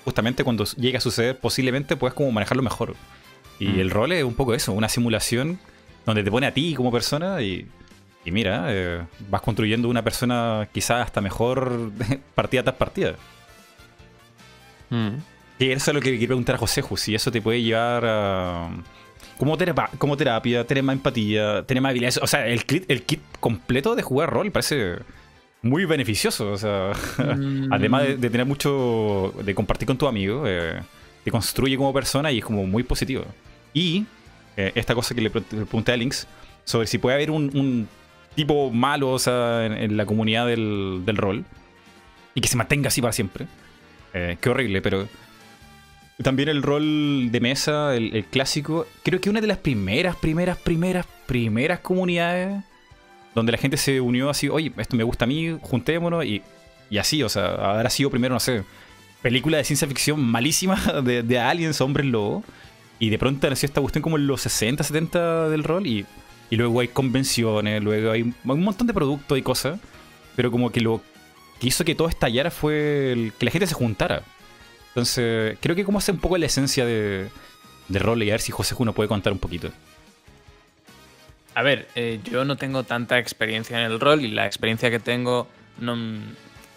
justamente 0.04 0.44
cuando 0.44 0.66
llegue 0.66 0.98
a 0.98 1.02
suceder, 1.02 1.40
posiblemente 1.40 1.96
puedas 1.96 2.14
como 2.14 2.32
manejarlo 2.32 2.64
mejor. 2.64 2.96
Y 3.60 3.68
mm. 3.68 3.80
el 3.80 3.90
rol 3.90 4.12
es 4.12 4.24
un 4.24 4.34
poco 4.34 4.54
eso, 4.54 4.74
una 4.74 4.90
simulación 4.90 5.58
donde 6.06 6.24
te 6.24 6.32
pone 6.32 6.48
a 6.48 6.54
ti 6.54 6.74
como 6.74 6.92
persona 6.92 7.42
y, 7.42 7.66
y 8.26 8.32
mira, 8.32 9.08
vas 9.30 9.42
construyendo 9.42 9.88
una 9.88 10.04
persona 10.04 10.68
quizás 10.74 11.06
hasta 11.06 11.22
mejor 11.22 11.92
partida 12.36 12.64
tras 12.64 12.76
partida. 12.76 13.16
Mm. 14.90 15.18
Y 15.60 15.72
eso 15.72 15.92
es 15.92 15.96
lo 15.96 16.02
que 16.02 16.12
quiero 16.12 16.28
preguntar 16.28 16.56
a 16.56 16.58
José, 16.58 16.84
si 16.96 17.16
eso 17.16 17.32
te 17.32 17.42
puede 17.42 17.62
llevar 17.62 18.04
a 18.06 18.70
como, 19.40 19.58
como 19.98 20.18
terapia, 20.18 20.68
tener 20.68 20.84
más 20.84 20.98
empatía, 20.98 21.64
tener 21.64 21.82
más 21.82 21.92
habilidades. 21.92 22.20
O 22.22 22.28
sea, 22.28 22.46
el 22.46 22.66
kit, 22.66 22.84
el 22.92 23.04
kit 23.04 23.22
completo 23.40 23.96
de 23.96 24.04
jugar 24.04 24.30
rol 24.30 24.52
parece 24.52 24.98
muy 25.62 25.86
beneficioso. 25.86 26.52
O 26.52 26.58
sea, 26.58 26.92
además 27.72 28.04
de, 28.04 28.30
tener 28.30 28.46
mucho, 28.46 29.34
de 29.42 29.56
compartir 29.56 29.88
con 29.88 29.98
tu 29.98 30.08
amigo, 30.08 30.44
eh, 30.46 30.82
te 31.24 31.32
construye 31.32 31.78
como 31.78 31.94
persona 31.94 32.34
y 32.34 32.40
es 32.40 32.44
como 32.44 32.68
muy 32.68 32.84
positivo. 32.84 33.24
Y 33.74 34.06
eh, 34.58 34.74
esta 34.76 34.94
cosa 34.94 35.16
que 35.16 35.22
le, 35.22 35.30
pregunté 35.30 35.94
a 35.94 35.98
Links 35.98 36.28
sobre 36.66 36.86
si 36.86 36.98
puede 36.98 37.16
haber 37.16 37.32
un, 37.32 37.88
tipo 38.36 38.70
malo 38.72 39.12
o 39.12 39.20
sea, 39.20 39.66
en, 39.66 39.96
la 39.96 40.06
comunidad 40.06 40.48
del, 40.48 41.04
del, 41.06 41.18
rol 41.18 41.46
y 42.36 42.42
que 42.42 42.48
se 42.50 42.58
mantenga 42.58 42.90
así 42.90 43.02
para 43.02 43.14
siempre. 43.14 43.48
Eh, 44.14 44.38
qué 44.42 44.50
horrible, 44.50 44.82
pero 44.82 45.08
también 46.24 46.50
el 46.50 46.64
rol 46.64 47.32
de 47.32 47.40
mesa, 47.40 47.96
el, 47.96 48.26
clásico, 48.26 48.86
creo 49.04 49.22
que 49.22 49.30
una 49.30 49.42
de 49.42 49.48
las 49.48 49.58
primeras, 49.58 50.16
primeras, 50.16 50.58
primeras, 50.58 51.06
primeras 51.26 51.80
comunidades 51.80 52.62
donde 53.36 53.52
la 53.52 53.58
gente 53.58 53.78
se 53.78 54.02
unió 54.02 54.30
así, 54.30 54.50
oye, 54.50 54.72
esto 54.78 54.98
me 54.98 55.04
gusta 55.04 55.26
a 55.26 55.28
mí, 55.28 55.58
juntémonos 55.62 56.26
y, 56.26 56.42
y 56.90 56.98
así, 56.98 57.24
o 57.24 57.30
sea, 57.30 57.56
habrá 57.56 57.90
sido 57.90 58.10
primero, 58.10 58.34
no 58.34 58.40
sé, 58.40 58.64
película 59.22 59.58
de 59.58 59.64
ciencia 59.64 59.88
ficción 59.88 60.22
malísima 60.22 60.76
de, 61.04 61.24
de 61.24 61.40
aliens, 61.40 61.80
hombres 61.80 62.06
lobo, 62.08 62.44
y 63.00 63.10
de 63.10 63.18
pronto 63.18 63.50
nació 63.50 63.68
esta 63.68 63.80
cuestión 63.80 64.02
como 64.02 64.18
en 64.18 64.28
los 64.28 64.42
60, 64.42 64.84
70 64.84 65.50
del 65.50 65.64
rol 65.64 65.88
y, 65.88 66.06
y 66.50 66.56
luego 66.58 66.82
hay 66.82 66.90
convenciones, 66.90 67.82
luego 67.82 68.12
hay 68.12 68.24
un 68.24 68.36
montón 68.44 68.88
de 68.88 68.94
productos 68.94 69.38
y 69.38 69.42
cosas, 69.42 69.80
pero 70.36 70.52
como 70.52 70.72
que 70.72 70.82
lo 70.82 71.02
que 71.60 71.68
hizo 71.68 71.86
que 71.86 71.96
todo 71.96 72.10
estallara 72.10 72.52
fue 72.52 73.12
el, 73.12 73.34
que 73.38 73.46
la 73.46 73.52
gente 73.52 73.68
se 73.68 73.74
juntara. 73.74 74.24
Entonces, 74.90 75.58
creo 75.62 75.76
que 75.76 75.86
como 75.86 76.00
hace 76.00 76.12
un 76.12 76.20
poco 76.20 76.38
la 76.38 76.46
esencia 76.46 76.86
de, 76.86 77.30
de 77.88 78.00
rol 78.00 78.22
y 78.24 78.30
a 78.30 78.34
ver 78.34 78.42
si 78.42 78.52
José 78.52 78.76
Juno 78.76 78.94
puede 78.94 79.10
contar 79.10 79.34
un 79.34 79.40
poquito. 79.40 79.72
A 81.56 81.62
ver, 81.62 81.88
eh, 81.96 82.22
yo 82.24 82.46
no 82.46 82.56
tengo 82.56 82.84
tanta 82.84 83.18
experiencia 83.18 83.78
en 83.78 83.92
el 83.92 84.00
rol 84.00 84.22
y 84.22 84.30
la 84.30 84.46
experiencia 84.46 84.90
que 84.90 85.00
tengo, 85.00 85.48
no, 85.78 85.98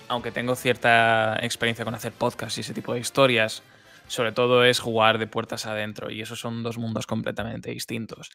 aunque 0.08 0.32
tengo 0.32 0.56
cierta 0.56 1.38
experiencia 1.40 1.84
con 1.84 1.94
hacer 1.94 2.12
podcasts 2.12 2.58
y 2.58 2.62
ese 2.62 2.74
tipo 2.74 2.94
de 2.94 3.00
historias, 3.00 3.62
sobre 4.08 4.32
todo 4.32 4.64
es 4.64 4.80
jugar 4.80 5.18
de 5.18 5.26
puertas 5.26 5.66
adentro 5.66 6.10
y 6.10 6.20
esos 6.20 6.40
son 6.40 6.62
dos 6.62 6.78
mundos 6.78 7.06
completamente 7.06 7.70
distintos. 7.70 8.30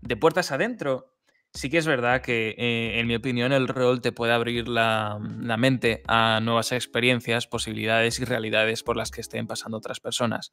De 0.00 0.16
puertas 0.16 0.50
adentro 0.50 1.11
Sí 1.54 1.68
que 1.68 1.76
es 1.76 1.86
verdad 1.86 2.22
que, 2.22 2.54
eh, 2.56 2.98
en 2.98 3.06
mi 3.06 3.14
opinión, 3.14 3.52
el 3.52 3.68
rol 3.68 4.00
te 4.00 4.10
puede 4.10 4.32
abrir 4.32 4.68
la, 4.68 5.18
mente 5.58 6.02
a 6.08 6.40
nuevas 6.42 6.72
experiencias, 6.72 7.46
posibilidades 7.46 8.18
y 8.20 8.24
realidades 8.24 8.82
por 8.82 8.96
las 8.96 9.10
que 9.10 9.20
estén 9.20 9.46
pasando 9.46 9.76
otras 9.76 10.00
personas. 10.00 10.50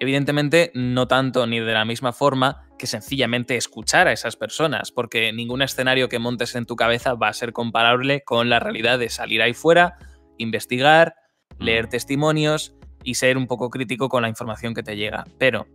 Evidentemente, 0.00 0.70
no 0.74 1.06
tanto 1.06 1.46
ni 1.46 1.60
de 1.60 1.72
la 1.74 1.84
misma 1.84 2.14
forma 2.14 2.66
que 2.78 2.86
sencillamente 2.86 3.56
escuchar 3.56 4.08
a 4.08 4.12
esas 4.12 4.36
personas, 4.36 4.90
porque 4.90 5.32
ningún 5.34 5.60
escenario 5.60 6.08
que 6.08 6.18
montes 6.18 6.54
en 6.54 6.64
tu 6.64 6.76
cabeza 6.76 7.12
va 7.12 7.28
a 7.28 7.34
ser 7.34 7.52
comparable 7.52 8.22
con 8.22 8.48
la 8.48 8.58
realidad 8.58 8.98
de 8.98 9.10
salir 9.10 9.42
ahí 9.42 9.52
fuera, 9.52 9.98
investigar, 10.38 11.14
leer 11.58 11.88
mm. 11.88 11.90
testimonios 11.90 12.74
y 13.04 13.14
ser 13.14 13.36
un 13.36 13.48
poco 13.48 13.68
crítico 13.68 14.08
con 14.08 14.22
la 14.22 14.28
información 14.30 14.72
que 14.72 14.82
te 14.82 14.96
llega. 14.96 15.26
Pero 15.36 15.66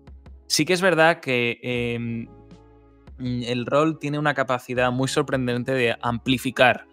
sí 0.48 0.66
que 0.66 0.74
es 0.74 0.82
verdad 0.82 1.20
que 1.20 1.60
em, 1.62 2.28
Mm, 2.28 2.43
el 3.20 3.66
rol 3.66 4.00
tiene 4.00 4.20
una 4.20 4.34
capacidad 4.34 4.92
muy 4.92 5.08
sorprendente 5.08 5.74
de 5.74 5.96
amplificar 6.02 6.88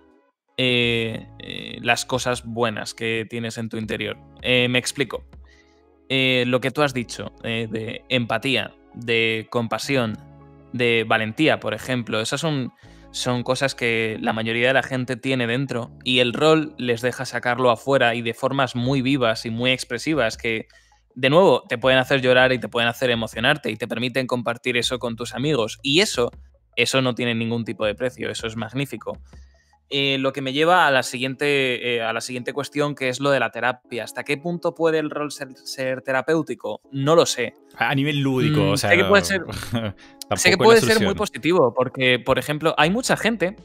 eh, 0.63 1.27
eh, 1.39 1.79
las 1.81 2.05
cosas 2.05 2.45
buenas 2.45 2.93
que 2.93 3.27
tienes 3.31 3.57
en 3.57 3.71
tu 3.71 3.79
interior. 3.79 4.19
Eh, 4.43 4.69
me 4.69 4.79
explico. 4.79 5.25
lo 6.11 6.61
que 6.61 6.71
tú 6.71 6.83
has 6.83 6.93
dicho 6.93 7.33
de 7.43 8.05
empatía, 8.09 8.75
de 8.93 9.47
compasión, 9.51 10.19
de 10.73 11.07
valentía, 11.09 11.61
por 11.61 11.73
ejemplo, 11.73 12.21
esas 12.21 12.41
son 12.41 13.43
cosas 13.43 13.75
que 13.75 14.19
la 14.21 14.33
mayoría 14.33 14.69
de 14.69 14.75
la 14.75 14.83
gente 14.83 15.17
tiene 15.17 15.47
dentro 15.47 15.93
y 16.05 16.19
el 16.19 16.35
rol 16.35 16.75
les 16.77 17.01
deja 17.01 17.25
sacarlo 17.25 17.71
afuera 17.71 18.15
y 18.15 18.21
de 18.21 18.35
formas 18.35 18.77
muy 18.77 19.01
vivas 19.01 19.47
y 19.47 19.51
muy 19.51 19.71
expresivas 19.71 20.37
que 20.37 20.67
de 21.21 21.29
nuevo, 21.29 21.65
te 21.69 21.77
pueden 21.77 21.99
hacer 21.99 22.23
llorar 22.23 22.51
y 22.51 22.59
te 22.59 22.69
pueden 22.69 22.89
hacer 22.89 23.11
emocionarte 23.11 23.71
y 23.71 23.77
te 23.77 23.87
permiten 23.87 24.27
compartir 24.27 24.79
eso 24.79 24.99
con 24.99 25.17
tus 25.17 25.35
amigos. 25.35 25.79
Y 25.83 26.01
eso, 26.01 26.31
eso 26.77 27.03
no 27.03 27.15
tiene 27.15 27.35
ningún 27.35 27.67
tipo 27.67 27.85
de 27.85 27.95
precio, 27.95 28.31
eso 28.31 28.47
es 28.47 28.57
magnífico. 28.57 29.19
Eh, 29.91 30.17
lo 30.19 30.33
que 30.33 30.41
me 30.41 30.55
lleva 30.55 30.87
a 30.87 30.91
la, 30.91 31.03
siguiente, 31.03 31.97
eh, 31.97 32.01
a 32.01 32.15
la 32.15 32.23
siguiente 32.23 32.55
cuestión, 32.55 32.95
que 32.95 33.11
es 33.11 33.21
lo 33.21 33.31
de 33.31 33.39
la 33.39 33.51
terapia. 33.51 34.05
¿Hasta 34.05 34.25
qué 34.25 34.39
punto 34.39 34.75
puede 34.75 34.99
el 34.99 35.11
rol 35.11 35.31
ser, 35.31 36.01
terapéutico? 36.01 36.81
No 36.91 37.15
lo 37.15 37.27
sé. 37.27 37.53
A 37.77 37.95
nivel 37.95 38.21
lúdico, 38.21 38.61
mm, 38.61 38.71
o 38.71 38.77
sea. 38.79 38.89
Sé 38.89 38.97
que 38.97 39.05
puede 39.05 39.25
ser, 39.25 39.43
sé 40.37 40.51
que 40.51 40.57
puede 40.57 40.81
ser 40.81 41.03
muy 41.03 41.15
positivo, 41.15 41.75
porque, 41.75 42.19
por 42.19 42.39
ejemplo, 42.39 42.75
hay 42.79 42.89
mucha 42.89 43.19
gente 43.19 43.57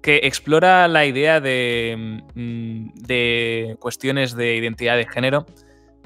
que 0.00 0.20
explora 0.22 0.86
la 0.86 1.06
idea 1.06 1.40
de, 1.40 2.22
mm, 2.34 2.90
de 2.94 3.76
cuestiones 3.80 4.36
de 4.36 4.54
identidad 4.54 4.96
de 4.96 5.08
género 5.08 5.46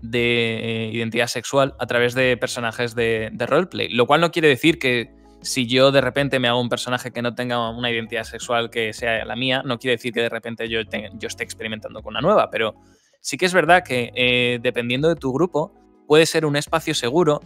de 0.03 0.57
eh, 0.57 0.91
identidad 0.93 1.27
sexual 1.27 1.75
a 1.79 1.87
través 1.87 2.15
de 2.15 2.37
personajes 2.37 2.95
de, 2.95 3.31
roleplay. 3.39 3.89
Lo 3.89 4.07
cual 4.07 4.21
no 4.21 4.31
quiere 4.31 4.49
decir 4.49 4.79
que 4.79 5.11
si 5.43 5.67
yo 5.67 5.93
de 5.93 6.01
repente 6.01 6.39
me 6.39 6.49
hago 6.49 6.61
un 6.61 6.69
personaje 6.69 7.11
que 7.11 7.23
no 7.23 7.35
tenga 7.35 7.71
una 7.71 7.91
identidad 7.91 8.25
sexual 8.25 8.71
que 8.71 8.93
sea 8.93 9.25
la 9.25 9.37
mía, 9.37 9.63
no 9.65 9.79
quiere 9.79 9.97
decir 9.97 10.13
que 10.13 10.23
de 10.23 10.29
repente 10.29 10.69
yo, 10.69 10.81
esté 10.81 11.45
experimentando 11.45 12.03
con 12.03 12.13
una 12.13 12.21
nueva, 12.21 12.51
pero 12.51 12.75
sí 13.21 13.37
que 13.37 13.47
es 13.47 13.53
verdad 13.53 13.85
que 13.85 14.13
eh, 14.15 14.59
dependiendo 14.63 15.09
de 15.09 15.17
tu 15.17 15.33
grupo, 15.33 15.73
puede 16.07 16.27
ser 16.27 16.47
un 16.47 16.57
espacio 16.57 16.95
seguro 16.95 17.41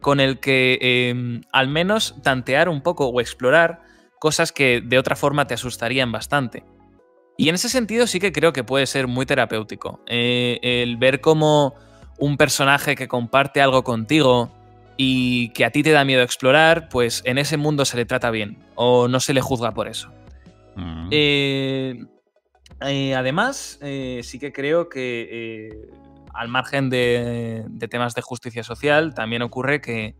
con 0.00 0.20
el 0.20 0.38
que 0.40 0.78
em, 0.80 1.42
al 1.52 1.68
menos 1.68 2.14
tantear 2.22 2.68
un 2.68 2.82
poco 2.82 3.08
o 3.08 3.20
explorar 3.20 3.80
cosas 4.18 4.52
que 4.52 4.80
de 4.84 4.98
otra 4.98 5.16
forma 5.16 5.46
te 5.46 5.54
asustarían 5.54 6.12
bastante. 6.12 6.64
Y 7.36 7.48
en 7.48 7.54
ese 7.54 7.68
sentido 7.68 8.06
sí 8.06 8.18
que 8.18 8.32
creo 8.32 8.52
que 8.52 8.64
puede 8.64 8.86
ser 8.86 9.06
muy 9.06 9.24
terapéutico. 9.24 10.00
Eh, 10.06 10.58
el 10.60 10.96
ver 10.96 11.20
cómo 11.20 11.74
un 12.18 12.36
personaje 12.36 12.96
que 12.96 13.08
comparte 13.08 13.60
algo 13.60 13.84
contigo 13.84 14.50
y 14.96 15.50
que 15.50 15.64
a 15.64 15.70
ti 15.70 15.82
te 15.82 15.92
da 15.92 16.04
miedo 16.04 16.22
explorar, 16.22 16.88
pues 16.88 17.22
en 17.24 17.38
ese 17.38 17.56
mundo 17.56 17.84
se 17.84 17.96
le 17.96 18.04
trata 18.04 18.30
bien 18.30 18.58
o 18.74 19.08
no 19.08 19.20
se 19.20 19.32
le 19.32 19.40
juzga 19.40 19.72
por 19.72 19.88
eso. 19.88 20.10
Mm. 20.76 21.08
Eh, 21.10 22.04
eh, 22.80 23.14
además, 23.14 23.78
sí 23.80 24.38
que 24.38 24.52
creo 24.52 24.88
que 24.88 25.88
al 26.34 26.48
margen 26.48 26.90
de, 26.90 27.64
temas 27.90 28.14
de 28.14 28.22
justicia 28.22 28.62
social, 28.62 29.14
también 29.14 29.42
ocurre 29.42 29.80
que 29.80 30.14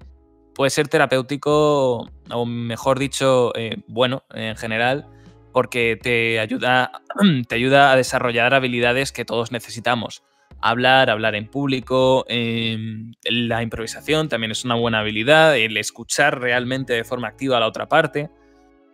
puede 0.55 0.71
ser 0.71 0.89
terapéutico, 0.89 2.09
o 2.31 2.47
mejor 2.47 2.99
dicho, 2.99 3.53
bueno, 3.87 4.25
en 4.35 4.57
general, 4.57 5.07
porque 5.53 5.99
te 6.01 6.39
ayuda, 6.41 6.93
te 7.49 7.55
ayuda 7.55 7.93
a 7.93 7.97
desarrollar 7.97 8.55
habilidades 8.55 9.13
que 9.13 9.25
todos 9.25 9.53
necesitamos. 9.53 10.23
Hablar, 10.61 11.09
hablar 11.11 11.35
en 11.37 11.49
público, 11.49 12.25
em, 12.29 13.13
la 13.25 13.63
improvisación 13.63 14.29
también 14.29 14.51
es 14.51 14.65
una 14.65 14.75
buena 14.75 15.01
habilidad, 15.01 15.57
el 15.57 15.77
escuchar 15.77 16.41
realmente 16.41 16.93
de 16.93 17.05
forma 17.05 17.29
activa 17.29 17.57
a 17.57 17.61
la 17.61 17.69
otra 17.69 17.89
parte. 17.89 18.31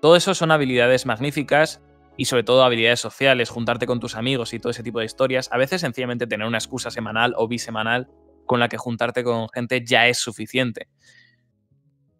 Todo 0.03 0.17
eso 0.17 0.35
son 0.35 0.51
habilidades 0.51 1.07
magníficas 1.07 1.83
y 2.17 2.27
sobre 2.27 2.43
todo 2.45 2.65
habilidades 2.65 3.01
sociales, 3.01 3.49
juntarte 3.49 3.87
con 3.87 3.99
tus 3.99 4.15
amigos 4.15 4.53
y 4.53 4.61
todo 4.61 4.71
ese 4.71 4.83
tipo 4.83 4.99
de 4.99 5.07
historias. 5.07 5.49
A 5.53 5.57
veces 5.57 5.81
sencillamente 5.81 6.27
tener 6.27 6.47
una 6.47 6.59
excusa 6.59 6.91
semanal 6.91 7.33
o 7.37 7.49
bisemanal 7.49 8.09
con 8.47 8.61
la 8.61 8.69
que 8.69 8.77
juntarte 8.77 9.25
con 9.25 9.49
gente 9.49 9.83
ya 9.85 10.07
es 10.07 10.19
suficiente. 10.19 10.89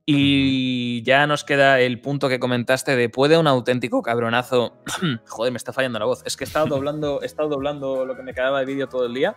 Y 0.07 1.03
ya 1.03 1.27
nos 1.27 1.45
queda 1.45 1.81
el 1.81 2.01
punto 2.01 2.29
que 2.29 2.39
comentaste 2.39 2.95
de 2.95 3.09
puede 3.09 3.39
un 3.39 3.47
auténtico 3.47 4.03
cabronazo. 4.03 4.77
Joder, 5.29 5.53
me 5.53 5.57
está 5.57 5.73
fallando 5.73 5.99
la 5.99 6.05
voz. 6.05 6.23
Es 6.27 6.37
que 6.37 6.45
he 6.45 6.47
estado 6.47 6.67
doblando, 6.67 7.23
he 7.23 7.27
estado 7.27 7.49
doblando 7.49 8.05
lo 8.05 8.15
que 8.15 8.23
me 8.23 8.35
quedaba 8.35 8.61
de 8.61 8.67
vídeo 8.67 8.89
todo 8.89 9.07
el 9.07 9.15
día. 9.15 9.35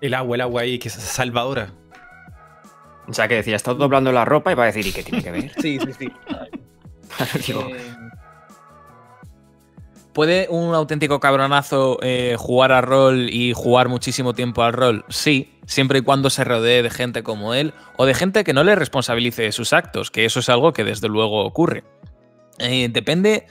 El 0.00 0.14
agua, 0.14 0.36
el 0.36 0.40
agua 0.40 0.62
ahí, 0.62 0.78
que 0.78 0.88
es 0.88 0.94
salvadora. 0.94 1.72
O 3.06 3.12
sea, 3.12 3.28
que 3.28 3.36
decía, 3.36 3.52
he 3.52 3.56
estado 3.56 3.76
doblando 3.76 4.10
la 4.12 4.24
ropa 4.24 4.50
y 4.50 4.54
va 4.54 4.64
a 4.64 4.66
decir, 4.66 4.86
¿y 4.86 4.92
qué 4.92 5.02
tiene 5.02 5.22
que 5.22 5.30
ver? 5.30 5.52
sí, 5.60 5.78
sí, 5.78 5.92
sí. 5.92 6.12
¿Puede 10.14 10.48
un 10.48 10.74
auténtico 10.74 11.20
cabronazo 11.20 11.98
eh, 12.02 12.36
jugar 12.38 12.72
a 12.72 12.80
rol 12.80 13.28
y 13.28 13.52
jugar 13.52 13.90
muchísimo 13.90 14.32
tiempo 14.32 14.62
al 14.62 14.72
rol? 14.72 15.04
Sí, 15.10 15.55
siempre 15.66 15.98
y 15.98 16.02
cuando 16.02 16.30
se 16.30 16.44
rodee 16.44 16.82
de 16.82 16.90
gente 16.90 17.22
como 17.22 17.54
él 17.54 17.74
o 17.96 18.06
de 18.06 18.14
gente 18.14 18.44
que 18.44 18.52
no 18.52 18.64
le 18.64 18.74
responsabilice 18.74 19.42
de 19.42 19.52
sus 19.52 19.72
actos, 19.72 20.10
que 20.10 20.24
eso 20.24 20.40
es 20.40 20.48
algo 20.48 20.72
que 20.72 20.84
desde 20.84 21.08
luego 21.08 21.44
ocurre. 21.44 21.84
Eh, 22.58 22.88
depende, 22.90 23.46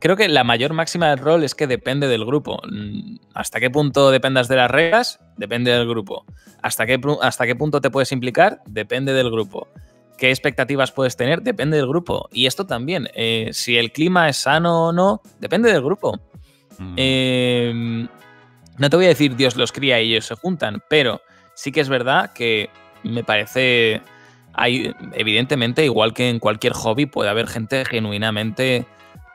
creo 0.00 0.16
que 0.16 0.28
la 0.28 0.44
mayor 0.44 0.72
máxima 0.72 1.10
del 1.10 1.18
rol 1.18 1.44
es 1.44 1.54
que 1.54 1.66
depende 1.66 2.08
del 2.08 2.24
grupo. 2.24 2.60
Mm, 2.68 3.16
¿Hasta 3.34 3.60
qué 3.60 3.70
punto 3.70 4.10
dependas 4.10 4.48
de 4.48 4.56
las 4.56 4.70
reglas? 4.70 5.20
Depende 5.36 5.70
del 5.70 5.86
grupo. 5.86 6.24
¿Hasta 6.62 6.86
qué, 6.86 7.00
hasta 7.22 7.46
qué 7.46 7.54
punto 7.54 7.80
te 7.80 7.90
puedes 7.90 8.10
implicar? 8.12 8.60
Depende 8.66 9.12
del 9.12 9.30
grupo. 9.30 9.68
¿Qué 10.16 10.30
expectativas 10.30 10.90
puedes 10.90 11.16
tener? 11.16 11.42
Depende 11.42 11.76
del 11.76 11.86
grupo. 11.86 12.28
Y 12.32 12.46
esto 12.46 12.66
también, 12.66 13.08
eh, 13.14 13.50
si 13.52 13.76
el 13.76 13.92
clima 13.92 14.28
es 14.28 14.38
sano 14.38 14.88
o 14.88 14.92
no, 14.92 15.22
depende 15.38 15.72
del 15.72 15.82
grupo. 15.82 16.18
Mm. 16.78 16.94
Em, 16.96 18.08
no 18.78 18.90
te 18.90 18.96
voy 18.96 19.06
a 19.06 19.08
decir 19.08 19.36
Dios 19.36 19.56
los 19.56 19.70
cría 19.70 20.00
y 20.00 20.12
ellos 20.12 20.26
se 20.26 20.34
juntan, 20.34 20.82
pero 20.88 21.20
sí 21.58 21.72
que 21.72 21.80
es 21.80 21.88
verdad 21.88 22.32
que 22.32 22.70
me 23.02 23.24
parece... 23.24 24.00
Hay, 24.54 24.94
evidentemente, 25.12 25.84
igual 25.84 26.14
que 26.14 26.30
en 26.30 26.38
cualquier 26.38 26.72
hobby, 26.72 27.06
puede 27.06 27.30
haber 27.30 27.48
gente 27.48 27.84
genuinamente, 27.84 28.86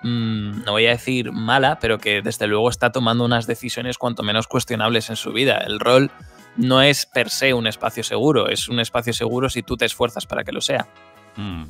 mm, 0.03 0.63
no 0.63 0.71
voy 0.71 0.85
a 0.87 0.91
decir 0.91 1.33
mala, 1.33 1.79
pero 1.79 1.97
que 1.97 2.21
desde 2.21 2.47
luego 2.47 2.69
está 2.69 2.93
tomando 2.93 3.25
unas 3.25 3.45
decisiones 3.45 3.97
cuanto 3.97 4.23
menos 4.23 4.47
cuestionables 4.47 5.09
en 5.09 5.17
su 5.17 5.33
vida. 5.33 5.57
El 5.57 5.81
rol 5.81 6.11
no 6.55 6.81
es 6.81 7.05
per 7.05 7.29
se 7.29 7.53
un 7.53 7.67
espacio 7.67 8.03
seguro, 8.03 8.47
es 8.47 8.69
un 8.69 8.79
espacio 8.79 9.11
seguro 9.11 9.49
si 9.49 9.61
tú 9.61 9.75
te 9.75 9.85
esfuerzas 9.85 10.25
para 10.25 10.45
que 10.45 10.53
lo 10.53 10.61
sea. 10.61 10.87
Mm, 11.35 11.65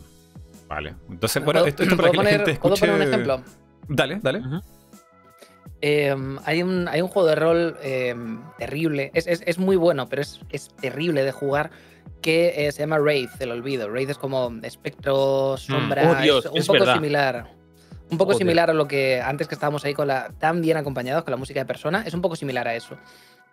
vale. 0.67 0.95
Entonces, 1.09 1.43
bueno, 1.43 1.65
esto, 1.65 1.81
es 1.81 1.93
para 1.95 2.11
que 2.11 2.17
la 2.17 2.25
gente 2.25 2.51
escuche... 2.51 2.79
¿Puedo 2.79 2.93
poner 2.93 2.95
un 2.95 3.01
ejemplo? 3.01 3.43
Dale, 3.87 4.19
dale. 4.21 4.41
Em, 5.85 6.39
hay, 6.45 6.63
un, 6.63 6.87
hay 6.87 7.01
un 7.01 7.09
juego 7.09 7.27
de 7.27 7.35
rol 7.35 7.77
em, 7.81 8.41
terrible, 8.57 9.11
es, 9.13 9.57
muy 9.57 9.75
bueno, 9.75 10.07
pero 10.07 10.21
es, 10.21 10.69
terrible 10.79 11.25
de 11.25 11.33
jugar, 11.33 11.71
que 12.21 12.67
eh, 12.67 12.71
se 12.71 12.79
llama 12.79 12.99
Wraith, 12.99 13.41
el 13.41 13.51
olvido. 13.51 13.89
Wraith 13.89 14.11
es 14.11 14.17
como 14.17 14.49
espectro, 14.63 15.55
mm. 15.55 15.57
sombra, 15.57 16.23
oh, 16.23 16.51
un 16.53 16.65
poco 16.65 16.85
similar. 16.85 17.51
Un 18.09 18.17
poco 18.17 18.33
similar 18.33 18.69
a 18.69 18.73
lo 18.73 18.87
que 18.87 19.21
antes 19.21 19.47
que 19.47 19.55
estábamos 19.55 19.83
ahí 19.83 19.93
con 19.93 20.07
la 20.07 20.29
tan 20.37 20.61
bien 20.61 20.77
acompañados 20.77 21.23
con 21.23 21.31
la 21.31 21.37
música 21.37 21.59
de 21.59 21.65
persona, 21.65 22.03
es 22.05 22.13
un 22.13 22.21
poco 22.21 22.35
similar 22.35 22.67
a 22.67 22.75
eso. 22.75 22.95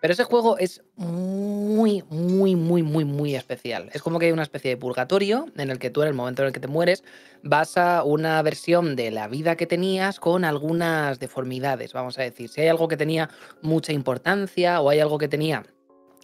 Pero 0.01 0.13
ese 0.13 0.23
juego 0.23 0.57
es 0.57 0.81
muy, 0.95 2.03
muy, 2.09 2.55
muy, 2.55 2.81
muy, 2.81 3.05
muy 3.05 3.35
especial. 3.35 3.89
Es 3.93 4.01
como 4.01 4.17
que 4.17 4.25
hay 4.25 4.31
una 4.31 4.41
especie 4.41 4.71
de 4.71 4.77
purgatorio 4.77 5.45
en 5.55 5.69
el 5.69 5.77
que 5.77 5.91
tú 5.91 6.01
en 6.01 6.07
el 6.07 6.15
momento 6.15 6.41
en 6.41 6.47
el 6.47 6.53
que 6.53 6.59
te 6.59 6.67
mueres 6.67 7.03
vas 7.43 7.77
a 7.77 8.03
una 8.03 8.41
versión 8.41 8.95
de 8.95 9.11
la 9.11 9.27
vida 9.27 9.55
que 9.55 9.67
tenías 9.67 10.19
con 10.19 10.43
algunas 10.43 11.19
deformidades, 11.19 11.93
vamos 11.93 12.17
a 12.17 12.23
decir. 12.23 12.49
Si 12.49 12.61
hay 12.61 12.67
algo 12.67 12.87
que 12.87 12.97
tenía 12.97 13.29
mucha 13.61 13.93
importancia 13.93 14.81
o 14.81 14.89
hay 14.89 14.99
algo 14.99 15.19
que 15.19 15.27
tenía 15.27 15.63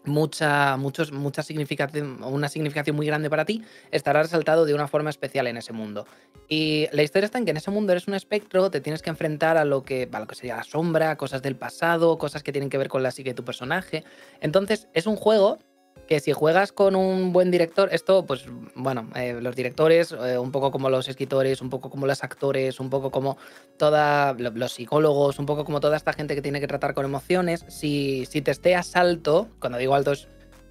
mucha, 0.05 0.77
muchos, 0.77 1.11
mucha 1.11 1.43
significación, 1.43 2.23
una 2.23 2.49
significación 2.49 2.95
muy 2.95 3.05
grande 3.05 3.29
para 3.29 3.45
ti, 3.45 3.63
estará 3.91 4.21
resaltado 4.23 4.65
de 4.65 4.73
una 4.73 4.87
forma 4.87 5.09
especial 5.09 5.47
en 5.47 5.57
ese 5.57 5.73
mundo. 5.73 6.05
Y 6.47 6.87
la 6.91 7.03
historia 7.03 7.25
está 7.25 7.37
en 7.37 7.45
que 7.45 7.51
en 7.51 7.57
ese 7.57 7.71
mundo 7.71 7.91
eres 7.91 8.07
un 8.07 8.13
espectro, 8.13 8.71
te 8.71 8.81
tienes 8.81 9.01
que 9.01 9.09
enfrentar 9.09 9.57
a 9.57 9.65
lo 9.65 9.83
que, 9.83 10.09
a 10.11 10.19
lo 10.19 10.27
que 10.27 10.35
sería 10.35 10.55
la 10.55 10.63
sombra, 10.63 11.17
cosas 11.17 11.41
del 11.41 11.55
pasado, 11.55 12.17
cosas 12.17 12.43
que 12.43 12.51
tienen 12.51 12.69
que 12.69 12.77
ver 12.77 12.87
con 12.87 13.03
la 13.03 13.11
psique 13.11 13.31
de 13.31 13.35
tu 13.35 13.43
personaje. 13.43 14.03
Entonces, 14.41 14.87
es 14.93 15.07
un 15.07 15.15
juego 15.15 15.59
que 16.07 16.19
si 16.19 16.33
juegas 16.33 16.71
con 16.71 16.95
un 16.95 17.33
buen 17.33 17.51
director, 17.51 17.89
esto, 17.91 18.25
pues 18.25 18.45
bueno, 18.75 19.09
eh, 19.15 19.37
los 19.41 19.55
directores, 19.55 20.11
eh, 20.11 20.37
un 20.37 20.51
poco 20.51 20.71
como 20.71 20.89
los 20.89 21.07
escritores, 21.07 21.61
un 21.61 21.69
poco 21.69 21.89
como 21.89 22.07
los 22.07 22.23
actores, 22.23 22.79
un 22.79 22.89
poco 22.89 23.11
como 23.11 23.37
toda, 23.77 24.33
los 24.33 24.71
psicólogos, 24.71 25.37
un 25.37 25.45
poco 25.45 25.65
como 25.65 25.79
toda 25.79 25.97
esta 25.97 26.13
gente 26.13 26.33
que 26.33 26.41
tiene 26.41 26.59
que 26.59 26.67
tratar 26.67 26.93
con 26.93 27.05
emociones, 27.05 27.65
si, 27.67 28.25
si 28.25 28.41
te 28.41 28.51
estés 28.51 28.95
alto, 28.95 29.49
cuando 29.59 29.77
digo 29.77 29.93
alto 29.93 30.13
es 30.13 30.27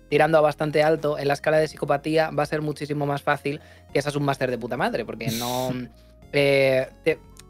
tirando 0.09 0.39
a 0.39 0.41
bastante 0.41 0.83
alto, 0.83 1.19
en 1.19 1.29
la 1.29 1.35
escala 1.35 1.59
de 1.59 1.69
psicopatía 1.69 2.31
va 2.31 2.45
a 2.45 2.47
ser 2.47 2.63
muchísimo 2.63 3.07
más 3.07 3.23
fácil 3.23 3.61
que 3.93 4.01
seas 4.01 4.17
un 4.17 4.25
máster 4.25 4.51
de 4.51 4.59
puta 4.59 4.77
madre, 4.77 5.05
porque 5.05 5.31
no... 5.31 5.71
Eh, 6.39 6.89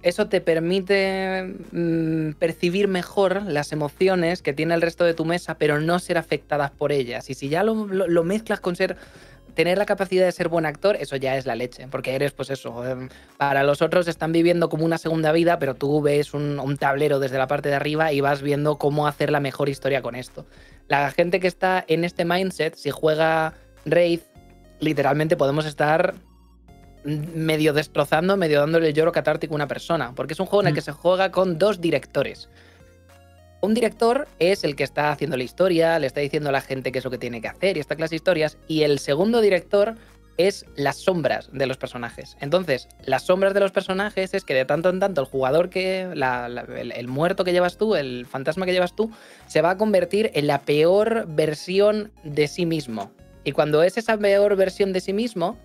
eso 0.07 0.29
te 0.29 0.41
permite 0.41 1.53
mm, 1.73 2.35
percibir 2.39 2.87
mejor 2.87 3.43
las 3.43 3.73
emociones 3.73 4.41
que 4.41 4.53
tiene 4.53 4.73
el 4.75 4.81
resto 4.81 5.03
de 5.03 5.15
tu 5.15 5.25
mesa, 5.25 5.59
pero 5.59 5.81
no 5.81 5.99
ser 5.99 6.17
afectadas 6.17 6.71
por 6.71 6.93
ellas. 6.93 7.29
Y 7.29 7.35
si 7.35 7.49
ya 7.49 7.65
lo, 7.65 7.75
mezclas 8.23 8.61
con 8.61 8.77
ser 8.77 8.97
tener 9.55 9.79
la 9.79 9.85
capacidad 9.85 10.25
de 10.25 10.31
ser 10.31 10.49
buen 10.49 10.65
actor, 10.65 10.95
eso 10.95 11.17
ya 11.17 11.37
es 11.37 11.45
la 11.45 11.57
leche, 11.57 11.89
porque 11.91 12.15
eres, 12.15 12.31
pues 12.31 12.51
eso, 12.51 12.87
em, 12.87 13.09
para 13.37 13.65
los 13.65 13.83
otros 13.83 14.07
están 14.07 14.31
viviendo 14.31 14.69
como 14.69 14.85
una 14.85 14.99
segunda 14.99 15.33
vida, 15.33 15.59
pero 15.59 15.75
tú 15.75 16.01
ves 16.01 16.35
un, 16.35 16.77
tablero 16.79 17.19
desde 17.19 17.39
la 17.39 17.49
parte 17.49 17.69
de 17.69 17.75
arriba 17.75 18.13
y 18.13 18.21
vas 18.21 18.43
viendo 18.43 18.77
cómo 18.77 19.09
hacer 19.09 19.33
la 19.33 19.41
mejor 19.41 19.69
historia 19.69 20.03
con 20.03 20.15
esto. 20.15 20.47
La 20.87 21.11
gente 21.11 21.41
que 21.41 21.49
está 21.49 21.85
en 21.89 22.05
este 22.05 22.25
mindset, 22.25 22.77
si 22.77 22.93
juega 22.93 23.55
Wraith, 23.85 24.23
literalmente 24.79 25.37
podemos 25.37 25.67
estar 25.67 26.15
medio 27.07 27.73
destrozando, 27.73 28.37
medio 28.37 28.61
dándole 28.61 28.93
lloro 28.93 29.13
catártico 29.13 29.55
a 29.55 29.57
una 29.57 29.69
persona, 29.69 30.13
porque 30.15 30.35
es 30.35 30.41
un 30.41 30.47
juego 30.47 30.63
en 30.63 30.69
el 30.69 30.75
que 30.75 30.81
mm. 30.81 30.85
se 30.85 30.93
juega 30.93 31.31
con 31.31 31.59
dos 31.59 31.81
directores. 31.81 32.49
Un 33.63 33.75
director 33.75 34.29
es 34.39 34.65
el 34.65 34.77
que 34.77 34.85
está 34.85 35.11
haciendo 35.11 35.37
la 35.37 35.45
historia, 35.45 35.99
le 35.99 36.07
está 36.07 36.21
diciendo 36.21 36.51
a 36.51 36.53
la 36.53 36.61
gente 36.61 36.93
qué 36.93 36.99
es 36.99 37.05
lo 37.05 37.11
que 37.11 37.19
tiene 37.19 37.41
que 37.41 37.49
hacer 37.49 37.77
y 37.77 37.81
esta 37.81 37.97
clase 37.97 38.11
de 38.11 38.17
historias, 38.17 38.59
y 38.69 38.83
el 38.83 38.99
segundo 38.99 39.41
director 39.41 39.95
es 40.37 40.67
las 40.77 40.97
sombras 40.97 41.49
de 41.53 41.67
los 41.67 41.79
personajes. 41.79 42.37
Entonces, 42.41 42.89
las 43.05 43.23
sombras 43.23 43.55
de 43.55 43.61
los 43.61 43.73
personajes 43.73 44.35
es 44.35 44.45
que 44.45 44.55
de 44.55 44.65
tanto 44.65 44.91
en 44.91 45.01
tanto 45.01 45.21
el 45.21 45.27
jugador 45.27 45.71
que, 45.71 46.03
el, 46.03 47.09
muerto 47.09 47.45
que 47.45 47.53
llevas 47.53 47.79
tú, 47.79 47.95
el 47.95 48.27
fantasma 48.27 48.67
que 48.67 48.73
llevas 48.73 48.95
tú, 48.95 49.11
se 49.47 49.63
va 49.63 49.71
a 49.71 49.77
convertir 49.79 50.31
en 50.35 50.47
la 50.47 50.63
peor 50.63 51.27
versión 51.27 52.13
de 52.25 52.49
sí 52.49 52.67
mismo. 52.67 53.11
Y 53.45 53.53
cuando 53.53 53.83
es 53.83 53.97
esa 53.97 54.19
peor 54.19 54.57
versión 54.57 54.93
de 54.93 55.01
sí 55.01 55.13
mismo, 55.13 55.57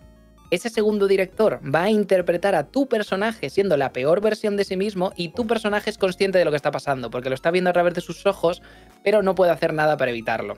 ese 0.52 0.70
segundo 0.70 1.08
director 1.08 1.60
va 1.64 1.84
a 1.84 1.90
interpretar 1.90 2.56
a 2.56 2.68
tu 2.68 2.88
personaje 2.88 3.50
siendo 3.50 3.78
la 3.78 3.94
peor 3.94 4.22
versión 4.22 4.58
de 4.58 4.66
sí 4.66 4.78
mismo 4.78 5.14
y 5.16 5.30
tu 5.30 5.48
personaje 5.48 5.90
es 5.90 5.98
consciente 5.98 6.38
de 6.38 6.46
lo 6.46 6.52
que 6.52 6.58
está 6.58 6.72
pasando, 6.72 7.10
porque 7.10 7.30
lo 7.30 7.36
está 7.36 7.52
viendo 7.52 7.70
a 7.70 7.74
través 7.74 7.94
de 7.94 8.02
sus 8.02 8.26
ojos, 8.26 8.62
pero 9.04 9.24
no 9.24 9.34
puede 9.34 9.52
hacer 9.52 9.74
nada 9.74 9.98
para 9.98 10.12
evitarlo. 10.12 10.58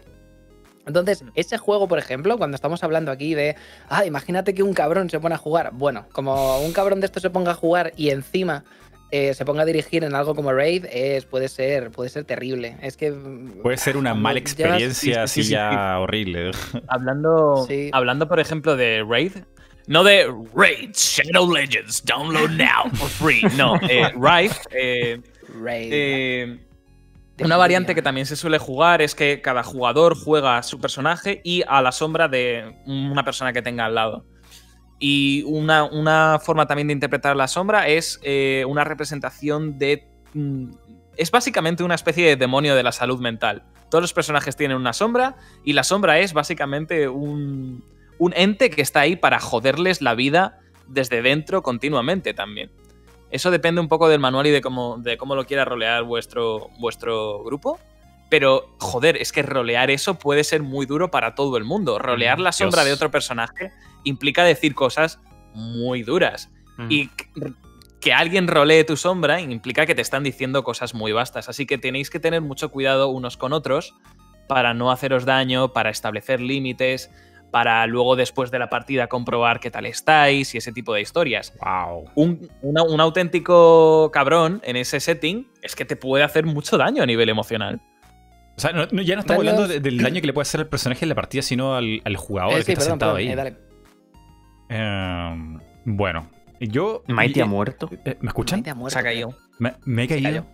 Entonces, 0.86 1.24
ese 1.36 1.58
juego, 1.58 1.88
por 1.88 2.00
ejemplo, 2.00 2.38
cuando 2.38 2.56
estamos 2.56 2.84
hablando 2.84 3.12
aquí 3.12 3.36
de, 3.36 3.56
ah, 3.88 4.06
imagínate 4.06 4.54
que 4.54 4.64
un 4.64 4.74
cabrón 4.74 5.10
se 5.10 5.20
pone 5.20 5.36
a 5.36 5.38
jugar. 5.38 5.72
Bueno, 5.74 6.08
como 6.12 6.60
un 6.60 6.74
cabrón 6.74 7.00
de 7.00 7.06
esto 7.06 7.22
se 7.22 7.30
ponga 7.30 7.52
a 7.52 7.56
jugar 7.56 7.94
y 7.96 8.10
encima 8.10 8.66
eh, 9.12 9.36
se 9.36 9.46
ponga 9.46 9.62
a 9.62 9.66
dirigir 9.66 10.04
en 10.04 10.16
algo 10.16 10.34
como 10.34 10.52
Raid, 10.52 10.86
es, 10.92 11.26
puede 11.26 11.48
ser, 11.48 11.92
puede 11.92 12.10
ser 12.10 12.26
terrible. 12.26 12.78
Es 12.82 12.98
que. 12.98 13.12
Puede 13.62 13.78
ser 13.78 13.96
una 13.96 14.16
mala 14.16 14.40
experiencia 14.40 15.24
así 15.24 15.44
ya 15.44 16.00
horrible. 16.00 16.50
Hablando, 16.88 17.68
hablando, 17.92 18.28
por 18.28 18.40
ejemplo, 18.40 18.76
de 18.76 19.06
Raid. 19.08 19.34
No 19.88 20.04
de 20.04 20.34
Raid 20.54 20.92
Shadow 20.94 21.52
Legends, 21.52 22.04
download 22.06 22.52
now 22.52 22.90
for 22.94 23.10
free. 23.10 23.42
No, 23.58 23.76
eh, 23.90 24.12
Raid. 24.16 24.52
Eh. 24.72 25.20
Eh, 25.66 26.60
una 27.40 27.58
variante 27.58 27.96
que 27.96 28.02
también 28.02 28.26
se 28.26 28.36
suele 28.36 28.58
jugar 28.60 29.02
es 29.02 29.16
que 29.16 29.42
cada 29.42 29.64
jugador 29.64 30.16
juega 30.16 30.58
a 30.58 30.64
su 30.64 30.80
personaje 30.80 31.42
y 31.44 31.64
a 31.68 31.82
la 31.82 31.92
sombra 31.92 32.28
de 32.28 32.76
una 32.86 33.24
persona 33.24 33.52
que 33.52 33.62
tenga 33.62 33.86
al 33.86 33.96
lado. 33.96 34.26
Y 35.00 35.44
una, 35.48 36.40
forma 36.40 36.66
también 36.66 36.88
de 36.88 36.94
interpretar 36.94 37.36
la 37.36 37.48
sombra 37.48 37.88
es 37.88 38.20
eh, 38.24 38.64
una 38.68 38.84
representación 38.84 39.78
de... 39.78 40.08
Mm, 40.34 40.72
es 41.18 41.30
básicamente 41.30 41.84
una 41.84 41.96
especie 41.96 42.26
de 42.26 42.36
demonio 42.36 42.76
de 42.76 42.84
la 42.84 42.92
salud 42.92 43.20
mental. 43.20 43.64
Todos 43.90 44.02
los 44.02 44.14
personajes 44.14 44.56
tienen 44.56 44.78
una 44.78 44.94
sombra 44.94 45.36
y 45.64 45.74
la 45.74 45.84
sombra 45.84 46.20
es 46.20 46.34
básicamente 46.34 47.08
un, 47.08 47.84
un 48.18 48.34
ente 48.36 48.70
que 48.70 48.82
está 48.82 49.02
ahí 49.02 49.16
para 49.16 49.40
joderles 49.40 50.02
la 50.02 50.16
vida 50.16 50.60
desde 50.88 51.22
dentro 51.22 51.64
continuamente 51.64 52.34
también. 52.34 52.72
Eso 53.32 53.50
depende 53.50 53.82
un 53.82 53.88
poco 53.88 54.10
del 54.10 54.20
manual 54.20 54.48
y 54.48 54.52
de 54.52 54.62
cómo, 54.62 54.98
de 55.00 55.18
cómo 55.18 55.36
lo 55.36 55.46
quiera 55.46 55.66
rolear 55.66 56.04
vuestro, 56.04 56.70
vuestro 56.80 57.44
grupo. 57.44 57.80
Pero, 58.30 58.76
joder, 58.80 59.18
es 59.18 59.32
que 59.32 59.42
rolear 59.42 59.90
eso 59.92 60.16
puede 60.20 60.44
ser 60.44 60.62
muy 60.64 60.86
duro 60.86 61.10
para 61.12 61.36
todo 61.36 61.58
el 61.58 61.64
mundo. 61.64 62.00
Rolear 62.00 62.40
la 62.40 62.52
sombra 62.52 62.84
de 62.84 62.94
otro 62.94 63.12
personaje 63.12 63.72
implica 64.04 64.44
decir 64.44 64.76
cosas 64.76 65.20
muy 65.54 66.04
duras. 66.04 66.52
Y 66.90 67.10
que 68.00 68.14
alguien 68.14 68.48
rolee 68.48 68.84
tu 68.84 68.98
sombra 68.98 69.40
implica 69.40 69.86
que 69.86 69.96
te 69.96 70.02
están 70.02 70.24
diciendo 70.24 70.64
cosas 70.64 70.94
muy 70.94 71.12
vastas. 71.12 71.48
Así 71.48 71.66
que 71.66 71.78
tenéis 71.78 72.10
que 72.10 72.20
tener 72.20 72.42
mucho 72.42 72.70
cuidado 72.70 73.08
unos 73.08 73.38
con 73.38 73.54
otros 73.54 73.96
para 74.48 74.74
no 74.74 74.92
haceros 74.92 75.26
daño, 75.26 75.74
para 75.74 75.90
establecer 75.90 76.42
límites, 76.42 77.10
para 77.54 77.86
luego 77.86 78.16
después 78.16 78.50
de 78.50 78.58
la 78.58 78.68
partida 78.68 79.06
comprobar 79.06 79.60
qué 79.60 79.70
tal 79.70 79.86
estáis 79.86 80.56
y 80.56 80.58
ese 80.58 80.72
tipo 80.72 80.92
de 80.92 81.02
historias. 81.02 81.54
Wow. 81.62 82.10
Un, 82.16 83.00
auténtico 83.00 84.10
cabrón 84.12 84.60
en 84.64 84.76
ese 84.76 85.00
setting 85.00 85.48
es 85.62 85.76
que 85.76 85.86
te 85.86 85.96
puede 85.96 86.24
hacer 86.24 86.48
mucho 86.48 86.80
daño 86.80 87.04
a 87.04 87.06
nivel 87.06 87.30
emocional. 87.30 87.80
O 88.58 88.60
sea, 88.60 88.72
ya 88.72 89.16
no 89.16 89.22
estamos 89.22 89.38
hablando 89.38 89.68
del 89.68 90.00
daño 90.00 90.20
que 90.20 90.26
le 90.26 90.34
puede 90.34 90.42
hacer 90.42 90.62
al 90.62 90.68
personaje 90.68 91.06
en 91.06 91.10
la 91.10 91.16
partida, 91.16 91.44
sino 91.44 91.76
al, 91.76 92.02
jugador 92.18 92.60
eh, 92.60 92.64
que 92.64 92.72
está 92.72 92.86
sentado 92.86 93.18
ahí. 93.18 93.30
Eh, 93.30 93.56
em, 94.70 95.60
bueno, 95.86 96.32
yo. 96.60 97.04
Mighty 97.08 97.40
ha 97.40 97.46
muerto. 97.46 97.88
Eh, 98.04 98.18
¿Me 98.20 98.30
escuchan? 98.30 98.64
Se 98.64 98.98
ha 98.98 99.04
caído. 99.04 99.38
¿Me, 99.60 100.04
he 100.04 100.08
caído? 100.08 100.48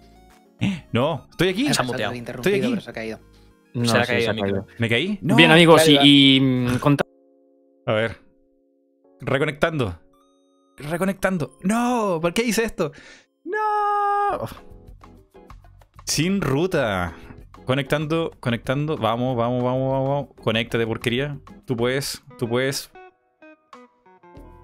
No, 0.92 1.28
estoy 1.32 1.48
aquí. 1.48 1.74
Se 1.74 1.82
ha 1.82 1.86
Estoy 1.86 2.56
aquí. 2.56 2.82
Se 2.82 2.90
ha 2.90 2.94
caído. 2.94 3.22
No, 3.74 3.86
se, 3.86 3.98
ha 3.98 4.06
caído, 4.06 4.66
¿Me 4.78 4.90
caí? 4.90 5.20
Bien, 5.22 5.52
amigos, 5.52 5.88
y, 5.88 6.40
mm, 6.42 6.68
A 7.86 7.94
ver. 7.94 8.18
Reconectando. 9.22 10.00
Reconectando. 10.78 11.58
No, 11.64 12.20
¿por 12.22 12.34
qué 12.34 12.44
hice 12.44 12.64
esto? 12.64 12.92
No. 13.44 14.48
Sin 16.06 16.42
ruta. 16.42 17.14
Conectando, 17.66 18.32
conectando. 18.40 18.98
Vamos, 18.98 19.38
vamos, 19.38 19.64
vamos, 19.64 19.92
vamos. 19.92 20.28
Conéctate, 20.42 20.88
porquería. 20.88 21.38
Tú 21.66 21.76
puedes, 21.76 22.24
tú 22.38 22.48
puedes. 22.48 22.92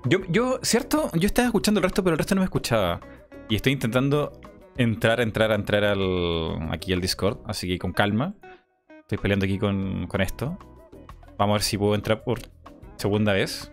Yo, 0.06 0.20
yo, 0.30 0.60
¿cierto? 0.62 1.12
Yo 1.14 1.28
estaba 1.28 1.47
escuchando 1.47 1.80
el 1.80 1.84
resto, 1.84 2.03
pero 2.03 2.14
el 2.14 2.18
resto 2.18 2.36
no 2.36 2.41
me 2.41 2.45
escuchaba. 2.45 3.01
Y 3.49 3.56
estoy 3.56 3.74
intentando 3.74 4.39
entrar, 4.78 5.20
entrar, 5.20 5.51
entrar 5.51 5.84
al, 5.84 6.72
aquí 6.72 6.93
al 6.93 7.01
Discord. 7.01 7.39
Así 7.45 7.68
que 7.68 7.78
con 7.78 7.91
calma. 7.91 8.36
Estoy 9.06 9.20
peleando 9.20 9.45
aquí 9.45 9.60
con, 9.60 10.08
esto. 10.20 10.58
Vamos 11.38 11.53
a 11.53 11.58
ver 11.58 11.62
si 11.62 11.78
puedo 11.78 11.93
entrar 11.93 12.24
por 12.24 12.39
segunda 12.95 13.34
vez. 13.34 13.72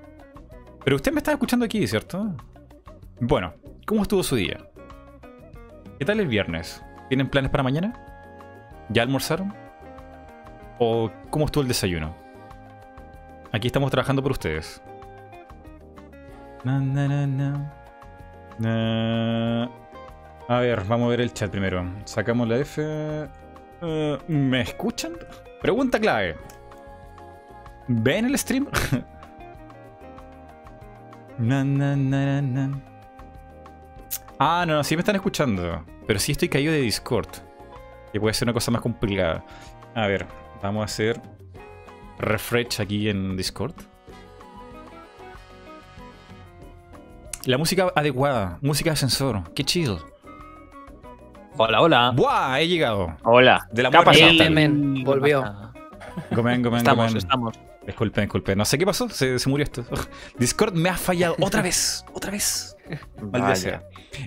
Pero 0.85 0.97
usted 0.97 1.11
me 1.11 1.21
está 1.21 1.33
escuchando 1.33 1.65
aquí, 1.65 1.87
¿cierto? 1.87 2.37
Bueno, 3.19 3.55
¿cómo 3.87 4.03
estuvo 4.03 4.23
su 4.23 4.37
día? 4.37 4.69
¿Qué 5.99 6.05
tal 6.05 6.21
el 6.21 6.27
viernes? 6.27 6.85
¿Tienen 7.09 7.31
planes 7.31 7.51
para 7.51 7.63
mañana? 7.63 7.95
¿Ya 8.91 9.05
almorzaron? 9.05 9.55
¿O 10.79 11.11
cómo 11.31 11.47
estuvo 11.47 11.63
el 11.63 11.69
desayuno? 11.69 12.15
Aquí 13.53 13.69
estamos 13.69 13.91
trabajando 13.91 14.23
por 14.23 14.33
ustedes. 14.33 14.83
A 20.47 20.59
ver, 20.61 20.85
vamos 20.85 21.07
a 21.07 21.09
ver 21.09 21.23
el 21.23 21.33
chat 21.33 21.51
primero. 21.51 21.87
Sacamos 22.05 22.47
la 22.47 22.59
F. 22.59 23.42
Eh, 23.83 24.19
¿Me 24.29 24.61
escuchan? 24.61 25.13
Pregunta 25.61 25.99
clave. 25.99 26.37
¿Ven 27.89 28.27
el 28.27 28.39
stream? 28.39 28.67
Ah, 34.39 34.65
no, 34.67 34.85
sí 34.85 34.97
me 34.97 35.01
están 35.01 35.17
escuchando. 35.17 35.85
Pero 36.07 36.19
sí 36.19 36.33
estoy 36.33 36.49
caído 36.49 36.73
de 36.73 36.81
Discord. 36.81 37.29
Que 38.13 38.21
puede 38.21 38.35
ser 38.35 38.47
una 38.47 38.53
cosa 38.53 38.71
más 38.71 38.83
complicada. 38.83 39.45
A 39.95 40.07
ver, 40.07 40.27
vamos 40.63 40.83
a 40.83 40.85
hacer 40.85 41.21
refresh 42.19 42.81
aquí 42.81 43.09
en 43.09 43.37
Discord. 43.37 43.75
La 47.45 47.59
música 47.59 47.93
adecuada, 47.97 48.59
música 48.63 48.91
de 48.91 48.95
ascensor, 48.95 49.53
qué 49.55 49.65
chill. 49.65 49.99
Hola, 51.57 51.83
hola. 51.83 52.13
¡Buah! 52.15 52.61
He 52.61 52.69
llegado. 52.69 53.15
Hola. 53.25 53.69
De 53.73 53.83
la 53.83 53.91
¿Qué 53.91 53.97
ha 53.99 54.03
pasado? 54.03 54.33
volvió. 55.05 55.73
Gomen, 56.31 56.63
gomen, 56.63 56.79
estamos, 56.79 57.15
estamos. 57.15 57.59
Disculpen, 57.87 58.25
disculpen. 58.25 58.59
No 58.59 58.65
sé 58.65 58.79
qué 58.79 58.87
pasó. 58.87 59.09
Se, 59.09 59.37
murió 59.47 59.65
esto. 59.65 59.85
Discord 60.39 60.75
me 60.75 60.89
ha 60.89 60.97
fallado 60.97 61.37
otra 61.41 61.63
vez. 61.63 62.05
Otra 62.15 62.31
vez. 62.31 62.77
Maldita 63.21 63.57
sea. 63.57 63.83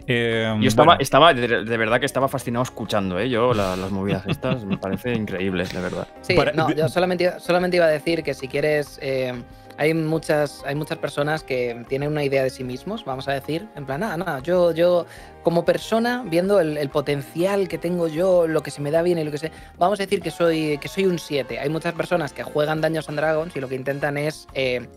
Eh, 0.07 0.55
yo 0.59 0.67
estaba, 0.67 0.95
estaba 0.95 1.33
de, 1.33 1.77
verdad 1.77 1.99
que 1.99 2.05
estaba 2.05 2.27
fascinado 2.27 2.63
escuchando, 2.63 3.19
¿eh? 3.19 3.29
Yo 3.29 3.53
las 3.53 3.91
movidas 3.91 4.23
estas 4.27 4.65
me 4.65 4.77
parece 4.77 5.13
increíbles, 5.13 5.73
de 5.73 5.81
verdad. 5.81 6.07
Sí, 6.21 6.35
no, 6.55 6.71
yo 6.71 6.89
solamente, 6.89 7.39
solamente 7.39 7.77
iba 7.77 7.85
a 7.85 7.89
decir 7.89 8.23
que 8.23 8.33
si 8.33 8.47
quieres 8.47 8.99
eh, 9.01 9.33
hay 9.77 9.93
muchas, 9.93 10.63
hay 10.65 10.75
muchas 10.75 10.97
personas 10.97 11.43
que 11.43 11.85
tienen 11.87 12.09
una 12.09 12.23
idea 12.23 12.43
de 12.43 12.49
sí 12.49 12.63
mismos, 12.63 13.03
vamos 13.03 13.27
a 13.27 13.33
decir, 13.33 13.67
en 13.75 13.85
plan, 13.85 13.99
nada, 13.99 14.17
nada, 14.17 14.39
yo, 14.39 14.71
yo 14.71 15.05
como 15.43 15.65
persona, 15.65 16.23
viendo 16.25 16.59
el, 16.59 16.89
potencial 16.89 17.67
que 17.67 17.77
tengo 17.77 18.07
yo, 18.07 18.47
lo 18.47 18.63
que 18.63 18.71
se 18.71 18.81
me 18.81 18.89
da 18.89 19.01
bien 19.01 19.19
y 19.19 19.23
lo 19.23 19.31
que 19.31 19.37
sé, 19.37 19.51
vamos 19.77 19.99
a 19.99 20.03
decir 20.03 20.21
que 20.21 20.31
soy, 20.31 20.77
que 20.77 20.87
soy 20.87 21.05
un 21.05 21.19
7. 21.19 21.59
Hay 21.59 21.69
muchas 21.69 21.93
personas 21.93 22.31
que 22.31 22.43
juegan 22.43 22.81
Daños 22.81 23.09
and 23.09 23.17
Dragons 23.17 23.55
y 23.55 23.59
lo 23.59 23.67
que 23.67 23.75
intentan 23.75 24.17
es 24.17 24.47
eh, 24.53 24.87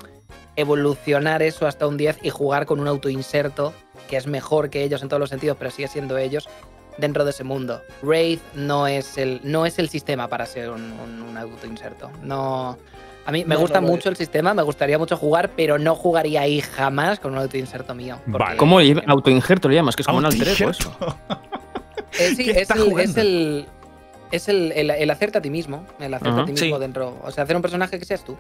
evolucionar 0.57 1.43
eso 1.43 1.67
hasta 1.67 1.87
un 1.87 1.97
10 1.97 2.21
y 2.23 2.31
jugar 2.31 2.67
con 2.67 2.81
un 2.81 2.89
autoinserto 2.89 3.75
que 4.09 4.17
es 4.17 4.27
mejor 4.27 4.71
que 4.71 4.85
ellos 4.85 5.03
en 5.03 5.09
todos 5.09 5.21
los 5.21 5.31
sentidos, 5.31 5.57
pero 5.59 5.71
sigue 5.71 5.89
siendo 5.89 6.17
ellos 6.17 6.49
dentro 6.99 7.25
de 7.25 7.31
ese 7.31 7.45
mundo. 7.45 7.83
Wraith 8.03 8.41
no 8.55 8.87
es 8.87 9.19
el, 9.19 9.41
no 9.43 9.67
es 9.67 9.79
el 9.79 9.89
sistema 9.89 10.29
para 10.29 10.47
ser 10.47 10.71
un, 10.71 10.93
un, 10.93 11.23
un 11.23 11.37
autoinserto. 11.37 12.11
No 12.23 12.79
a 13.29 13.31
mí 13.31 13.45
me 13.45 13.57
gusta 13.57 13.83
mucho 13.83 14.09
el 14.09 14.17
sistema, 14.17 14.55
me 14.55 14.63
gustaría 14.63 14.97
mucho 14.97 15.15
jugar, 15.15 15.51
pero 15.55 15.79
no 15.79 15.95
jugaría 15.95 16.41
ahí 16.41 16.63
jamás 16.63 17.21
con 17.21 17.33
un 17.33 17.39
autoinserto 17.39 17.95
mío. 17.95 18.19
Vale. 18.25 18.57
¿Cómo 18.57 18.79
autoinjerto 19.07 19.69
le 19.69 19.75
llamas? 19.75 19.97
Que 19.97 20.01
es 20.01 20.07
como 20.07 20.17
un 20.17 20.25
alter 20.25 20.49
ego 20.49 20.71
eso. 20.71 20.97
Eh, 22.19 22.35
sí, 22.35 22.49
es 22.49 22.71
el, 22.71 22.99
es 22.99 23.17
el, 23.19 23.67
es 24.33 24.49
el, 24.49 24.73
el, 24.73 25.11
hacerte 25.11 25.37
a 25.37 25.41
ti 25.43 25.51
mismo. 25.51 25.85
El 26.01 26.15
hacerte 26.15 26.41
a 26.41 26.45
ti 26.47 26.53
mismo 26.53 26.79
dentro. 26.79 27.19
O 27.23 27.31
sea, 27.31 27.45
hacer 27.45 27.55
un 27.55 27.61
personaje 27.61 27.99
que 27.99 28.07
seas 28.07 28.25
tú. 28.25 28.39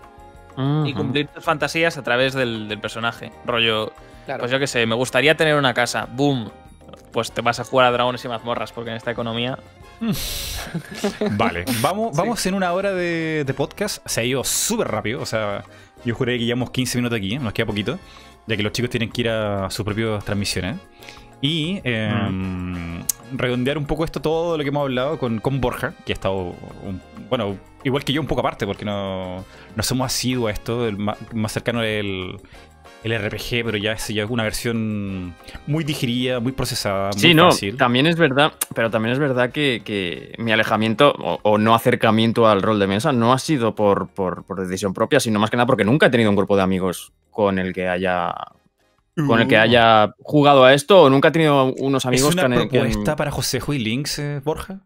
Y 0.87 0.95
cumplir 0.95 1.29
tus 1.29 1.45
fantasías 1.45 1.99
a 1.99 2.03
través 2.03 2.33
del, 2.33 2.79
personaje. 2.81 3.31
Rollo. 3.45 3.93
Pues 4.39 4.51
yo 4.51 4.59
qué 4.59 4.67
sé, 4.67 4.87
me 4.87 4.95
gustaría 4.95 5.37
tener 5.37 5.55
una 5.57 5.75
casa. 5.75 6.09
Boom. 6.11 6.51
Pues 7.13 7.31
te 7.31 7.43
vas 7.43 7.61
a 7.61 7.65
jugar 7.65 7.89
a 7.89 7.93
dragones 7.93 8.25
y 8.25 8.29
mazmorras, 8.29 8.73
porque 8.73 8.89
en 8.89 8.97
esta 8.97 9.11
economía 9.11 9.59
vale, 11.33 11.65
vamos, 11.81 12.17
vamos 12.17 12.45
en 12.47 12.55
una 12.55 12.73
hora 12.73 12.93
de, 12.93 13.55
podcast. 13.57 14.07
Se 14.07 14.21
ha 14.21 14.25
ido 14.25 14.45
súper 14.45 14.89
rápido. 14.89 15.21
O 15.21 15.27
sea, 15.27 15.65
yo 16.05 16.15
juré 16.15 16.39
que 16.39 16.45
llevamos 16.45 16.71
15 16.71 16.99
minutos 16.99 17.19
aquí, 17.19 17.39
nos 17.39 17.53
queda 17.53 17.67
poquito, 17.67 17.99
ya 18.47 18.57
que 18.57 18.63
los 18.63 18.73
chicos 18.73 18.91
tienen 18.91 19.11
que 19.11 19.23
ir 19.23 19.29
a 19.29 19.71
sus 19.71 19.85
propias 19.85 20.25
transmisiones. 20.25 20.77
Y 21.41 21.81
em, 21.85 23.05
redondear 23.33 23.79
un 23.79 23.87
poco 23.87 24.05
esto, 24.05 24.21
todo 24.21 24.57
lo 24.57 24.65
que 24.65 24.71
hemos 24.71 24.83
hablado 24.83 25.19
con, 25.19 25.39
con 25.39 25.61
Borja, 25.61 25.95
que 26.05 26.13
ha 26.13 26.15
estado, 26.15 26.57
bueno, 27.31 27.57
igual 27.85 28.05
que 28.05 28.13
yo 28.13 28.21
un 28.21 28.27
poco 28.27 28.41
aparte, 28.41 28.67
porque 28.67 28.85
no, 28.85 29.45
no 29.77 29.83
somos 29.85 30.07
asiduos 30.07 30.51
a 30.51 30.53
esto, 30.53 30.89
el 30.89 30.97
más, 30.97 31.53
cercano 31.53 31.83
el, 31.83 32.41
el 33.05 33.17
RPG, 33.17 33.65
pero 33.65 33.77
ya 33.77 33.93
es, 33.93 34.09
ya 34.09 34.27
una 34.27 34.43
versión 34.43 35.35
muy 35.67 35.85
digerida, 35.85 36.41
muy 36.41 36.53
procesada. 36.53 37.13
Sí, 37.13 37.35
no, 37.35 37.51
también 37.77 38.07
es 38.07 38.17
verdad, 38.17 38.53
pero 38.75 38.91
también 38.91 39.13
es 39.13 39.19
verdad 39.19 39.51
que, 39.51 40.35
mi 40.39 40.53
alejamiento 40.53 41.13
o, 41.13 41.59
no 41.59 41.75
acercamiento 41.75 42.49
al 42.49 42.63
rol 42.63 42.79
de 42.79 42.87
mesa 42.87 43.13
no 43.13 43.33
ha 43.33 43.39
sido 43.39 43.75
por, 43.75 44.09
por, 44.09 44.45
decisión 44.61 44.95
propia, 44.95 45.21
sino 45.21 45.39
más 45.39 45.51
que 45.51 45.57
nada 45.57 45.67
porque 45.67 45.85
nunca 45.85 46.07
he 46.07 46.11
tenido 46.11 46.31
un 46.31 46.37
grupo 46.37 46.57
de 46.57 46.63
amigos 46.63 47.13
con 47.31 47.59
el 47.59 47.73
que 47.73 47.89
haya 47.89 48.35
con 49.27 49.41
el 49.41 49.49
que 49.49 49.57
uh. 49.57 49.61
haya 49.61 50.15
jugado 50.21 50.65
a 50.65 50.75
esto 50.75 51.03
o 51.03 51.11
nunca 51.11 51.29
he 51.29 51.31
tenido 51.33 51.75
unos 51.75 52.07
amigos 52.07 52.29
¿Es 52.29 52.35
una 52.35 52.43
con 52.45 52.53
el 52.53 52.69
propuesta 52.69 53.17
para 53.17 53.33
José 53.33 53.61
y 53.67 53.79
Links, 53.79 54.21
eh, 54.21 54.41
Borja? 54.45 54.81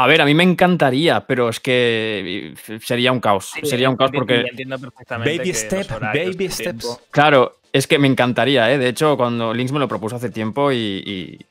A 0.00 0.06
ver, 0.06 0.22
a 0.22 0.24
mí 0.24 0.32
me 0.32 0.44
encantaría, 0.44 1.26
pero 1.26 1.48
es 1.48 1.58
que 1.58 2.54
sería 2.84 3.10
un 3.10 3.18
caos. 3.18 3.50
sería 3.64 3.90
un 3.90 3.96
caos 3.96 4.12
porque. 4.14 4.44
Entiendo 4.48 4.78
perfectamente 4.78 5.36
baby 5.38 5.52
step, 5.52 5.88
baby 6.00 6.48
steps. 6.48 7.00
Claro, 7.10 7.58
es 7.72 7.88
que 7.88 7.98
me 7.98 8.06
encantaría, 8.06 8.72
¿eh? 8.72 8.78
De 8.78 8.88
hecho, 8.88 9.16
cuando 9.16 9.52
Links 9.52 9.72
me 9.72 9.80
lo 9.80 9.88
propuso 9.88 10.14
hace 10.14 10.30
tiempo 10.30 10.70
y. 10.70 11.44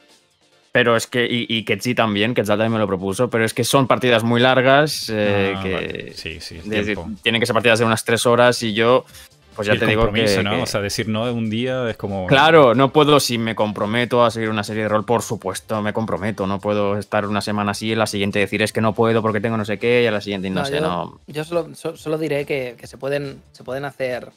pero 0.71 0.95
es 0.95 1.07
que. 1.07 1.25
Y, 1.25 1.45
y 1.49 1.65
Ketsi 1.65 1.93
también, 1.93 2.33
Quetzal 2.33 2.57
también 2.57 2.71
me 2.71 2.79
lo 2.79 2.87
propuso, 2.87 3.29
pero 3.29 3.43
es 3.43 3.53
que 3.53 3.65
son 3.65 3.85
partidas 3.85 4.23
muy 4.23 4.39
largas. 4.39 5.11
Eh, 5.13 5.53
ah, 5.53 5.61
que 5.61 6.13
Sí, 6.15 6.39
sí. 6.39 6.61
tienen 7.21 7.41
que 7.41 7.45
ser 7.45 7.53
partidas 7.53 7.79
de 7.79 7.85
unas 7.85 8.05
tres 8.05 8.25
horas 8.25 8.63
y 8.63 8.73
yo 8.73 9.03
pues 9.57 9.67
ya 9.67 9.75
te 9.75 9.87
digo 9.87 10.13
que, 10.13 10.43
¿no? 10.43 10.61
O 10.61 10.65
sea, 10.67 10.81
decir 10.81 11.07
no 11.07 11.23
un 11.33 11.49
día 11.49 11.89
es 11.89 11.97
como. 11.97 12.27
Claro, 12.27 12.75
no 12.75 12.93
puedo, 12.93 13.19
si 13.19 13.39
me 13.39 13.55
comprometo 13.55 14.23
a 14.23 14.29
seguir 14.29 14.51
una 14.51 14.63
serie 14.63 14.83
de 14.83 14.89
rol, 14.89 15.03
por 15.03 15.23
supuesto, 15.23 15.81
me 15.81 15.93
comprometo. 15.93 16.45
No 16.45 16.59
puedo 16.59 16.95
estar 16.95 17.25
una 17.25 17.41
semana 17.41 17.71
así 17.71 17.89
y 17.89 17.95
la 17.95 18.05
siguiente 18.05 18.37
decir 18.37 18.61
es 18.61 18.71
que 18.71 18.81
no 18.81 18.93
puedo 18.93 19.19
porque 19.23 19.41
tengo 19.41 19.57
no 19.57 19.65
sé 19.65 19.79
qué, 19.79 20.03
y 20.03 20.05
a 20.05 20.11
la 20.11 20.21
siguiente 20.21 20.51
no, 20.51 20.63
sé, 20.63 20.75
yo, 20.75 20.81
no. 20.81 21.19
Yo 21.25 21.43
solo, 21.43 21.73
solo 21.73 22.19
diré 22.19 22.45
que, 22.45 22.77
se, 22.83 22.97
pueden, 22.99 23.41
se 23.51 23.63
pueden 23.63 23.83
hacer. 23.85 24.29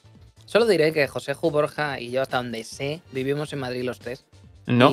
Solo 0.46 0.64
diré 0.64 0.90
que 0.94 1.06
José 1.06 1.34
Ju 1.34 1.50
Borja 1.50 2.00
y 2.00 2.10
yo, 2.10 2.22
hasta 2.22 2.38
donde 2.38 2.64
sé, 2.64 3.02
vivimos 3.12 3.52
en 3.52 3.58
Madrid 3.58 3.84
los 3.84 3.98
tres. 3.98 4.24
No. 4.64 4.90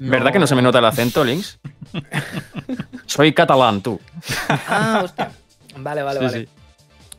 ¿Verdad 0.00 0.32
que 0.32 0.40
no 0.40 0.48
se 0.48 0.56
me 0.56 0.62
nota 0.62 0.80
el 0.80 0.86
acento, 0.86 1.22
Links? 1.22 1.60
Soy 3.06 3.32
catalán, 3.32 3.80
tú. 3.80 4.00
Ah, 4.48 5.02
hostia. 5.04 5.30
Vale, 5.76 6.02
vale, 6.02 6.18
vale. 6.18 6.48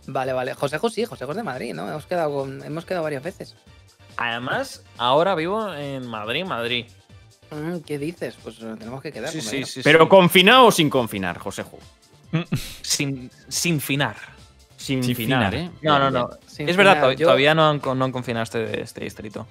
Vale, 0.08 0.34
vale. 0.34 0.54
José 0.54 0.78
sí, 0.92 1.06
José 1.06 1.26
es 1.28 1.36
de 1.36 1.44
Madrid, 1.44 1.74
¿no? 1.74 1.90
Hemos 1.90 2.06
quedado, 2.06 2.46
hemos 2.46 2.86
quedado 2.86 3.04
varias 3.04 3.24
veces. 3.24 3.56
Además, 4.18 4.84
ahora 4.98 5.36
vivo 5.36 5.74
en 5.74 6.08
Madrid, 6.08 6.46
Madrid. 6.46 6.86
Mm, 7.52 7.80
¿Qué 7.80 7.98
dices? 7.98 8.36
Pues 8.44 8.58
tenemos 8.58 9.02
que 9.02 9.12
quedar. 9.12 9.30
Sí, 9.30 9.42
sí, 9.42 9.64
sí, 9.66 9.82
Pero 9.84 10.08
confinado 10.10 10.68
o 10.68 10.72
sin 10.72 10.90
confinar, 10.90 11.38
José 11.38 11.64
Sin, 12.82 13.32
sin 13.48 13.80
finar. 13.80 14.18
Sin, 14.78 15.04
finar, 15.16 15.56
¿eh? 15.56 15.72
No, 15.82 15.98
no, 15.98 16.12
no. 16.12 16.30
es 16.58 16.76
verdad, 16.76 17.16
todavía 17.16 17.56
no 17.56 17.70
han, 17.70 17.82
no 17.98 18.06
han 18.06 18.12
confinado 18.12 18.44
este, 18.44 18.82
este 18.82 19.06
distrito 19.06 19.48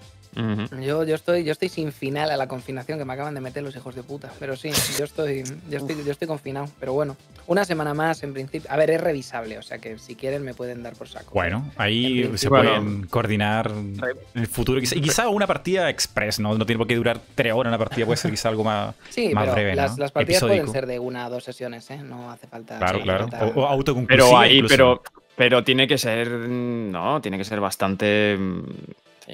yo, 0.81 1.05
yo, 1.05 1.15
estoy, 1.15 1.45
yo 1.45 1.53
estoy 1.53 1.69
sin 1.69 1.93
final 1.93 2.31
a 2.31 2.37
la 2.37 2.47
confinación 2.47 2.99
que 2.99 3.05
me 3.05 3.13
acaban 3.13 3.35
de 3.35 3.41
meter 3.41 3.63
los 3.63 3.77
hijos 3.77 3.95
de 3.95 4.03
puta. 4.03 4.33
Pero 4.39 4.57
sí, 4.57 4.71
yo 4.99 5.05
estoy, 5.05 5.45
yo 5.69 5.79
estoy, 5.79 6.05
yo 6.05 6.13
estoy 6.13 6.29
confinado. 6.29 6.69
Pero 6.81 6.95
bueno, 6.95 7.17
una 7.47 7.65
semana 7.65 7.95
más 7.95 8.23
en 8.23 8.33
principio. 8.33 8.71
A 8.71 8.77
ver, 8.77 8.91
es 8.91 9.01
revisable, 9.01 9.59
o 9.59 9.63
sea 9.63 9.79
que 9.79 9.99
si 9.99 10.15
quieren 10.15 10.43
me 10.43 10.55
pueden 10.55 10.83
dar 10.83 10.95
por 10.95 11.09
saco. 11.09 11.33
Bueno, 11.35 11.71
ahí 11.77 12.31
se 12.37 12.49
pueden 12.49 13.07
coordinar 13.07 13.71
en 13.71 14.21
el 14.35 14.47
futuro. 14.47 14.81
Y 14.81 15.01
quizá 15.01 15.29
una 15.29 15.47
partida 15.47 15.91
express, 15.91 16.41
¿no? 16.41 16.57
No 16.57 16.67
tiene 16.67 16.79
por 16.79 16.87
qué 16.87 16.97
durar 16.97 17.21
tres 17.35 17.53
horas 17.53 17.71
una 17.71 17.79
partida, 17.79 18.07
puede 18.07 18.17
ser 18.17 18.31
quizá 18.31 18.49
algo 18.49 18.65
más, 18.65 18.95
sí, 19.11 19.35
más 19.35 19.53
breve. 19.53 19.75
Las, 19.75 19.99
las 19.99 20.13
partidas 20.13 20.43
pueden 20.43 20.69
ser 20.69 20.87
de 20.87 20.99
una 20.99 21.27
o 21.27 21.31
dos 21.31 21.45
sesiones, 21.45 21.91
¿eh? 21.91 21.99
No 21.99 22.31
hace 22.31 22.47
falta. 22.47 22.79
Claro, 22.79 23.01
claro. 23.01 23.27
O, 23.55 23.67
autoconclusiva. 23.67 24.27
Pero 24.29 24.39
ahí, 24.39 24.63
pero, 24.63 25.03
pero 25.37 25.65
tiene 25.65 25.87
que 25.87 25.99
ser. 25.99 26.29
No, 26.29 27.21
tiene 27.21 27.39
que 27.39 27.45
ser 27.45 27.61
bastante 27.61 28.39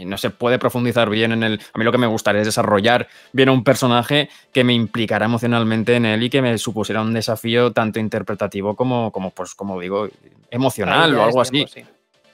no 0.05 0.19
se 0.19 0.31
puede 0.31 0.59
profundizar 0.59 1.11
bien 1.11 1.33
en 1.33 1.43
el... 1.43 1.61
A 1.73 1.79
mí 1.79 1.85
lo 1.85 1.93
que 1.93 1.99
me 1.99 2.07
gustaría 2.07 2.41
es 2.41 2.47
desarrollar 2.47 3.09
bien 3.33 3.49
un 3.49 3.65
personaje 3.65 4.29
que 4.53 4.65
me 4.65 4.75
implicara 4.75 5.27
emocionalmente 5.27 5.95
en 5.97 6.07
él 6.07 6.23
y 6.23 6.31
que 6.31 6.43
me 6.43 6.57
supusiera 6.59 7.03
un 7.03 7.13
desafío 7.13 7.73
tanto 7.73 7.99
interpretativo 7.99 8.77
como, 8.77 9.11
como 9.13 9.31
pues, 9.31 9.55
como 9.55 9.81
digo, 9.81 10.09
emocional 10.51 11.15
o 11.15 11.25
algo 11.25 11.41
así. 11.41 11.65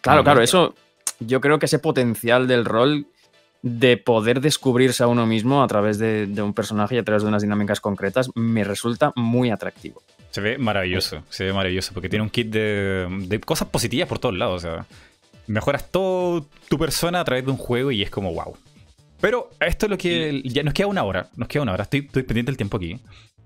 Claro, 0.01 0.23
claro, 0.23 0.43
eso 0.43 0.75
yo 1.21 1.41
creo 1.41 1.59
que 1.59 1.67
ese 1.67 1.79
potencial 1.79 2.47
del 2.47 2.65
rol 2.65 3.07
de 3.63 3.97
poder 3.97 4.43
descubrirse 4.43 5.03
a 5.03 5.07
uno 5.07 5.25
mismo 5.27 5.63
a 5.63 5.67
través 5.67 5.99
de, 5.99 6.29
un 6.43 6.53
personaje 6.53 6.97
y 6.97 6.99
a 6.99 7.03
través 7.03 7.23
de 7.23 7.31
unas 7.31 7.41
dinámicas 7.41 7.81
concretas 7.81 8.31
me 8.35 8.63
resulta 8.63 9.13
muy 9.17 9.51
atractivo. 9.51 10.03
Se 10.31 10.43
ve 10.43 10.59
maravilloso, 10.59 11.23
se 11.31 11.45
ve 11.45 11.53
maravilloso, 11.55 11.95
porque 11.95 12.11
tiene 12.11 12.23
un 12.23 12.29
kit 12.29 12.49
de, 12.49 13.07
de 13.27 13.41
cosas 13.41 13.69
positivas 13.69 14.07
por 14.07 14.19
todos 14.19 14.35
lados. 14.35 14.57
O 14.57 14.67
sea, 14.67 14.87
mejoras 15.47 15.91
todo 15.91 16.47
tu 16.69 16.79
persona 16.79 17.21
a 17.21 17.25
través 17.25 17.45
de 17.45 17.51
un 17.51 17.57
juego 17.57 17.91
y 17.91 18.03
es 18.03 18.11
como 18.11 18.33
wow. 18.33 18.57
Pero 19.21 19.51
esto 19.61 19.87
es 19.87 19.91
lo 19.91 19.99
que. 19.99 20.43
Ya 20.45 20.63
nos 20.63 20.75
queda 20.75 20.87
una 20.87 21.03
hora. 21.03 21.29
Nos 21.37 21.49
queda 21.49 21.63
una 21.63 21.73
hora. 21.73 21.85
Estoy, 21.85 22.03
pendiente 22.03 22.45
del 22.51 22.57
tiempo 22.57 22.77
aquí. 22.77 23.01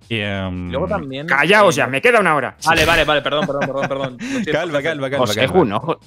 Em, 0.08 0.70
Luego 0.70 0.88
también. 0.88 1.26
Callaos 1.26 1.76
ya, 1.76 1.86
me 1.86 2.00
queda 2.00 2.18
una 2.18 2.34
hora. 2.34 2.56
Vale, 2.64 2.84
vale, 2.84 3.04
vale, 3.04 3.22
perdón, 3.22 3.46
perdón, 3.46 3.60
perdón, 3.66 3.88
perdón. 3.88 4.18
calma, 4.52 4.82
calma, 4.82 5.10
calma. 5.10 5.26
José 5.26 5.46
Ju, 5.46 5.64
no. 5.64 6.00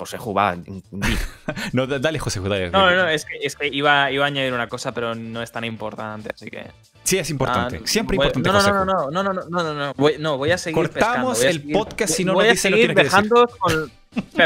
José 0.00 0.16
Ju, 0.16 0.32
va. 0.32 0.56
no, 1.72 1.86
dale, 1.86 2.18
José 2.18 2.40
Ju, 2.40 2.48
dale. 2.48 2.70
No, 2.70 2.90
no, 2.90 2.96
no, 2.96 3.08
es 3.08 3.26
que, 3.26 3.36
es 3.42 3.54
que 3.54 3.68
iba, 3.68 4.10
iba, 4.10 4.24
a 4.24 4.28
añadir 4.28 4.54
una 4.54 4.66
cosa, 4.66 4.92
pero 4.92 5.14
no 5.14 5.42
es 5.42 5.52
tan 5.52 5.64
importante, 5.64 6.30
así 6.34 6.50
que. 6.50 6.64
Sí, 7.04 7.18
es 7.18 7.28
importante. 7.28 7.80
Ah, 7.82 7.86
Siempre 7.86 8.16
importante. 8.16 8.48
No, 8.48 8.62
no, 8.62 8.84
no, 8.84 9.10
no, 9.10 9.10
no, 9.10 9.22
no, 9.22 9.32
no, 9.32 9.62
no, 9.62 9.74
no, 9.74 9.94
Voy, 9.94 10.16
no, 10.18 10.38
voy 10.38 10.52
a 10.52 10.58
seguir. 10.58 10.74
Cortamos 10.74 11.44
el 11.44 11.70
podcast 11.70 12.14
si 12.14 12.24
no 12.24 12.32
voy 12.32 12.46
lo 12.46 12.50
dice, 12.52 12.68
a 12.68 12.70
seguir 12.70 12.94
dejando 12.94 13.46
con 13.58 13.92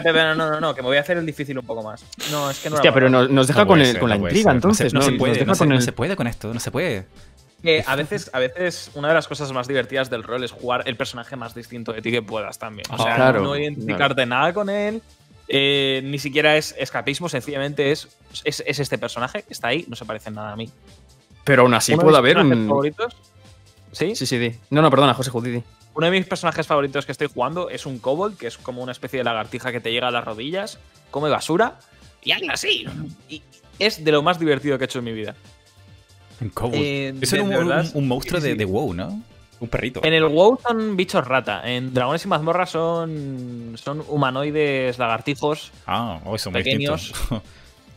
no, 0.02 0.34
no, 0.34 0.60
no, 0.60 0.74
que 0.74 0.82
me 0.82 0.88
voy 0.88 0.96
a 0.96 1.00
hacer 1.00 1.16
el 1.16 1.24
difícil 1.24 1.56
un 1.56 1.64
poco 1.64 1.82
más. 1.82 2.04
No, 2.32 2.50
es 2.50 2.58
que 2.58 2.68
no. 2.68 2.76
Hostia, 2.76 2.92
pero 2.92 3.08
nos, 3.08 3.46
deja 3.46 3.64
con, 3.64 3.80
el, 3.80 3.98
con 3.98 4.10
la 4.10 4.16
intriga, 4.16 4.50
entonces. 4.50 4.92
No 4.92 5.02
se, 5.02 5.12
puede, 5.12 5.44
no, 5.44 5.54
se, 5.80 5.92
puede 5.92 6.16
con 6.16 6.26
esto, 6.26 6.52
no 6.52 6.60
se 6.60 6.70
puede. 6.70 7.06
Que 7.62 7.82
a 7.86 7.96
veces, 7.96 8.30
a 8.34 8.40
veces 8.40 8.90
una 8.94 9.08
de 9.08 9.14
las 9.14 9.26
cosas 9.26 9.50
más 9.52 9.66
divertidas 9.66 10.10
del 10.10 10.22
rol 10.22 10.44
es 10.44 10.50
jugar 10.50 10.82
el 10.86 10.96
personaje 10.96 11.34
más 11.36 11.54
distinto 11.54 11.94
de 11.94 12.02
ti 12.02 12.10
que 12.10 12.20
puedas 12.20 12.58
también. 12.58 12.86
O 12.90 13.02
sea, 13.02 13.32
no 13.32 13.56
identificarte 13.56 14.26
nada 14.26 14.52
con 14.52 14.68
él. 14.68 15.00
Eh, 15.48 16.00
ni 16.04 16.18
siquiera 16.18 16.56
es 16.56 16.74
escapismo, 16.78 17.28
sencillamente 17.28 17.92
es, 17.92 18.08
es, 18.44 18.62
este 18.66 18.98
personaje 18.98 19.42
que 19.42 19.52
está 19.52 19.68
ahí, 19.68 19.84
no 19.88 19.96
se 19.96 20.04
parece 20.04 20.30
en 20.30 20.36
nada 20.36 20.52
a 20.52 20.56
mí. 20.56 20.70
Pero 21.44 21.62
aún 21.62 21.74
así 21.74 21.94
puede 21.96 22.16
haber 22.16 22.38
un. 22.38 22.68
favoritos? 22.68 23.16
¿Sí? 23.92 24.16
Sí, 24.16 24.26
sí, 24.26 24.58
No, 24.70 24.82
no, 24.82 24.90
perdona, 24.90 25.14
José 25.14 25.30
Judidi. 25.30 25.62
Uno 25.94 26.06
de 26.06 26.12
mis 26.12 26.26
personajes 26.26 26.66
favoritos 26.66 27.06
que 27.06 27.12
estoy 27.12 27.28
jugando 27.32 27.70
es 27.70 27.86
un 27.86 27.98
kobold, 27.98 28.36
que 28.36 28.48
es 28.48 28.58
como 28.58 28.82
una 28.82 28.90
especie 28.90 29.18
de 29.18 29.24
lagartija 29.24 29.70
que 29.70 29.80
te 29.80 29.92
llega 29.92 30.08
a 30.08 30.10
las 30.10 30.24
rodillas, 30.24 30.78
come 31.10 31.28
basura 31.28 31.78
y 32.22 32.32
anda 32.32 32.54
así. 32.54 32.86
Y 33.28 33.42
es 33.78 34.04
de 34.04 34.10
lo 34.10 34.22
más 34.22 34.40
divertido 34.40 34.76
que 34.78 34.84
he 34.84 34.86
hecho 34.86 34.98
en 34.98 35.04
mi 35.04 35.12
vida. 35.12 35.36
Un 36.40 36.48
kobold. 36.48 36.74
Eh, 36.74 37.14
es 37.20 37.32
un, 37.94 38.08
monstruo 38.08 38.40
de, 38.40 38.64
WoW, 38.64 38.94
¿no? 38.94 39.22
Un 39.60 39.68
perrito. 39.68 40.00
En 40.04 40.12
el 40.12 40.24
WoW 40.24 40.58
son 40.60 40.96
bichos 40.96 41.26
rata. 41.26 41.62
En 41.64 41.94
Dragones 41.94 42.24
y 42.24 42.28
Mazmorras 42.28 42.70
son, 42.70 43.74
son 43.76 44.04
humanoides 44.08 44.98
lagartijos. 44.98 45.72
Ah, 45.86 46.20
oh, 46.24 46.36
son 46.38 46.52
pequeños. 46.52 47.12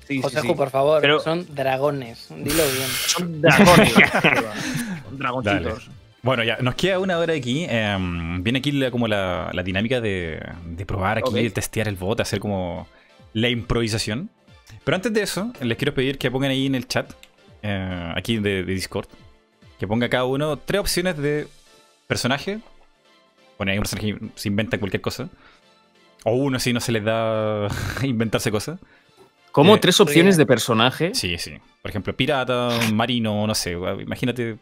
Sí, 0.08 0.22
José, 0.22 0.42
por 0.56 0.70
favor, 0.70 1.02
Pero... 1.02 1.20
son 1.20 1.46
dragones. 1.54 2.30
Dilo 2.30 2.64
bien. 2.64 2.88
Son 3.08 3.42
dragones. 3.42 3.94
Dragoncitos. 5.12 5.90
Bueno, 6.22 6.44
ya, 6.44 6.58
nos 6.62 6.76
queda 6.76 7.00
una 7.00 7.18
hora 7.18 7.34
aquí. 7.34 7.66
Em, 7.70 8.42
viene 8.42 8.60
aquí 8.60 8.90
como 8.90 9.08
la, 9.08 9.52
dinámica 9.64 10.00
de, 10.00 10.42
probar 10.86 11.18
aquí, 11.18 11.34
de 11.34 11.50
testear 11.50 11.88
el 11.88 11.96
bot, 11.96 12.20
hacer 12.22 12.40
como 12.40 12.88
la 13.34 13.50
improvisación. 13.50 14.30
Pero 14.84 14.96
antes 14.96 15.14
de 15.14 15.22
eso, 15.22 15.52
les 15.62 15.78
quiero 15.78 15.94
pedir 15.94 16.18
que 16.18 16.32
pongan 16.32 16.52
ahí 16.52 16.66
en 16.66 16.76
el 16.76 16.88
chat, 16.88 17.12
eh, 17.62 18.14
aquí 18.16 18.38
de, 18.38 18.64
Discord, 18.64 19.08
que 19.80 19.88
ponga 19.88 20.10
cada 20.10 20.26
uno 20.26 20.58
tres 20.58 20.82
opciones 20.82 21.18
de 21.18 21.48
personaje. 22.08 22.60
Bueno, 23.58 23.72
hay 23.72 23.78
un 23.78 23.84
personaje 23.84 24.14
que 24.14 24.30
se 24.36 24.48
inventa 24.48 24.78
cualquier 24.78 25.02
cosa. 25.02 25.30
O 26.24 26.34
uno 26.34 26.60
si 26.60 26.74
no 26.74 26.80
se 26.80 26.92
les 26.92 27.04
da 27.04 27.68
inventarse 28.04 28.52
cosas. 28.52 28.80
¿Cómo 29.52 29.76
eh, 29.76 29.80
tres 29.80 30.00
opciones 30.00 30.38
de 30.38 30.46
personaje? 30.46 31.12
Sí, 31.14 31.38
sí. 31.38 31.54
Por 31.82 31.90
ejemplo, 31.90 32.16
pirata, 32.16 32.70
marino, 32.94 33.48
no 33.48 33.56
sé. 33.56 33.72
Imagínate 33.72 34.58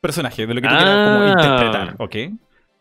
personaje, 0.00 0.46
de 0.46 0.54
lo 0.54 0.60
que 0.60 0.68
tú 0.68 0.74
quieras 0.74 1.08
como 1.08 1.24
ah. 1.24 1.30
interpretar, 1.30 1.96
¿ok? 1.98 2.14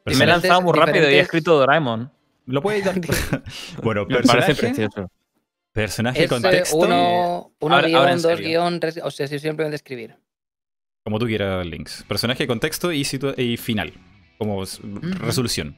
Y 0.05 0.15
me 0.15 0.23
he 0.23 0.27
lanzado 0.27 0.61
muy 0.61 0.73
rápido 0.73 1.09
y 1.09 1.15
he 1.15 1.19
escrito 1.19 1.57
Doraemon. 1.57 2.11
Lo 2.45 2.61
puedes 2.61 2.83
dar. 2.83 2.95
bueno, 3.83 4.05
me 4.05 4.21
parece 4.21 4.55
precioso. 4.55 5.11
Personaje 5.71 6.23
es, 6.23 6.29
con 6.29 6.41
texto. 6.41 6.77
Uno, 6.77 7.51
uno 7.59 7.81
guion, 7.83 8.21
dos 8.21 8.39
guion, 8.39 8.79
tres. 8.79 8.99
O 9.03 9.11
sea, 9.11 9.27
si 9.27 9.37
simplemente 9.39 9.75
escribir. 9.75 10.15
Como 11.09 11.17
tú 11.17 11.25
quieras, 11.25 11.65
links. 11.65 12.05
Personaje 12.07 12.45
con 12.45 12.59
texto 12.59 12.93
y, 12.93 13.01
y 13.37 13.57
final. 13.57 13.93
Como 14.37 14.63
resolución. 15.21 15.75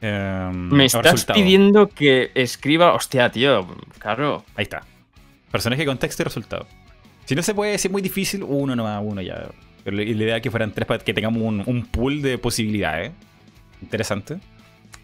Em, 0.00 0.68
me 0.70 0.84
estás 0.84 1.24
pidiendo 1.24 1.88
que 1.88 2.30
escriba. 2.36 2.94
Hostia, 2.94 3.28
tío. 3.32 3.66
Claro. 3.98 4.44
Ahí 4.54 4.62
está. 4.62 4.84
Personaje 5.50 5.84
con 5.84 5.98
texto 5.98 6.22
y 6.22 6.26
resultado. 6.26 6.68
Si 7.24 7.34
no 7.34 7.42
se 7.42 7.56
puede, 7.56 7.76
si 7.76 7.88
es 7.88 7.92
muy 7.92 8.00
difícil, 8.00 8.44
uno 8.44 8.76
nomás, 8.76 9.02
uno 9.04 9.20
ya. 9.20 9.48
Pero 9.82 9.96
la 9.96 10.04
idea 10.04 10.36
es 10.36 10.42
que 10.42 10.52
fueran 10.52 10.70
tres 10.70 10.86
para 10.86 11.02
que 11.02 11.12
tengamos 11.12 11.66
un, 11.66 11.86
pool 11.86 12.22
de 12.22 12.38
posibilidades. 12.38 13.10
Interesante. 13.82 14.38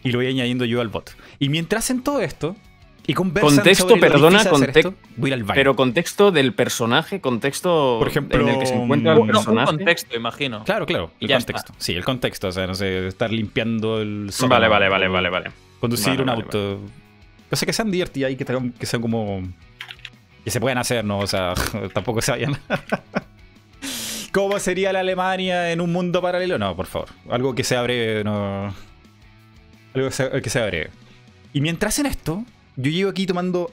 Y 0.05 0.11
lo 0.13 0.19
voy 0.19 0.27
añadiendo 0.27 0.63
yo 0.63 0.79
al 0.79 0.87
bot. 0.87 1.17
Y 1.37 1.49
mientras 1.49 1.89
en 1.89 2.01
todo 2.01 2.21
esto, 2.21 2.55
Y 3.07 3.13
contexto, 3.13 3.99
perdona, 3.99 4.43
contexto. 4.45 4.93
Pero 5.53 5.75
contexto 5.75 6.31
del 6.31 6.53
personaje, 6.53 7.21
contexto 7.21 7.97
Por 7.99 8.07
ejemplo, 8.07 8.41
en 8.41 8.49
el 8.49 8.59
que 8.59 8.65
se 8.65 8.75
encuentra 8.75 9.13
el 9.13 9.25
personaje. 9.27 9.71
Un 9.71 9.77
contexto, 9.77 10.15
imagino. 10.15 10.63
Claro, 10.63 10.85
claro. 10.85 11.11
El 11.19 11.31
contexto. 11.31 11.73
Sí, 11.77 11.93
el 11.93 12.03
contexto. 12.03 12.47
O 12.47 12.51
sea, 12.51 12.67
no 12.67 12.75
sé, 12.75 13.07
estar 13.07 13.31
limpiando 13.31 14.01
el 14.01 14.31
Vale, 14.47 14.67
vale, 14.67 14.89
vale, 14.89 15.07
vale, 15.07 15.29
vale. 15.29 15.51
Conducir 15.79 16.21
un 16.21 16.29
auto. 16.29 16.79
Cosas 17.49 17.65
que 17.65 17.73
sean 17.73 17.91
divertidas 17.91 18.31
y 18.31 18.35
que, 18.35 18.45
que 18.45 18.85
sean 18.85 19.01
como. 19.01 19.43
que 20.43 20.49
se 20.49 20.59
puedan 20.59 20.79
hacer, 20.79 21.05
¿no? 21.05 21.19
O 21.19 21.27
sea, 21.27 21.53
tampoco 21.93 22.21
se 22.21 22.31
vayan. 22.31 22.57
¿Cómo 24.31 24.59
sería 24.59 24.91
la 24.91 24.99
Alemania 24.99 25.71
en 25.71 25.79
un 25.79 25.93
mundo 25.93 26.21
paralelo? 26.21 26.57
No, 26.57 26.75
por 26.75 26.87
favor. 26.87 27.09
Algo 27.29 27.55
que 27.55 27.63
sea 27.63 27.81
breve, 27.83 28.23
no. 28.23 28.73
Algo 29.93 30.09
que 30.41 30.49
sea 30.49 30.65
breve. 30.65 30.89
Y 31.53 31.61
mientras 31.61 31.93
hacen 31.93 32.07
esto, 32.07 32.43
yo 32.75 32.91
llevo 32.91 33.11
aquí 33.11 33.25
tomando 33.25 33.71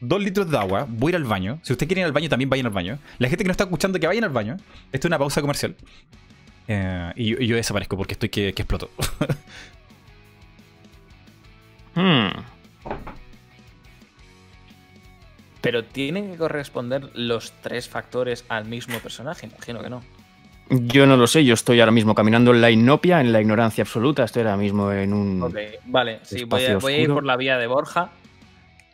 dos 0.00 0.22
litros 0.22 0.50
de 0.50 0.58
agua, 0.58 0.86
voy 0.88 1.10
a 1.10 1.10
ir 1.10 1.16
al 1.16 1.24
baño. 1.24 1.58
Si 1.62 1.72
ustedes 1.72 1.88
quieren 1.88 2.02
ir 2.02 2.06
al 2.06 2.12
baño, 2.12 2.28
también 2.28 2.50
vayan 2.50 2.66
al 2.66 2.72
baño. 2.72 2.98
La 3.18 3.28
gente 3.28 3.44
que 3.44 3.48
no 3.48 3.52
está 3.52 3.64
escuchando, 3.64 3.98
que 3.98 4.06
vayan 4.06 4.24
al 4.24 4.30
baño. 4.30 4.56
Esto 4.92 5.06
es 5.06 5.10
una 5.10 5.18
pausa 5.18 5.40
comercial. 5.40 5.76
Eh, 6.68 7.12
y, 7.16 7.46
yo, 7.46 7.56
desaparezco 7.56 7.96
porque 7.96 8.14
estoy 8.14 8.28
que, 8.28 8.52
que 8.52 8.62
exploto. 8.62 8.90
hmm. 11.94 12.28
Pero 15.60 15.84
tienen 15.84 16.32
que 16.32 16.36
corresponder 16.36 17.10
los 17.14 17.52
tres 17.62 17.88
factores 17.88 18.44
al 18.48 18.64
mismo 18.64 18.98
personaje, 18.98 19.46
imagino 19.46 19.80
que 19.80 19.90
no. 19.90 20.02
Yo 20.70 21.06
no 21.06 21.16
lo 21.16 21.26
sé, 21.26 21.44
yo 21.44 21.54
estoy 21.54 21.78
ahora 21.80 21.92
mismo 21.92 22.14
caminando 22.14 22.52
en 22.52 22.60
la 22.60 22.70
inopia, 22.70 23.20
en 23.20 23.30
la 23.30 23.40
ignorancia 23.40 23.82
absoluta, 23.82 24.24
estoy 24.24 24.42
ahora 24.42 24.56
mismo 24.56 24.90
en 24.90 25.12
un. 25.12 25.42
Ok, 25.42 25.56
vale, 25.84 26.20
sí, 26.22 26.44
voy 26.44 26.64
a, 26.64 26.78
voy 26.78 26.94
a, 26.94 26.98
ir 26.98 27.08
por 27.12 27.24
la 27.24 27.36
vía 27.36 27.58
de 27.58 27.66
Borja. 27.66 28.10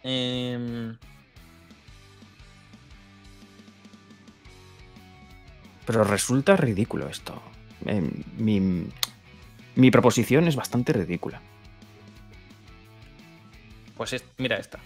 Em, 0.03 0.97
Pero 5.89 6.05
resulta 6.05 6.55
ridículo 6.55 7.09
esto. 7.09 7.41
Em, 7.87 8.11
mi, 8.37 8.91
mi, 9.75 9.91
proposición 9.91 10.47
es 10.47 10.55
bastante 10.55 10.93
ridícula. 10.93 11.41
Pues 13.97 14.23
mira 14.37 14.59
esta. 14.59 14.79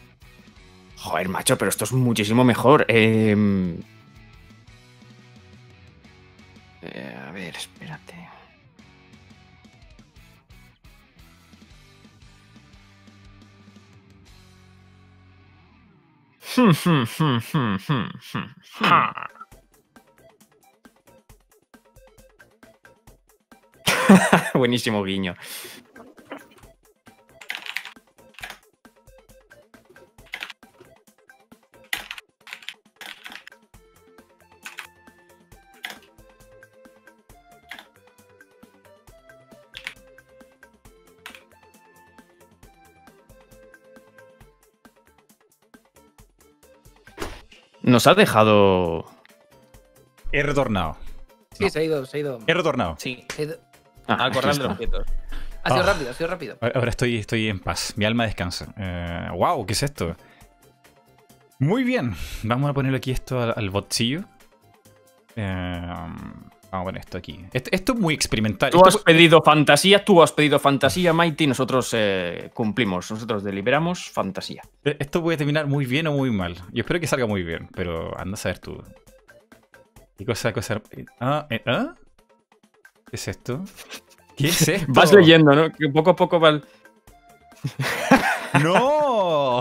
Joder, 0.98 1.28
macho, 1.28 1.58
pero 1.58 1.70
esto 1.70 1.82
es 1.82 1.92
muchísimo 1.92 2.44
mejor. 2.44 2.86
Em, 2.86 3.78
eh, 6.82 7.16
a 7.26 7.32
ver, 7.32 7.56
espérate. 7.56 8.01
Buenísimo 24.54 25.02
guiño. 25.02 25.34
Nos 47.92 48.06
ha 48.06 48.14
dejado. 48.14 49.04
He 50.32 50.42
retornado. 50.42 50.96
Sí, 51.52 51.68
se 51.68 51.80
ha 51.80 51.82
ido, 51.82 52.06
se 52.06 52.16
ha 52.16 52.20
ido. 52.20 52.38
He 52.46 52.54
retornado. 52.54 52.96
Sí. 52.98 53.26
Ah, 54.06 54.14
Al 54.14 54.32
corral 54.32 54.56
de 54.56 54.64
los 54.64 54.78
quietos. 54.78 55.06
Ha 55.62 55.70
sido 55.70 55.82
ah. 55.82 55.86
rápido, 55.86 56.10
ha 56.10 56.14
sido 56.14 56.30
rápido. 56.30 56.56
Ahora 56.74 56.88
estoy, 56.88 57.18
estoy 57.18 57.48
en 57.48 57.60
paz. 57.60 57.92
Mi 57.96 58.06
alma 58.06 58.24
descansa. 58.24 58.72
Eh, 58.78 59.28
wow, 59.34 59.66
¿qué 59.66 59.74
es 59.74 59.82
esto? 59.82 60.16
Muy 61.58 61.84
bien. 61.84 62.16
Vamos 62.44 62.70
a 62.70 62.72
ponerle 62.72 62.96
aquí 62.96 63.10
esto 63.10 63.42
al, 63.42 63.52
al 63.54 63.68
botcillo. 63.68 64.24
Eh, 65.36 66.06
Vamos 66.72 66.84
a 66.84 66.86
poner 66.86 67.00
esto 67.00 67.18
aquí. 67.18 67.44
Esto, 67.52 67.92
es 67.92 68.00
muy 68.00 68.14
experimental. 68.14 68.70
Tú 68.70 68.82
has 68.82 68.96
pedido 68.96 69.42
fantasía, 69.42 70.02
tú 70.02 70.22
has 70.22 70.32
pedido 70.32 70.58
fantasía, 70.58 71.12
Mighty, 71.12 71.46
nosotros 71.46 71.90
eh, 71.92 72.50
cumplimos, 72.54 73.10
nosotros 73.10 73.44
deliberamos 73.44 74.08
fantasía. 74.08 74.62
E, 74.82 74.96
esto 74.98 75.22
puede 75.22 75.36
terminar 75.36 75.66
muy 75.66 75.84
bien 75.84 76.06
o 76.06 76.12
muy 76.12 76.30
mal. 76.30 76.54
Yo 76.72 76.80
espero 76.80 76.98
que 76.98 77.06
salga 77.06 77.26
muy 77.26 77.42
bien, 77.42 77.68
pero 77.74 78.18
anda 78.18 78.34
a 78.34 78.36
saber 78.38 78.58
tú. 78.58 78.82
¿Qué 80.16 80.24
cosa, 80.24 80.54
cosa? 80.54 80.80
Ah, 81.20 81.46
eh, 81.50 81.62
¿ah? 81.66 81.94
¿Qué 83.06 83.16
es 83.16 83.28
esto? 83.28 83.62
¿Qué 84.34 84.48
es 84.48 84.66
esto? 84.68 84.90
Vas 84.94 85.12
leyendo, 85.12 85.54
¿no? 85.54 85.70
Que 85.70 85.90
poco 85.90 86.08
a 86.08 86.16
poco 86.16 86.40
va 86.40 86.52
¡No! 88.62 89.60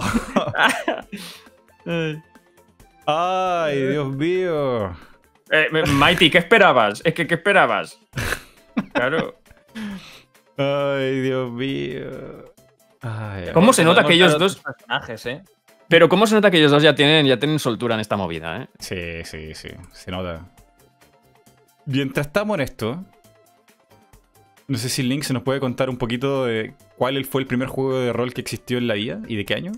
¡Ay, 3.06 3.86
Dios 3.86 4.16
mío! 4.16 5.11
Eh, 5.52 5.68
Mighty, 5.94 6.30
¿qué 6.30 6.38
esperabas? 6.38 7.02
Es 7.04 7.14
que, 7.14 7.28
¿qué 7.28 7.36
esperabas? 7.36 8.00
Claro. 8.94 9.36
Ay, 10.58 11.22
Dios 11.22 11.52
mío. 11.52 12.46
¿Cómo 13.54 13.74
se 13.74 13.84
nota 13.84 14.06
que 14.06 14.14
ellos 14.14 14.40
dos. 14.40 14.58
Personajes, 14.58 15.26
eh? 15.26 15.44
Pero 15.90 16.08
¿cómo 16.08 16.26
se 16.26 16.36
nota 16.36 16.50
que 16.50 16.58
ellos 16.58 16.72
dos 16.72 16.82
ya 16.82 16.96
tienen, 16.96 17.26
ya 17.26 17.38
tienen 17.38 17.60
soltura 17.60 17.96
en 17.96 18.02
esta 18.02 18.16
movida, 18.16 18.62
eh? 18.62 18.68
Sí, 18.80 19.24
sí, 19.26 19.54
sí. 19.56 19.70
Se 19.92 20.10
nota. 20.10 20.48
Mientras 21.86 22.28
estamos 22.28 22.56
en 22.56 22.62
esto, 22.62 23.04
no 24.68 24.78
sé 24.78 24.88
si 24.88 25.04
Link 25.04 25.24
se 25.24 25.34
nos 25.34 25.44
puede 25.44 25.60
contar 25.60 25.90
un 25.90 25.98
poquito 25.98 26.46
de 26.46 26.74
cuál 26.96 27.24
fue 27.26 27.42
el 27.42 27.48
primer 27.48 27.68
juego 27.68 28.00
de 28.00 28.14
rol 28.14 28.34
que 28.34 28.42
existió 28.42 28.78
en 28.78 28.88
la 28.88 28.94
vida 28.94 29.20
y 29.28 29.36
de 29.36 29.46
qué 29.46 29.56
año. 29.56 29.74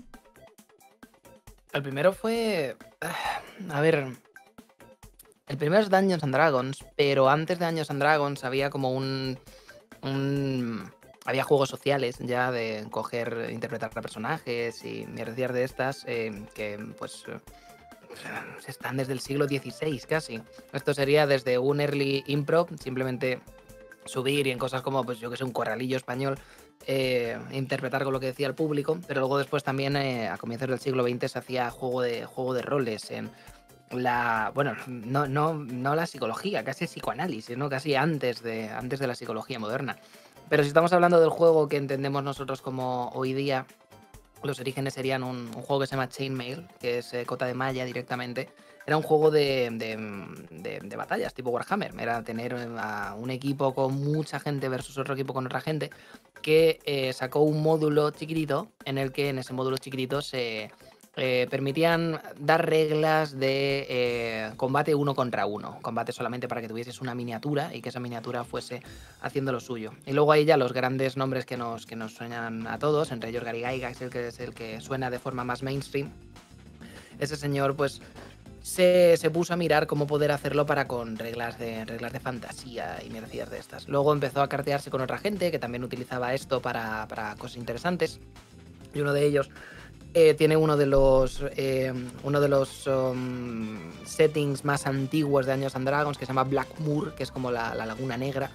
El 1.72 1.82
primero 1.82 2.12
fue. 2.12 2.76
Ah, 3.00 3.40
a 3.70 3.80
ver, 3.80 4.06
el 5.46 5.58
primero 5.58 5.82
es 5.82 5.90
Dungeons 5.90 6.24
and 6.24 6.34
Dragons, 6.34 6.84
pero 6.96 7.28
antes 7.28 7.58
de 7.58 7.66
Dungeons 7.66 7.90
and 7.90 8.00
Dragons 8.00 8.44
había 8.44 8.70
como 8.70 8.92
un. 8.92 9.38
había 11.26 11.44
juegos 11.44 11.68
sociales 11.68 12.16
ya 12.20 12.50
de 12.50 12.86
coger, 12.90 13.50
interpretar 13.52 13.90
a 13.90 14.00
personajes 14.00 14.84
y 14.84 15.06
mierdas 15.06 15.36
de 15.36 15.64
estas 15.64 16.04
eh, 16.06 16.46
que, 16.54 16.78
pues. 16.98 17.24
Eh, 17.28 17.38
están 18.68 18.96
desde 18.96 19.12
el 19.12 19.18
siglo 19.18 19.46
XVI 19.46 19.98
casi. 20.08 20.40
Esto 20.72 20.94
sería 20.94 21.26
desde 21.26 21.58
un 21.58 21.80
early 21.80 22.22
improv, 22.28 22.68
simplemente 22.80 23.40
subir 24.04 24.46
y 24.46 24.52
en 24.52 24.58
cosas 24.58 24.82
como, 24.82 25.02
pues 25.02 25.18
yo 25.18 25.30
que 25.30 25.36
sé, 25.36 25.42
un 25.42 25.50
corralillo 25.50 25.96
español, 25.96 26.38
eh, 26.86 27.36
interpretar 27.50 28.04
con 28.04 28.12
lo 28.12 28.20
que 28.20 28.26
decía 28.26 28.46
el 28.46 28.54
público, 28.54 29.00
pero 29.08 29.18
luego 29.18 29.36
después 29.38 29.64
también 29.64 29.96
a 29.96 30.38
comienzos 30.38 30.68
del 30.68 30.78
siglo 30.78 31.02
XX 31.02 31.32
se 31.32 31.38
hacía 31.40 31.70
juego 31.70 32.02
de, 32.02 32.24
juego 32.24 32.54
de 32.54 32.62
roles 32.62 33.10
en 33.10 33.32
la, 34.02 34.52
bueno, 34.54 34.74
no, 34.86 35.26
no, 35.26 35.54
no 35.54 35.94
la 35.94 36.06
psicología, 36.06 36.64
casi 36.64 36.86
psicoanálisis, 36.86 37.56
¿no? 37.56 37.68
Casi 37.68 37.94
antes 37.94 38.42
de, 38.42 38.68
antes 38.68 39.00
de 39.00 39.06
la 39.06 39.14
psicología 39.14 39.58
moderna. 39.58 39.96
Pero 40.48 40.62
si 40.62 40.68
estamos 40.68 40.92
hablando 40.92 41.20
del 41.20 41.30
juego 41.30 41.68
que 41.68 41.76
entendemos 41.76 42.22
nosotros 42.22 42.60
como 42.60 43.10
hoy 43.14 43.32
día, 43.32 43.66
los 44.42 44.60
orígenes 44.60 44.94
serían 44.94 45.22
un, 45.22 45.52
juego 45.52 45.80
que 45.80 45.86
se 45.86 45.92
llama 45.92 46.08
Chainmail, 46.08 46.66
que 46.80 46.98
es 46.98 47.14
eh, 47.14 47.24
cota 47.24 47.46
de 47.46 47.54
malla 47.54 47.84
directamente. 47.84 48.50
Era 48.86 48.98
un 48.98 49.02
juego 49.02 49.30
de, 49.30 49.70
de, 49.70 50.96
batallas, 50.96 51.32
tipo 51.32 51.50
Warhammer. 51.50 51.94
Era 51.98 52.22
tener 52.22 52.52
eh, 52.52 52.68
un 53.16 53.30
equipo 53.30 53.74
con 53.74 53.94
mucha 53.94 54.38
gente 54.38 54.68
versus 54.68 54.98
otro 54.98 55.14
equipo 55.14 55.32
con 55.32 55.46
otra 55.46 55.62
gente, 55.62 55.90
que 56.42 56.78
eh, 56.84 57.14
sacó 57.14 57.40
un 57.40 57.62
módulo 57.62 58.10
chiquitito 58.10 58.68
en 58.84 58.98
el 58.98 59.12
que 59.12 59.30
en 59.30 59.38
ese 59.38 59.54
módulo 59.54 59.78
chiquitito 59.78 60.20
se, 60.20 60.70
eh, 61.16 61.46
permitían 61.48 62.20
dar 62.40 62.68
reglas 62.68 63.38
de 63.38 63.86
eh, 63.88 64.52
combate 64.56 64.96
uno 64.96 65.14
contra 65.14 65.46
uno. 65.46 65.78
Combate 65.80 66.10
solamente 66.12 66.48
para 66.48 66.60
que 66.60 66.68
tuvieses 66.68 67.00
una 67.00 67.14
miniatura 67.14 67.72
y 67.72 67.82
que 67.82 67.90
esa 67.90 68.00
miniatura 68.00 68.42
fuese 68.42 68.82
haciendo 69.20 69.52
lo 69.52 69.60
suyo. 69.60 69.92
Y 70.06 70.12
luego 70.12 70.32
ahí 70.32 70.44
ya 70.44 70.56
los 70.56 70.72
grandes 70.72 71.16
nombres 71.16 71.46
que 71.46 71.56
nos, 71.56 71.86
que 71.86 71.94
nos 71.94 72.14
suenan 72.14 72.66
a 72.66 72.78
todos, 72.80 73.12
entre 73.12 73.30
ellos 73.30 73.44
Gary 73.44 73.60
Gygax, 73.60 74.02
el 74.02 74.10
que 74.10 74.28
es 74.28 74.40
el 74.40 74.54
que 74.54 74.80
suena 74.80 75.08
de 75.08 75.20
forma 75.20 75.44
más 75.44 75.62
mainstream. 75.62 76.10
Ese 77.18 77.36
señor, 77.36 77.76
pues. 77.76 78.00
Se, 78.60 79.18
puso 79.30 79.52
a 79.52 79.56
mirar 79.56 79.86
cómo 79.86 80.06
poder 80.06 80.32
hacerlo 80.32 80.64
para 80.64 80.88
con 80.88 81.18
reglas 81.18 81.58
de, 81.58 81.84
reglas 81.84 82.14
de 82.14 82.18
fantasía 82.18 82.96
y 83.06 83.10
mierdas 83.10 83.50
de 83.50 83.58
estas. 83.58 83.86
Luego 83.88 84.10
empezó 84.10 84.40
a 84.40 84.48
cartearse 84.48 84.90
con 84.90 85.02
otra 85.02 85.18
gente 85.18 85.50
que 85.50 85.58
también 85.58 85.84
utilizaba 85.84 86.32
esto 86.32 86.62
para, 86.62 87.06
para 87.06 87.34
cosas 87.36 87.58
interesantes. 87.58 88.20
Y 88.94 89.00
uno 89.02 89.12
de 89.12 89.26
ellos 89.26 89.50
eh, 90.14 90.34
tiene 90.34 90.56
uno 90.56 90.76
de 90.76 90.86
los 90.86 91.44
eh, 91.56 91.92
uno 92.22 92.40
de 92.40 92.48
los 92.48 92.86
um, 92.86 93.78
settings 94.04 94.64
más 94.64 94.86
antiguos 94.86 95.44
de 95.44 95.52
Años 95.52 95.74
and 95.74 95.86
Dragons 95.86 96.16
que 96.16 96.24
se 96.24 96.30
llama 96.30 96.44
Black 96.44 96.68
Moor, 96.78 97.14
que 97.14 97.24
es 97.24 97.32
como 97.32 97.50
la, 97.50 97.74
Laguna 97.74 98.16
Negra. 98.16 98.50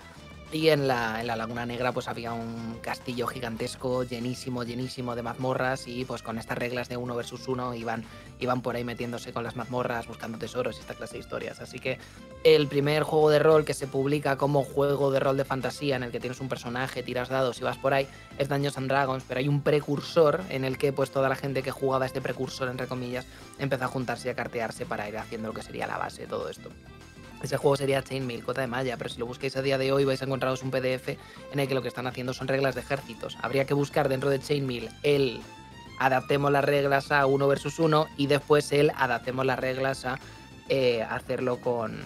Y 0.51 0.69
en 0.69 0.87
la, 0.87 1.21
en 1.21 1.27
la, 1.27 1.35
Laguna 1.35 1.67
Negra 1.67 1.91
pues 1.91 2.07
había 2.07 2.33
un 2.33 2.79
castillo 2.81 3.27
gigantesco, 3.27 4.03
llenísimo, 4.03 4.63
llenísimo 4.63 5.15
de 5.15 5.21
mazmorras 5.21 5.87
y 5.87 6.05
pues 6.05 6.23
con 6.23 6.39
estas 6.39 6.57
reglas 6.57 6.89
de 6.89 6.97
uno 6.97 7.15
versus 7.15 7.47
uno 7.47 7.75
iban, 7.75 8.03
iban 8.39 8.63
por 8.63 8.75
ahí 8.75 8.83
metiéndose 8.83 9.31
con 9.31 9.43
las 9.43 9.55
mazmorras, 9.55 10.07
buscando 10.07 10.39
tesoros 10.39 10.77
y 10.77 10.79
esta 10.79 10.95
clase 10.95 11.13
de 11.13 11.19
historias. 11.19 11.61
Así 11.61 11.77
que 11.77 11.99
el 12.43 12.67
primer 12.67 13.03
juego 13.03 13.29
de 13.29 13.37
rol 13.37 13.63
que 13.63 13.75
se 13.75 13.85
publica 13.85 14.37
como 14.37 14.63
juego 14.63 15.11
de 15.11 15.19
rol 15.19 15.37
de 15.37 15.45
fantasía 15.45 15.97
en 15.97 16.03
el 16.03 16.11
que 16.11 16.19
tienes 16.19 16.39
un 16.39 16.49
personaje, 16.49 17.03
tiras 17.03 17.29
dados 17.29 17.59
y 17.59 17.63
vas 17.63 17.77
por 17.77 17.93
ahí 17.93 18.07
es 18.39 18.49
Dungeons 18.49 18.77
and 18.79 18.89
Dragons, 18.89 19.23
pero 19.27 19.41
hay 19.41 19.47
un 19.47 19.61
precursor 19.61 20.41
en 20.49 20.65
el 20.65 20.79
que 20.79 20.91
pues 20.91 21.11
toda 21.11 21.29
la 21.29 21.35
gente 21.35 21.61
que 21.61 21.69
jugaba 21.69 22.07
este 22.07 22.21
precursor 22.21 22.69
entre 22.69 22.87
comillas 22.87 23.27
empezó 23.59 23.85
a 23.85 23.87
juntarse 23.87 24.29
y 24.29 24.31
a 24.31 24.35
cartearse 24.35 24.87
para 24.87 25.07
ir 25.07 25.17
haciendo 25.17 25.49
lo 25.49 25.53
que 25.53 25.61
sería 25.61 25.85
la 25.85 25.99
base 25.99 26.23
de 26.23 26.27
todo 26.27 26.49
esto. 26.49 26.71
Ese 27.41 27.57
juego 27.57 27.77
sería 27.77 28.03
Chainmail, 28.03 28.43
Cota 28.43 28.61
de 28.61 28.67
Maya, 28.67 28.97
pero 28.97 29.09
si 29.09 29.19
lo 29.19 29.25
busquéis 29.25 29.55
a 29.55 29.61
día 29.61 29.77
de 29.77 29.91
hoy 29.91 30.03
vais 30.03 30.21
a 30.21 30.25
encontraros 30.25 30.61
un 30.61 30.71
PDF 30.71 31.09
en 31.51 31.59
el 31.59 31.67
que 31.67 31.73
lo 31.73 31.81
que 31.81 31.87
están 31.87 32.07
haciendo 32.07 32.33
son 32.33 32.47
reglas 32.47 32.75
de 32.75 32.81
ejércitos. 32.81 33.37
Habría 33.41 33.65
que 33.65 33.73
buscar 33.73 34.09
dentro 34.09 34.29
de 34.29 34.39
Chainmail 34.39 34.89
el 35.03 35.41
adaptemos 35.99 36.51
las 36.51 36.63
reglas 36.63 37.11
a 37.11 37.25
uno 37.25 37.47
versus 37.47 37.79
uno 37.79 38.07
y 38.17 38.27
después 38.27 38.71
el 38.71 38.91
adaptemos 38.95 39.45
las 39.45 39.59
reglas 39.59 40.05
a 40.05 40.19
eh, 40.69 41.03
hacerlo 41.03 41.57
con 41.57 41.97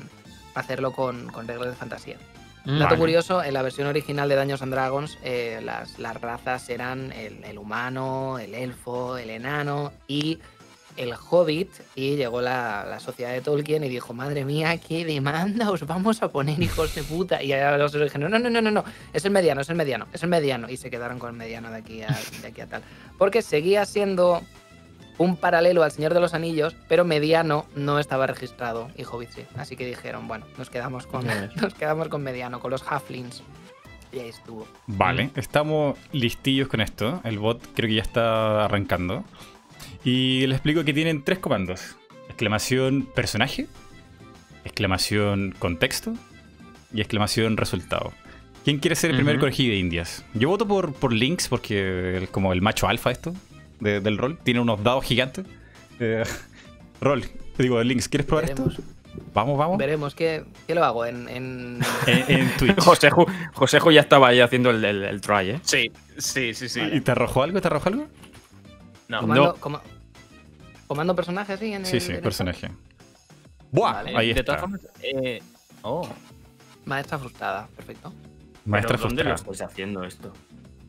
hacerlo 0.55 0.91
con, 0.91 1.29
reglas 1.47 1.69
de 1.69 1.75
fantasía. 1.75 2.17
Un 2.65 2.79
Dato 2.79 2.97
curioso, 2.97 3.43
en 3.43 3.53
la 3.53 3.61
versión 3.61 3.87
original 3.87 4.29
de 4.29 4.35
Daños 4.35 4.61
and 4.61 4.71
Dragons, 4.71 5.17
eh, 5.21 5.59
las, 5.61 5.99
las, 5.99 6.21
razas 6.21 6.69
eran 6.69 7.11
el, 7.11 7.57
humano, 7.57 8.39
el 8.39 8.53
elfo, 8.53 9.17
el 9.17 9.31
enano 9.31 9.91
y 10.07 10.39
el 10.97 11.13
Hobbit 11.13 11.69
y 11.95 12.15
llegó 12.15 12.41
la, 12.41 12.99
sociedad 12.99 13.31
de 13.31 13.41
Tolkien 13.41 13.83
y 13.83 13.89
dijo, 13.89 14.13
madre 14.13 14.45
mía, 14.45 14.77
qué 14.77 15.05
demanda 15.05 15.71
os 15.71 15.85
vamos 15.85 16.21
a 16.23 16.31
poner, 16.31 16.61
hijos 16.61 16.93
de 16.95 17.03
puta. 17.03 17.41
Y 17.41 17.53
a 17.53 17.77
los 17.77 17.91
dijeron, 17.93 18.31
no, 18.31 18.39
no, 18.39 18.49
no, 18.49 18.61
no, 18.61 18.71
no, 18.71 18.83
es 19.13 19.25
el 19.25 19.31
mediano, 19.31 19.61
es 19.61 19.69
el 19.69 19.75
mediano, 19.75 20.07
es 20.13 20.23
el 20.23 20.29
mediano. 20.29 20.69
Y 20.69 20.77
se 20.77 20.89
quedaron 20.89 21.19
con 21.19 21.31
el 21.31 21.35
mediano 21.35 21.69
de 21.71 21.77
aquí 21.77 22.01
a, 22.01 22.17
de 22.41 22.47
aquí 22.47 22.61
a 22.61 22.67
tal. 22.67 22.83
Porque 23.17 23.41
seguía 23.41 23.85
siendo 23.85 24.41
un 25.17 25.37
paralelo 25.37 25.83
al 25.83 25.91
Señor 25.91 26.13
de 26.13 26.19
los 26.19 26.33
Anillos, 26.33 26.75
pero 26.87 27.05
mediano 27.05 27.65
no 27.75 27.99
estaba 27.99 28.27
registrado 28.27 28.89
y 28.97 29.03
Hobbit 29.03 29.29
sí. 29.29 29.41
Así 29.55 29.75
que 29.75 29.85
dijeron, 29.85 30.27
bueno, 30.27 30.45
nos 30.57 30.69
quedamos 30.69 31.07
con, 31.07 31.25
nos 31.61 31.73
quedamos 31.73 32.07
con 32.09 32.23
mediano, 32.23 32.59
con 32.59 32.71
los 32.71 32.83
halflings. 32.83 33.43
Y 34.11 34.19
ahí 34.19 34.29
estuvo. 34.29 34.67
Vale, 34.85 35.31
estamos 35.35 35.97
listillos 36.11 36.67
con 36.67 36.81
esto. 36.81 37.19
El 37.23 37.39
bot 37.39 37.59
creo 37.73 37.89
que 37.89 37.95
ya 37.95 38.03
está 38.03 38.65
arrancando. 38.65 39.23
Y 40.03 40.45
les 40.47 40.57
explico 40.57 40.83
que 40.83 40.93
tienen 40.93 41.23
tres 41.23 41.39
comandos. 41.39 41.95
Exclamación 42.27 43.07
personaje, 43.15 43.67
exclamación 44.65 45.53
contexto 45.59 46.13
y 46.93 47.01
exclamación 47.01 47.57
resultado. 47.57 48.11
¿Quién 48.63 48.79
quiere 48.79 48.95
ser 48.95 49.11
el 49.11 49.17
primer 49.17 49.39
colegio 49.39 49.69
de 49.69 49.77
indias? 49.77 50.23
Yo 50.33 50.49
voto 50.49 50.67
por, 50.67 50.93
por 50.93 51.11
Lynx 51.11 51.49
porque 51.49 52.23
es 52.23 52.29
como 52.29 52.53
el 52.53 52.61
macho 52.61 52.87
alfa 52.87 53.11
esto 53.11 53.33
del 53.79 54.17
rol. 54.17 54.39
Tiene 54.43 54.61
unos 54.61 54.81
dados 54.83 55.03
gigantes. 55.03 55.45
Eh, 55.99 56.23
rol, 57.01 57.23
te 57.57 57.63
digo, 57.63 57.81
Lynx, 57.83 58.07
¿quieres 58.07 58.25
probar 58.25 58.45
esto? 58.45 58.71
Vamos, 59.33 59.57
vamos. 59.57 59.77
Veremos 59.77 60.15
qué, 60.15 60.43
qué 60.65 60.75
lo 60.75 60.83
hago 60.83 61.05
en, 61.05 61.27
en... 61.27 61.79
en, 62.07 62.49
Twitch. 62.57 62.79
Josejo, 62.79 63.91
ya 63.91 64.01
estaba 64.01 64.29
ahí 64.29 64.39
haciendo 64.39 64.69
el, 64.69 64.83
el, 64.83 65.21
try, 65.21 65.51
¿eh? 65.51 65.59
Sí, 65.63 65.91
sí, 66.17 66.53
sí, 66.53 66.69
sí. 66.69 66.81
¿Y 66.81 67.01
te 67.01 67.11
arrojó 67.11 67.43
algo? 67.43 67.61
¿Te 67.61 67.67
arrojó 67.67 67.89
algo? 67.89 68.07
No. 69.07 69.19
Comando, 69.19 69.57
no. 69.63 69.81
Comando 70.93 71.15
personaje 71.15 71.53
así 71.53 71.73
en 71.73 71.85
Sí, 71.87 71.99
sí, 71.99 72.13
personaje. 72.21 72.69
Buah, 73.71 74.03
ahí 74.15 74.29
está. 74.29 74.63
eh, 75.01 75.41
oh. 75.81 76.07
Maestra 76.85 77.17
frustrada, 77.17 77.67
perfecto. 77.75 78.13
Maestra 78.65 78.99
frustrada. 78.99 79.07
¿Dónde 79.07 79.23
lo 79.23 79.51
estáis 79.51 79.61
haciendo 79.61 80.03
esto? 80.03 80.31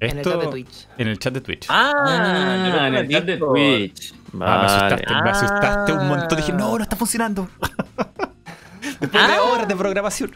En 0.01 0.19
el 0.19 0.25
chat 0.25 0.41
de 0.43 0.47
Twitch. 0.49 0.89
En 0.99 1.09
el 1.09 1.19
chat 1.19 1.33
de 1.33 1.41
Twitch. 1.41 1.67
Ah, 1.71 1.93
ah 1.97 2.89
en 2.89 2.95
el 2.97 3.09
chat 3.09 3.25
de 3.25 3.37
Twitch. 3.39 4.13
Ah, 4.13 4.27
me 4.35 4.45
asustaste, 4.45 5.15
me 5.23 5.31
asustaste 5.31 5.93
un 5.93 6.09
montón. 6.09 6.37
Dije, 6.37 6.53
no, 6.53 6.77
no 6.77 6.83
está 6.83 6.97
funcionando. 6.97 7.49
Después 9.01 9.27
de 9.27 9.35
ah. 9.35 9.43
horas 9.43 9.67
de 9.67 9.77
programación. 9.77 10.33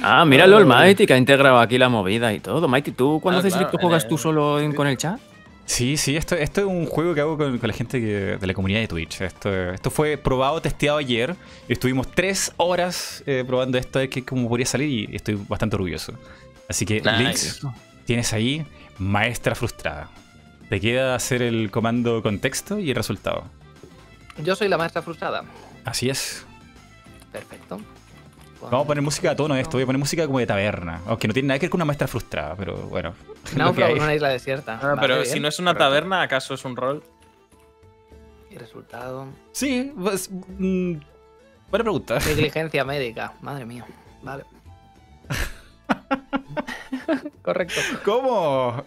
ah, 0.00 0.24
míralo 0.24 0.58
el 0.58 0.66
Mighty 0.66 1.06
que 1.06 1.14
ha 1.14 1.18
integrado 1.18 1.58
aquí 1.58 1.76
la 1.76 1.88
movida 1.88 2.32
y 2.32 2.38
todo. 2.38 2.68
Mighty, 2.68 2.92
¿tú 2.92 3.18
cuando 3.20 3.40
haces 3.40 3.54
claro, 3.54 3.76
juegas 3.80 4.06
tú 4.06 4.16
solo 4.16 4.60
con 4.76 4.86
el 4.86 4.96
chat? 4.96 5.18
Sí, 5.66 5.96
sí, 5.96 6.16
esto, 6.16 6.34
esto 6.36 6.60
es 6.60 6.66
un 6.66 6.86
juego 6.86 7.14
que 7.14 7.20
hago 7.20 7.38
con, 7.38 7.58
la 7.60 7.72
gente 7.72 7.98
de 8.00 8.46
la 8.46 8.54
comunidad 8.54 8.80
de 8.80 8.88
Twitch. 8.88 9.20
Esto, 9.22 9.72
esto 9.72 9.90
fue 9.90 10.18
probado, 10.18 10.60
testeado 10.60 10.98
ayer. 10.98 11.34
Estuvimos 11.68 12.10
tres 12.10 12.52
horas 12.56 13.22
eh, 13.26 13.44
probando 13.46 13.78
esto, 13.78 13.98
de 13.98 14.08
que 14.08 14.24
cómo 14.24 14.48
podría 14.48 14.66
salir 14.66 15.10
y 15.10 15.16
estoy 15.16 15.34
bastante 15.48 15.76
orgulloso. 15.76 16.12
Así 16.68 16.84
que, 16.84 17.00
Links, 17.00 17.60
tienes 18.04 18.32
ahí 18.32 18.66
maestra 18.98 19.54
frustrada. 19.54 20.10
Te 20.68 20.80
queda 20.80 21.14
hacer 21.14 21.42
el 21.42 21.70
comando 21.70 22.22
contexto 22.22 22.78
y 22.78 22.90
el 22.90 22.96
resultado. 22.96 23.44
Yo 24.42 24.56
soy 24.56 24.68
la 24.68 24.76
maestra 24.76 25.02
frustrada. 25.02 25.44
Así 25.84 26.08
es. 26.08 26.44
Perfecto. 27.32 27.80
Vamos 28.70 28.84
a 28.84 28.86
poner 28.86 29.02
música 29.02 29.30
a 29.30 29.36
tono 29.36 29.56
esto, 29.56 29.72
voy 29.72 29.82
a 29.82 29.86
poner 29.86 29.98
música 29.98 30.26
como 30.26 30.38
de 30.38 30.46
taberna. 30.46 31.00
Aunque 31.06 31.28
no 31.28 31.34
tiene 31.34 31.48
nada 31.48 31.58
que 31.58 31.66
ver 31.66 31.70
con 31.70 31.78
una 31.78 31.84
maestra 31.84 32.08
frustrada, 32.08 32.54
pero 32.56 32.76
bueno. 32.76 33.14
No, 33.56 33.74
pero 33.74 33.94
una 33.94 34.14
isla 34.14 34.28
desierta. 34.28 34.78
Ah, 34.82 34.96
pero 35.00 35.24
si 35.24 35.40
no 35.40 35.48
es 35.48 35.58
una 35.58 35.74
taberna, 35.74 36.22
¿acaso 36.22 36.54
es 36.54 36.64
un 36.64 36.76
rol? 36.76 37.02
¿Y 38.50 38.56
resultado? 38.56 39.28
Sí, 39.52 39.92
pues. 39.96 40.30
Mm, 40.30 40.94
buena 41.70 41.82
pregunta. 41.82 42.18
Negligencia 42.26 42.84
médica, 42.84 43.32
madre 43.40 43.66
mía. 43.66 43.84
Vale. 44.22 44.44
Correcto. 47.42 47.80
¿Cómo? 48.04 48.84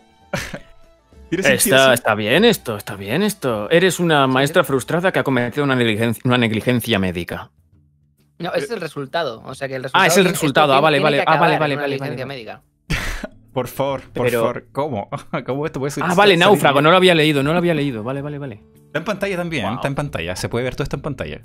Está, 1.29 1.93
está, 1.93 2.15
bien 2.15 2.45
esto, 2.45 2.77
está 2.77 2.95
bien 2.95 3.21
esto. 3.21 3.69
Eres 3.69 3.99
una 3.99 4.27
maestra 4.27 4.63
frustrada 4.63 5.11
que 5.11 5.19
ha 5.19 5.23
cometido 5.23 5.65
una 5.65 5.75
negligencia, 5.75 6.21
una 6.25 6.37
negligencia 6.37 6.99
médica. 6.99 7.51
No, 8.39 8.53
es 8.53 8.69
el 8.69 8.79
resultado. 8.79 9.41
O 9.45 9.55
sea 9.55 9.67
que 9.67 9.75
el 9.75 9.83
resultado 9.83 10.03
ah, 10.03 10.07
es 10.07 10.17
el 10.17 10.25
resultado. 10.25 10.73
Ah, 10.73 10.79
vale, 10.79 10.99
vale. 10.99 11.23
Ah, 11.25 11.37
vale, 11.37 11.57
vale, 11.57 11.75
vale. 11.75 11.97
vale. 11.97 12.25
médica. 12.25 12.61
por 13.53 13.67
favor, 13.67 14.01
por 14.13 14.29
favor. 14.29 14.67
¿Cómo? 14.71 15.09
¿Cómo 15.45 15.65
esto 15.65 15.79
puede 15.79 15.91
ser? 15.91 16.03
Ah, 16.05 16.13
vale, 16.15 16.37
náufrago. 16.37 16.81
No 16.81 16.91
lo 16.91 16.97
había 16.97 17.15
leído, 17.15 17.41
no 17.43 17.51
lo 17.51 17.57
había 17.57 17.73
leído. 17.73 18.03
Vale, 18.03 18.21
vale, 18.21 18.37
vale. 18.37 18.63
Está 18.85 18.99
en 18.99 19.05
pantalla 19.05 19.37
también, 19.37 19.73
está 19.73 19.87
en 19.87 19.95
pantalla. 19.95 20.35
Se 20.35 20.49
puede 20.49 20.63
ver 20.63 20.75
todo 20.75 20.83
esto 20.83 20.95
en 20.95 21.01
pantalla. 21.01 21.41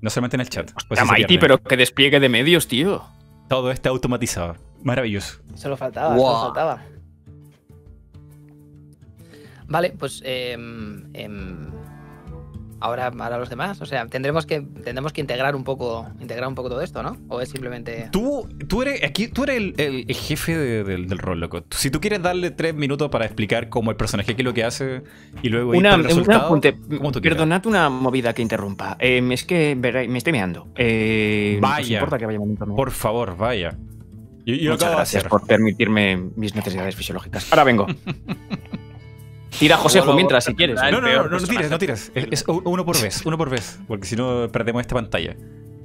No 0.00 0.10
solamente 0.10 0.36
en 0.36 0.42
el 0.42 0.50
chat. 0.50 0.70
Pues 0.88 1.00
Mighty, 1.04 1.38
pero 1.38 1.62
que 1.62 1.76
despliegue 1.76 2.20
de 2.20 2.28
medios, 2.28 2.68
tío. 2.68 3.02
Todo 3.48 3.70
está 3.70 3.88
automatizado. 3.88 4.56
Maravilloso. 4.82 5.40
Se 5.54 5.68
lo 5.68 5.76
faltaba, 5.76 6.14
se 6.14 6.22
lo 6.22 6.40
faltaba. 6.40 6.82
Vale, 9.66 9.94
pues 9.98 10.20
eh, 10.24 10.56
ahora, 12.84 13.10
ahora 13.18 13.38
los 13.38 13.48
demás. 13.48 13.80
O 13.80 13.86
sea, 13.86 14.06
tendremos 14.06 14.46
que, 14.46 14.60
tendremos 14.60 15.12
que 15.12 15.20
integrar 15.20 15.56
un 15.56 15.64
poco, 15.64 16.06
integrar 16.20 16.48
un 16.48 16.54
poco 16.54 16.68
todo 16.68 16.82
esto, 16.82 17.02
¿no? 17.02 17.16
O 17.28 17.40
es 17.40 17.48
simplemente. 17.48 18.08
Tú, 18.12 18.48
tú 18.68 18.82
eres, 18.82 19.02
aquí, 19.02 19.28
tú 19.28 19.44
eres 19.44 19.74
el, 19.78 20.14
jefe 20.14 20.56
del, 20.56 21.18
rol, 21.18 21.40
loco. 21.40 21.64
Si 21.70 21.90
tú 21.90 22.00
quieres 22.00 22.22
darle 22.22 22.50
tres 22.50 22.74
minutos 22.74 23.08
para 23.10 23.24
explicar 23.24 23.68
cómo 23.68 23.90
el 23.90 23.96
personaje 23.96 24.36
qué 24.36 24.42
es 24.42 24.44
lo 24.44 24.54
que 24.54 24.64
hace 24.64 25.02
y 25.42 25.48
luego 25.48 25.70
una, 25.72 25.94
el 25.94 26.06
un 26.06 26.32
apunte. 26.32 26.76
Perdonad 27.22 27.66
una 27.66 27.88
movida 27.88 28.32
que 28.34 28.42
interrumpa. 28.42 28.96
Em, 29.00 29.32
es 29.32 29.44
que 29.44 29.74
me 29.74 30.18
estoy 30.18 30.32
meando. 30.32 30.68
Eh, 30.76 31.58
vaya. 31.60 31.98
importa 31.98 32.18
que 32.18 32.26
vaya 32.26 32.38
Por 32.76 32.90
favor, 32.90 33.36
vaya. 33.36 33.76
Muchas 34.46 34.90
gracias 34.90 35.24
por 35.24 35.46
permitirme 35.46 36.16
mis 36.36 36.54
necesidades 36.54 36.94
fisiológicas. 36.94 37.50
Ahora 37.50 37.64
vengo. 37.64 37.86
Tira 39.58 39.76
Josejo 39.76 40.14
mientras, 40.14 40.44
si 40.44 40.54
quieres. 40.54 40.76
No, 40.76 40.90
no, 40.90 41.00
no, 41.00 41.28
no, 41.28 41.38
tires, 41.40 41.70
no 41.70 41.78
tires. 41.78 42.12
Es, 42.14 42.44
uno 42.46 42.84
por 42.84 43.00
vez, 43.00 43.24
uno 43.24 43.38
por 43.38 43.50
vez. 43.50 43.78
Porque 43.86 44.06
si 44.06 44.16
no, 44.16 44.48
perdemos 44.50 44.80
esta 44.80 44.94
pantalla. 44.94 45.36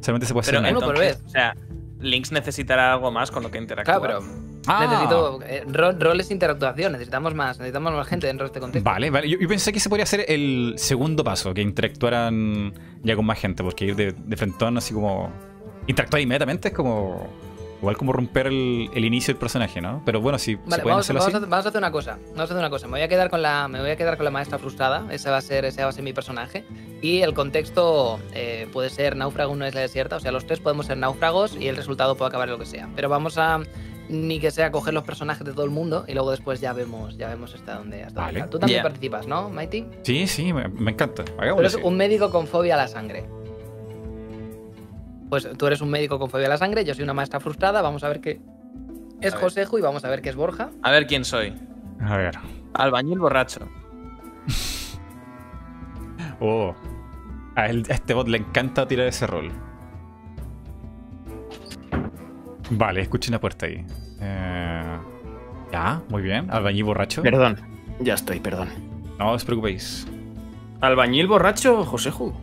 Solamente 0.02 0.28
se 0.28 0.34
puede 0.34 0.48
hacer 0.48 0.72
uno 0.72 0.80
por 0.80 0.98
vez. 0.98 1.22
O 1.26 1.30
sea, 1.30 1.56
Links 2.00 2.32
necesitará 2.32 2.94
algo 2.94 3.12
más 3.12 3.30
con 3.32 3.44
lo 3.44 3.52
que 3.52 3.58
interactúa. 3.58 4.00
Claro, 4.00 4.20
pero 4.22 4.34
ah. 4.68 4.88
necesito 4.88 5.40
eh, 5.44 5.94
roles 6.00 6.32
interactuación, 6.32 6.94
necesitamos 6.94 7.34
más, 7.36 7.58
necesitamos 7.58 7.94
más 7.94 8.08
gente 8.08 8.28
dentro 8.28 8.46
de 8.46 8.48
este 8.48 8.60
contexto. 8.60 8.90
Vale, 8.90 9.10
vale. 9.10 9.30
Yo, 9.30 9.38
pensé 9.48 9.74
que 9.74 9.80
se 9.80 9.90
podría 9.90 10.04
hacer 10.04 10.26
el 10.28 10.76
segundo 10.78 11.24
paso, 11.24 11.54
que 11.54 11.62
interactuaran 11.62 12.74
ya 13.04 13.16
con 13.16 13.26
más 13.26 13.40
gente, 13.40 13.64
porque 13.64 13.86
ir 13.86 13.96
de, 13.96 14.14
de 14.14 14.38
frentón 14.38 14.78
así 14.78 14.94
como 14.94 15.32
interactuar 15.88 16.22
inmediatamente 16.22 16.70
es 16.70 16.74
como 16.74 17.28
Igual 17.80 17.96
como 17.98 18.12
romper 18.12 18.48
el, 18.48 18.90
inicio 18.96 19.34
del 19.34 19.40
personaje, 19.40 19.80
¿no? 19.80 20.02
Pero 20.06 20.20
bueno, 20.20 20.38
si 20.38 20.56
vale, 20.56 20.84
vamos, 20.84 21.08
vamos, 21.08 21.10
A, 21.10 21.40
vamos, 21.40 21.66
a, 21.66 21.70
hacer 21.70 21.78
una 21.78 21.92
cosa. 21.92 22.18
Vamos 22.28 22.40
a 22.40 22.44
hacer 22.44 22.58
una 22.58 22.70
cosa. 22.70 22.88
Me 22.88 22.92
voy 22.94 23.02
a 23.02 23.08
quedar 23.08 23.30
con 23.30 23.42
la, 23.42 23.68
me 23.68 23.80
voy 23.80 23.92
a 23.92 23.96
quedar 23.96 24.18
con 24.18 24.26
la 24.26 24.32
maestra 24.32 24.60
frustrada. 24.60 25.06
Ese 25.12 25.30
va 25.30 25.38
a 25.38 25.42
ser, 25.42 25.64
ese 25.64 25.84
va 25.84 25.90
a 25.90 25.94
ser 25.94 26.04
mi 26.04 26.12
personaje. 26.12 26.66
Y 27.02 27.22
el 27.22 27.34
contexto 27.34 28.20
eh, 28.34 28.68
puede 28.74 28.90
ser 28.90 29.16
náufrago, 29.16 29.54
una 29.54 29.70
isla 29.70 29.80
desierta. 29.80 30.18
O 30.18 30.20
sea, 30.20 30.32
los 30.34 30.46
tres 30.46 30.60
podemos 30.60 30.88
ser 30.88 30.98
náufragos 30.98 31.56
y 31.56 31.68
el 31.68 31.78
resultado 31.78 32.16
puede 32.16 32.30
acabar 32.30 32.50
en 32.50 32.54
lo 32.54 32.60
que 32.60 32.66
sea. 32.66 32.90
Pero 32.96 33.08
vamos 33.08 33.38
a 33.38 33.62
ni 34.10 34.40
que 34.40 34.52
sea 34.52 34.72
coger 34.72 34.94
los 34.94 35.04
personajes 35.04 35.46
de 35.46 35.54
todo 35.54 35.64
el 35.64 35.72
mundo 35.72 36.04
y 36.08 36.14
luego 36.14 36.32
después 36.32 36.60
ya 36.60 36.74
vemos, 36.74 37.16
ya 37.16 37.30
vemos 37.30 37.54
hasta 37.54 37.76
dónde, 37.76 38.04
hasta 38.04 38.22
vale. 38.22 38.44
Tú 38.50 38.60
también 38.60 38.82
participas, 38.82 39.28
¿no, 39.28 39.50
Mighty? 39.50 39.86
Sí, 40.02 40.28
sí, 40.28 40.52
me, 40.52 40.92
encanta. 40.92 41.24
Pero 41.38 41.62
es 41.62 41.76
un 41.76 41.96
médico 41.96 42.32
con 42.32 42.48
fobia 42.48 42.74
a 42.74 42.78
la 42.78 42.88
sangre. 42.88 43.26
Pues 45.30 45.48
tú 45.58 45.68
eres 45.68 45.82
un 45.82 45.90
médico 45.90 46.18
con 46.18 46.30
fobia 46.30 46.48
a 46.48 46.50
la 46.50 46.58
sangre, 46.58 46.84
yo 46.84 46.94
soy 46.94 47.04
una 47.04 47.14
maestra 47.14 47.40
frustrada, 47.40 47.82
vamos 47.82 48.04
a 48.04 48.10
ver 48.10 48.20
qué 48.20 48.42
es 49.22 49.36
Josejo 49.36 49.78
y 49.78 49.82
vamos 49.82 50.04
a 50.06 50.10
ver 50.10 50.22
qué 50.22 50.30
es 50.30 50.36
Borja. 50.36 50.70
A 50.82 50.92
ver 50.92 51.08
quién 51.08 51.26
soy. 51.26 51.54
A 52.02 52.18
ver. 52.18 52.36
Albañil 52.74 53.20
borracho. 53.20 53.68
oh. 56.40 56.74
A, 57.56 57.68
este 57.68 58.14
bot 58.14 58.28
le 58.28 58.38
encanta 58.38 58.88
tirar 58.88 59.08
ese 59.08 59.28
rol. 59.28 59.52
Vale, 62.72 63.02
escuchen 63.02 63.34
la 63.34 63.40
puerta 63.40 63.66
ahí. 63.66 63.86
Eh, 64.22 64.98
ya, 65.72 66.02
muy 66.10 66.22
bien. 66.22 66.50
Albañil 66.50 66.86
borracho. 66.86 67.22
Perdón, 67.22 67.58
ya 68.00 68.14
estoy, 68.14 68.40
perdón. 68.40 68.70
No 69.18 69.32
os 69.32 69.44
preocupéis. 69.44 70.08
¿Albañil 70.80 71.28
borracho, 71.28 71.84
Joseju? 71.84 72.34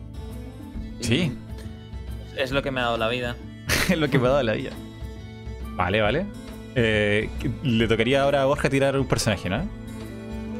Sí. 0.99 1.35
Es 2.37 2.51
lo 2.51 2.61
que 2.61 2.71
me 2.71 2.81
ha 2.81 2.83
dado 2.83 2.97
la 2.97 3.09
vida. 3.09 3.35
es 3.89 3.97
lo 3.97 4.09
que 4.09 4.19
me 4.19 4.27
ha 4.27 4.29
dado 4.29 4.43
la 4.43 4.53
vida. 4.53 4.71
Vale, 5.75 6.01
vale. 6.01 6.25
Eh, 6.75 7.29
le 7.63 7.87
tocaría 7.87 8.21
ahora 8.23 8.43
a 8.43 8.45
Borja 8.45 8.69
tirar 8.69 8.97
un 8.97 9.07
personaje, 9.07 9.49
¿no? 9.49 9.67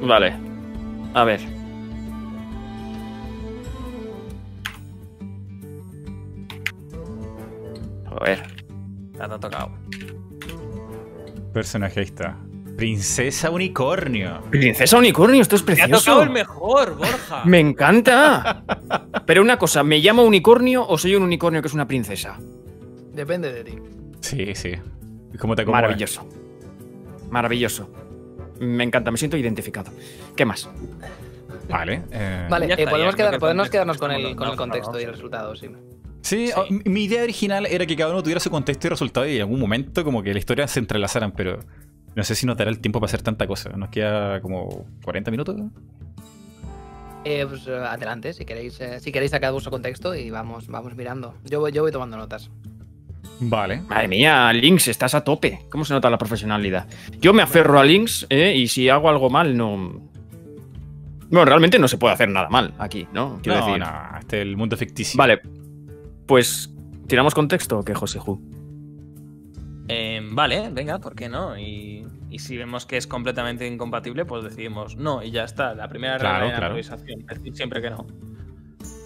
Vale. 0.02 0.34
A 1.14 1.24
ver. 1.24 1.40
A 8.06 8.24
ver. 8.24 8.44
Ya 9.14 9.28
te 9.28 9.34
ha 9.36 9.40
tocado. 9.40 9.72
Personaje, 11.54 12.00
ahí 12.00 12.06
está. 12.06 12.38
Princesa 12.76 13.50
Unicornio. 13.50 14.42
Princesa 14.50 14.98
Unicornio, 14.98 15.42
esto 15.42 15.56
es 15.56 15.64
precioso. 15.64 15.90
Me 15.90 15.98
ha 15.98 16.00
tocado 16.00 16.24
el 16.24 16.30
mejor, 16.30 16.96
Borja. 16.96 17.44
Me 17.46 17.60
encanta. 17.60 18.64
Pero 19.28 19.42
una 19.42 19.60
cosa, 19.60 19.84
¿me 19.84 20.00
llamo 20.00 20.24
unicornio 20.24 20.88
o 20.88 20.98
soy 20.98 21.14
un 21.16 21.24
unicornio 21.24 21.62
que 21.62 21.68
es 21.68 21.74
una 21.74 21.86
princesa? 21.86 22.40
Depende 23.14 23.52
de 23.52 23.64
ti. 23.66 23.78
Sí, 24.22 24.56
sí. 24.56 24.72
¿Cómo 25.38 25.54
te 25.54 25.66
Maravilloso. 25.66 26.26
Maravilloso. 27.30 27.90
Me 28.62 28.86
encanta, 28.86 29.12
me 29.12 29.18
siento 29.18 29.36
identificado. 29.36 29.92
¿Qué 30.34 30.46
más? 30.46 30.70
Vale. 31.70 32.04
Eh, 32.10 32.48
vale, 32.50 32.74
eh, 32.78 32.88
podemos, 32.88 33.16
quedarnos 33.70 33.98
con 33.98 34.12
el, 34.12 34.34
contexto 34.36 34.98
y 34.98 35.04
el 35.04 35.12
resultado, 35.12 35.56
sí. 35.58 35.68
Sí, 36.22 36.50
oh, 36.56 36.66
mi 36.86 37.04
idea 37.04 37.24
original 37.24 37.66
era 37.66 37.86
que 37.86 37.98
cada 37.98 38.12
uno 38.12 38.24
tuviera 38.24 38.40
su 38.40 38.50
contexto 38.50 38.88
y 38.88 38.90
resultado 38.90 39.28
y 39.28 39.36
en 39.36 39.42
algún 39.42 39.60
momento 39.60 40.06
como 40.06 40.24
que 40.24 40.32
la 40.32 40.40
historia 40.40 40.68
se 40.70 40.80
entrelazaran, 40.80 41.34
pero 41.34 41.60
no 42.16 42.24
sé 42.24 42.34
si 42.34 42.46
nos 42.46 42.56
dará 42.56 42.70
el 42.70 42.80
tiempo 42.80 43.02
para 43.02 43.08
hacer 43.08 43.22
tanta 43.22 43.46
cosa. 43.46 43.72
Nos 43.72 43.90
queda 43.90 44.40
como 44.40 44.86
40 45.04 45.32
minutos. 45.32 45.58
Eh, 47.30 47.46
pues 47.46 47.68
adelante, 47.68 48.32
si 48.32 48.46
queréis, 48.46 48.80
si 49.00 49.12
queréis 49.12 49.32
sacar 49.32 49.52
vuestro 49.52 49.70
contexto 49.70 50.16
y 50.16 50.30
vamos, 50.30 50.68
vamos 50.68 50.96
mirando. 50.96 51.34
Yo 51.44 51.68
yo 51.68 51.82
voy 51.82 51.92
tomando 51.92 52.16
notas. 52.16 52.50
Vale. 53.42 53.82
Madre 53.82 54.08
mía, 54.08 54.54
Lynx, 54.54 54.88
estás 54.88 55.14
a 55.14 55.26
tope. 55.26 55.60
¿Cómo 55.70 55.84
se 55.84 55.94
nota 55.94 56.10
la 56.10 56.18
profesionalidad? 56.18 56.88
Yo 57.20 57.34
me 57.34 57.42
aferro 57.42 57.80
a 57.80 57.84
Lynx 57.84 58.28
¿eh? 58.30 58.56
y 58.56 58.70
si 58.70 58.88
hago 58.88 59.10
algo 59.10 59.30
mal, 59.30 59.58
no. 59.58 60.02
Bueno, 61.30 61.44
realmente 61.44 61.78
no 61.80 61.90
se 61.90 61.98
puede 61.98 62.14
hacer 62.14 62.30
nada 62.30 62.48
mal 62.48 62.74
aquí, 62.80 63.10
¿no? 63.12 63.40
Quiero 63.44 63.60
decir. 63.60 63.80
No, 63.80 64.20
este 64.20 64.42
el 64.42 64.56
mundo 64.56 64.78
ficticio. 64.78 65.18
Vale. 65.18 65.42
Pues, 66.26 66.74
¿tiramos 67.08 67.36
contexto 67.36 67.80
o 67.80 67.84
qué, 67.84 67.94
José 67.94 68.20
eh, 69.90 70.22
vale, 70.32 70.70
venga, 70.72 71.00
¿por 71.00 71.16
qué 71.16 71.30
no? 71.30 71.58
Y, 71.58 72.06
si 72.40 72.58
vemos 72.58 72.86
que 72.86 72.98
es 72.98 73.08
completamente 73.08 73.66
incompatible, 73.66 74.26
pues 74.26 74.44
decidimos 74.44 74.98
no 74.98 75.24
y 75.24 75.32
ya 75.32 75.44
está. 75.44 75.74
La 75.74 75.88
primera 75.88 76.18
regla 76.18 76.40
de 76.40 76.48
la 76.48 76.54
improvisación, 76.54 77.26
decir 77.26 77.56
siempre 77.56 77.82
que 77.82 77.90
no. 77.90 78.06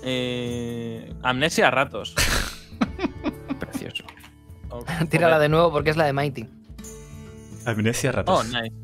Eh, 0.04 1.14
amnesia 1.22 1.68
a 1.68 1.72
ratos. 1.72 2.16
Precioso. 3.60 4.04
Tírala 5.10 5.40
de 5.40 5.50
nuevo 5.50 5.72
porque 5.72 5.92
es 5.92 5.98
la 5.98 6.06
de 6.06 6.14
Mighty. 6.14 6.48
Amnesia 7.66 8.12
ratos. 8.12 8.40
Oh, 8.40 8.44
nice. 8.44 8.76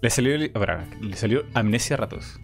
Le 0.00 0.10
salió, 0.10 0.36
le 0.36 1.16
salió 1.16 1.44
amnesia 1.54 1.96
ratos. 1.96 2.38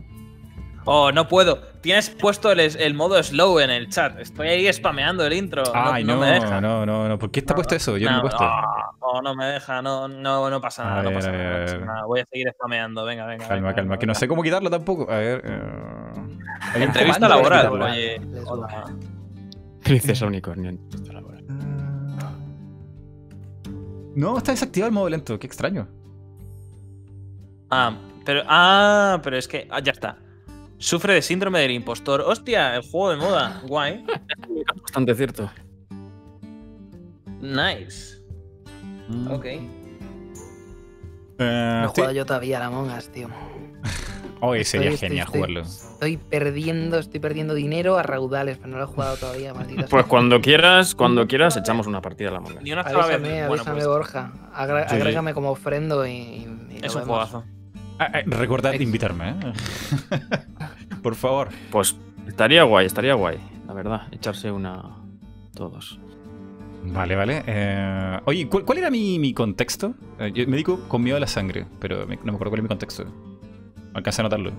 Oh, 0.85 1.13
no 1.13 1.29
puedo. 1.29 1.59
Tienes 1.81 2.11
puesto 2.11 2.51
el, 2.51 2.95
modo 2.95 3.23
slow 3.23 3.61
en 3.61 3.71
el 3.71 3.89
chat. 3.89 4.19
Estoy 4.19 4.49
ahí 4.49 4.73
spameando 4.73 5.25
el 5.25 5.33
intro. 5.33 5.63
Ay, 5.75 6.05
no, 6.05 6.15
no, 6.15 6.21
me 6.21 6.27
deja. 6.33 6.61
no, 6.61 6.85
no, 6.85 7.09
no. 7.09 7.19
¿Por 7.19 7.31
qué 7.31 7.41
está 7.41 7.55
puesto 7.55 7.75
eso? 7.75 7.97
Yo 7.97 8.11
no, 8.11 8.15
lo 8.15 8.19
he 8.19 8.23
puesto. 8.23 8.45
No, 8.45 9.23
no 9.23 9.35
me 9.35 9.47
deja. 9.47 9.81
No, 9.83 10.09
no, 10.09 10.51
no 10.51 10.61
pasa 10.61 10.85
nada. 10.85 11.03
no 11.03 11.13
pasa 11.13 11.33
nada, 11.33 12.05
Voy 12.07 12.21
a 12.21 12.27
seguir 12.27 12.53
spameando. 12.53 13.05
Venga, 13.05 13.27
venga. 13.27 13.47
Calma, 13.47 13.75
calma. 13.75 13.99
que 13.99 14.07
no 14.07 14.15
sé 14.15 14.27
cómo 14.27 14.43
quitarlo 14.43 14.71
tampoco. 14.71 15.11
A 15.11 15.17
ver. 15.17 15.43
Eh... 15.45 15.63
Entrevista 16.75 17.29
laboral. 17.29 17.83
Oye, 17.83 18.21
hola. 18.47 18.85
Princesa 19.83 20.27
Unicornio. 20.27 20.79
No, 24.15 24.39
está 24.39 24.53
desactivado 24.53 24.89
el 24.89 24.95
modo 24.95 25.09
lento, 25.09 25.39
qué 25.39 25.47
extraño. 25.47 25.89
Ah, 27.71 27.97
pero. 28.25 28.43
Ah, 28.47 29.21
pero 29.23 29.39
es 29.39 29.49
que. 29.49 29.67
Ah, 29.71 29.81
ya 29.81 29.93
está. 29.93 30.19
Sufre 30.83 31.15
de 31.15 31.23
síndrome 31.23 31.61
del 31.61 31.71
impostor. 31.71 32.23
Hostia, 32.23 32.75
el 32.75 32.83
juego 32.83 33.11
de 33.11 33.17
moda. 33.17 33.63
Guay. 33.69 34.05
Bastante 34.83 35.15
cierto. 35.15 35.49
Nice. 37.41 38.21
Mm. 39.07 39.31
Ok. 39.31 39.45
Eh, 39.45 39.61
no 41.39 41.85
he 41.85 41.87
jugado 41.87 42.13
yo 42.13 42.27
todavía 42.27 42.57
a 42.57 42.61
la 42.63 42.71
Mongas, 42.71 43.09
tío. 43.11 43.29
Hoy 44.41 44.65
sería 44.65 44.97
genial 44.97 45.29
jugarlo. 45.29 45.61
Estoy 45.61 46.17
perdiendo, 46.17 46.99
estoy 46.99 47.21
perdiendo 47.21 47.55
dinero 47.55 47.97
a 47.97 48.03
raudales, 48.03 48.59
pero 48.59 48.71
no 48.71 48.79
lo 48.79 48.83
he 48.83 48.89
jugado 48.89 49.17
todavía, 49.17 49.55
maldita 49.55 49.87
Pues 49.87 50.07
cuando 50.07 50.41
quieras, 50.41 50.97
cuando 50.97 51.29
quieras, 51.29 51.57
echamos 51.57 51.87
una 51.87 52.03
partida 52.03 52.31
a 52.31 52.33
la 52.33 52.41
monga. 52.41 52.61
Ni 52.61 52.73
una 52.73 52.81
avísame, 52.81 53.43
avísame 53.43 53.77
pues 53.77 53.87
Borja. 53.87 54.33
agrégame 54.53 55.33
como 55.33 55.53
ofrendo 55.53 56.05
y. 56.05 56.45
es 56.83 56.93
un 56.97 57.03
juegazo. 57.03 57.45
Ah, 57.99 58.19
eh, 58.19 58.25
recordad 58.27 58.73
invitarme, 58.73 59.31
¿eh? 59.31 59.53
Por 61.03 61.15
favor. 61.15 61.49
Pues 61.71 61.97
estaría 62.27 62.63
guay, 62.63 62.87
estaría 62.87 63.15
guay, 63.15 63.39
la 63.67 63.75
verdad. 63.75 64.03
Echarse 64.13 64.51
una. 64.51 64.97
Todos. 65.55 65.99
Vale, 66.85 67.15
vale. 67.15 67.43
Eh, 67.47 68.19
oye, 68.25 68.49
¿cuál, 68.49 68.79
era 68.79 68.91
mi, 68.91 69.33
contexto? 69.35 69.95
yo 70.33 70.47
me 70.49 70.57
digo 70.57 70.89
con 70.89 71.03
miedo 71.03 71.17
a 71.17 71.21
la 71.21 71.27
sangre, 71.27 71.67
pero 71.79 72.01
no 72.01 72.07
me 72.07 72.15
acuerdo 72.15 72.51
cuál 72.51 72.59
es 72.59 72.63
mi 72.63 72.69
contexto. 72.69 73.05
Alcancé 73.95 74.23
a 74.23 74.25
notarlo. 74.25 74.53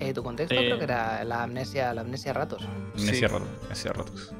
Eh, 0.00 0.14
tu 0.14 0.22
contexto 0.22 0.54
creo 0.54 0.78
que 0.78 0.84
era 0.84 1.24
la 1.24 1.42
amnesia, 1.42 1.92
la 1.92 2.02
amnesia 2.02 2.32
ratos. 2.32 2.66
Amnesia, 2.96 3.28
ratos, 3.28 3.48
amnesia 3.64 3.92
ratos. 3.92 4.32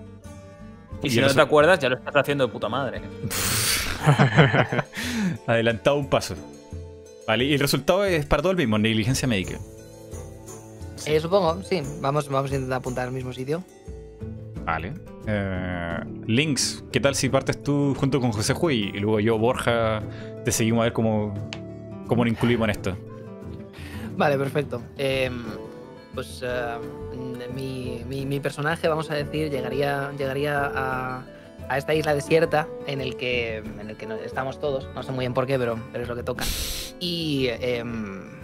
Y, 1.02 1.10
si 1.10 1.20
no 1.20 1.28
te 1.28 1.40
acuerdas, 1.40 1.78
ya 1.78 1.88
lo 1.88 1.96
estás 1.96 2.14
haciendo 2.16 2.46
de 2.46 2.52
puta 2.52 2.68
madre. 2.68 3.02
Adelantado 5.46 5.96
un 5.96 6.08
paso. 6.08 6.34
Vale, 7.26 7.44
y 7.44 7.54
el 7.54 7.60
resultado 7.60 8.04
es 8.04 8.24
para 8.26 8.42
todo 8.42 8.52
el 8.52 8.58
mismo, 8.58 8.78
negligencia 8.78 9.28
médica. 9.28 9.58
Eh, 11.06 11.20
supongo, 11.20 11.62
sí. 11.62 11.82
Vamos, 12.00 12.28
vamos 12.28 12.50
a 12.50 12.54
intentar 12.54 12.78
apuntar 12.78 13.06
al 13.06 13.12
mismo 13.12 13.32
sitio. 13.32 13.62
Vale. 14.64 14.92
Eh, 15.26 15.98
Links, 16.26 16.84
¿qué 16.92 17.00
tal 17.00 17.14
si 17.14 17.28
partes 17.28 17.62
tú 17.62 17.94
junto 17.98 18.20
con 18.20 18.32
José 18.32 18.54
Juy 18.54 18.92
y 18.94 18.98
luego 18.98 19.20
yo, 19.20 19.38
Borja, 19.38 20.02
te 20.44 20.52
seguimos 20.52 20.80
a 20.80 20.84
ver 20.84 20.92
cómo, 20.92 21.34
cómo 22.06 22.24
nos 22.24 22.32
incluimos 22.32 22.64
en 22.64 22.70
esto? 22.70 22.96
Vale, 24.16 24.36
perfecto. 24.36 24.82
Em, 24.96 25.44
pues 26.14 26.42
eh, 26.44 26.76
mi, 27.54 28.40
personaje, 28.40 28.88
vamos 28.88 29.10
a 29.10 29.14
decir, 29.14 29.50
llegaría, 29.50 30.12
llegaría 30.18 30.70
a, 30.74 31.24
esta 31.76 31.94
isla 31.94 32.14
desierta 32.14 32.66
en 32.86 33.00
el 33.00 33.16
que, 33.16 33.58
en 33.58 33.90
el 33.90 33.96
que 33.96 34.08
estamos 34.24 34.58
todos. 34.58 34.88
No 34.94 35.02
sé 35.02 35.12
muy 35.12 35.20
bien 35.20 35.34
por 35.34 35.46
qué, 35.46 35.58
pero, 35.58 35.78
pero 35.92 36.02
es 36.02 36.08
lo 36.08 36.16
que 36.16 36.22
toca. 36.22 36.44
Y 36.98 37.48
em, 37.48 38.22
eh, 38.22 38.37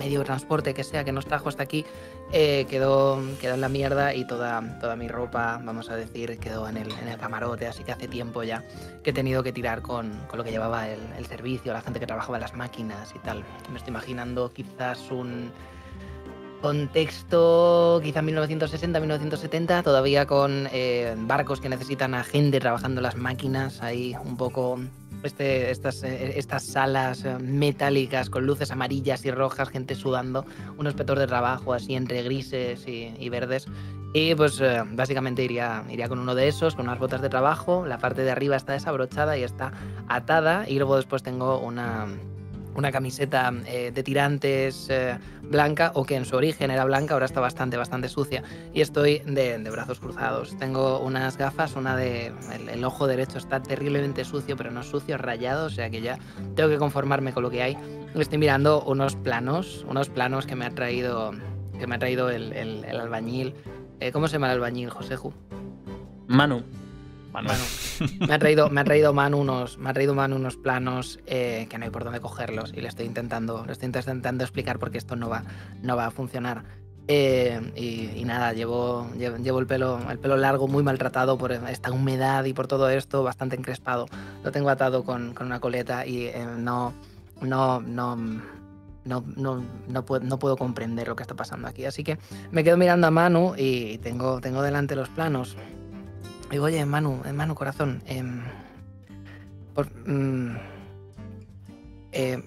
medio 0.00 0.20
de 0.20 0.24
transporte 0.24 0.72
que 0.72 0.82
sea 0.82 1.04
que 1.04 1.12
nos 1.12 1.26
trajo 1.26 1.50
hasta 1.50 1.62
aquí 1.62 1.84
eh, 2.32 2.66
quedó, 2.70 3.20
quedó 3.38 3.54
en 3.54 3.60
la 3.60 3.68
mierda 3.68 4.14
y 4.14 4.26
toda, 4.26 4.78
toda 4.80 4.96
mi 4.96 5.08
ropa, 5.08 5.60
vamos 5.62 5.90
a 5.90 5.96
decir, 5.96 6.38
quedó 6.38 6.66
en 6.68 6.78
el, 6.78 6.90
en 6.90 7.08
el 7.08 7.18
camarote, 7.18 7.66
así 7.66 7.84
que 7.84 7.92
hace 7.92 8.08
tiempo 8.08 8.42
ya 8.42 8.64
que 9.02 9.10
he 9.10 9.12
tenido 9.12 9.42
que 9.42 9.52
tirar 9.52 9.82
con, 9.82 10.10
con 10.26 10.38
lo 10.38 10.44
que 10.44 10.50
llevaba 10.50 10.88
el, 10.88 11.26
servicio, 11.26 11.74
la 11.74 11.82
gente 11.82 12.00
que 12.00 12.06
trabajaba 12.06 12.38
en 12.38 12.42
las 12.42 12.54
máquinas 12.54 13.12
y 13.14 13.18
tal. 13.18 13.44
Me 13.70 13.76
estoy 13.76 13.90
imaginando 13.90 14.52
quizás 14.54 15.10
un 15.10 15.52
contexto, 16.62 18.00
quizá 18.02 18.22
1960, 18.22 19.00
1970, 19.00 19.82
todavía 19.82 20.26
con 20.26 20.66
eh, 20.72 21.14
barcos 21.18 21.60
que 21.60 21.68
necesitan 21.68 22.14
a 22.14 22.24
gente 22.24 22.58
trabajando 22.58 23.00
las 23.00 23.16
máquinas, 23.16 23.82
ahí 23.82 24.14
un 24.24 24.36
poco 24.36 24.78
este, 25.22 25.70
estas, 25.70 26.02
eh, 26.02 26.38
estas 26.38 26.64
salas 26.64 27.24
eh, 27.24 27.36
metálicas 27.38 28.30
con 28.30 28.46
luces 28.46 28.70
amarillas 28.70 29.24
y 29.24 29.30
rojas, 29.30 29.68
gente 29.68 29.94
sudando, 29.94 30.44
un 30.78 30.86
espetor 30.86 31.18
de 31.18 31.26
trabajo 31.26 31.74
así 31.74 31.94
entre 31.94 32.22
grises 32.22 32.84
y, 32.86 33.28
verdes. 33.28 33.66
Y 34.12 34.34
pues 34.34 34.60
eh, 34.60 34.82
básicamente 34.92 35.44
iría, 35.44 35.84
iría 35.88 36.08
con 36.08 36.18
uno 36.18 36.34
de 36.34 36.48
esos, 36.48 36.74
con 36.74 36.86
unas 36.86 36.98
botas 36.98 37.20
de 37.22 37.28
trabajo, 37.28 37.86
la 37.86 37.98
parte 37.98 38.22
de 38.22 38.30
arriba 38.30 38.56
está 38.56 38.72
desabrochada 38.72 39.38
y 39.38 39.44
está 39.44 39.72
atada 40.08 40.68
y 40.68 40.78
luego 40.78 40.96
después 40.96 41.22
tengo 41.22 41.60
una, 41.60 42.08
una 42.74 42.92
camiseta 42.92 43.52
eh, 43.66 43.90
de 43.92 44.02
tirantes 44.02 44.88
eh, 44.90 45.18
blanca 45.42 45.92
o 45.94 46.04
que 46.04 46.16
en 46.16 46.24
su 46.24 46.36
origen 46.36 46.70
era 46.70 46.84
blanca, 46.84 47.14
ahora 47.14 47.26
está 47.26 47.40
bastante, 47.40 47.76
bastante 47.76 48.08
sucia. 48.08 48.42
Y 48.72 48.80
estoy 48.80 49.20
de, 49.26 49.58
brazos 49.70 50.00
cruzados. 50.00 50.56
Tengo 50.58 51.00
unas 51.00 51.36
gafas, 51.36 51.76
una 51.76 51.96
de... 51.96 52.32
El, 52.72 52.84
ojo 52.84 53.06
derecho 53.06 53.38
está 53.38 53.62
terriblemente 53.62 54.24
sucio, 54.24 54.56
pero 54.56 54.70
no 54.70 54.82
sucio, 54.82 55.18
rayado, 55.18 55.66
o 55.66 55.70
sea 55.70 55.90
que 55.90 56.00
ya 56.00 56.18
tengo 56.54 56.68
que 56.68 56.78
conformarme 56.78 57.32
con 57.32 57.42
lo 57.42 57.50
que 57.50 57.62
hay. 57.62 57.76
Estoy 58.14 58.38
mirando 58.38 58.82
unos 58.82 59.16
planos, 59.16 59.84
unos 59.88 60.08
planos 60.08 60.46
que 60.46 60.56
me 60.56 60.64
ha 60.64 60.70
traído, 60.70 61.32
que 61.78 61.86
me 61.86 61.96
ha 61.96 61.98
traído 61.98 62.30
el, 62.30 62.84
albañil. 62.84 63.54
Eh, 64.00 64.12
¿Cómo 64.12 64.28
se 64.28 64.34
llama 64.34 64.46
el 64.46 64.54
albañil, 64.54 64.90
Joseju? 64.90 65.32
Manu. 66.26 66.62
Manu. 67.32 67.48
Me 68.26 68.34
ha 68.34 68.38
traído, 68.38 68.70
me 68.70 68.80
ha 68.80 68.84
traído 68.84 69.12
Manu 69.12 69.38
unos, 69.38 69.78
me 69.78 69.90
ha 69.90 69.92
traído 69.92 70.14
Manu 70.14 70.36
unos 70.36 70.56
planos 70.56 71.18
eh, 71.26 71.66
que 71.68 71.78
no 71.78 71.84
hay 71.84 71.90
por 71.90 72.04
dónde 72.04 72.20
cogerlos 72.20 72.72
y 72.74 72.80
le 72.80 72.88
estoy 72.88 73.06
intentando, 73.06 73.64
le 73.66 73.72
estoy 73.72 73.86
intentando 73.86 74.44
explicar 74.44 74.78
porque 74.78 74.98
esto 74.98 75.16
no 75.16 75.28
va, 75.28 75.44
no 75.82 75.96
va 75.96 76.06
a 76.06 76.10
funcionar. 76.10 76.64
Eh, 77.12 77.60
y, 78.14 78.24
nada, 78.24 78.52
llevo, 78.52 79.10
llevo, 79.16 79.58
el, 79.58 79.66
pelo, 79.66 79.98
el 80.08 80.18
pelo 80.18 80.36
largo, 80.36 80.68
muy 80.68 80.84
maltratado 80.84 81.36
por 81.38 81.50
esta 81.50 81.90
humedad 81.90 82.44
y 82.44 82.52
por 82.52 82.68
todo 82.68 82.88
esto, 82.88 83.24
bastante 83.24 83.56
encrespado. 83.56 84.06
Lo 84.44 84.52
tengo 84.52 84.70
atado 84.70 85.02
con, 85.02 85.34
con 85.34 85.46
una 85.46 85.58
coleta 85.58 86.06
y 86.06 86.26
eh, 86.26 86.46
no, 86.56 86.94
no, 87.42 87.80
no, 87.80 88.16
no, 89.04 89.24
no, 89.36 89.64
no, 89.88 90.04
puedo, 90.04 90.24
no 90.24 90.38
puedo 90.38 90.56
comprender 90.56 91.08
lo 91.08 91.16
que 91.16 91.22
está 91.22 91.34
pasando 91.34 91.66
aquí. 91.66 91.84
Así 91.84 92.04
que 92.04 92.18
me 92.52 92.62
quedo 92.62 92.76
mirando 92.76 93.06
a 93.06 93.10
Manu 93.10 93.54
y 93.56 93.98
tengo, 93.98 94.40
tengo 94.40 94.62
delante 94.62 94.94
los 94.94 95.08
planos. 95.08 95.56
Digo, 96.50 96.64
oye, 96.64 96.84
Manu, 96.84 97.22
eh, 97.24 97.32
Manu, 97.32 97.54
corazón. 97.54 98.02
Em, 98.06 98.42
mm, 100.06 100.56
eh, 102.12 102.42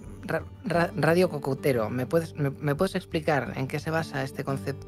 radio 0.95 1.30
Cocotero, 1.30 1.89
¿me 1.89 2.05
puedes, 2.05 2.35
me, 2.35 2.75
puedes 2.75 2.95
explicar 2.95 3.53
en 3.55 3.67
qué 3.67 3.80
se 3.80 3.91
basa 3.91 4.23
este 4.23 4.43
concepto? 4.43 4.88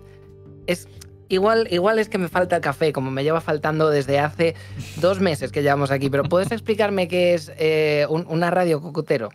Es, 0.67 0.87
igual, 1.29 1.67
igual 1.71 1.99
es 1.99 2.09
que 2.09 2.17
me 2.17 2.27
falta 2.27 2.57
el 2.57 2.61
café, 2.61 2.91
como 2.93 3.11
me 3.11 3.23
lleva 3.23 3.41
faltando 3.41 3.89
desde 3.89 4.19
hace 4.19 4.55
dos 4.97 5.19
meses 5.19 5.51
que 5.51 5.61
llevamos 5.61 5.91
aquí, 5.91 6.09
pero 6.09 6.23
¿puedes 6.23 6.51
explicarme 6.51 7.07
qué 7.07 7.33
es 7.33 7.51
eh, 7.57 8.05
una 8.09 8.51
radio 8.51 8.81
Cocotero? 8.81 9.29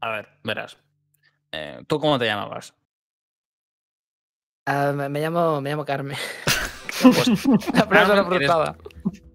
A 0.00 0.10
ver, 0.10 0.28
verás. 0.42 0.76
¿Tú 1.88 1.98
cómo 1.98 2.18
te 2.18 2.26
llamabas? 2.26 2.74
Ah, 4.66 4.92
me, 4.92 5.20
llamo, 5.20 5.60
me 5.60 5.70
llamo 5.70 5.84
Carmen. 5.84 6.16
Pues, 7.02 7.28
la 7.74 8.76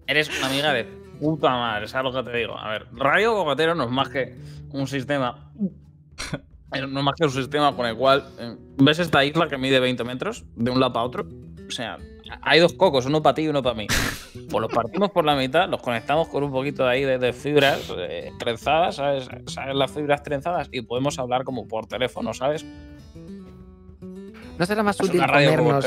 eres, 0.06 0.38
una 0.38 0.46
amiga 0.46 0.72
de 0.72 0.84
puta 1.20 1.50
madre, 1.50 1.88
¿sabes 1.88 2.12
lo 2.12 2.24
que 2.24 2.30
te 2.30 2.36
digo? 2.36 2.58
A 2.58 2.70
ver, 2.70 2.86
Radio 2.92 3.34
Cogatero 3.34 3.74
no 3.74 3.84
es 3.84 3.90
más 3.90 4.08
que 4.08 4.36
un 4.70 4.86
sistema. 4.86 5.50
no 6.70 6.98
es 6.98 7.04
más 7.04 7.14
que 7.14 7.24
un 7.24 7.30
sistema 7.30 7.74
con 7.74 7.86
el 7.86 7.96
cual. 7.96 8.24
Eh, 8.38 8.56
¿Ves 8.78 8.98
esta 8.98 9.24
isla 9.24 9.48
que 9.48 9.58
mide 9.58 9.80
20 9.80 10.04
metros 10.04 10.44
de 10.54 10.70
un 10.70 10.80
lado 10.80 10.92
para 10.92 11.06
otro? 11.06 11.26
O 11.66 11.70
sea, 11.70 11.98
hay 12.42 12.60
dos 12.60 12.74
cocos, 12.74 13.06
uno 13.06 13.22
para 13.22 13.34
ti 13.34 13.42
y 13.42 13.48
uno 13.48 13.62
para 13.62 13.74
mí. 13.74 13.86
Pues 14.48 14.62
los 14.62 14.72
partimos 14.72 15.10
por 15.10 15.24
la 15.24 15.34
mitad, 15.34 15.68
los 15.68 15.82
conectamos 15.82 16.28
con 16.28 16.44
un 16.44 16.52
poquito 16.52 16.84
de 16.84 16.90
ahí 16.90 17.04
de, 17.04 17.32
fibras 17.32 17.92
eh, 17.96 18.32
trenzadas, 18.38 18.96
¿sabes? 18.96 19.28
¿sabes? 19.46 19.74
Las 19.74 19.90
fibras 19.90 20.22
trenzadas 20.22 20.68
y 20.70 20.82
podemos 20.82 21.18
hablar 21.18 21.44
como 21.44 21.66
por 21.66 21.86
teléfono, 21.86 22.32
¿sabes? 22.32 22.64
¿No 24.58 24.64
será 24.64 24.82
más 24.82 24.98
útil 25.00 25.20
comernos, 25.20 25.84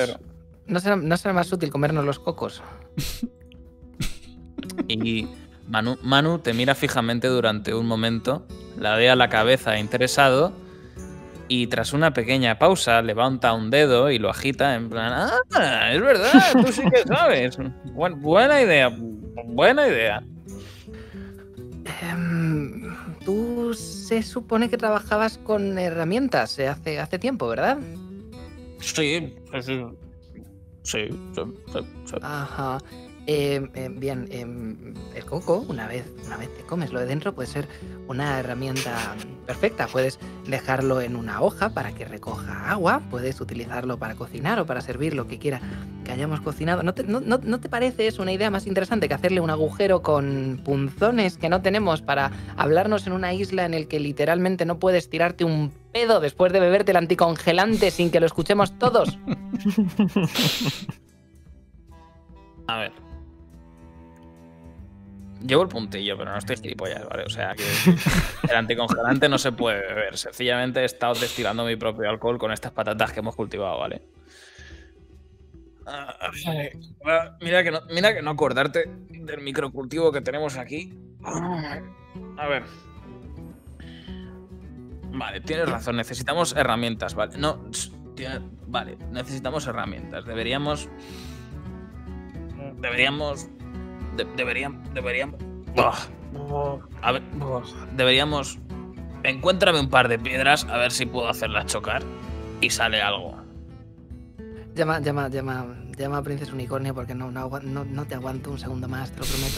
¿No 0.69 0.79
será, 0.79 1.33
más 1.33 1.51
útil 1.51 1.71
comernos 1.71 2.05
los 2.05 2.19
cocos? 2.19 2.61
y 4.87 5.27
Manu, 5.67 5.97
Manu 6.03 6.39
te 6.39 6.53
mira 6.53 6.75
fijamente 6.75 7.27
durante 7.27 7.73
un 7.73 7.87
momento, 7.87 8.45
la 8.77 8.95
ve 8.95 9.09
a 9.09 9.15
la 9.15 9.29
cabeza 9.29 9.79
interesado 9.79 10.53
y 11.47 11.65
tras 11.67 11.93
una 11.93 12.13
pequeña 12.13 12.59
pausa 12.59 13.01
levanta 13.01 13.53
un 13.53 13.71
dedo 13.71 14.11
y 14.11 14.19
lo 14.19 14.29
agita 14.29 14.75
en 14.75 14.89
plan, 14.89 15.31
ah, 15.51 15.91
es 15.91 16.01
verdad, 16.01 16.31
tú 16.53 16.71
sí 16.71 16.83
que 16.83 17.03
sabes. 17.07 17.57
buena 17.93 18.61
idea, 18.61 18.95
buena 19.45 19.87
idea. 19.87 20.23
Em, 22.03 22.95
tú 23.25 23.73
se 23.73 24.21
supone 24.21 24.69
que 24.69 24.77
trabajabas 24.77 25.39
con 25.39 25.79
herramientas 25.79 26.59
hace, 26.59 26.99
hace 26.99 27.17
tiempo, 27.17 27.47
¿verdad? 27.47 27.79
Sí, 28.79 29.33
sí, 29.61 29.61
Sí, 29.61 29.85
Ajá. 32.21 32.77
Em, 33.31 33.69
bien, 33.99 34.27
em, 34.31 34.95
el 35.13 35.23
coco, 35.23 35.63
una 35.69 35.87
vez, 35.87 36.03
una 36.25 36.35
vez 36.35 36.51
te 36.57 36.63
comes 36.63 36.91
lo 36.91 36.99
de 36.99 37.05
dentro, 37.05 37.35
puede 37.35 37.47
ser 37.47 37.67
una 38.07 38.39
herramienta 38.39 39.15
perfecta. 39.45 39.85
Puedes 39.85 40.17
dejarlo 40.47 40.99
en 40.99 41.15
una 41.15 41.39
hoja 41.43 41.69
para 41.69 41.91
que 41.91 42.05
recoja 42.05 42.71
agua, 42.71 43.03
puedes 43.11 43.39
utilizarlo 43.39 43.99
para 43.99 44.15
cocinar 44.15 44.59
o 44.59 44.65
para 44.65 44.81
servir 44.81 45.13
lo 45.13 45.27
que 45.27 45.37
quiera 45.37 45.61
que 46.03 46.11
hayamos 46.11 46.41
cocinado. 46.41 46.81
¿No 46.81 46.95
te, 46.95 47.03
no, 47.03 47.61
parece 47.69 48.07
eso 48.07 48.23
una 48.23 48.31
idea 48.31 48.49
más 48.49 48.65
interesante 48.65 49.07
que 49.07 49.13
hacerle 49.13 49.41
un 49.41 49.51
agujero 49.51 50.01
con 50.01 50.59
punzones 50.65 51.37
que 51.37 51.49
no 51.49 51.61
tenemos 51.61 52.01
para 52.01 52.31
hablarnos 52.57 53.05
en 53.05 53.13
una 53.13 53.31
isla 53.31 53.63
en 53.63 53.75
el 53.75 53.87
que 53.87 53.99
literalmente 53.99 54.65
no 54.65 54.79
puedes 54.79 55.07
tirarte 55.07 55.43
un 55.43 55.71
pedo 55.93 56.19
después 56.19 56.51
de 56.51 56.61
beberte 56.61 56.93
el 56.93 56.97
anticongelante 56.97 57.91
sin 57.91 58.09
que 58.09 58.19
lo 58.19 58.25
escuchemos 58.25 58.75
todos? 58.79 59.19
A 62.65 62.79
ver. 62.79 63.08
Llevo 65.45 65.63
el 65.63 65.69
puntillo, 65.69 66.17
pero 66.17 66.31
no 66.31 66.37
estoy 66.37 66.57
gilipollas, 66.57 67.07
¿vale? 67.07 67.23
O 67.23 67.29
sea, 67.29 67.55
que 67.55 67.63
el 68.49 68.55
anticongelante 68.55 69.29
no 69.29 69.37
se 69.37 69.51
puede 69.51 69.79
beber. 69.79 70.17
Sencillamente 70.17 70.81
he 70.81 70.85
estado 70.85 71.13
destilando 71.13 71.63
mi 71.65 71.77
propio 71.77 72.09
alcohol 72.09 72.37
con 72.37 72.51
estas 72.51 72.71
patatas 72.73 73.13
que 73.13 73.21
hemos 73.21 73.35
cultivado, 73.35 73.79
¿vale? 73.79 74.01
Ah, 75.87 76.31
mira 77.41 77.63
que, 77.63 77.71
no, 77.71 77.81
mira 77.89 78.13
que 78.13 78.21
no 78.21 78.31
acordarte 78.31 78.83
del 79.09 79.41
microcultivo 79.41 80.11
que 80.11 80.21
tenemos 80.21 80.57
aquí. 80.57 80.93
A 82.37 82.47
ver. 82.47 82.63
Vale, 85.11 85.41
tienes 85.41 85.67
razón. 85.69 85.95
Necesitamos 85.95 86.53
herramientas, 86.55 87.15
¿vale? 87.15 87.37
No, 87.37 87.65
vale, 88.67 88.97
necesitamos 89.11 89.65
herramientas. 89.67 90.25
Deberíamos. 90.25 90.89
Deberíamos. 92.75 93.47
Deberíamos. 94.35 94.93
Deberíamos. 94.93 95.35
A 97.01 97.11
ver, 97.11 97.21
deberíamos. 97.95 98.59
Encuéntrame 99.23 99.79
un 99.79 99.89
par 99.89 100.07
de 100.07 100.17
piedras 100.17 100.65
a 100.65 100.77
ver 100.77 100.91
si 100.91 101.05
puedo 101.05 101.27
hacerlas 101.27 101.65
chocar 101.65 102.03
y 102.61 102.69
sale 102.69 103.01
algo. 103.01 103.37
Llama, 104.75 104.99
llama, 104.99 105.27
llama, 105.27 105.65
llama 105.97 106.17
a 106.19 106.23
Princesa 106.23 106.53
Unicornio 106.53 106.93
porque 106.93 107.13
no, 107.13 107.31
no, 107.31 107.49
no, 107.61 108.05
te 108.05 108.15
aguanto 108.15 108.51
un 108.51 108.59
segundo 108.59 108.87
más, 108.87 109.11
te 109.11 109.19
lo 109.19 109.25
prometo. 109.25 109.57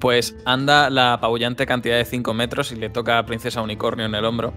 Pues 0.00 0.34
anda 0.44 0.90
la 0.90 1.12
apabullante 1.12 1.66
cantidad 1.66 1.96
de 1.96 2.04
5 2.04 2.34
metros 2.34 2.72
y 2.72 2.76
le 2.76 2.90
toca 2.90 3.18
a 3.18 3.26
Princesa 3.26 3.62
Unicornio 3.62 4.06
en 4.06 4.14
el 4.14 4.24
hombro. 4.24 4.52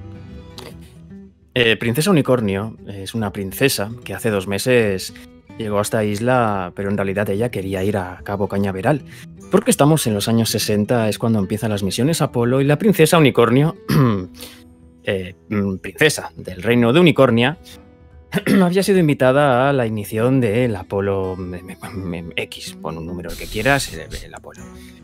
Eh, 1.53 1.77
princesa 1.77 2.09
Unicornio 2.09 2.75
es 2.87 3.13
una 3.13 3.31
princesa 3.31 3.91
que 4.03 4.13
hace 4.13 4.29
dos 4.29 4.47
meses 4.47 5.13
llegó 5.57 5.79
a 5.79 5.81
esta 5.81 6.03
isla, 6.03 6.71
pero 6.75 6.89
en 6.89 6.97
realidad 6.97 7.29
ella 7.29 7.49
quería 7.49 7.83
ir 7.83 7.97
a 7.97 8.21
Cabo 8.23 8.47
Cañaveral. 8.47 9.03
Porque 9.51 9.71
estamos 9.71 10.05
en 10.07 10.13
los 10.13 10.27
años 10.27 10.49
60, 10.49 11.09
es 11.09 11.19
cuando 11.19 11.39
empiezan 11.39 11.71
las 11.71 11.83
misiones 11.83 12.21
Apolo 12.21 12.61
y 12.61 12.65
la 12.65 12.77
princesa 12.77 13.17
Unicornio, 13.17 13.75
eh, 15.03 15.35
mm, 15.49 15.77
princesa 15.77 16.31
del 16.35 16.61
reino 16.61 16.91
de 16.91 16.99
Unicornia, 16.99 17.57
había 18.61 18.83
sido 18.83 18.99
invitada 18.99 19.69
a 19.69 19.73
la 19.73 19.85
ignición 19.85 20.41
del 20.41 20.75
Apolo 20.75 21.37
X, 22.35 22.77
pon 22.81 22.97
un 22.97 23.05
número 23.05 23.29
que 23.37 23.45
quieras, 23.45 23.93
el 23.93 24.33
Apolo. 24.33 24.61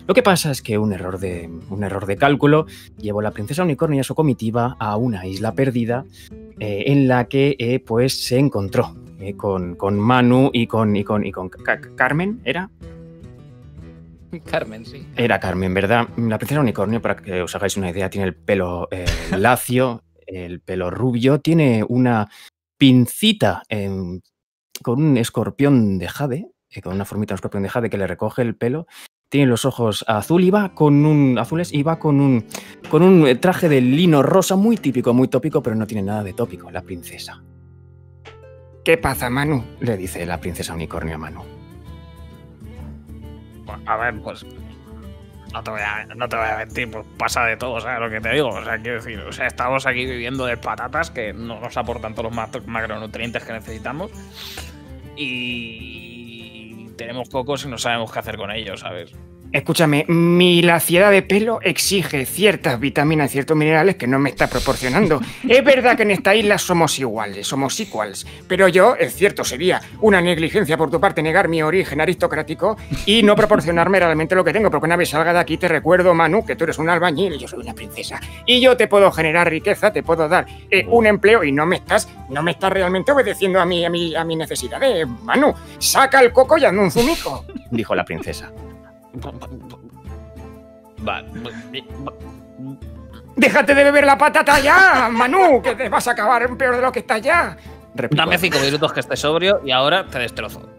Lo 0.07 0.14
que 0.14 0.23
pasa 0.23 0.52
es 0.52 0.61
que 0.61 0.78
un 0.78 0.91
error 0.91 1.19
de, 1.19 1.49
un 1.69 1.84
error 1.84 2.06
de 2.06 2.18
cálculo 2.18 2.65
llevó 2.98 3.19
a 3.19 3.23
la 3.23 3.32
princesa 3.32 3.64
Unicornia 3.64 3.98
y 3.98 3.99
a 4.02 4.03
su 4.03 4.15
comitiva 4.15 4.76
a 4.80 4.98
una 4.98 5.26
isla 5.26 5.53
perdida 5.53 6.06
eh, 6.60 6.84
en 6.88 7.07
la 7.07 7.26
que 7.26 7.56
eh, 7.60 7.80
pues 7.80 8.26
se 8.26 8.38
encontró 8.40 8.95
eh, 9.22 9.35
con, 9.38 9.76
con, 9.76 9.99
Manu 9.99 10.49
y 10.52 10.68
con, 10.68 10.95
y 10.95 11.03
con, 11.03 11.26
y 11.26 11.31
con 11.31 11.49
Carmen, 11.49 12.41
¿era? 12.43 12.69
Carmen, 14.39 14.85
sí. 14.85 15.06
Era 15.15 15.39
Carmen, 15.39 15.73
¿verdad? 15.73 16.07
La 16.18 16.38
princesa 16.38 16.61
unicornio, 16.61 17.02
para 17.02 17.18
que 17.18 17.41
os 17.41 17.56
hagáis 17.56 17.77
una 17.77 17.89
idea, 17.89 18.10
tiene 18.10 18.27
el 18.27 18.35
pelo 18.35 18.88
eh, 18.91 19.06
lacio, 19.38 20.03
el 20.26 20.61
pelo 20.61 20.89
rubio, 20.89 21.39
tiene 21.39 21.85
una 21.88 22.30
pincita 22.77 23.61
con 24.81 25.03
un 25.03 25.18
escorpión 25.18 25.99
de 25.99 26.07
jade, 26.07 26.52
eh, 26.69 26.81
con 26.81 26.95
una 26.95 27.06
formita 27.06 27.34
de 27.34 27.35
escorpión 27.35 27.64
de 27.64 27.69
jade 27.69 27.89
que 27.89 27.98
le 27.98 28.07
recoge 28.07 28.41
el 28.41 28.56
pelo. 28.56 28.88
Tiene 29.30 29.48
los 29.48 29.65
ojos 29.65 30.03
azul 30.07 30.43
y 30.43 30.49
va 30.49 30.73
con 30.73 31.06
un 31.06 31.38
azules 31.38 31.72
y 31.73 31.84
va 31.84 31.99
con 31.99 32.19
un 32.19 32.45
con 32.89 33.02
un 33.02 33.39
traje 33.39 33.69
de 33.69 33.80
lino 33.80 34.23
rosa 34.23 34.56
muy 34.56 34.77
típico, 34.77 35.14
muy 35.14 35.27
tópico, 35.27 35.61
pero 35.61 35.76
no 35.76 35.88
tiene 35.88 36.03
nada 36.03 36.23
de 36.23 36.34
tópico, 36.34 36.69
la 36.69 36.81
princesa. 36.81 37.41
¿Qué 38.83 38.97
pasa, 38.97 39.29
Manu? 39.29 39.63
le 39.79 39.97
dice 39.97 40.25
la 40.25 40.39
princesa 40.39 40.73
unicornio 40.73 41.15
a 41.15 41.17
Manu. 41.17 41.43
A 43.85 43.97
ver, 43.97 44.19
pues. 44.21 44.45
no 45.53 45.63
te, 45.63 45.71
voy 45.71 45.81
a, 45.81 46.05
no 46.15 46.27
te 46.27 46.35
voy 46.35 46.47
a 46.47 46.57
mentir, 46.57 46.89
pues 46.91 47.05
pasa 47.17 47.45
de 47.45 47.57
todo, 47.57 47.79
¿sabes 47.79 47.99
lo 47.99 48.09
que 48.09 48.19
te 48.19 48.33
digo? 48.33 48.49
O 48.49 48.63
sea, 48.63 48.79
quiero 48.79 48.97
decir, 48.97 49.19
o 49.19 49.31
sea, 49.31 49.47
estamos 49.47 49.85
aquí 49.85 50.05
viviendo 50.05 50.45
de 50.45 50.57
patatas 50.57 51.11
que 51.11 51.31
no 51.33 51.59
nos 51.59 51.77
aportan 51.77 52.15
todos 52.15 52.33
los 52.33 52.67
macronutrientes 52.67 53.43
que 53.43 53.53
necesitamos 53.53 54.11
y 55.15 56.87
tenemos 56.97 57.29
pocos 57.29 57.65
y 57.65 57.67
no 57.67 57.77
sabemos 57.77 58.11
qué 58.11 58.19
hacer 58.19 58.37
con 58.37 58.51
ellos, 58.51 58.81
¿sabes? 58.81 59.13
Escúchame, 59.52 60.06
mi 60.07 60.61
laciedad 60.61 61.11
de 61.11 61.23
pelo 61.23 61.60
exige 61.61 62.26
ciertas 62.26 62.80
vitaminas 62.80 63.32
y 63.32 63.34
ciertos 63.34 63.57
minerales 63.57 63.98
que 63.98 64.07
no 64.07 64.18
me 64.18 64.30
está 64.30 64.48
proporcionando. 64.48 65.19
es 65.48 65.61
verdad 65.61 65.98
que 65.98 66.03
en 66.03 66.11
esta 66.11 66.34
isla 66.34 66.57
somos 66.57 66.98
iguales, 66.99 67.48
somos 67.48 67.78
equals, 67.82 68.26
pero 68.48 68.69
yo, 68.69 68.95
es 68.95 69.14
cierto, 69.14 69.44
sería 69.44 69.82
una 69.99 70.22
negligencia 70.22 70.78
por 70.78 70.90
tu 70.90 71.02
parte 71.02 71.22
negar 71.22 71.49
mi 71.49 71.61
origen 71.61 71.99
aristocrático 71.99 72.78
y 73.06 73.23
no 73.23 73.36
proporcionarme 73.36 73.99
realmente 73.99 74.36
lo 74.36 74.45
que 74.45 74.53
tengo, 74.53 74.72
porque 74.72 74.86
una 74.86 74.95
vez 74.95 75.10
salga 75.10 75.34
de 75.34 75.40
aquí 75.40 75.57
te 75.57 75.68
recuerdo, 75.68 76.14
Manu, 76.14 76.45
que 76.45 76.56
tú 76.56 76.64
eres 76.64 76.80
un 76.80 76.90
albañil 76.90 77.34
y 77.34 77.40
yo 77.40 77.49
soy 77.49 77.60
una 77.60 77.73
princesa. 77.73 78.22
Y 78.45 78.61
yo 78.61 78.78
te 78.78 78.88
puedo 78.88 79.11
generar 79.11 79.49
riqueza, 79.49 79.91
te 79.91 80.02
puedo 80.02 80.30
dar 80.30 80.45
eh, 80.69 80.86
un 80.88 81.06
empleo 81.07 81.44
y 81.44 81.52
no 81.52 81.65
me 81.65 81.76
estás, 81.76 82.07
no 82.30 82.41
me 82.41 82.52
estás 82.52 82.72
realmente 82.72 83.11
obedeciendo 83.11 83.60
a 83.60 83.65
mi, 83.65 83.84
a 83.84 83.90
mi, 83.90 84.15
a 84.15 84.23
mi 84.23 84.38
necesidades. 84.38 85.06
Manu, 85.23 85.53
saca 85.78 86.22
el 86.22 86.32
coco 86.32 86.57
y 86.57 86.64
hazme 86.64 86.80
un 86.80 86.91
zumico, 86.91 87.45
dijo 87.72 87.94
la 87.94 88.06
princesa. 88.06 88.49
Déjate 93.35 93.73
de 93.73 93.83
beber 93.83 94.05
la 94.05 94.17
patata 94.17 94.59
ya, 94.59 95.09
Manu, 95.11 95.61
que 95.61 95.75
te 95.75 95.89
vas 95.89 96.07
a 96.07 96.11
acabar 96.11 96.55
peor 96.57 96.75
de 96.75 96.81
lo 96.81 96.91
que 96.91 96.99
estás 96.99 97.21
ya. 97.21 97.57
Dame 98.11 98.38
cinco 98.38 98.59
minutos 98.59 98.93
que 98.93 98.99
esté 98.99 99.17
sobrio 99.17 99.61
y 99.65 99.71
ahora 99.71 100.05
te 100.05 100.19
destrozo. 100.19 100.69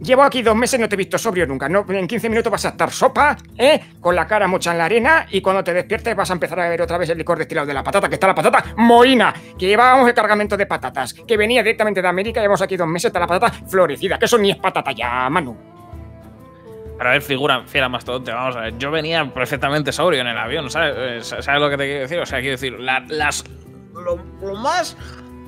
Llevo 0.00 0.22
aquí 0.22 0.40
dos 0.40 0.56
meses 0.56 0.78
y 0.78 0.82
no 0.82 0.88
te 0.88 0.94
he 0.94 0.96
visto 0.96 1.18
sobrio 1.18 1.46
nunca. 1.46 1.68
No, 1.68 1.84
en 1.90 2.08
15 2.08 2.30
minutos 2.30 2.50
vas 2.50 2.64
a 2.64 2.70
estar 2.70 2.90
sopa, 2.90 3.36
¿eh? 3.58 3.78
Con 4.00 4.16
la 4.16 4.26
cara 4.26 4.48
mocha 4.48 4.72
en 4.72 4.78
la 4.78 4.86
arena 4.86 5.26
y 5.30 5.42
cuando 5.42 5.62
te 5.62 5.74
despiertes 5.74 6.16
vas 6.16 6.30
a 6.30 6.32
empezar 6.32 6.58
a 6.58 6.62
beber 6.64 6.80
otra 6.80 6.96
vez 6.96 7.10
el 7.10 7.18
licor 7.18 7.36
destilado 7.36 7.66
de 7.66 7.74
la 7.74 7.84
patata, 7.84 8.08
que 8.08 8.14
está 8.14 8.26
la 8.26 8.34
patata 8.34 8.64
moina, 8.78 9.34
que 9.58 9.66
llevábamos 9.66 10.08
el 10.08 10.14
cargamento 10.14 10.56
de 10.56 10.64
patatas, 10.64 11.12
que 11.12 11.36
venía 11.36 11.62
directamente 11.62 12.00
de 12.00 12.08
América, 12.08 12.40
llevamos 12.40 12.62
aquí 12.62 12.78
dos 12.78 12.88
meses, 12.88 13.06
está 13.08 13.20
la 13.20 13.26
patata 13.26 13.52
florecida, 13.66 14.18
que 14.18 14.24
eso 14.24 14.38
ni 14.38 14.50
es 14.50 14.56
patata 14.56 14.90
ya, 14.92 15.28
Manu. 15.28 15.79
Para 17.00 17.12
ver, 17.12 17.22
figura, 17.22 17.62
fiera 17.64 17.88
mastodonte, 17.88 18.30
vamos 18.30 18.56
a 18.56 18.60
ver. 18.60 18.76
Yo 18.76 18.90
venía 18.90 19.24
perfectamente 19.32 19.90
sobrio 19.90 20.20
en 20.20 20.26
el 20.26 20.36
avión, 20.36 20.70
¿sabes? 20.70 21.32
Eh, 21.32 21.42
¿Sabes 21.42 21.58
lo 21.58 21.70
que 21.70 21.78
te 21.78 21.84
quiero 21.84 22.00
decir? 22.00 22.18
O 22.18 22.26
sea, 22.26 22.40
quiero 22.40 22.58
decir, 22.58 22.78
las. 22.78 23.42
Lo, 23.94 24.54
más. 24.56 24.98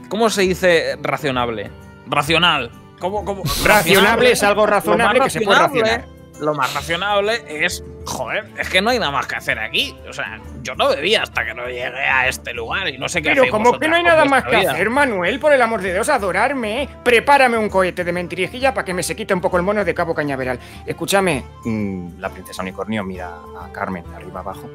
¿Cómo 0.09 0.31
se 0.31 0.41
dice 0.41 0.97
racionable? 1.03 1.71
Racional. 2.07 2.71
¿Cómo, 2.99 3.23
cómo? 3.27 3.43
Racionable 3.67 4.31
es 4.31 4.43
algo 4.43 4.65
razonable 4.65 5.21
que 5.21 5.29
se 5.29 5.43
puede 5.43 5.59
racionar 5.59 6.07
lo 6.43 6.55
más 6.55 6.75
racionable 6.75 7.43
es, 7.47 7.85
joder, 8.05 8.45
es 8.59 8.69
que 8.69 8.83
no 8.83 8.91
hay 8.91 8.99
nada 8.99 9.13
más 9.13 9.27
que 9.27 9.37
hacer 9.37 9.59
aquí. 9.59 9.97
O 10.09 10.13
sea, 10.13 10.41
yo 10.63 10.75
no 10.75 10.89
bebía 10.89 11.23
hasta 11.23 11.45
que 11.47 11.55
no 11.55 11.67
llegué 11.67 11.85
a 11.85 12.29
este 12.29 12.53
lugar 12.53 12.89
y 12.89 12.99
no 12.99 13.09
sé 13.09 13.23
qué 13.23 13.31
Pero 13.31 13.49
como 13.49 13.79
que 13.79 13.89
no 13.89 13.97
hay 13.97 14.03
nada 14.03 14.25
más 14.25 14.45
que 14.45 14.57
hacer, 14.57 14.91
Manuel, 14.91 15.39
por 15.39 15.53
el 15.53 15.63
amor 15.63 15.81
de 15.83 15.93
Dios, 15.93 16.09
adorarme. 16.09 16.89
Prepárame 17.05 17.57
un 17.57 17.69
cohete 17.69 18.05
de 18.05 18.13
mentirijilla 18.13 18.75
para 18.75 18.85
que 18.85 18.95
me 18.95 19.03
se 19.03 19.17
quite 19.17 19.33
un 19.33 19.41
poco 19.41 19.57
el 19.57 19.63
mono 19.63 19.85
de 19.85 19.95
Cabo 19.95 20.15
Cañaveral. 20.15 20.59
Escúchame, 20.87 21.45
mm, 21.65 22.19
la 22.19 22.29
princesa 22.29 22.63
unicornio 22.63 23.05
mira 23.05 23.29
a 23.29 23.71
Carmen 23.73 24.05
arriba 24.15 24.41
abajo. 24.41 24.69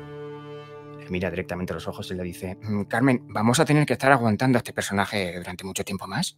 Le 0.99 1.09
mira 1.09 1.29
directamente 1.29 1.73
a 1.73 1.75
los 1.75 1.87
ojos 1.87 2.09
y 2.11 2.15
le 2.15 2.23
dice, 2.23 2.57
mm, 2.61 2.83
Carmen, 2.83 3.27
¿vamos 3.27 3.59
a 3.59 3.65
tener 3.65 3.85
que 3.85 3.93
estar 3.93 4.11
aguantando 4.11 4.57
a 4.57 4.59
este 4.59 4.73
personaje 4.73 5.37
durante 5.37 5.63
mucho 5.63 5.83
tiempo 5.83 6.07
más? 6.07 6.37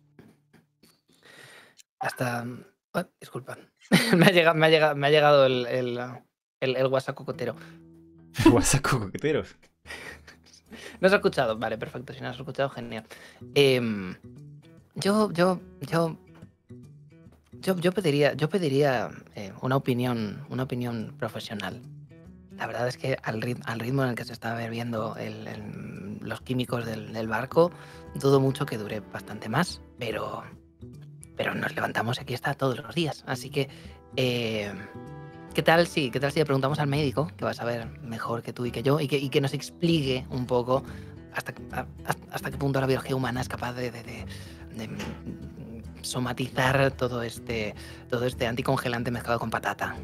Hasta... 1.99 2.45
Oh, 2.93 3.03
disculpa. 3.19 3.55
me, 4.17 4.25
ha 4.25 4.31
llegado, 4.31 4.55
me, 4.55 4.67
ha 4.67 4.69
llegado, 4.69 4.95
me 4.95 5.07
ha 5.07 5.09
llegado 5.09 5.45
el, 5.45 5.65
el, 5.65 5.99
el, 6.59 6.87
WhatsApp 6.87 7.15
cocotero. 7.15 7.55
WhatsApp 8.51 8.81
cocotero. 8.81 9.43
¿No 10.99 11.07
has 11.07 11.13
escuchado? 11.13 11.57
Vale, 11.57 11.77
perfecto. 11.77 12.13
Si 12.13 12.21
no 12.21 12.29
has 12.29 12.37
escuchado, 12.37 12.69
genial. 12.69 13.05
Em, 13.55 14.15
yo, 14.95 15.31
yo, 15.31 15.59
yo, 15.81 16.17
yo, 17.53 17.75
yo 17.77 17.91
pediría, 17.91 18.33
yo 18.33 18.49
pediría 18.49 19.09
eh, 19.35 19.53
una 19.61 19.75
opinión, 19.75 20.45
una 20.49 20.63
opinión 20.63 21.15
profesional. 21.17 21.81
La 22.57 22.67
verdad 22.67 22.87
es 22.87 22.97
que 22.97 23.17
al, 23.23 23.41
ritmo, 23.41 24.03
en 24.03 24.09
el 24.09 24.15
que 24.15 24.25
se 24.25 24.33
está 24.33 24.53
bebiendo 24.53 25.15
los 26.21 26.41
químicos 26.41 26.85
del, 26.85 27.13
del, 27.13 27.27
barco, 27.27 27.71
dudo 28.15 28.41
mucho 28.41 28.65
que 28.65 28.77
dure 28.77 28.99
bastante 28.99 29.47
más, 29.47 29.81
pero 29.97 30.43
pero 31.39 31.55
nos 31.55 31.73
levantamos 31.73 32.17
y 32.17 32.21
aquí 32.23 32.33
está 32.33 32.53
todos 32.53 32.79
los 32.79 32.93
días. 32.93 33.23
Así 33.25 33.49
que, 33.49 33.69
eh, 34.17 34.73
¿qué 35.53 35.63
tal 35.63 35.87
si, 35.87 36.11
qué 36.11 36.19
tal 36.19 36.33
si 36.33 36.39
le 36.39 36.45
preguntamos 36.45 36.79
al 36.79 36.87
médico, 36.87 37.31
que 37.37 37.45
va 37.45 37.51
a 37.51 37.53
saber 37.53 37.87
mejor 38.01 38.43
que 38.43 38.51
tú 38.51 38.65
y 38.65 38.71
que 38.71 38.83
yo, 38.83 38.99
y 38.99 39.07
que, 39.07 39.39
nos 39.39 39.53
explique 39.53 40.25
un 40.31 40.45
poco 40.45 40.83
hasta, 41.33 41.53
hasta 42.33 42.51
qué 42.51 42.57
punto 42.57 42.81
la 42.81 42.87
biología 42.87 43.15
humana 43.15 43.39
es 43.39 43.47
capaz 43.47 43.71
de, 43.71 43.89
somatizar 46.01 46.91
todo 46.91 47.23
este, 47.23 47.73
todo 48.09 48.25
este 48.25 48.45
anticongelante 48.45 49.09
mezclado 49.09 49.39
con 49.39 49.49
patata? 49.49 49.95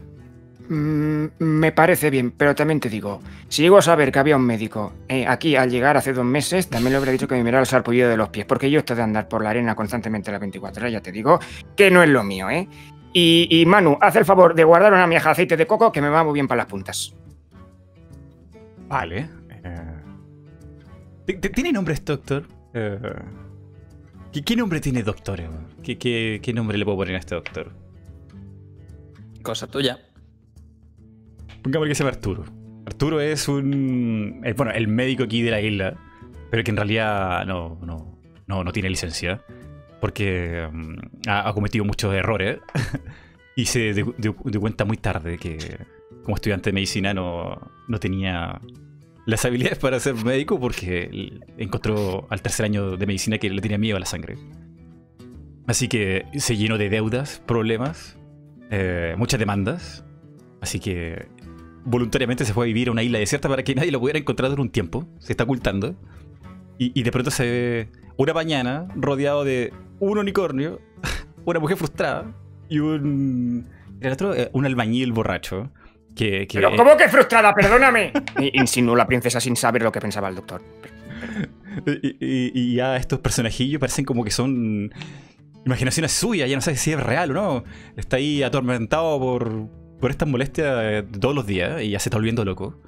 Mm, 0.68 1.26
me 1.38 1.72
parece 1.72 2.10
bien, 2.10 2.32
pero 2.32 2.56
también 2.56 2.80
te 2.80 2.90
digo, 2.90 3.22
si 3.50 3.62
llego 3.62 3.78
a 3.78 3.82
saber 3.84 4.12
que 4.12 4.18
había 4.18 4.36
un 4.36 4.46
médico 4.46 4.94
eh, 5.08 5.28
aquí 5.28 5.56
al 5.56 5.70
llegar 5.70 5.96
hace 5.96 6.12
dos 6.12 6.26
meses, 6.26 6.70
también 6.70 6.94
le 6.94 6.98
habría 6.98 7.14
dicho 7.14 7.28
que 7.28 7.36
me 7.36 7.44
mirara 7.44 7.62
el 7.62 7.68
sarpullido 7.68 8.10
de 8.10 8.18
los 8.18 8.30
pies, 8.30 8.46
porque 8.46 8.72
yo 8.72 8.80
estoy 8.80 8.96
de 8.96 9.04
andar 9.04 9.28
por 9.28 9.44
la 9.44 9.52
arena 9.52 9.76
constantemente 9.76 10.32
a 10.32 10.34
las 10.34 10.42
24 10.42 10.82
horas, 10.82 10.94
ya 10.94 11.02
te 11.02 11.12
digo, 11.12 11.40
que 11.76 11.92
no 11.92 12.02
es 12.02 12.10
lo 12.10 12.24
mío, 12.24 12.50
¿eh? 12.50 12.68
Y, 13.18 13.64
Manu, 13.66 13.98
haz 14.02 14.18
el 14.18 14.26
favor 14.26 14.56
de 14.56 14.66
guardar 14.66 14.92
una 14.92 15.08
mieja 15.08 15.24
de 15.24 15.30
aceite 15.30 15.56
de 15.56 15.66
coco 15.66 15.90
que 15.90 16.02
me 16.02 16.10
va 16.10 16.26
muy 16.26 16.34
bien 16.34 16.50
para 16.50 16.58
las 16.58 16.66
puntas. 16.66 17.16
Vale. 18.90 19.30
Eh, 19.64 21.40
¿Tiene 21.54 21.72
nombre 21.72 21.94
este 21.94 22.12
doctor? 22.12 22.46
Eh, 22.74 23.00
¿qué, 24.44 24.56
nombre 24.58 24.82
tiene 24.82 25.02
doctor? 25.02 25.42
¿Qué, 25.82 25.98
qué 25.98 26.54
nombre 26.54 26.78
le 26.78 26.84
puedo 26.84 26.98
poner 26.98 27.16
a 27.16 27.20
este 27.20 27.36
doctor? 27.36 27.72
Cosa 29.42 29.68
tuya. 29.68 29.98
Pongamos 31.66 31.88
que 31.88 31.96
se 31.96 32.04
llama 32.04 32.16
Arturo. 32.16 32.44
Arturo 32.86 33.20
es 33.20 33.48
un. 33.48 34.40
Eh, 34.44 34.54
bueno, 34.54 34.72
el 34.72 34.88
médico 34.88 35.24
aquí 35.24 35.42
de 35.42 35.50
la 35.50 35.60
isla, 35.60 35.98
pero 36.52 36.64
que 36.64 36.70
en 36.70 36.78
realidad 36.78 37.44
no, 37.48 37.80
no, 37.82 38.64
no, 38.64 38.72
tiene 38.72 38.88
licencia. 38.88 39.42
Porque 40.00 40.70
mm, 40.72 41.28
ha, 41.28 41.52
cometido 41.56 41.84
muchos 41.84 42.14
errores. 42.14 42.60
y 43.56 43.66
se 43.66 43.96
dio, 43.96 44.36
cuenta 44.36 44.86
muy 44.86 44.98
tarde 44.98 45.40
que, 45.40 45.58
como 46.22 46.36
estudiante 46.36 46.70
de 46.70 46.74
medicina, 46.76 47.16
no, 47.16 47.60
no 47.88 48.00
tenía 48.00 48.62
las 49.26 49.44
habilidades 49.44 49.80
para 49.80 50.00
ser 50.00 50.14
médico 50.14 50.60
porque 50.60 51.40
encontró 51.58 52.28
al 52.30 52.44
tercer 52.44 52.68
año 52.68 52.96
de 52.96 53.08
medicina 53.08 53.40
que 53.40 53.50
le 53.50 53.60
tenía 53.60 53.80
miedo 53.80 53.98
a 53.98 54.00
la 54.00 54.06
sangre. 54.06 54.38
Así 55.66 55.88
que 55.88 56.28
se 56.36 56.58
llenó 56.58 56.78
de 56.78 56.92
deudas, 56.92 57.42
problemas, 57.48 58.20
eh, 58.70 59.16
muchas 59.18 59.40
demandas. 59.40 60.06
Así 60.62 60.80
que 60.80 61.28
voluntariamente 61.86 62.44
se 62.46 62.54
fue 62.54 62.66
a 62.66 62.68
vivir 62.68 62.90
a 62.90 62.92
una 62.92 63.04
isla 63.04 63.20
desierta 63.20 63.48
para 63.48 63.64
que 63.64 63.76
nadie 63.76 63.92
lo 63.92 64.00
pudiera 64.00 64.20
encontrar 64.20 64.52
en 64.52 64.60
un 64.60 64.70
tiempo. 64.70 65.08
Se 65.20 65.32
está 65.34 65.46
ocultando. 65.46 65.96
Y, 66.78 67.04
de 67.04 67.12
pronto 67.12 67.32
se 67.32 67.44
ve 67.46 67.90
una 68.18 68.34
mañana 68.34 68.90
rodeado 68.96 69.46
de 69.46 69.72
un 70.00 70.18
unicornio, 70.18 70.82
una 71.46 71.60
mujer 71.62 71.78
frustrada 71.78 72.36
y 72.68 72.80
un. 72.80 73.70
El 74.02 74.12
otro, 74.12 74.36
eh, 74.36 74.50
un 74.52 74.66
albañil 74.66 75.14
borracho. 75.14 75.72
Que, 76.16 76.48
¿Pero 76.52 76.76
cómo 76.76 76.98
que 76.98 77.08
frustrada? 77.08 77.54
Perdóname. 77.54 78.12
Insinuó 78.54 78.96
la 78.96 79.08
princesa 79.08 79.40
sin 79.40 79.56
saber 79.56 79.84
lo 79.84 79.92
que 79.92 80.02
pensaba 80.02 80.28
el 80.28 80.36
doctor. 80.36 80.62
Y, 81.86 82.16
y, 82.22 82.76
ya 82.76 82.96
estos 82.96 83.20
personajillos 83.20 83.82
parecen 83.82 84.06
como 84.06 84.24
que 84.24 84.32
son 84.32 84.94
imaginaciones 85.66 86.14
suyas, 86.14 86.50
ya 86.50 86.56
no 86.56 86.62
sabes 86.62 86.80
si 86.80 86.94
es 86.94 87.00
real 87.04 87.32
o 87.32 87.34
no. 87.34 87.64
Está 87.98 88.16
ahí 88.16 88.44
atormentado 88.44 89.20
por, 89.20 89.68
por 90.06 90.12
estas 90.12 90.30
molestias 90.30 90.78
eh, 90.84 91.04
todos 91.20 91.34
los 91.34 91.48
días 91.48 91.82
y 91.82 91.90
ya 91.90 91.98
se 91.98 92.10
está 92.10 92.18
volviendo 92.18 92.46
loco. 92.46 92.80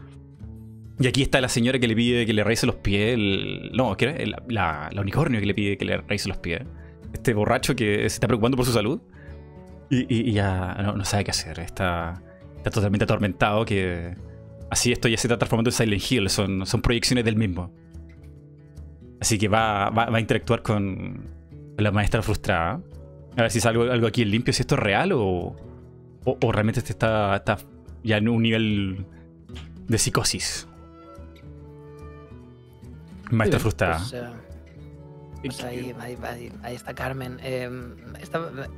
Y 1.00 1.08
aquí 1.08 1.24
está 1.24 1.42
la 1.42 1.50
señora 1.50 1.80
que 1.80 1.88
le 1.88 1.96
pide 1.96 2.28
que 2.28 2.34
le 2.34 2.44
raíce 2.44 2.68
los 2.68 2.76
pies. 2.76 3.18
no, 3.74 3.98
¿qué 3.98 4.32
La, 4.50 4.92
unicornio 4.96 5.40
que 5.40 5.48
le 5.48 5.56
pide 5.56 5.78
que 5.80 5.86
le 5.86 5.98
raíce 5.98 6.30
los 6.30 6.38
pies. 6.38 6.62
Este 7.12 7.34
borracho 7.34 7.76
que 7.76 8.02
se 8.02 8.06
está 8.06 8.28
preocupando 8.28 8.56
por 8.56 8.68
su 8.68 8.72
salud. 8.72 9.02
Y, 9.90 10.32
ya 10.32 10.76
no, 10.96 11.04
sabe 11.06 11.24
qué 11.24 11.32
hacer. 11.32 11.60
Está, 11.60 12.22
está 12.58 12.70
totalmente 12.70 13.06
atormentado. 13.06 13.66
Que 13.66 14.14
así 14.70 14.92
esto 14.92 15.08
ya 15.08 15.18
se 15.18 15.26
está 15.26 15.40
transformando 15.40 15.72
en 15.72 15.74
Silent 15.74 16.12
Hill. 16.12 16.30
Son, 16.30 16.68
son 16.68 16.84
proyecciones 16.84 17.26
del 17.26 17.36
mismo. 17.36 17.74
Así 19.20 19.40
que 19.40 19.48
va, 19.48 19.90
va, 19.90 20.16
a 20.16 20.20
interactuar 20.20 20.62
con 20.62 21.32
la 21.80 21.92
maestra 21.92 22.22
frustrada. 22.22 22.80
A 23.36 23.42
ver 23.42 23.50
si 23.50 23.60
sale 23.60 23.80
algo, 23.80 23.92
algo 23.92 24.06
aquí 24.06 24.24
limpio, 24.24 24.54
si 24.54 24.62
esto 24.62 24.76
es 24.76 24.82
real 24.82 25.14
o, 25.14 25.56
o, 26.28 26.52
realmente 26.52 26.80
este 26.80 26.92
está, 26.92 27.36
está 27.36 27.58
ya 28.04 28.18
en 28.18 28.28
un 28.28 28.44
nivel 28.44 29.06
de 29.88 29.98
psicosis. 29.98 30.68
Maestra 33.32 33.60
frustrada. 33.60 33.98
Pues, 33.98 34.14
eh, 34.14 34.28
pues 35.42 35.64
ahí, 35.64 35.96
ahí, 36.64 36.76
está 36.76 36.94
Carmen. 36.94 37.40
Eh, 37.42 37.70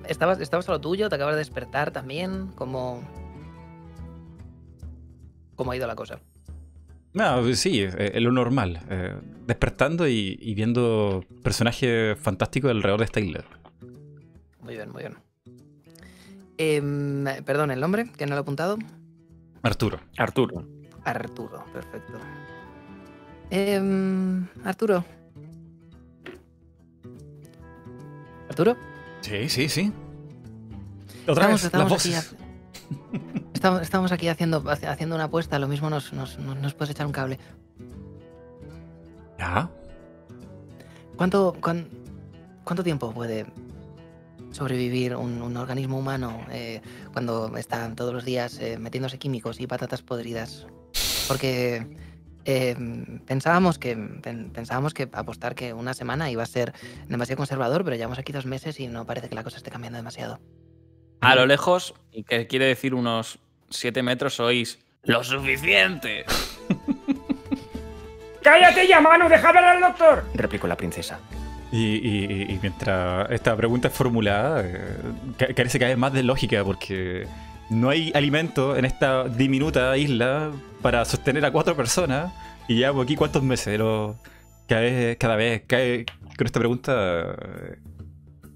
¿estabas, 0.08 0.40
¿Estabas 0.40 0.70
a 0.70 0.72
lo 0.72 0.82
tuyo? 0.82 1.10
¿Te 1.10 1.16
acabas 1.16 1.36
de 1.36 1.40
despertar 1.40 1.92
también? 1.92 2.48
¿Cómo, 2.56 3.02
cómo 5.56 5.72
ha 5.72 5.76
ido 5.76 5.88
la 5.88 5.96
cosa. 5.96 6.20
No, 7.14 7.54
sí, 7.56 7.82
es 7.82 8.22
lo 8.22 8.32
normal. 8.32 8.80
despertando 9.48 10.08
y, 10.08 10.54
viendo 10.54 11.24
personajes 11.44 12.18
fantásticos 12.20 12.70
alrededor 12.70 13.00
de 13.00 13.06
esta 13.06 13.20
isla. 13.20 13.44
Muy 14.62 14.76
bien, 14.76 14.92
muy 14.92 15.02
bien. 15.02 15.29
Em, 16.62 17.24
perdón, 17.46 17.72
¿el 17.72 17.80
nombre? 17.80 18.12
¿Que 18.18 18.26
no 18.26 18.32
lo 18.32 18.40
he 18.40 18.42
apuntado? 18.42 18.78
Arturo. 19.64 20.02
Arturo. 20.18 20.66
Arturo, 21.06 21.64
perfecto. 21.72 22.20
Em, 23.50 24.46
Arturo. 24.66 25.06
¿Arturo? 28.50 28.76
Sí, 29.22 29.48
sí, 29.48 29.70
sí. 29.70 29.94
Otra 31.28 31.48
vez, 31.48 31.64
estamos 31.64 31.94
Aquí, 31.94 32.14
estamos, 33.82 34.12
aquí 34.12 34.28
haciendo, 34.28 34.62
haciendo 34.70 35.16
una 35.16 35.26
apuesta, 35.26 35.60
lo 35.60 35.70
mismo 35.70 35.90
nos, 35.90 36.12
nos, 36.12 36.74
puedes 36.74 36.90
echar 36.90 37.06
un 37.06 37.14
cable. 37.14 37.40
¿Ya? 39.38 39.70
¿Cuánto, 41.16 41.56
cuánto 41.62 42.84
tiempo 42.84 43.14
puede 43.14 43.46
sobrevivir 44.52 45.16
un, 45.16 45.58
organismo 45.58 45.98
humano 45.98 46.46
eh, 46.52 46.82
cuando 47.14 47.56
está 47.58 47.94
todos 47.96 48.14
los 48.14 48.26
días 48.26 48.60
eh, 48.60 48.78
metiéndose 48.78 49.18
químicos 49.18 49.60
y 49.60 49.68
patatas 49.68 50.02
podridas. 50.02 50.68
Porque 51.28 51.86
eh, 52.46 52.76
pensábamos, 53.28 53.78
que, 53.78 53.96
pensábamos 53.96 54.94
que 54.94 55.10
apostar 55.12 55.56
que 55.56 55.74
una 55.74 55.94
semana 55.94 56.32
iba 56.32 56.44
a 56.44 56.48
ser 56.48 56.74
demasiado 57.08 57.38
conservador, 57.38 57.84
pero 57.84 57.96
llevamos 57.96 58.20
aquí 58.20 58.32
dos 58.32 58.46
meses 58.46 58.80
y 58.80 58.88
no 58.88 59.06
parece 59.06 59.30
que 59.30 59.36
la 59.36 59.44
cosa 59.44 59.58
esté 59.58 59.70
cambiando 59.70 59.98
demasiado. 59.98 60.40
A 61.22 61.36
lo 61.36 61.46
lejos, 61.46 61.94
y 62.12 62.24
que 62.24 62.48
quiere 62.48 62.66
decir 62.66 62.96
unos 62.96 63.40
siete 63.70 64.02
metros, 64.02 64.40
oís 64.40 64.80
lo 65.04 65.24
suficiente. 65.24 66.26
¡Cállate 68.42 68.88
ya, 68.88 69.02
mano! 69.02 69.28
¡Deja 69.30 69.50
hablar 69.50 69.66
al 69.66 69.82
doctor! 69.82 70.26
replicó 70.34 70.68
la 70.68 70.78
princesa. 70.78 71.20
Y, 71.72 72.58
mientras 72.62 73.30
esta 73.30 73.56
pregunta 73.56 73.90
es 73.90 73.94
formulada, 73.94 74.64
eh, 74.66 75.54
carece 75.56 75.78
cada 75.78 75.90
vez 75.90 75.98
más 75.98 76.14
de 76.14 76.24
lógica 76.24 76.64
porque 76.64 77.28
no 77.70 77.90
hay 77.90 78.12
alimento 78.16 78.76
en 78.76 78.86
esta 78.86 79.26
diminuta 79.26 79.96
isla 79.96 80.52
para 80.82 81.06
sostener 81.06 81.46
a 81.46 81.52
cuatro 81.52 81.76
personas 81.76 82.34
y 82.68 82.76
llevamos 82.76 83.04
aquí 83.04 83.16
cuántos 83.16 83.44
meses. 83.44 83.68
Pero 83.68 84.18
cada 84.68 84.82
vez, 84.82 85.18
cada 85.18 85.36
vez 85.36 85.64
cae 85.68 86.06
con 86.38 86.48
esta 86.48 86.60
pregunta 86.60 87.36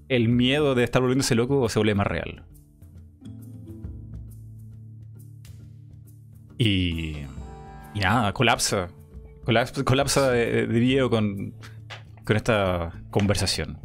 el 0.08 0.28
miedo 0.28 0.74
de 0.74 0.84
estar 0.84 1.00
volviéndose 1.00 1.34
loco 1.34 1.68
se 1.68 1.78
vuelve 1.78 1.94
más 1.94 2.06
real. 2.06 2.44
Y, 6.58 7.18
y 7.94 8.00
nada, 8.00 8.32
colapsa. 8.32 8.88
Colapsa, 9.44 9.84
colapsa 9.84 10.30
de, 10.30 10.66
de 10.66 10.80
video 10.80 11.10
con 11.10 11.54
con 12.24 12.36
esta 12.36 12.92
conversación. 13.10 13.78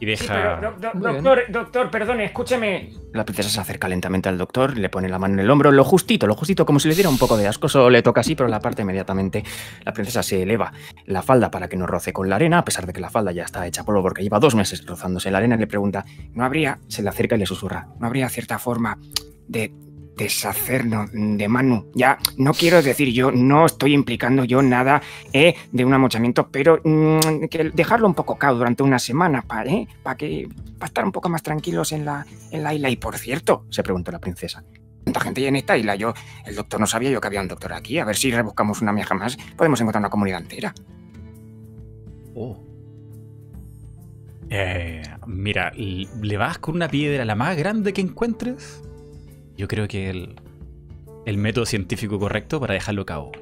Y 0.00 0.06
deja. 0.06 0.60
doctor, 0.94 1.42
doctor, 1.48 1.90
perdone, 1.90 2.24
escúcheme. 2.24 2.90
La 3.12 3.24
princesa 3.24 3.48
se 3.48 3.60
acerca 3.60 3.88
lentamente 3.88 4.28
al 4.28 4.36
doctor, 4.36 4.76
le 4.76 4.88
pone 4.88 5.08
la 5.08 5.18
mano 5.18 5.34
en 5.34 5.40
el 5.40 5.50
hombro, 5.50 5.70
lo 5.70 5.84
justito, 5.84 6.26
lo 6.26 6.34
justito, 6.34 6.66
como 6.66 6.80
si 6.80 6.88
le 6.88 6.94
diera 6.94 7.08
un 7.08 7.16
poco 7.16 7.36
de 7.36 7.46
asco. 7.46 7.68
Solo 7.68 7.88
le 7.90 8.02
toca 8.02 8.20
así, 8.20 8.34
pero 8.34 8.48
la 8.48 8.60
parte 8.60 8.82
inmediatamente. 8.82 9.44
La 9.84 9.92
princesa 9.92 10.22
se 10.22 10.42
eleva 10.42 10.72
la 11.06 11.22
falda 11.22 11.50
para 11.50 11.68
que 11.68 11.76
no 11.76 11.86
roce 11.86 12.12
con 12.12 12.28
la 12.28 12.36
arena, 12.36 12.58
a 12.58 12.64
pesar 12.64 12.86
de 12.86 12.92
que 12.92 13.00
la 13.00 13.08
falda 13.08 13.32
ya 13.32 13.44
está 13.44 13.66
hecha 13.66 13.84
polvo 13.84 14.02
porque 14.02 14.22
lleva 14.22 14.40
dos 14.40 14.54
meses 14.54 14.84
rozándose 14.84 15.30
la 15.30 15.38
arena. 15.38 15.56
Le 15.56 15.68
pregunta: 15.68 16.04
¿No 16.32 16.44
habría? 16.44 16.80
Se 16.88 17.02
le 17.02 17.08
acerca 17.08 17.36
y 17.36 17.38
le 17.38 17.46
susurra: 17.46 17.88
¿No 17.98 18.06
habría 18.06 18.28
cierta 18.28 18.58
forma 18.58 18.98
de 19.46 19.72
deshacernos 20.16 21.10
de 21.12 21.48
Manu. 21.48 21.90
Ya 21.94 22.18
no 22.36 22.52
quiero 22.52 22.82
decir 22.82 23.12
yo, 23.12 23.32
no 23.32 23.66
estoy 23.66 23.94
implicando 23.94 24.44
yo 24.44 24.62
nada 24.62 25.02
eh, 25.32 25.54
de 25.72 25.84
un 25.84 25.92
amochamiento, 25.92 26.48
pero 26.48 26.80
mm, 26.84 27.46
que 27.50 27.70
dejarlo 27.74 28.06
un 28.06 28.14
poco 28.14 28.36
cao 28.36 28.54
durante 28.54 28.82
una 28.82 28.98
semana 28.98 29.42
para 29.42 29.70
eh, 29.70 29.88
que 30.16 30.48
para 30.78 30.86
estar 30.86 31.04
un 31.04 31.12
poco 31.12 31.28
más 31.28 31.42
tranquilos 31.42 31.92
en 31.92 32.04
la, 32.04 32.26
en 32.50 32.62
la 32.62 32.74
isla. 32.74 32.90
Y 32.90 32.96
por 32.96 33.18
cierto, 33.18 33.66
se 33.70 33.82
preguntó 33.82 34.12
la 34.12 34.18
princesa. 34.18 34.64
¿Cuánta 35.02 35.20
gente 35.20 35.42
hay 35.42 35.48
en 35.48 35.56
esta 35.56 35.76
isla? 35.76 35.94
Yo, 35.96 36.14
el 36.46 36.54
doctor 36.54 36.80
no 36.80 36.86
sabía 36.86 37.10
yo 37.10 37.20
que 37.20 37.26
había 37.26 37.40
un 37.40 37.48
doctor 37.48 37.72
aquí. 37.72 37.98
A 37.98 38.04
ver 38.04 38.16
si 38.16 38.30
rebuscamos 38.30 38.80
una 38.80 38.92
mía 38.92 39.06
más, 39.14 39.36
podemos 39.56 39.80
encontrar 39.80 40.00
una 40.00 40.10
comunidad 40.10 40.40
entera. 40.40 40.74
Oh. 42.34 42.58
Eh, 44.50 45.02
mira, 45.26 45.72
le 45.74 46.36
vas 46.36 46.58
con 46.58 46.76
una 46.76 46.88
piedra 46.88 47.24
la 47.24 47.34
más 47.34 47.56
grande 47.56 47.92
que 47.92 48.00
encuentres 48.00 48.82
yo 49.56 49.68
creo 49.68 49.88
que 49.88 50.10
el, 50.10 50.36
el 51.26 51.38
método 51.38 51.66
científico 51.66 52.18
correcto 52.18 52.60
para 52.60 52.74
dejarlo 52.74 53.02
a 53.02 53.06
cabo. 53.06 53.32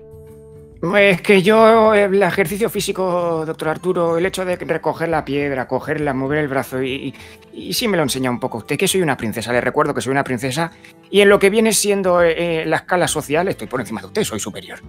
Es 0.98 1.22
que 1.22 1.43
yo, 1.43 1.94
el 1.94 2.20
ejercicio 2.20 2.68
físico, 2.68 3.44
doctor 3.47 3.68
Arturo, 3.68 4.18
el 4.18 4.26
hecho 4.26 4.44
de 4.44 4.56
recoger 4.56 5.09
la 5.10 5.24
piedra, 5.24 5.68
cogerla, 5.68 6.12
mover 6.12 6.39
el 6.39 6.48
brazo, 6.48 6.82
y, 6.82 7.14
y, 7.52 7.72
sí 7.72 7.86
me 7.86 7.97
lo 7.97 8.02
enseña 8.02 8.30
un 8.30 8.40
poco 8.40 8.59
usted, 8.59 8.76
que 8.76 8.89
soy 8.89 9.01
una 9.01 9.16
princesa, 9.16 9.52
le 9.52 9.60
recuerdo 9.60 9.94
que 9.94 10.01
soy 10.01 10.10
una 10.10 10.24
princesa, 10.24 10.72
y 11.09 11.20
en 11.20 11.28
lo 11.28 11.39
que 11.39 11.51
viene 11.51 11.72
siendo 11.72 12.20
eh, 12.20 12.64
la 12.66 12.76
escala 12.78 13.06
social 13.06 13.47
estoy 13.47 13.68
por 13.68 13.78
encima 13.78 14.01
de 14.01 14.09
usted, 14.09 14.24
soy 14.24 14.40
superior. 14.40 14.80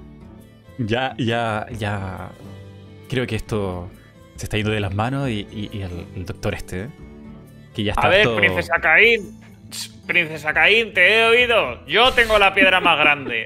Ya, 0.80 1.14
ya, 1.20 1.68
ya. 1.78 2.32
Creo 3.08 3.28
que 3.28 3.36
esto 3.36 3.88
se 4.36 4.46
está 4.46 4.58
yendo 4.58 4.72
de 4.72 4.80
las 4.80 4.96
manos 4.96 5.30
y, 5.30 5.70
el, 5.74 6.26
doctor 6.26 6.56
este, 6.56 6.90
que 7.76 7.84
ya 7.84 7.92
está. 7.92 8.08
A 8.08 8.10
ver, 8.10 8.36
princesa 8.36 8.80
Caín, 8.82 9.43
Princesa 10.06 10.54
Caín, 10.54 10.94
te 10.94 11.20
he 11.20 11.26
oído. 11.26 11.86
Yo 11.86 12.12
tengo 12.14 12.38
la 12.38 12.54
piedra 12.54 12.80
más 12.80 13.00
grande. 13.00 13.46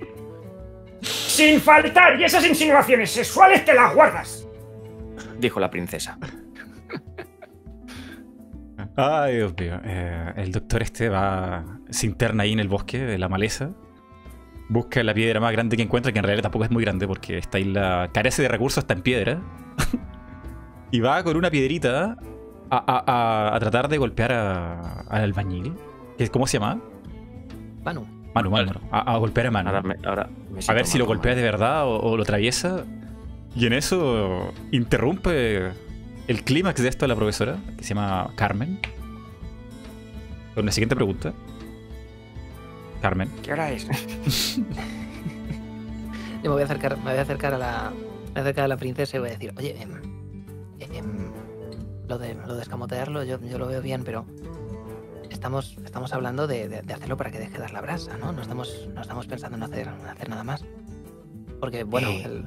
Sin 1.01 1.61
faltar, 1.61 2.19
y 2.19 2.23
esas 2.23 2.45
insinuaciones 2.45 3.11
sexuales 3.11 3.63
te 3.63 3.73
las 3.73 3.93
guardas. 3.93 4.47
Dijo 5.39 5.59
la 5.59 5.69
princesa. 5.69 6.17
Ay, 8.95 9.35
Dios 9.35 9.53
mío. 9.59 9.79
Eh, 9.83 10.33
el 10.37 10.51
doctor 10.51 10.81
este 10.81 11.09
va. 11.09 11.63
Se 11.89 12.07
interna 12.07 12.43
ahí 12.43 12.53
en 12.53 12.59
el 12.59 12.67
bosque 12.67 12.97
de 12.97 13.17
la 13.19 13.29
maleza. 13.29 13.69
Busca 14.69 15.03
la 15.03 15.13
piedra 15.13 15.39
más 15.39 15.51
grande 15.51 15.77
que 15.77 15.83
encuentra, 15.83 16.11
que 16.11 16.17
en 16.17 16.25
realidad 16.25 16.43
tampoco 16.43 16.65
es 16.65 16.71
muy 16.71 16.83
grande 16.83 17.07
porque 17.07 17.37
esta 17.37 17.59
isla 17.59 18.09
carece 18.11 18.41
de 18.41 18.47
recursos, 18.47 18.83
está 18.83 18.95
en 18.95 19.01
piedra. 19.01 19.41
y 20.91 20.99
va 20.99 21.23
con 21.23 21.37
una 21.37 21.51
piedrita 21.51 22.17
a, 22.71 23.57
tratar 23.59 23.87
de 23.87 23.97
golpear 23.97 24.31
al 24.33 25.21
albañil. 25.23 25.75
¿Cómo 26.31 26.47
se 26.47 26.59
llama? 26.59 26.81
Manu. 27.83 28.05
Manu, 28.33 28.49
Manu. 28.51 28.71
A, 28.91 29.17
golpear 29.17 29.47
a 29.47 29.51
Manu. 29.51 29.69
a 29.69 30.73
ver 30.73 30.85
si 30.85 30.97
lo 30.97 31.05
golpea 31.05 31.35
de 31.35 31.41
verdad 31.41 31.85
o, 31.85 32.17
lo 32.17 32.23
atraviesa. 32.23 32.85
Y 33.55 33.65
en 33.65 33.73
eso 33.73 34.53
interrumpe 34.71 35.71
el 36.27 36.43
clímax 36.43 36.81
de 36.81 36.89
esto 36.89 37.05
de 37.05 37.09
la 37.09 37.15
profesora, 37.15 37.57
que 37.77 37.83
se 37.83 37.95
llama 37.95 38.31
Carmen. 38.35 38.79
Con 40.53 40.65
la 40.65 40.71
siguiente 40.71 40.95
pregunta. 40.95 41.33
Carmen. 43.01 43.29
¿Qué 43.43 43.53
hora 43.53 43.71
es? 43.71 43.87
Yo 46.43 46.49
me 46.49 46.49
voy 46.49 46.61
a 46.61 46.65
acercar, 46.65 46.97
me 46.97 47.11
voy 47.11 47.19
a 47.19 47.21
acercar 47.21 47.53
a 47.53 47.57
la. 47.57 47.93
Me 48.35 48.41
voy 48.41 48.53
a 48.55 48.63
a 48.63 48.67
la 48.67 48.77
princesa 48.77 49.17
y 49.17 49.19
voy 49.19 49.29
a 49.29 49.31
decir, 49.33 49.53
oye, 49.57 49.75
em, 49.81 49.91
em, 50.79 51.31
lo 52.07 52.17
de 52.17 52.35
lo 52.35 52.55
de 52.55 52.61
escamotearlo 52.61 53.23
yo, 53.23 53.39
yo 53.41 53.57
lo 53.57 53.67
veo 53.67 53.81
bien, 53.81 54.03
pero 54.03 54.25
estamos, 55.37 55.77
estamos 55.85 56.13
hablando 56.13 56.47
de, 56.47 56.83
hacerlo 56.93 57.15
para 57.15 57.31
que 57.31 57.39
deje 57.39 57.53
de 57.53 57.59
dar 57.59 57.71
la 57.71 57.81
brasa, 57.81 58.17
¿no? 58.17 58.31
No 58.31 58.41
estamos, 58.41 58.89
no 58.93 59.01
estamos 59.01 59.27
pensando 59.27 59.55
en 59.57 59.63
hacer, 59.63 59.87
hacer 59.87 60.29
nada 60.29 60.43
más. 60.43 60.65
Porque, 61.59 61.83
bueno, 61.83 62.09
eh, 62.09 62.43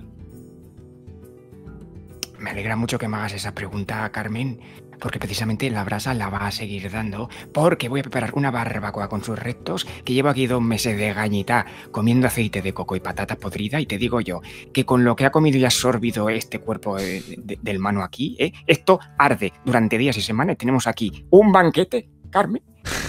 Me 2.38 2.50
alegra 2.50 2.76
mucho 2.76 2.98
que 2.98 3.06
me 3.06 3.16
hagas 3.16 3.34
esa 3.34 3.54
pregunta, 3.54 4.10
Carmen, 4.10 4.60
porque 4.98 5.18
precisamente 5.18 5.70
la 5.70 5.84
brasa 5.84 6.14
la 6.14 6.30
va 6.30 6.46
a 6.46 6.50
seguir 6.50 6.90
dando, 6.90 7.28
porque 7.52 7.88
voy 7.88 8.00
a 8.00 8.02
preparar 8.02 8.32
una 8.34 8.50
barbacoa 8.50 9.08
con 9.08 9.22
sus 9.22 9.38
restos, 9.38 9.86
que 10.04 10.12
llevo 10.12 10.28
aquí 10.28 10.46
dos 10.46 10.60
meses 10.60 10.98
de 10.98 11.12
gañita 11.12 11.66
comiendo 11.92 12.26
aceite 12.26 12.60
de 12.60 12.72
coco 12.72 12.96
y 12.96 13.00
patata 13.00 13.36
podrida, 13.36 13.80
y 13.80 13.86
te 13.86 13.98
digo 13.98 14.20
yo, 14.20 14.40
que 14.72 14.84
con 14.84 15.04
lo 15.04 15.14
que 15.14 15.26
ha 15.26 15.30
comido 15.30 15.58
y 15.58 15.64
absorbido 15.64 16.28
este 16.28 16.58
cuerpo 16.58 16.98
eh, 16.98 17.22
del 17.36 17.78
mano 17.78 18.02
aquí, 18.02 18.36
¿eh? 18.38 18.52
esto 18.66 18.98
arde 19.16 19.52
durante 19.64 19.96
días 19.96 20.16
y 20.16 20.22
semanas. 20.22 20.58
Tenemos 20.58 20.86
aquí 20.88 21.24
un 21.30 21.52
banquete, 21.52 22.08
Carmen, 22.30 22.62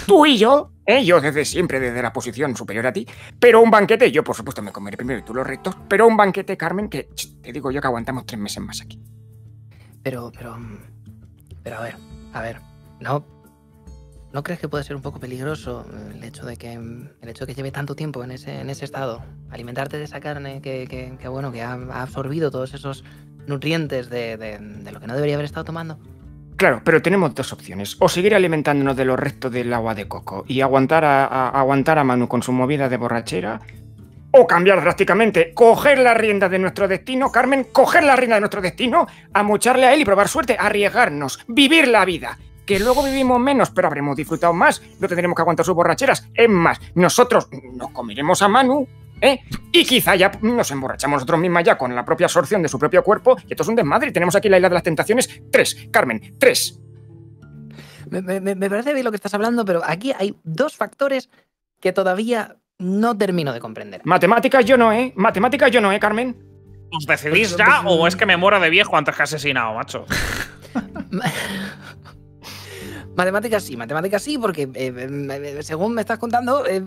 Tú 0.06 0.26
y 0.26 0.38
yo, 0.38 0.72
¿eh? 0.86 1.04
yo 1.04 1.20
desde 1.20 1.44
siempre, 1.44 1.80
desde 1.80 2.02
la 2.02 2.12
posición 2.12 2.56
superior 2.56 2.86
a 2.86 2.92
ti, 2.92 3.06
pero 3.38 3.60
un 3.60 3.70
banquete, 3.70 4.10
yo 4.10 4.24
por 4.24 4.36
supuesto 4.36 4.62
me 4.62 4.72
comeré 4.72 4.96
primero 4.96 5.20
y 5.20 5.22
tú 5.22 5.34
los 5.34 5.46
rectos, 5.46 5.76
pero 5.88 6.06
un 6.06 6.16
banquete, 6.16 6.56
Carmen, 6.56 6.88
que 6.88 7.08
te 7.42 7.52
digo 7.52 7.70
yo 7.70 7.80
que 7.80 7.86
aguantamos 7.86 8.26
tres 8.26 8.40
meses 8.40 8.62
más 8.62 8.80
aquí. 8.80 9.00
Pero, 10.02 10.32
pero, 10.36 10.58
pero 11.62 11.78
a 11.78 11.82
ver, 11.82 11.96
a 12.32 12.42
ver, 12.42 12.60
no, 13.00 13.24
¿no 14.32 14.42
crees 14.42 14.60
que 14.60 14.68
puede 14.68 14.84
ser 14.84 14.96
un 14.96 15.02
poco 15.02 15.20
peligroso 15.20 15.86
el 16.12 16.22
hecho 16.24 16.44
de 16.44 16.56
que, 16.56 16.72
el 16.72 17.28
hecho 17.28 17.46
de 17.46 17.52
que 17.52 17.56
lleve 17.56 17.70
tanto 17.70 17.94
tiempo 17.94 18.24
en 18.24 18.32
ese, 18.32 18.60
en 18.60 18.70
ese 18.70 18.84
estado? 18.84 19.22
Alimentarte 19.50 19.98
de 19.98 20.04
esa 20.04 20.20
carne 20.20 20.60
que, 20.60 20.86
que, 21.20 21.28
bueno, 21.28 21.52
que 21.52 21.62
ha, 21.62 21.72
absorbido 21.72 22.50
todos 22.50 22.74
esos 22.74 23.04
nutrientes 23.46 24.10
de, 24.10 24.36
de 24.36 24.92
lo 24.92 25.00
que 25.00 25.06
no 25.06 25.14
debería 25.14 25.36
haber 25.36 25.44
estado 25.44 25.64
tomando. 25.64 25.98
Claro, 26.62 26.80
pero 26.84 27.02
tenemos 27.02 27.34
dos 27.34 27.52
opciones. 27.52 27.96
O 27.98 28.08
seguir 28.08 28.36
alimentándonos 28.36 28.96
de 28.96 29.04
los 29.04 29.18
restos 29.18 29.50
del 29.50 29.72
agua 29.72 29.96
de 29.96 30.06
coco 30.06 30.44
y 30.46 30.60
aguantar 30.60 31.04
a, 31.04 31.48
aguantar 31.48 31.98
a 31.98 32.04
Manu 32.04 32.28
con 32.28 32.40
su 32.40 32.52
movida 32.52 32.88
de 32.88 32.96
borrachera. 32.98 33.60
o 34.30 34.46
cambiar 34.46 34.80
drásticamente, 34.80 35.52
coger 35.54 35.98
la 35.98 36.14
rienda 36.14 36.48
de 36.48 36.60
nuestro 36.60 36.86
destino, 36.86 37.32
Carmen, 37.32 37.66
coger 37.72 38.04
la 38.04 38.14
rienda 38.14 38.36
de 38.36 38.42
nuestro 38.42 38.60
destino, 38.60 39.08
amucharle 39.32 39.86
a 39.86 39.92
él 39.92 40.02
y 40.02 40.04
probar 40.04 40.28
suerte, 40.28 40.56
arriesgarnos, 40.56 41.44
vivir 41.48 41.88
la 41.88 42.04
vida. 42.04 42.38
Que 42.64 42.78
luego 42.78 43.02
vivimos 43.02 43.40
menos, 43.40 43.70
pero 43.70 43.88
habremos 43.88 44.14
disfrutado 44.16 44.52
más, 44.52 44.80
no 45.00 45.08
tendremos 45.08 45.34
que 45.34 45.42
aguantar 45.42 45.66
sus 45.66 45.74
borracheras. 45.74 46.28
Es 46.32 46.48
más, 46.48 46.80
nosotros 46.94 47.48
nos 47.74 47.90
comeremos 47.90 48.40
a 48.40 48.46
Manu, 48.46 48.86
¿eh? 49.22 49.40
Y 49.72 49.84
quizá 49.84 50.14
ya 50.16 50.30
nos 50.42 50.70
emborrachamos 50.70 51.16
nosotros 51.16 51.40
mismas 51.40 51.64
ya 51.64 51.78
con 51.78 51.94
la 51.94 52.04
propia 52.04 52.26
absorción 52.26 52.62
de 52.62 52.68
su 52.68 52.78
propio 52.78 53.02
cuerpo, 53.02 53.38
y 53.48 53.52
esto 53.52 53.62
es 53.62 53.68
un 53.68 53.76
desmadre. 53.76 54.12
Tenemos 54.12 54.36
aquí 54.36 54.50
la 54.50 54.58
isla 54.58 54.68
de 54.68 54.74
las 54.74 54.82
tentaciones. 54.82 55.42
Tres, 55.50 55.88
Carmen, 55.90 56.36
tres. 56.38 56.78
Me, 58.10 58.40
me 58.40 58.68
parece 58.68 58.92
bien 58.92 59.04
lo 59.04 59.10
que 59.10 59.16
estás 59.16 59.32
hablando, 59.32 59.64
pero 59.64 59.80
aquí 59.82 60.12
hay 60.18 60.36
dos 60.44 60.76
factores 60.76 61.30
que 61.80 61.92
todavía 61.94 62.56
no 62.78 63.16
termino 63.16 63.52
de 63.52 63.60
comprender. 63.60 64.02
Matemáticas 64.04 64.64
yo 64.64 64.76
no, 64.76 64.92
¿eh? 64.92 65.12
Matemáticas 65.16 65.70
yo 65.70 65.80
no, 65.80 65.92
¿eh, 65.92 66.00
Carmen? 66.00 66.36
¿Os 66.90 67.06
decidís 67.06 67.56
ya 67.56 67.80
o 67.86 68.06
es 68.06 68.16
que 68.16 68.26
me 68.26 68.36
muero 68.36 68.60
de 68.60 68.68
viejo 68.68 68.96
antes 68.96 69.16
que 69.16 69.22
asesinado, 69.22 69.72
macho? 69.74 70.04
Matemáticas 73.14 73.64
sí, 73.64 73.76
matemáticas 73.76 74.22
sí, 74.22 74.38
porque 74.38 74.62
eh, 74.74 74.92
eh, 74.94 75.58
según 75.62 75.92
me 75.92 76.00
estás 76.00 76.18
contando, 76.18 76.64
eh, 76.66 76.82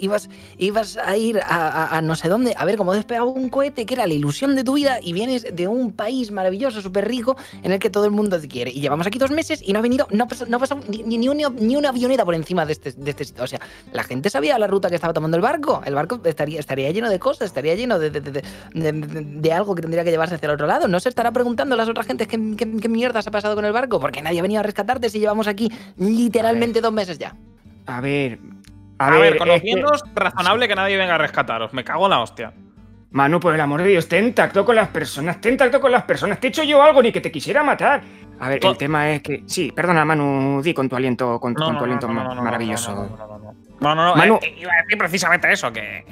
ibas, 0.00 0.28
ibas 0.56 0.96
a 0.96 1.16
ir 1.16 1.40
a, 1.44 2.00
no 2.02 2.14
sé 2.14 2.28
dónde, 2.28 2.54
a 2.56 2.64
ver 2.64 2.76
cómo 2.76 2.92
despegaba 2.92 3.26
un 3.26 3.48
cohete 3.48 3.84
que 3.84 3.94
era 3.94 4.06
la 4.06 4.14
ilusión 4.14 4.54
de 4.54 4.62
tu 4.62 4.74
vida 4.74 5.00
y 5.02 5.12
vienes 5.12 5.46
de 5.52 5.66
un 5.66 5.92
país 5.92 6.30
maravilloso, 6.30 6.80
súper 6.80 7.08
rico, 7.08 7.36
en 7.62 7.72
el 7.72 7.80
que 7.80 7.90
todo 7.90 8.04
el 8.04 8.12
mundo 8.12 8.40
te 8.40 8.46
quiere. 8.46 8.70
Y 8.70 8.80
llevamos 8.80 9.06
aquí 9.08 9.18
dos 9.18 9.32
meses 9.32 9.60
y 9.64 9.72
no 9.72 9.80
ha 9.80 9.82
venido, 9.82 10.06
no 10.12 10.24
ha 10.24 10.28
pasado, 10.58 10.80
ni, 10.88 11.18
ni, 11.18 11.28
una, 11.28 11.88
avioneta 11.88 12.24
por 12.24 12.36
encima 12.36 12.64
de 12.64 12.72
este, 12.72 12.92
de 12.92 13.10
este 13.10 13.24
sitio. 13.24 13.42
O 13.42 13.46
sea, 13.48 13.60
la 13.92 14.04
gente 14.04 14.30
sabía 14.30 14.56
la 14.60 14.68
ruta 14.68 14.88
que 14.88 14.94
estaba 14.94 15.12
tomando 15.12 15.36
el 15.36 15.42
barco. 15.42 15.82
El 15.84 15.94
barco 15.94 16.20
estaría, 16.24 16.60
estaría 16.60 16.90
lleno 16.92 17.10
de 17.10 17.18
cosas, 17.18 17.46
estaría 17.46 17.74
lleno 17.74 17.98
de, 17.98 18.10
de, 18.10 19.52
algo 19.52 19.74
que 19.74 19.82
tendría 19.82 20.04
que 20.04 20.10
llevarse 20.10 20.36
hacia 20.36 20.46
el 20.46 20.54
otro 20.54 20.68
lado. 20.68 20.86
No 20.86 21.00
se 21.00 21.08
estará 21.08 21.32
preguntando 21.32 21.74
las 21.74 21.88
otras 21.88 22.06
gentes 22.06 22.28
qué, 22.28 22.38
qué, 22.56 22.70
qué 22.76 22.88
mierda 22.88 23.22
se 23.22 23.28
ha 23.28 23.32
pasado 23.32 23.56
con 23.56 23.64
el 23.64 23.72
barco, 23.72 23.98
porque 23.98 24.22
nadie 24.22 24.38
ha 24.38 24.42
venido 24.42 24.60
a 24.60 24.62
rescatarte 24.62 25.10
si 25.10 25.18
llevamos 25.18 25.47
aquí 25.48 25.70
literalmente 25.96 26.80
dos 26.80 26.92
meses 26.92 27.18
ya. 27.18 27.34
A 27.86 28.00
ver. 28.00 28.38
A, 28.98 29.10
ver, 29.10 29.38
conociéndoos, 29.38 30.02
razonable 30.14 30.66
que 30.66 30.74
nadie 30.74 30.96
venga 30.96 31.14
a 31.14 31.18
rescataros. 31.18 31.72
Me 31.72 31.84
cago 31.84 32.06
en 32.06 32.10
la 32.10 32.20
hostia. 32.20 32.52
Manu, 33.10 33.40
por 33.40 33.54
el 33.54 33.60
amor 33.60 33.82
de 33.82 33.88
Dios, 33.88 34.08
ten 34.08 34.34
tacto 34.34 34.64
con 34.64 34.76
las 34.76 34.88
personas, 34.88 35.40
ten 35.40 35.56
tacto 35.56 35.80
con 35.80 35.90
las 35.90 36.02
personas. 36.02 36.38
Te 36.40 36.48
he 36.48 36.50
hecho 36.50 36.62
yo 36.62 36.82
algo 36.82 37.02
ni 37.02 37.10
que 37.10 37.20
te 37.20 37.32
quisiera 37.32 37.62
matar. 37.62 38.02
A 38.38 38.48
ver, 38.48 38.64
el 38.64 38.76
tema 38.76 39.10
es 39.10 39.22
que. 39.22 39.42
Sí, 39.46 39.72
perdona, 39.72 40.04
Manu, 40.04 40.60
di 40.62 40.74
con 40.74 40.88
tu 40.88 40.96
aliento, 40.96 41.40
con, 41.40 41.54
tu 41.54 41.64
aliento 41.64 42.08
maravilloso. 42.08 42.92
No, 43.80 43.94
no, 43.94 44.04
no. 44.04 44.16
Manu, 44.16 44.38
eh, 44.42 44.56
iba 44.58 44.72
a 44.72 44.82
decir 44.82 44.98
precisamente 44.98 45.50
eso, 45.50 45.72
que, 45.72 46.04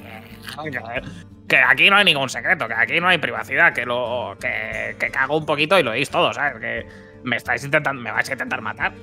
que, 1.47 1.57
aquí 1.57 1.89
no 1.89 1.97
hay 1.97 2.05
ningún 2.05 2.29
secreto, 2.29 2.67
que 2.67 2.73
aquí 2.73 2.99
no 2.99 3.07
hay 3.07 3.17
privacidad, 3.19 3.73
que 3.73 3.85
lo. 3.85 4.35
que, 4.39 4.95
que 4.99 5.09
cago 5.11 5.37
un 5.37 5.45
poquito 5.45 5.77
y 5.77 5.83
lo 5.83 5.91
veis 5.91 6.09
todos, 6.09 6.35
¿sabes? 6.35 6.59
Que 6.59 6.87
me 7.23 7.35
estáis 7.35 7.63
intentando. 7.63 8.01
me 8.01 8.11
vais 8.11 8.27
a 8.27 8.33
intentar 8.33 8.61
matar. 8.61 8.93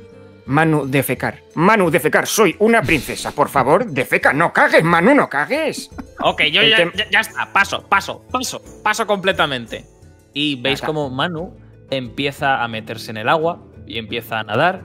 Manu, 0.47 0.87
defecar. 0.87 1.43
Manu, 1.55 1.91
defecar. 1.91 2.27
Soy 2.27 2.55
una 2.59 2.83
princesa, 2.83 3.33
por 3.33 3.49
favor, 3.49 3.87
defeca. 3.87 4.33
No 4.33 4.53
cagues, 4.53 4.85
Manu, 4.85 5.15
no 5.15 5.29
cagues. 5.29 5.91
Ok, 6.21 6.43
yo 6.53 6.62
ya, 6.62 6.91
ya, 7.11 7.21
está. 7.21 7.53
Paso, 7.53 7.87
paso, 7.89 8.23
paso. 8.31 8.62
Paso 8.83 9.07
completamente. 9.07 9.87
Y 10.35 10.61
veis 10.61 10.83
como 10.83 11.09
Manu 11.11 11.57
empieza 11.91 12.62
a 12.62 12.69
meterse 12.69 13.11
en 13.11 13.19
el 13.19 13.29
agua 13.29 13.62
y 13.87 13.99
empieza 13.99 14.41
a 14.41 14.45
nadar. 14.45 14.83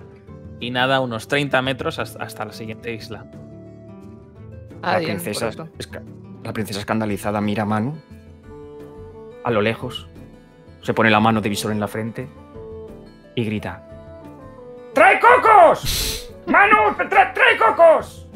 Y 0.62 0.72
nada 0.72 1.00
unos 1.00 1.28
30 1.28 1.62
metros 1.62 2.00
hasta, 2.00 2.46
la 2.46 2.54
siguiente 2.54 2.94
isla. 2.94 3.26
la, 4.82 4.98
princesa, 4.98 5.52
la 6.44 6.54
princesa 6.54 6.80
escandalizada 6.80 7.42
mira 7.42 7.64
a 7.64 7.66
Manu. 7.66 7.98
A 9.44 9.52
lo 9.52 9.62
lejos. 9.62 10.08
Se 10.82 10.94
pone 10.94 11.10
la 11.10 11.20
mano 11.20 11.42
de 11.42 11.50
visor 11.50 11.72
en 11.72 11.80
la 11.80 11.88
frente. 11.88 12.28
Y 13.36 13.44
grita. 13.44 13.89
¡Trae 15.00 15.18
cocos! 15.18 16.30
¡Manu, 16.46 16.76
trae 17.08 17.58
cocos! 17.58 18.28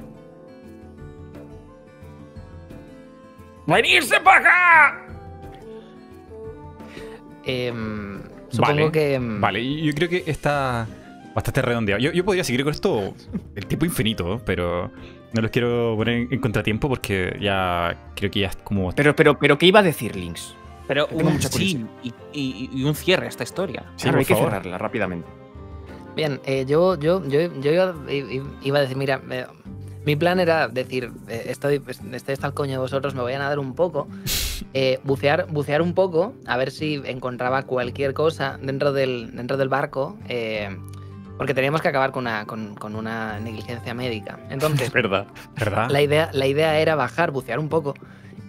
¡Venirse 3.67 4.17
para 4.21 4.37
acá! 4.37 5.05
Em, 7.43 8.21
supongo 8.47 8.75
vale, 8.75 8.91
que. 8.93 9.15
Em, 9.15 9.41
vale, 9.41 9.81
yo 9.81 9.93
creo 9.93 10.07
que 10.07 10.23
está 10.25 10.87
bastante 11.35 11.61
redondeado. 11.61 11.99
Yo, 11.99 12.23
podría 12.23 12.45
seguir 12.45 12.63
con 12.63 12.71
esto 12.71 13.13
el 13.55 13.65
tiempo 13.65 13.85
infinito, 13.85 14.41
pero 14.45 14.89
no 15.33 15.41
los 15.41 15.51
quiero 15.51 15.95
poner 15.97 16.29
en 16.31 16.39
contratiempo 16.39 16.87
porque 16.87 17.37
ya 17.41 17.93
creo 18.15 18.31
que 18.31 18.39
ya 18.39 18.47
es 18.47 18.55
como. 18.55 18.93
Pero, 18.93 19.13
pero, 19.13 19.37
pero, 19.37 19.57
¿qué 19.57 19.65
iba 19.65 19.81
a 19.81 19.83
decir 19.83 20.15
Links? 20.15 20.55
Pero 20.87 21.07
un 21.07 21.41
sí 21.41 21.85
y, 22.31 22.83
un 22.85 22.95
cierre 22.95 23.25
a 23.25 23.29
esta 23.29 23.43
historia. 23.43 23.83
Sí, 23.97 24.07
hay 24.07 24.23
que 24.23 24.33
cerrarla 24.33 24.77
rápidamente. 24.77 25.42
Bien, 26.15 26.39
eh, 26.45 26.65
yo, 26.67 26.97
yo, 26.99 27.23
yo, 27.27 27.51
yo, 27.59 27.71
iba 28.61 28.77
a 28.77 28.81
decir, 28.81 28.97
mira, 28.97 29.21
eh, 29.31 29.47
mi 30.05 30.15
plan 30.15 30.39
era 30.39 30.67
decir, 30.67 31.11
eh, 31.27 31.45
estoy, 31.47 31.81
estoy 32.11 32.33
hasta 32.33 32.47
el 32.47 32.53
coño 32.53 32.73
de 32.73 32.77
vosotros, 32.77 33.15
me 33.15 33.21
voy 33.21 33.33
a 33.33 33.39
nadar 33.39 33.57
un 33.57 33.73
poco, 33.73 34.07
bucear, 35.03 35.47
bucear 35.49 35.81
un 35.81 35.93
poco, 35.93 36.33
a 36.45 36.57
ver 36.57 36.71
si 36.71 37.01
encontraba 37.05 37.63
cualquier 37.63 38.13
cosa 38.13 38.59
dentro 38.61 38.93
del, 38.93 39.35
dentro 39.35 39.57
del 39.57 39.69
barco, 39.69 40.17
porque 41.37 41.55
teníamos 41.55 41.81
que 41.81 41.87
acabar 41.87 42.11
con 42.11 42.23
una, 42.25 42.45
con, 42.45 42.75
con 42.75 42.95
una 42.95 43.39
negligencia 43.39 43.95
médica. 43.95 44.39
Entonces, 44.51 44.91
verdad, 44.93 45.25
verdad. 45.55 45.89
La 45.89 46.01
idea, 46.01 46.29
la 46.31 46.45
idea 46.45 46.79
era 46.79 46.95
bajar, 46.95 47.31
bucear 47.31 47.57
un 47.57 47.69
poco 47.69 47.95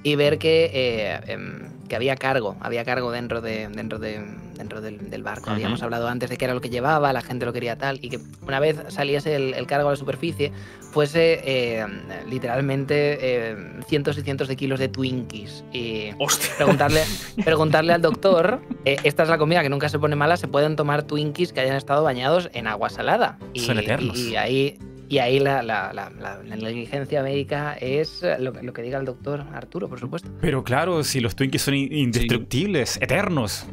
y 0.05 0.15
ver 0.15 0.39
que, 0.39 1.19
em, 1.27 1.71
que 1.89 1.97
había 1.97 2.15
cargo, 2.15 2.57
había 2.61 2.85
cargo 2.85 3.11
dentro 3.11 3.41
de, 3.41 3.69
dentro 3.69 3.99
de, 3.99 4.23
dentro 4.55 4.81
del, 4.81 5.23
barco. 5.23 5.51
Habíamos 5.51 5.83
hablado 5.83 6.09
antes 6.09 6.31
de 6.31 6.37
que 6.37 6.45
era 6.45 6.55
lo 6.55 6.61
que 6.61 6.71
llevaba, 6.71 7.13
la 7.13 7.23
gente 7.23 7.47
lo 7.47 7.53
quería 7.53 7.77
tal, 7.77 7.99
y 8.03 8.11
que 8.11 8.21
una 8.47 8.61
vez 8.61 8.77
saliese 8.89 9.35
el, 9.35 9.67
cargo 9.67 9.89
a 9.89 9.93
la 9.93 9.97
superficie, 9.97 10.53
fuese 10.93 11.41
eh, 11.45 11.87
literalmente 12.29 13.19
eh, 13.21 13.57
cientos 13.89 14.19
y 14.19 14.23
cientos 14.23 14.47
de 14.47 14.57
kilos 14.57 14.79
de 14.79 14.89
Twinkies. 14.89 15.65
Y 15.73 16.11
preguntarle, 16.57 17.03
preguntarle 17.45 17.95
al 17.95 18.03
doctor, 18.03 18.61
eh, 18.85 18.97
esta 19.05 19.23
es 19.23 19.29
la 19.31 19.39
comida 19.39 19.63
que 19.63 19.71
nunca 19.71 19.89
se 19.89 19.99
pone 19.99 20.17
mala, 20.17 20.37
se 20.37 20.49
pueden 20.49 20.77
tomar 20.77 21.05
Twinkies 21.05 21.53
que 21.53 21.61
hayan 21.61 21.77
estado 21.77 22.03
bañados 22.03 22.51
en 22.53 22.67
agua 22.67 22.91
salada. 22.91 23.39
Y, 23.55 23.61
Son 23.61 23.79
eternos. 23.79 24.19
Y, 24.19 24.37
ahí 24.37 24.79
y 25.15 25.21
ahí 25.21 25.39
la, 25.39 25.63
la, 25.63 25.93
la, 25.93 26.11
la, 26.11 26.57
negligencia 26.57 27.23
médica 27.23 27.77
es 27.81 28.27
lo, 28.41 28.51
lo, 28.51 28.73
que 28.73 28.83
diga 28.83 28.99
el 28.99 29.05
doctor 29.05 29.45
Arturo, 29.55 29.89
por 29.89 30.01
supuesto. 30.01 30.29
Pero 30.41 30.65
claro, 30.65 31.05
si 31.05 31.21
los 31.21 31.37
Twinkies 31.37 31.63
son 31.63 31.75
indestructibles, 31.75 33.01
eternos. 33.01 33.65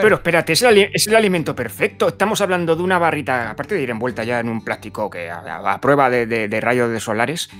Pero 0.00 0.14
espérate, 0.14 0.52
es 0.52 0.62
el, 0.62 1.16
alimento 1.16 1.56
perfecto. 1.56 2.06
Estamos 2.06 2.40
hablando 2.40 2.76
de 2.76 2.82
una 2.84 3.00
barrita, 3.00 3.50
aparte 3.50 3.74
de 3.74 3.82
ir 3.82 3.90
envuelta 3.90 4.22
ya 4.22 4.38
en 4.38 4.48
un 4.48 4.62
plástico 4.62 5.10
que 5.10 5.28
a, 5.28 5.80
prueba 5.80 6.08
de, 6.08 6.60
rayos 6.60 6.90
de 6.92 7.00
solares. 7.00 7.50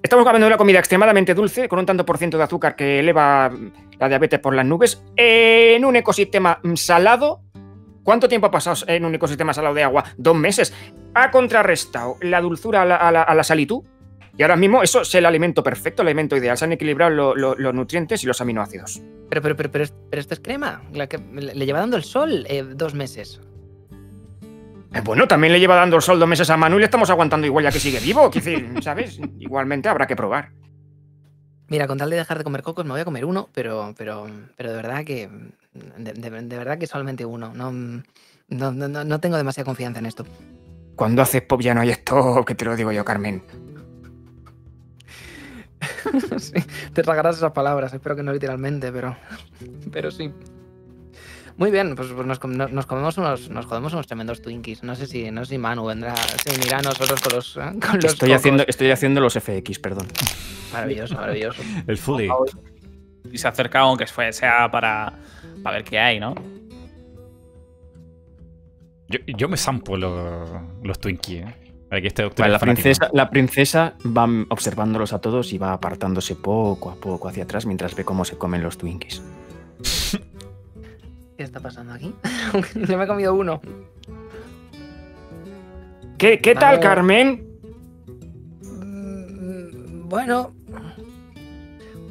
Estamos 0.00 0.24
hablando 0.24 0.46
de 0.46 0.50
una 0.50 0.56
comida 0.56 0.78
extremadamente 0.78 1.34
dulce, 1.34 1.68
con 1.68 1.80
un 1.80 1.86
tanto 1.86 2.06
por 2.06 2.16
ciento 2.16 2.38
de 2.38 2.44
azúcar 2.44 2.76
que 2.76 3.00
eleva 3.00 3.50
la 3.98 4.08
diabetes 4.08 4.38
por 4.38 4.54
las 4.54 4.64
nubes, 4.64 5.02
en 5.16 5.84
un 5.84 5.96
ecosistema 5.96 6.60
salado. 6.74 7.40
¿Cuánto 8.08 8.26
tiempo 8.26 8.46
ha 8.46 8.50
pasado 8.50 8.86
en 8.86 9.04
un 9.04 9.14
ecosistema 9.14 9.52
salado 9.52 9.74
de 9.74 9.82
agua? 9.82 10.02
Dos 10.16 10.34
meses. 10.34 10.72
Ha 11.12 11.30
contrarrestado 11.30 12.16
la 12.22 12.40
dulzura 12.40 12.80
a 12.80 12.86
la, 12.86 12.96
a 12.96 13.34
la 13.34 13.44
salitud 13.44 13.84
y 14.34 14.40
ahora 14.40 14.56
mismo 14.56 14.82
eso 14.82 15.02
es 15.02 15.14
el 15.14 15.26
alimento 15.26 15.62
perfecto, 15.62 16.00
el 16.00 16.08
alimento 16.08 16.34
ideal. 16.34 16.56
Se 16.56 16.64
han 16.64 16.72
equilibrado 16.72 17.34
los 17.34 17.74
nutrientes 17.74 18.24
y 18.24 18.26
los 18.26 18.40
aminoácidos. 18.40 19.02
Pero, 19.28 19.42
pero, 19.42 19.56
pero, 19.56 19.70
pero, 19.70 20.20
esto 20.20 20.32
es 20.32 20.40
crema. 20.40 20.80
La 20.94 21.06
que 21.06 21.18
le 21.18 21.66
lleva 21.66 21.80
dando 21.80 21.98
el 21.98 22.02
sol 22.02 22.46
eh, 22.48 22.62
dos 22.62 22.94
meses. 22.94 23.42
Eh, 24.94 25.02
bueno, 25.04 25.28
también 25.28 25.52
le 25.52 25.60
lleva 25.60 25.76
dando 25.76 25.96
el 25.96 26.02
sol 26.02 26.18
dos 26.18 26.28
meses 26.30 26.48
a 26.48 26.56
Manu 26.56 26.76
y 26.76 26.78
le 26.78 26.84
estamos 26.86 27.10
aguantando 27.10 27.46
igual 27.46 27.64
ya 27.64 27.72
que 27.72 27.78
sigue 27.78 28.00
vivo. 28.00 28.30
decir, 28.30 28.72
¿sabes? 28.80 29.20
Igualmente 29.38 29.90
habrá 29.90 30.06
que 30.06 30.16
probar. 30.16 30.52
Mira, 31.66 31.86
con 31.86 31.98
tal 31.98 32.08
de 32.08 32.16
dejar 32.16 32.38
de 32.38 32.44
comer 32.44 32.62
cocos 32.62 32.86
me 32.86 32.92
voy 32.92 33.02
a 33.02 33.04
comer 33.04 33.26
uno, 33.26 33.50
pero, 33.52 33.94
pero, 33.98 34.26
pero 34.56 34.70
de 34.70 34.76
verdad 34.76 35.04
que. 35.04 35.28
De, 35.72 36.30
verdad 36.30 36.78
que 36.78 36.86
solamente 36.86 37.24
uno. 37.24 37.52
No, 37.54 37.70
no, 37.70 38.72
no, 38.72 39.04
no 39.04 39.20
tengo 39.20 39.36
demasiada 39.36 39.66
confianza 39.66 39.98
en 39.98 40.06
esto. 40.06 40.24
Cuando 40.96 41.22
haces 41.22 41.42
pop 41.42 41.60
ya 41.60 41.74
no 41.74 41.80
hay 41.80 41.90
esto, 41.90 42.44
que 42.44 42.54
te 42.54 42.64
lo 42.64 42.74
digo 42.74 42.90
yo, 42.92 43.04
Carmen. 43.04 43.42
te 46.92 47.02
tragarás 47.02 47.36
esas 47.36 47.52
palabras, 47.52 47.92
espero 47.92 48.16
que 48.16 48.22
no 48.22 48.32
literalmente, 48.32 48.90
pero, 48.90 49.16
pero 49.92 50.10
sí. 50.10 50.32
Muy 51.56 51.72
bien, 51.72 51.96
pues, 51.96 52.08
pues 52.12 52.24
nos, 52.24 52.38
comemos 52.38 53.18
unos, 53.18 53.50
nos 53.50 53.66
comemos 53.66 53.92
unos 53.92 54.06
tremendos 54.06 54.40
Twinkies. 54.42 54.84
No 54.84 54.94
sé 54.94 55.08
si, 55.08 55.28
no 55.32 55.44
sé 55.44 55.50
si 55.50 55.58
Manu 55.58 55.86
vendrá, 55.86 56.14
se 56.16 56.54
unirá 56.54 56.78
a 56.78 56.82
nosotros 56.82 57.20
con 57.20 57.34
los, 57.34 57.54
con 57.54 58.04
estoy 58.04 58.32
haciendo 58.32 58.64
Estoy 58.68 58.92
haciendo 58.92 59.20
los 59.20 59.34
FX, 59.34 59.80
perdón. 59.80 60.06
Maravilloso, 60.72 61.16
maravilloso. 61.16 61.60
El 61.88 61.98
fully. 61.98 62.28
Y 63.32 63.38
se 63.38 63.48
acerca 63.48 63.80
aunque 63.80 64.06
sea 64.06 64.70
para, 64.70 65.18
para 65.62 65.76
ver 65.76 65.84
qué 65.84 65.98
hay, 65.98 66.20
¿no? 66.20 66.34
Yo, 69.08 69.18
yo 69.26 69.48
me 69.48 69.56
zampo 69.56 69.96
los, 69.96 70.48
los 70.82 70.98
Twinkies, 70.98 71.46
¿eh? 71.46 71.54
Para 71.88 72.02
que 72.02 72.08
este 72.08 72.30
la, 72.36 72.58
princesa, 72.58 73.08
la 73.14 73.30
princesa 73.30 73.94
va 74.04 74.28
observándolos 74.50 75.14
a 75.14 75.20
todos 75.20 75.54
y 75.54 75.58
va 75.58 75.72
apartándose 75.72 76.36
poco 76.36 76.90
a 76.90 76.96
poco 76.96 77.28
hacia 77.28 77.44
atrás 77.44 77.64
mientras 77.64 77.94
ve 77.94 78.04
cómo 78.04 78.26
se 78.26 78.36
comen 78.36 78.62
los 78.62 78.76
Twinkies. 78.76 79.22
¿Qué 81.38 81.42
está 81.42 81.60
pasando 81.60 81.94
aquí? 81.94 82.12
Se 82.86 82.96
me 82.96 83.04
ha 83.04 83.06
comido 83.06 83.32
uno. 83.32 83.62
¿Qué, 86.18 86.40
qué 86.40 86.54
tal, 86.54 86.80
Carmen? 86.80 87.46
Mm, 88.60 90.08
bueno, 90.08 90.52
un 90.52 90.57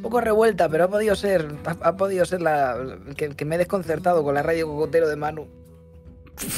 poco 0.08 0.22
revuelta, 0.22 0.70
pero 0.70 0.86
ha 0.86 0.88
podido 0.88 1.16
ser, 1.18 1.54
ha, 1.66 1.98
podido 1.98 2.24
ser 2.24 2.42
la 2.42 2.78
que, 3.18 3.44
me 3.44 3.56
he 3.56 3.58
desconcertado 3.58 4.24
con 4.24 4.36
la 4.36 4.42
radio 4.42 4.66
cocotero 4.66 5.10
de 5.10 5.18
Manu. 5.18 5.48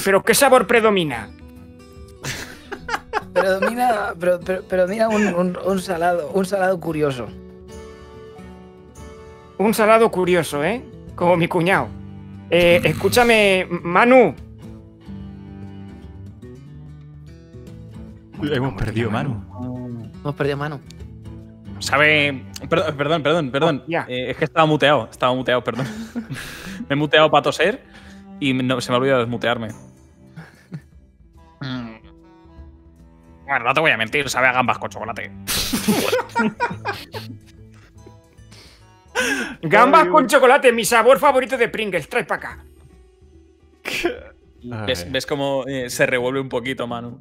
¿Pero 0.06 0.22
qué 0.22 0.36
sabor 0.36 0.68
predomina? 0.68 1.32
predomina, 3.34 4.14
pero, 4.20 4.40
predomina 4.40 5.10
un, 5.10 5.82
salado, 5.82 6.30
un 6.32 6.46
salado 6.46 6.80
curioso. 6.80 7.28
Un 9.58 9.74
salado 9.74 10.12
curioso, 10.12 10.64
¿eh? 10.64 10.84
Como 11.16 11.36
mi 11.36 11.48
cuñado. 11.48 11.88
Eh, 12.52 12.82
escúchame, 12.84 13.68
Manu. 13.70 14.36
Hemos 18.44 18.74
perdido 18.76 19.10
Manu. 19.10 19.44
Hemos 20.22 20.36
perdido 20.36 20.58
Manu. 20.58 20.80
¿Sabe? 21.80 22.46
Perdón, 22.70 22.98
perdón, 22.98 23.24
perdón. 23.24 23.52
perdón. 23.52 23.84
Eh, 24.08 24.32
es 24.32 24.38
que 24.38 24.46
estaba 24.46 24.66
muteado. 24.66 25.08
Estaba 25.10 25.34
muteado, 25.34 25.64
perdón. 25.64 25.88
me 26.90 26.94
he 26.94 26.96
muteado 26.96 27.32
para 27.32 27.44
toser 27.44 27.82
y 28.40 28.54
no, 28.54 28.82
se 28.82 28.92
me 28.92 28.96
ha 28.96 29.00
olvidado 29.00 29.22
desmutearme. 29.22 29.70
Mm. 31.62 31.96
Bueno, 33.46 33.66
no 33.66 33.74
te 33.74 33.82
voy 33.82 33.92
a 33.92 33.98
mentir, 33.98 34.30
sabe 34.30 34.48
a 34.48 34.52
gambas 34.52 34.78
con 34.78 34.90
chocolate. 34.90 35.32
gambas 39.64 40.08
con 40.08 40.28
chocolate, 40.28 40.72
mi 40.72 40.86
sabor 40.86 41.20
favorito 41.20 41.58
de 41.58 41.68
Pringles. 41.68 42.08
Trae 42.08 42.26
para 42.26 42.52
acá. 42.52 42.64
¿Ves, 45.12 45.26
cómo 45.26 45.64
eh, 45.68 45.90
se 45.90 46.06
revuelve 46.06 46.42
un 46.42 46.50
poquito, 46.50 46.86
Manu? 46.86 47.20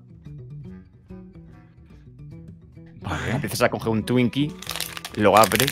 Vale. 3.09 3.33
Empiezas 3.33 3.63
a 3.63 3.69
coger 3.71 3.89
un 3.89 4.05
Twinkie, 4.05 4.53
lo 5.17 5.37
abre 5.37 5.67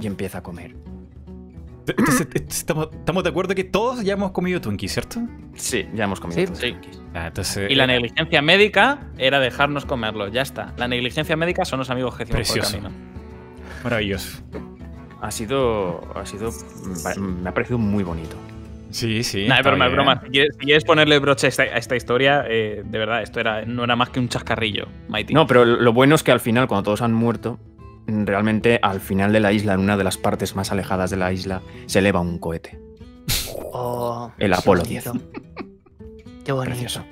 y 0.00 0.06
empieza 0.06 0.38
a 0.38 0.42
comer. 0.42 0.74
Entonces, 1.88 2.26
estamos, 2.48 3.22
de 3.22 3.30
acuerdo 3.30 3.54
que 3.54 3.64
todos 3.64 4.02
ya 4.02 4.14
hemos 4.14 4.32
comido 4.32 4.60
Twinkies, 4.60 4.92
¿cierto? 4.92 5.20
Sí, 5.54 5.86
ya 5.94 6.04
hemos 6.04 6.20
comido 6.20 6.52
Twinkies. 6.52 7.00
Ah, 7.14 7.30
y 7.68 7.74
la 7.74 7.84
eh, 7.84 7.86
negligencia 7.86 8.42
médica 8.42 9.10
era 9.18 9.38
dejarnos 9.38 9.86
comerlo, 9.86 10.28
ya 10.28 10.42
está. 10.42 10.74
La 10.76 10.88
negligencia 10.88 11.36
médica 11.36 11.64
son 11.64 11.78
los 11.78 11.90
amigos 11.90 12.16
que 12.16 12.24
hicimos 12.24 12.48
por 12.48 12.58
el 12.58 12.64
camino. 12.64 12.90
Maravilloso. 13.84 14.42
Ha 15.22 15.30
sido, 15.30 16.00
ha 16.14 16.26
sido, 16.26 16.50
me 17.18 17.48
ha 17.48 17.54
parecido 17.54 17.78
muy 17.78 18.04
bonito. 18.04 18.36
Sí, 18.90 19.22
sí. 19.22 19.46
Nada, 19.46 19.62
broma, 19.62 19.88
broma. 19.88 20.22
Si 20.24 20.30
quieres, 20.30 20.84
ponerle 20.84 21.18
broche 21.18 21.46
a 21.48 21.50
esta, 21.50 21.96
historia, 21.96 22.44
eh, 22.48 22.82
de 22.84 22.98
verdad, 22.98 23.22
esto 23.22 23.40
era, 23.40 23.64
no 23.64 23.84
era 23.84 23.96
más 23.96 24.10
que 24.10 24.20
un 24.20 24.28
chascarrillo, 24.28 24.88
Mighty. 25.08 25.34
No, 25.34 25.46
pero 25.46 25.64
lo 25.64 25.92
bueno 25.92 26.14
es 26.14 26.22
que 26.22 26.32
al 26.32 26.40
final, 26.40 26.66
cuando 26.68 26.84
todos 26.84 27.02
han 27.02 27.12
muerto, 27.12 27.58
realmente 28.06 28.78
al 28.82 29.00
final 29.00 29.32
de 29.32 29.40
la 29.40 29.52
isla, 29.52 29.74
en 29.74 29.80
una 29.80 29.96
de 29.96 30.04
las 30.04 30.16
partes 30.16 30.54
más 30.56 30.72
alejadas 30.72 31.10
de 31.10 31.16
la 31.16 31.32
isla, 31.32 31.62
se 31.86 31.98
eleva 31.98 32.20
un 32.20 32.38
cohete. 32.38 32.78
Oh, 33.72 34.30
el 34.38 34.52
Apolo 34.52 34.82
10. 34.82 35.10
Qué 36.44 36.52
bonito. 36.52 37.02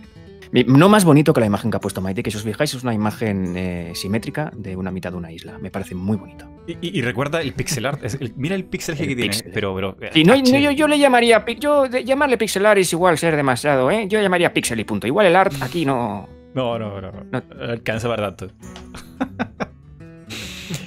No 0.66 0.88
más 0.88 1.04
bonito 1.04 1.32
que 1.32 1.40
la 1.40 1.46
imagen 1.46 1.70
que 1.70 1.78
ha 1.78 1.80
puesto 1.80 2.00
Maite, 2.00 2.22
que 2.22 2.30
si 2.30 2.36
os 2.36 2.44
fijáis 2.44 2.72
es 2.74 2.82
una 2.84 2.94
imagen 2.94 3.56
eh, 3.56 3.92
simétrica 3.94 4.52
de 4.54 4.76
una 4.76 4.92
mitad 4.92 5.10
de 5.10 5.16
una 5.16 5.32
isla. 5.32 5.58
Me 5.58 5.70
parece 5.70 5.96
muy 5.96 6.16
bonito. 6.16 6.48
Y, 6.66 7.02
recuerda 7.02 7.42
el 7.42 7.52
pixel 7.54 7.86
art. 7.86 8.00
mira 8.36 8.54
el 8.54 8.64
pixel 8.64 8.96
que 8.96 9.16
tiene, 9.16 9.36
pero... 9.52 9.74
pero 9.74 9.96
no, 10.24 10.70
yo, 10.70 10.86
le 10.86 10.98
llamaría... 10.98 11.44
Yo, 11.58 11.86
llamarle 11.86 12.38
pixel 12.38 12.64
art 12.66 12.78
es 12.78 12.92
igual 12.92 13.18
ser 13.18 13.34
demasiado, 13.34 13.90
¿eh? 13.90 14.06
Yo 14.08 14.20
llamaría 14.20 14.52
pixel 14.52 14.78
y 14.78 14.84
punto. 14.84 15.06
Igual 15.06 15.26
el 15.26 15.36
art 15.36 15.54
aquí 15.60 15.84
no... 15.84 16.28
No, 16.54 16.78
no, 16.78 17.00
no. 17.00 17.10
no. 17.10 17.42
alcanza 17.60 18.08
para 18.08 18.34
tanto. 18.34 18.54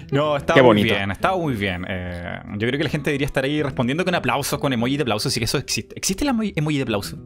No, 0.09 0.37
está 0.37 0.61
muy 0.63 0.83
bien, 0.83 1.11
está 1.11 1.35
muy 1.35 1.53
bien. 1.53 1.85
Eh, 1.87 2.39
yo 2.53 2.67
creo 2.67 2.77
que 2.77 2.83
la 2.85 2.89
gente 2.89 3.09
debería 3.09 3.25
estar 3.25 3.43
ahí 3.43 3.61
respondiendo 3.61 4.05
con 4.05 4.15
aplausos, 4.15 4.57
con 4.57 4.71
emoji 4.71 4.95
de 4.95 5.01
aplausos, 5.01 5.33
si 5.33 5.39
que 5.39 5.45
eso 5.45 5.57
existe. 5.57 5.95
¿Existe 5.97 6.23
el 6.23 6.29
emoji 6.55 6.77
de 6.77 6.83
aplauso? 6.83 7.17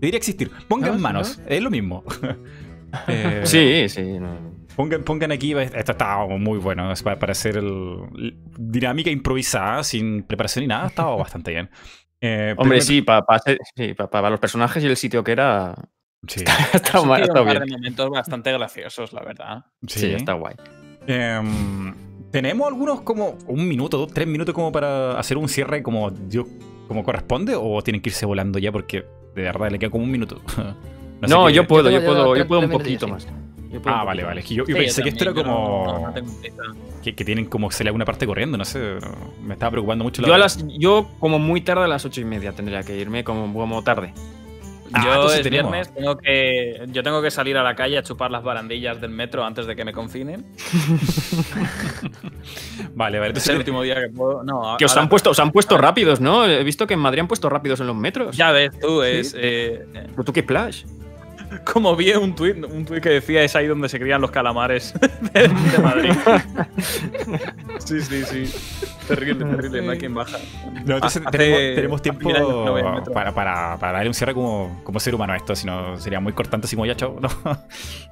Debería 0.00 0.18
existir. 0.18 0.50
Pongan 0.68 1.00
manos, 1.00 1.40
es 1.46 1.62
lo 1.62 1.70
mismo. 1.70 2.04
Eh, 3.08 3.40
sí, 3.42 3.88
sí. 3.88 4.20
Pongan, 4.76 5.02
pongan, 5.02 5.32
aquí, 5.32 5.52
esto 5.52 5.90
está 5.90 6.16
muy 6.28 6.58
bueno, 6.58 6.92
para, 7.02 7.18
para 7.18 7.32
hacer 7.32 7.56
el, 7.56 8.36
dinámica 8.56 9.10
improvisada, 9.10 9.82
sin 9.82 10.22
preparación 10.22 10.62
ni 10.62 10.68
nada, 10.68 10.86
estaba 10.86 11.16
bastante 11.16 11.50
bien. 11.50 11.70
Eh, 12.20 12.54
Hombre, 12.56 12.80
sí, 12.80 13.02
para 13.02 14.30
los 14.30 14.38
personajes 14.38 14.84
y 14.84 14.86
el 14.86 14.96
sitio 14.96 15.24
que 15.24 15.32
era, 15.32 15.74
Sí. 16.28 16.44
Está, 16.72 17.00
bien. 17.44 17.62
momentos 17.70 18.10
bastante 18.10 18.52
graciosos, 18.52 19.12
la 19.12 19.22
verdad. 19.22 19.64
Sí, 19.86 20.12
está 20.12 20.34
guay. 20.34 20.54
Em, 21.06 21.94
¿Tenemos 22.30 22.66
algunos 22.68 23.02
como 23.02 23.36
un 23.46 23.68
minuto, 23.68 23.98
dos, 23.98 24.12
tres 24.12 24.26
minutos 24.26 24.54
como 24.54 24.72
para 24.72 25.18
hacer 25.18 25.36
un 25.36 25.48
cierre 25.48 25.82
como, 25.82 26.12
como 26.88 27.04
corresponde? 27.04 27.54
¿O 27.56 27.82
tienen 27.82 28.00
que 28.00 28.10
irse 28.10 28.26
volando 28.26 28.58
ya? 28.58 28.72
Porque 28.72 29.04
de 29.34 29.42
verdad 29.42 29.70
le 29.70 29.78
queda 29.78 29.90
como 29.90 30.04
un 30.04 30.10
minuto. 30.10 30.40
no, 31.20 31.50
yo 31.50 31.66
puedo, 31.66 31.90
yo 31.90 32.04
puedo, 32.04 32.36
yo 32.36 32.46
puedo 32.46 32.60
un 32.62 32.70
poquito 32.70 33.08
más. 33.08 33.26
Ah, 33.84 34.04
vale, 34.04 34.22
vale. 34.22 34.42
yo, 34.42 34.64
pensé 34.64 35.02
que 35.02 35.08
esto 35.08 35.24
era 35.24 35.34
como. 35.34 36.12
que, 37.02 37.12
tienen 37.12 37.46
como 37.46 37.70
se 37.70 37.84
le 37.84 37.90
una 37.90 38.04
parte 38.04 38.26
corriendo, 38.26 38.56
no 38.56 38.64
sé. 38.64 38.98
Me 39.42 39.54
estaba 39.54 39.72
preocupando 39.72 40.04
mucho 40.04 40.22
la. 40.22 40.28
Yo, 40.28 40.38
las, 40.38 40.64
yo 40.78 41.10
como 41.18 41.38
muy 41.38 41.60
tarde 41.60 41.84
a 41.84 41.88
las 41.88 42.04
ocho 42.04 42.20
y 42.20 42.24
media 42.24 42.52
tendría 42.52 42.82
que 42.82 42.96
irme, 42.96 43.24
como, 43.24 43.52
como 43.52 43.82
tarde. 43.82 44.12
Ah, 44.92 45.04
yo 45.04 45.32
es 45.32 45.48
viernes, 45.48 45.92
tengo 45.92 46.16
que, 46.16 46.84
yo 46.88 47.02
tengo 47.02 47.22
que 47.22 47.30
salir 47.30 47.56
a 47.56 47.62
la 47.62 47.74
calle 47.74 47.98
a 47.98 48.02
chupar 48.02 48.30
las 48.30 48.42
barandillas 48.42 49.00
del 49.00 49.10
metro 49.10 49.44
antes 49.44 49.66
de 49.66 49.74
que 49.74 49.84
me 49.84 49.92
confinen. 49.92 50.44
vale, 52.94 53.18
vale. 53.18 53.34
es 53.36 53.48
el 53.48 53.56
último 53.56 53.82
día 53.82 53.96
que 53.96 54.08
puedo. 54.08 54.42
No, 54.44 54.76
que 54.78 54.84
os 54.84 54.96
han, 54.96 55.08
puesto, 55.08 55.30
os 55.30 55.38
han 55.38 55.50
puesto 55.50 55.78
rápidos, 55.78 56.20
¿no? 56.20 56.46
He 56.46 56.62
visto 56.64 56.86
que 56.86 56.94
en 56.94 57.00
Madrid 57.00 57.20
han 57.20 57.28
puesto 57.28 57.48
rápidos 57.48 57.80
en 57.80 57.86
los 57.86 57.96
metros. 57.96 58.36
Ya 58.36 58.52
ves, 58.52 58.78
tú, 58.78 59.02
es. 59.02 59.34
Eh, 59.36 59.86
¿Tú 60.24 60.32
qué 60.32 60.42
flash? 60.42 60.84
Como 61.64 61.94
vi 61.96 62.12
un 62.12 62.34
tuit, 62.34 62.56
un 62.64 62.84
tuit 62.84 63.02
que 63.02 63.10
decía 63.10 63.42
es 63.42 63.54
ahí 63.56 63.66
donde 63.66 63.88
se 63.88 63.98
crían 63.98 64.20
los 64.20 64.30
calamares 64.30 64.94
de, 65.32 65.48
Madrid. 65.82 66.12
sí, 67.78 68.00
sí, 68.00 68.24
sí. 68.24 68.54
Terrible, 69.06 69.44
terrible, 69.44 69.82
no 69.82 69.92
hay 69.92 69.98
quien 69.98 70.14
baja. 70.14 70.38
No, 70.84 70.96
entonces 70.96 71.22
tenemos, 71.30 72.00
tiempo 72.00 72.30
para, 73.12 73.34
para, 73.34 73.78
para, 73.78 73.92
darle 73.92 74.08
un 74.08 74.14
cierre 74.14 74.34
como, 74.34 74.80
como 74.82 74.98
ser 74.98 75.14
humano 75.14 75.34
a 75.34 75.36
esto, 75.36 75.54
si 75.54 75.66
no 75.66 75.98
sería 75.98 76.20
muy 76.20 76.32
cortante 76.32 76.66
así 76.66 76.76
como 76.76 76.86
ya, 76.86 76.96
chao. 76.96 77.18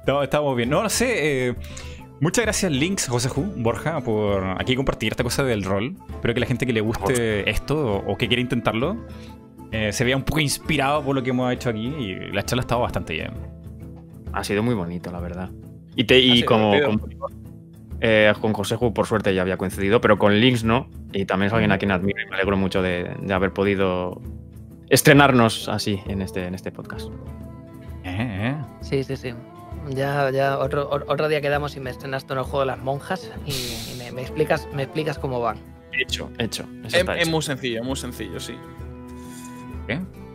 No, 0.05 0.23
estamos 0.23 0.55
bien. 0.55 0.69
No, 0.69 0.83
no 0.83 0.89
sé. 0.89 1.47
Eh, 1.47 1.55
muchas 2.19 2.45
gracias, 2.45 2.71
Links, 2.71 3.07
José 3.07 3.29
Ju, 3.29 3.41
Borja, 3.57 4.01
por 4.01 4.43
aquí 4.59 4.75
compartir 4.75 5.13
esta 5.13 5.23
cosa 5.23 5.43
del 5.43 5.63
rol. 5.63 5.95
Espero 6.11 6.33
que 6.33 6.39
la 6.39 6.45
gente 6.45 6.65
que 6.67 6.73
le 6.73 6.81
guste 6.81 7.49
esto 7.49 7.77
o, 7.77 8.11
o 8.11 8.17
que 8.17 8.27
quiera 8.27 8.41
intentarlo 8.41 8.97
eh, 9.73 9.91
se 9.91 10.03
vea 10.03 10.15
un 10.15 10.21
poco 10.21 10.39
inspirado 10.39 11.01
por 11.03 11.15
lo 11.15 11.23
que 11.23 11.31
hemos 11.31 11.51
hecho 11.51 11.71
aquí 11.71 11.87
y 11.87 12.15
la 12.31 12.45
charla 12.45 12.61
ha 12.61 12.65
estado 12.65 12.81
bastante 12.81 13.13
bien. 13.13 13.31
Ha 14.31 14.43
sido 14.43 14.61
muy 14.61 14.75
bonito, 14.75 15.11
la 15.11 15.19
verdad. 15.19 15.49
Y, 15.95 16.03
te, 16.03 16.19
y 16.19 16.43
como, 16.43 16.75
eh, 17.99 18.31
con 18.39 18.53
José 18.53 18.77
por 18.77 19.07
suerte 19.07 19.33
ya 19.33 19.41
había 19.41 19.57
coincidido, 19.57 19.99
pero 19.99 20.19
con 20.19 20.39
Links 20.39 20.63
no. 20.63 20.91
Y 21.11 21.25
también 21.25 21.47
es 21.47 21.53
alguien 21.53 21.71
a 21.71 21.79
quien 21.79 21.89
admiro 21.89 22.21
y 22.21 22.29
me 22.29 22.35
alegro 22.35 22.55
mucho 22.55 22.83
de, 22.83 23.15
haber 23.33 23.51
podido 23.51 24.21
estrenarnos 24.89 25.67
así 25.67 25.99
en 26.05 26.21
este, 26.21 26.45
en 26.45 26.53
este 26.53 26.71
podcast. 26.71 27.09
Eh, 28.03 28.55
sí, 28.81 29.03
sí, 29.03 29.17
sí. 29.17 29.33
Ya, 29.89 30.29
ya 30.29 30.59
otro, 30.59 30.87
otro 30.91 31.27
día 31.29 31.41
quedamos 31.41 31.75
y 31.75 31.79
me 31.79 31.89
estrenas 31.89 32.27
en 32.29 32.37
el 32.37 32.43
juego 32.43 32.59
de 32.59 32.67
las 32.67 32.79
monjas 32.79 33.31
y, 33.47 33.97
me, 33.97 34.21
explicas, 34.21 34.67
me 34.71 34.83
explicas 34.83 35.17
cómo 35.17 35.41
van. 35.41 35.57
Hecho, 35.99 36.29
hecho. 36.37 36.63
es 36.85 37.27
muy 37.27 37.41
sencillo, 37.41 37.83
muy 37.83 37.95
sencillo, 37.95 38.39
sí. 38.39 38.55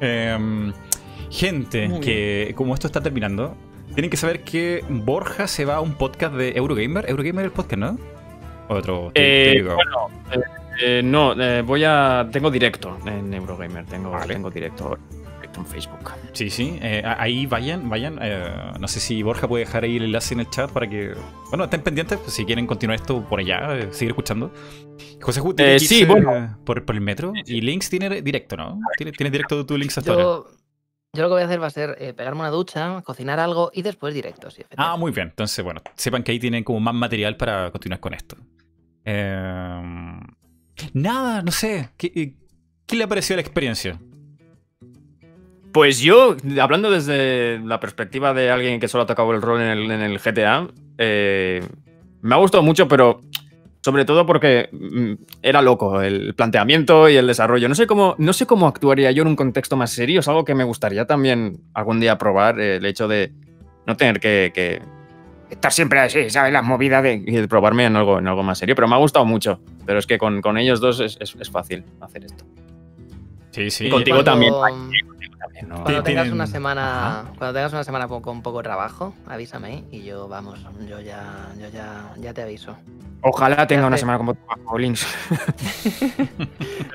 Em, 0.01 0.73
gente, 1.31 2.01
que 2.01 2.53
como 2.57 2.75
esto 2.75 2.87
está 2.87 3.01
terminando, 3.01 3.57
tienen 3.95 4.11
que 4.11 4.17
saber 4.17 4.45
que 4.45 4.85
Borja 4.89 5.47
se 5.47 5.65
va 5.65 5.77
a 5.77 5.81
un 5.81 5.95
podcast 5.95 6.35
de 6.35 6.53
Eurogamer. 6.57 7.09
Eurogamer 7.09 7.45
el 7.45 7.51
podcast, 7.51 7.81
¿no? 7.81 7.99
Otro. 8.69 9.11
Eh, 9.15 9.63
bueno, 9.65 10.09
eh, 10.31 10.41
eh, 10.81 11.03
no, 11.03 11.35
voy 11.65 11.85
a. 11.85 12.29
Tengo 12.31 12.51
directo 12.51 12.97
en 13.07 13.33
Eurogamer. 13.33 13.87
Tengo, 13.87 14.17
tengo 14.27 14.51
directo 14.51 14.99
en 15.59 15.67
Facebook. 15.67 16.11
Sí, 16.33 16.51
sí. 16.51 16.79
ahí 17.05 17.47
vayan, 17.47 17.89
vayan. 17.89 18.19
no 18.81 18.89
sé 18.89 19.01
si 19.01 19.23
Borja 19.23 19.49
puede 19.49 19.65
dejar 19.65 19.85
ahí 19.85 19.97
el 19.97 20.05
enlace 20.05 20.35
en 20.35 20.41
el 20.41 20.51
chat 20.51 20.71
para 20.71 20.89
que. 20.89 21.15
Bueno, 21.51 21.65
estén 21.65 21.83
pendientes 21.83 22.19
pues, 22.19 22.33
si 22.33 22.45
quieren 22.45 22.67
continuar 22.67 23.01
esto 23.01 23.23
por 23.29 23.41
allá, 23.41 23.93
seguir 23.93 24.11
escuchando. 24.11 24.53
José 25.21 25.41
Ju 25.41 25.55
tiene 25.55 25.79
por, 26.65 26.85
el 26.89 27.01
metro 27.01 27.33
y 27.45 27.61
Links 27.61 27.91
tiene 27.91 28.23
directo, 28.23 28.57
¿no? 28.57 28.81
¿Tienes, 28.97 29.33
directo 29.33 29.65
tu 29.67 29.77
Links 29.77 29.99
hasta 29.99 30.15
yo, 30.15 30.47
yo 31.13 31.23
lo 31.23 31.29
que 31.29 31.35
voy 31.35 31.43
a 31.43 31.47
hacer 31.47 31.63
va 31.63 31.67
a 31.67 31.71
ser 31.71 31.97
eh, 31.99 32.13
pegarme 32.13 32.41
una 32.41 32.51
ducha, 32.51 33.03
cocinar 33.03 33.41
algo 33.41 33.71
y 33.73 33.83
después 33.83 34.15
directo. 34.15 34.51
Sí, 34.51 34.63
ah, 34.77 34.97
muy 34.97 35.11
bien. 35.11 35.29
Entonces, 35.29 35.65
bueno, 35.65 35.81
sepan 35.95 36.23
que 36.23 36.33
ahí 36.33 36.39
tienen 36.39 36.65
como 36.65 36.81
más 36.81 36.95
material 36.95 37.37
para 37.37 37.71
continuar 37.71 38.01
con 38.01 38.15
esto. 38.15 38.37
Em, 39.05 40.21
nada, 40.93 41.43
no 41.43 41.51
sé. 41.51 41.91
¿Qué, 41.97 42.37
¿Qué 42.87 42.97
le 42.97 43.05
ha 43.05 43.09
parecido 43.09 43.37
la 43.37 43.43
experiencia? 43.43 43.99
Pues 45.73 46.01
yo, 46.01 46.37
hablando 46.61 46.91
desde 46.91 47.59
la 47.61 47.79
perspectiva 47.79 48.33
de 48.33 48.51
alguien 48.51 48.81
que 48.81 48.89
solo 48.89 49.05
ha 49.05 49.07
tocado 49.07 49.33
el 49.33 49.43
rol 49.43 49.61
en 49.61 49.91
el, 49.91 50.19
GTA, 50.19 50.69
eh, 50.97 51.63
me 52.23 52.35
ha 52.35 52.39
gustado 52.39 52.63
mucho, 52.63 52.89
pero 52.89 53.21
sobre 53.83 54.05
todo 54.05 54.25
porque 54.25 54.71
mm, 54.73 55.13
era 55.43 55.61
loco 55.63 56.01
el 56.01 56.35
planteamiento 56.35 57.09
y 57.09 57.17
el 57.17 57.27
desarrollo. 57.27 57.69
No 57.69 57.75
sé 57.75 57.87
cómo, 57.87 58.15
no 58.19 58.33
sé 58.33 58.47
cómo 58.47 58.67
actuaría 58.67 59.11
yo 59.13 59.23
en 59.23 59.29
un 59.29 59.37
contexto 59.37 59.77
más 59.77 59.91
serio. 59.91 60.21
Es 60.21 60.29
algo 60.29 60.45
que 60.45 60.55
me 60.55 60.65
gustaría 60.65 61.07
también 61.07 61.61
algún 61.75 62.01
día 62.01 62.17
probar, 62.17 62.59
el 62.61 62.85
hecho 62.87 63.07
de 63.07 63.33
no 63.87 63.97
tener 63.97 64.21
que, 64.21 64.83
estar 65.51 65.73
siempre 65.73 66.01
así, 66.01 66.31
¿sabes? 66.31 66.53
La 66.53 66.63
movida 66.63 67.03
de, 67.03 67.15
y 67.15 67.33
de 67.33 67.47
probarme 67.47 67.85
en 67.85 67.97
algo, 67.97 68.19
en 68.19 68.27
algo 68.27 68.43
más 68.43 68.59
serio. 68.59 68.75
Pero 68.75 68.89
me 68.89 68.95
ha 68.95 68.99
gustado 68.99 69.27
mucho. 69.27 69.61
Pero 69.85 69.99
es 69.99 70.07
que 70.07 70.17
con, 70.19 70.57
ellos 70.57 70.81
dos 70.81 71.01
es 71.01 71.51
fácil 71.51 71.85
hacer 72.01 72.25
esto. 72.25 72.45
Sí, 73.51 73.71
sí. 73.71 73.87
Y 73.87 73.91
contigo 73.91 74.23
también. 74.23 74.53
Cuando 75.67 76.03
tengas 76.03 76.29
una 76.29 76.47
semana, 76.47 77.33
cuando 77.39 77.55
tengas 77.55 77.73
una 77.73 77.85
semana 77.85 78.09
con, 78.09 78.43
poco 78.43 78.63
trabajo, 78.63 79.15
avísame 79.27 79.85
y 79.91 80.03
yo, 80.03 80.29
vamos, 80.29 80.61
yo 80.89 81.01
ya, 81.01 81.49
yo 81.59 81.69
ya, 81.69 82.13
ya 82.17 82.35
te 82.35 82.43
aviso. 82.43 82.77
Ojalá 83.23 83.67
tenga 83.67 83.87
una 83.87 83.99
semana 83.99 84.19
con 84.19 84.29
poco 84.29 84.41
trabajo, 84.47 84.79
Links. 84.79 85.01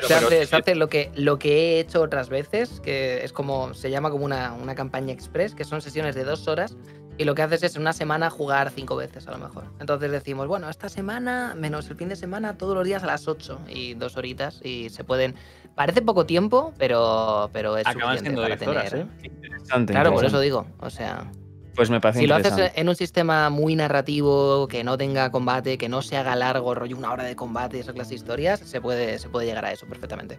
se, 0.08 0.14
hace, 0.14 0.46
se 0.46 0.56
hace, 0.56 0.76
lo 0.76 0.88
que, 0.88 1.12
lo 1.16 1.38
que 1.38 1.78
he 1.78 1.80
hecho 1.80 2.02
otras 2.02 2.30
veces, 2.30 2.80
que 2.80 3.24
es 3.24 3.34
como, 3.34 3.74
se 3.74 3.90
llama 3.92 4.10
como 4.10 4.24
una, 4.26 4.54
una 4.54 4.76
campaña 4.76 5.14
express, 5.14 5.54
que 5.54 5.66
son 5.66 5.82
sesiones 5.82 6.16
de 6.16 6.24
dos 6.24 6.48
horas 6.48 6.78
y 7.18 7.26
lo 7.26 7.36
que 7.36 7.44
haces 7.44 7.64
es 7.64 7.76
una 7.76 7.94
semana 7.94 8.30
jugar 8.30 8.72
cinco 8.72 8.96
veces 8.96 9.28
a 9.28 9.32
lo 9.32 9.38
mejor. 9.38 9.66
Entonces 9.80 10.12
decimos, 10.12 10.48
bueno, 10.48 10.70
esta 10.70 10.90
semana 10.90 11.54
menos 11.56 11.90
el 11.90 11.96
fin 11.96 12.10
de 12.10 12.16
semana 12.16 12.58
todos 12.58 12.76
los 12.76 12.86
días 12.86 13.04
a 13.04 13.08
las 13.08 13.28
8 13.28 13.60
y 13.70 13.94
dos 13.94 14.18
horitas 14.18 14.60
y 14.64 14.90
se 14.90 15.04
pueden 15.04 15.36
Parece 15.76 16.02
poco 16.04 16.26
tiempo, 16.26 16.74
pero, 16.78 17.50
pero 17.52 17.78
es 17.78 17.88
Acaban 17.88 18.20
siendo 18.20 18.44
para 18.44 18.58
tener. 18.58 18.96
¿eh? 18.96 19.06
Interesante. 19.24 19.94
Claro, 19.94 20.14
por 20.14 20.26
eso 20.26 20.40
digo. 20.40 20.68
O 20.80 20.90
sea. 20.90 21.32
Pues 21.76 21.90
me 21.90 22.00
parece 22.00 22.20
Si 22.20 22.28
lo 22.28 22.36
haces 22.36 22.72
en 22.76 22.88
un 22.88 22.96
sistema 22.96 23.50
muy 23.50 23.76
narrativo, 23.76 24.68
que 24.68 24.84
no 24.84 24.96
tenga 24.96 25.32
combate, 25.32 25.80
que 25.80 25.90
no 25.90 26.04
se 26.04 26.16
haga 26.18 26.36
largo, 26.36 26.76
rollo 26.76 26.96
una 26.96 27.12
hora 27.12 27.24
de 27.24 27.36
combate 27.36 27.78
y 27.78 27.80
esas 27.80 27.96
clases 27.96 28.10
de 28.10 28.16
historias, 28.18 28.60
se 28.60 28.80
puede, 28.80 29.18
se 29.18 29.28
puede 29.30 29.48
llegar 29.48 29.66
a 29.66 29.72
eso 29.72 29.88
perfectamente. 29.88 30.38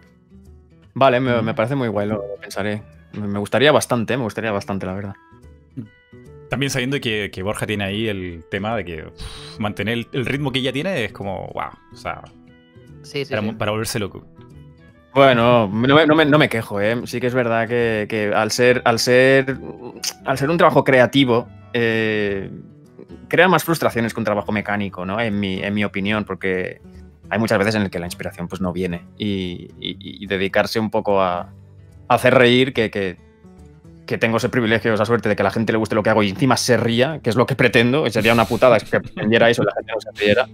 Vale, 0.93 1.19
me, 1.19 1.53
parece 1.53 1.75
muy 1.75 1.89
guay, 1.89 2.07
lo 2.07 2.23
pensaré. 2.39 2.83
Me 3.11 3.37
gustaría 3.37 3.73
bastante, 3.73 4.15
me 4.15 4.23
gustaría 4.23 4.51
bastante, 4.53 4.85
la 4.85 4.93
verdad. 4.93 5.15
También 6.49 6.69
sabiendo 6.69 7.01
que, 7.01 7.41
Borja 7.43 7.67
tiene 7.67 7.83
ahí 7.83 8.07
el 8.07 8.45
tema 8.49 8.77
de 8.77 8.85
que 8.85 9.11
mantener 9.59 10.07
el, 10.13 10.25
ritmo 10.25 10.53
que 10.53 10.59
ella 10.59 10.71
tiene 10.71 11.03
es 11.03 11.11
como, 11.11 11.51
wow, 11.53 11.71
o 11.91 11.95
sea, 11.97 12.21
sí, 13.01 13.25
sí, 13.25 13.35
para, 13.35 13.57
para 13.57 13.71
volverse 13.71 13.99
loco. 13.99 14.25
Bueno, 15.15 15.69
no 15.69 16.37
me, 16.37 16.49
quejo, 16.49 16.81
¿eh? 16.81 17.01
Sí 17.05 17.21
que 17.21 17.27
es 17.27 17.33
verdad 17.33 17.69
que, 17.69 18.33
al, 18.35 18.51
ser, 18.51 18.81
al, 18.83 18.99
ser, 18.99 19.57
al 20.25 20.37
ser 20.37 20.49
un 20.49 20.57
trabajo 20.57 20.83
creativo, 20.83 21.47
eh, 21.71 22.51
crea 23.29 23.47
más 23.47 23.63
frustraciones 23.63 24.13
que 24.13 24.19
un 24.19 24.25
trabajo 24.25 24.51
mecánico, 24.51 25.05
¿no? 25.05 25.21
En 25.21 25.39
mi, 25.39 25.63
en 25.63 25.73
mi 25.73 25.85
opinión, 25.85 26.25
porque 26.25 26.81
hay 27.29 27.39
muchas 27.39 27.57
veces 27.57 27.75
en 27.75 27.83
las 27.83 27.91
que 27.91 27.99
la 27.99 28.07
inspiración 28.07 28.49
pues, 28.49 28.59
no 28.59 28.73
viene. 28.73 29.05
Y, 29.17 30.25
dedicarse 30.27 30.81
un 30.81 30.89
poco 30.89 31.21
a, 31.21 31.47
hacer 32.09 32.33
reír, 32.33 32.73
que, 32.73 32.91
que, 32.91 34.17
tengo 34.17 34.35
ese 34.35 34.49
privilegio, 34.49 34.93
esa 34.93 35.05
suerte 35.05 35.29
de 35.29 35.37
que 35.37 35.43
a 35.43 35.45
la 35.45 35.51
gente 35.51 35.71
le 35.71 35.77
guste 35.77 35.95
lo 35.95 36.03
que 36.03 36.09
hago 36.09 36.23
y 36.23 36.31
encima 36.31 36.57
se 36.57 36.75
ría, 36.75 37.21
que 37.23 37.29
es 37.29 37.37
lo 37.37 37.45
que 37.45 37.55
pretendo, 37.55 38.05
y 38.05 38.11
sería 38.11 38.33
una 38.33 38.43
putada 38.43 38.77
que 38.81 38.99
pretendiera 38.99 39.49
eso 39.49 39.63
y 39.63 39.65
la 39.65 39.71
gente 39.75 39.93
no 39.93 40.01
se 40.01 40.25
riera. 40.25 40.45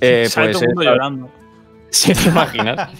Eh, 0.00 0.26
pues, 0.34 0.56
el 0.62 0.68
mundo 0.68 0.82
llorando. 0.82 1.30
Si 1.90 2.12
te 2.12 2.28
imaginas. 2.28 2.90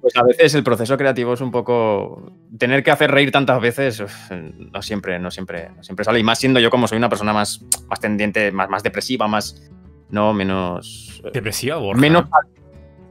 Pues 0.00 0.16
a 0.16 0.22
veces 0.22 0.54
el 0.54 0.64
proceso 0.64 0.96
creativo 0.96 1.34
es 1.34 1.40
un 1.40 1.50
poco. 1.50 2.32
Tener 2.58 2.82
que 2.82 2.90
hacer 2.90 3.10
reír 3.10 3.30
tantas 3.30 3.60
veces 3.60 4.02
no 4.30 4.80
siempre, 4.82 5.18
no 5.18 5.30
siempre, 5.30 5.70
siempre 5.82 6.04
sale. 6.04 6.20
Y 6.20 6.22
más 6.22 6.38
siendo 6.38 6.58
yo 6.58 6.70
como 6.70 6.88
soy 6.88 6.98
una 6.98 7.08
persona 7.08 7.32
más, 7.32 7.62
más 7.88 8.00
tendiente, 8.00 8.50
más, 8.50 8.68
más 8.70 8.82
depresiva, 8.82 9.28
más. 9.28 9.70
No, 10.08 10.32
menos. 10.32 11.20
Eh, 11.24 11.30
¿Depresiva, 11.34 11.76
Borja? 11.76 12.00
Menos. 12.00 12.24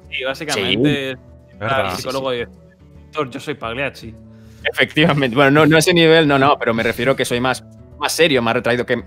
Sí, 0.10 0.24
básicamente. 0.24 1.16
Sí. 1.16 1.96
psicólogo 1.98 2.34
y 2.34 2.46
yo 3.32 3.40
soy 3.40 3.54
Pagliacci. 3.54 4.14
Efectivamente. 4.64 5.36
Bueno, 5.36 5.52
no, 5.52 5.66
no 5.66 5.76
a 5.76 5.80
ese 5.80 5.94
nivel, 5.94 6.28
no, 6.28 6.40
no, 6.40 6.58
pero 6.58 6.74
me 6.74 6.84
refiero 6.84 7.16
que 7.16 7.26
soy 7.26 7.40
más, 7.40 7.64
más 8.00 8.12
serio, 8.12 8.42
más 8.42 8.54
retraído 8.54 8.86
que. 8.86 9.04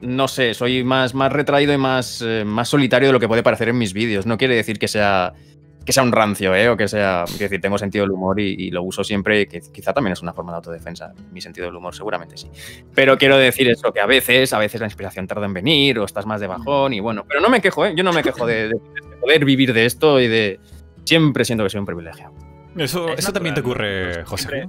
No 0.00 0.28
sé, 0.28 0.52
soy 0.54 0.84
más, 0.84 1.14
más 1.14 1.32
retraído 1.32 1.72
y 1.72 1.78
más, 1.78 2.22
eh, 2.22 2.44
más 2.44 2.68
solitario 2.68 3.08
de 3.08 3.12
lo 3.12 3.20
que 3.20 3.28
puede 3.28 3.42
parecer 3.42 3.68
en 3.70 3.78
mis 3.78 3.94
vídeos. 3.94 4.26
No 4.26 4.36
quiere 4.36 4.54
decir 4.54 4.78
que 4.78 4.88
sea 4.88 5.32
que 5.84 5.92
sea 5.92 6.02
un 6.02 6.12
rancio, 6.12 6.54
¿eh? 6.54 6.68
O 6.68 6.76
que 6.76 6.88
sea, 6.88 7.24
quiero 7.26 7.44
decir, 7.44 7.60
tengo 7.60 7.78
sentido 7.78 8.04
del 8.04 8.12
humor 8.12 8.40
y, 8.40 8.70
lo 8.70 8.82
uso 8.82 9.04
siempre, 9.04 9.42
y 9.42 9.46
que 9.46 9.60
quizá 9.60 9.92
también 9.92 10.12
es 10.12 10.22
una 10.22 10.32
forma 10.32 10.52
de 10.52 10.56
autodefensa. 10.56 11.12
Mi 11.30 11.40
sentido 11.40 11.66
del 11.66 11.76
humor 11.76 11.94
seguramente 11.94 12.36
sí. 12.36 12.50
Pero 12.94 13.18
quiero 13.18 13.36
decir 13.36 13.68
eso, 13.68 13.92
que 13.92 14.00
a 14.00 14.06
veces, 14.06 14.52
a 14.52 14.58
veces 14.58 14.80
la 14.80 14.86
inspiración 14.86 15.26
tarda 15.26 15.46
en 15.46 15.52
venir 15.52 15.98
o 15.98 16.04
estás 16.04 16.26
más 16.26 16.40
de 16.40 16.46
bajón 16.46 16.94
y 16.94 17.00
bueno, 17.00 17.24
pero 17.28 17.40
no 17.40 17.48
me 17.48 17.60
quejo, 17.60 17.84
¿eh? 17.84 17.94
Yo 17.94 18.02
no 18.02 18.12
me 18.12 18.22
quejo 18.22 18.46
de, 18.46 18.72
poder 19.20 19.44
vivir 19.44 19.72
de 19.72 19.84
esto 19.84 20.20
y 20.20 20.28
de 20.28 20.58
siempre 21.04 21.44
siento 21.44 21.64
que 21.64 21.70
soy 21.70 21.80
un 21.80 21.86
privilegio. 21.86 22.32
Eso, 22.76 23.08
eso 23.10 23.32
también 23.32 23.54
te 23.54 23.60
ocurre, 23.60 24.24
José. 24.24 24.68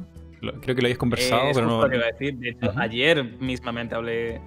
Creo 0.61 0.75
que 0.75 0.81
lo 0.81 0.87
hayas 0.87 0.97
conversado, 0.97 1.51
pero 1.53 1.65
no... 1.65 1.87
Lo 1.87 1.97
decir. 1.97 2.35
De 2.35 2.49
hecho, 2.49 2.71
ayer 2.77 3.23
mismamente 3.39 3.95
hablé, 3.95 4.41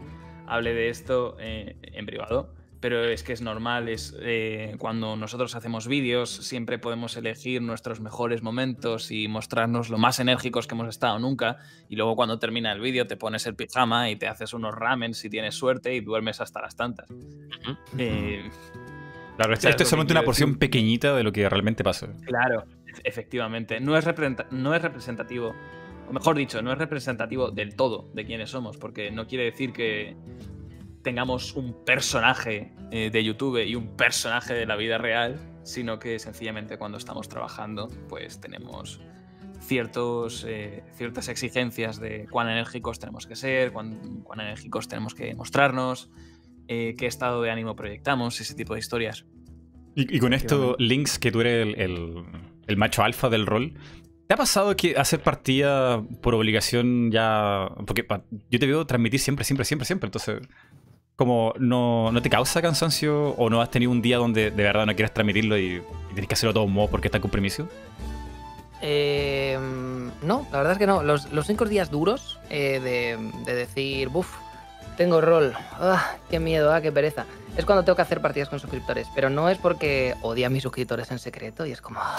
hablé 0.47 0.75
de 0.75 0.91
esto 0.91 1.37
eh, 1.41 1.77
en 1.83 2.07
privado 2.07 2.58
pero 2.81 3.05
es 3.05 3.23
que 3.23 3.33
es 3.33 3.43
normal, 3.43 3.89
es 3.89 4.17
eh, 4.21 4.77
cuando 4.79 5.17
nosotros 5.17 5.55
hacemos 5.55 5.89
vídeos 5.89 6.31
siempre 6.31 6.79
podemos 6.79 7.17
elegir 7.17 7.61
nuestros 7.63 8.01
mejores 8.01 8.43
momentos 8.43 9.11
y 9.11 9.27
mostrarnos 9.29 9.91
lo 9.91 9.99
más 9.99 10.21
enérgicos 10.21 10.67
que 10.67 10.75
hemos 10.75 10.89
estado 10.89 11.19
nunca 11.19 11.59
y 11.89 11.97
luego 11.97 12.15
cuando 12.15 12.39
termina 12.39 12.73
el 12.73 12.81
vídeo 12.81 13.07
te 13.07 13.17
pones 13.17 13.47
el 13.47 13.55
pijama 13.55 14.11
y 14.11 14.17
te 14.17 14.29
haces 14.29 14.53
unos 14.55 14.75
ramen 14.75 15.15
si 15.15 15.29
tienes 15.29 15.55
suerte 15.55 15.95
y 15.95 16.01
duermes 16.01 16.41
hasta 16.41 16.61
las 16.61 16.77
tantas. 16.77 17.09
Eh, 17.97 18.49
claro, 19.37 19.55
esto, 19.55 19.69
es 19.69 19.89
solamente 19.89 20.13
una 20.13 20.23
porción 20.23 20.57
pequeñita 20.57 21.15
de 21.17 21.25
lo 21.25 21.33
que 21.33 21.49
realmente 21.49 21.83
pasa. 21.83 22.09
Claro, 22.25 22.65
efectivamente, 23.03 23.81
no 23.81 23.97
es, 23.97 24.07
no 24.51 24.75
es 24.75 24.83
representativo 24.83 25.55
o 26.09 26.13
mejor 26.13 26.37
dicho, 26.37 26.63
no 26.63 26.73
es 26.73 26.79
representativo 26.79 27.51
del 27.51 27.77
todo 27.77 28.09
de 28.15 28.25
quiénes 28.25 28.51
somos, 28.51 28.79
porque 28.79 29.11
no 29.11 29.27
quiere 29.27 29.45
decir 29.45 29.73
que, 29.75 30.17
tengamos 31.03 31.55
un 31.55 31.85
personaje 31.85 32.73
eh, 32.91 33.11
de 33.11 33.25
YouTube 33.25 33.65
y 33.65 33.75
un 33.75 33.97
personaje 33.97 34.55
de 34.55 34.67
la 34.67 34.77
vida 34.77 34.99
real, 34.99 35.39
sino 35.63 35.99
que 35.99 36.19
sencillamente 36.19 36.79
cuando 36.79 36.99
estamos 36.99 37.29
trabajando, 37.29 37.89
pues 38.09 38.41
tenemos 38.41 39.01
ciertos, 39.61 40.45
eh, 40.49 40.85
ciertas 40.97 41.29
exigencias 41.29 42.01
de 42.01 42.27
cuán 42.31 42.49
enérgicos 42.49 42.99
tenemos 42.99 43.27
que 43.27 43.37
ser, 43.37 43.73
cuán, 43.73 44.25
enérgicos 44.35 44.89
tenemos 44.89 45.15
que 45.15 45.35
mostrarnos, 45.35 46.11
eh, 46.69 46.95
qué 46.99 47.07
estado 47.07 47.43
de 47.43 47.51
ánimo 47.51 47.77
proyectamos, 47.77 48.41
ese 48.41 48.55
tipo 48.55 48.75
de 48.75 48.81
historias. 48.81 49.27
Y, 49.95 50.21
con 50.21 50.33
esto, 50.33 50.77
Links, 50.79 51.19
que 51.19 51.33
tú 51.33 51.41
eres 51.41 51.75
el, 51.77 52.25
el 52.69 52.77
macho 52.77 53.03
alfa 53.03 53.29
del 53.29 53.47
rol, 53.47 53.75
¿Te 54.29 54.35
ha 54.35 54.37
pasado 54.37 54.77
que 54.77 54.95
hacer 54.95 55.23
partida 55.23 56.03
por 56.21 56.35
obligación 56.35 57.11
ya... 57.11 57.71
Porque 57.87 58.07
yo 58.51 58.59
te 58.59 58.67
veo 58.67 58.87
transmitir 58.87 59.21
siempre, 59.21 59.43
siempre, 59.43 59.65
siempre, 59.65 59.87
siempre. 59.87 60.09
Entonces, 60.09 60.41
como 61.19 61.53
no, 61.59 62.13
no, 62.13 62.23
te 62.23 62.31
causa 62.31 62.63
cansancio 62.63 63.31
o 63.31 63.51
no 63.51 63.61
has 63.61 63.73
tenido 63.73 63.91
un 63.91 64.01
día 64.01 64.19
donde 64.19 64.53
de 64.53 64.63
verdad 64.63 64.87
no 64.87 64.95
quieres 64.95 65.13
transmitirlo 65.13 65.59
y, 65.59 65.83
tienes 66.11 66.29
que 66.29 66.35
hacerlo 66.35 66.53
de 66.53 66.55
todos 66.55 66.71
modos 66.71 66.91
porque 66.91 67.09
está 67.09 67.21
con 67.21 67.29
permiso? 67.29 67.69
Eh, 68.81 69.59
no, 70.23 70.47
la 70.53 70.59
verdad 70.59 70.73
es 70.75 70.79
que 70.79 70.87
no. 70.87 71.03
Los, 71.03 71.33
los 71.33 71.45
cinco 71.49 71.65
días 71.65 71.91
duros 71.91 72.39
eh, 72.51 72.79
de, 72.79 73.43
de, 73.45 73.55
decir, 73.57 74.11
buf, 74.11 74.33
tengo 74.97 75.21
rol, 75.21 75.55
ah, 75.73 76.15
qué 76.31 76.39
miedo, 76.39 76.73
ah, 76.73 76.81
qué 76.81 76.93
pereza 76.93 77.27
es 77.59 77.65
cuando 77.65 77.85
tengo 77.85 77.97
que 77.97 78.03
hacer 78.03 78.21
partidas 78.21 78.49
con 78.49 78.61
suscriptores, 78.61 79.09
pero 79.17 79.31
no 79.31 79.49
es 79.49 79.59
porque 79.59 80.15
odia 80.23 80.47
a 80.47 80.51
mis 80.51 80.63
suscriptores 80.63 81.11
en 81.11 81.19
secreto 81.19 81.67
y 81.67 81.73
es 81.73 81.81
como, 81.81 81.99
ah, 82.01 82.17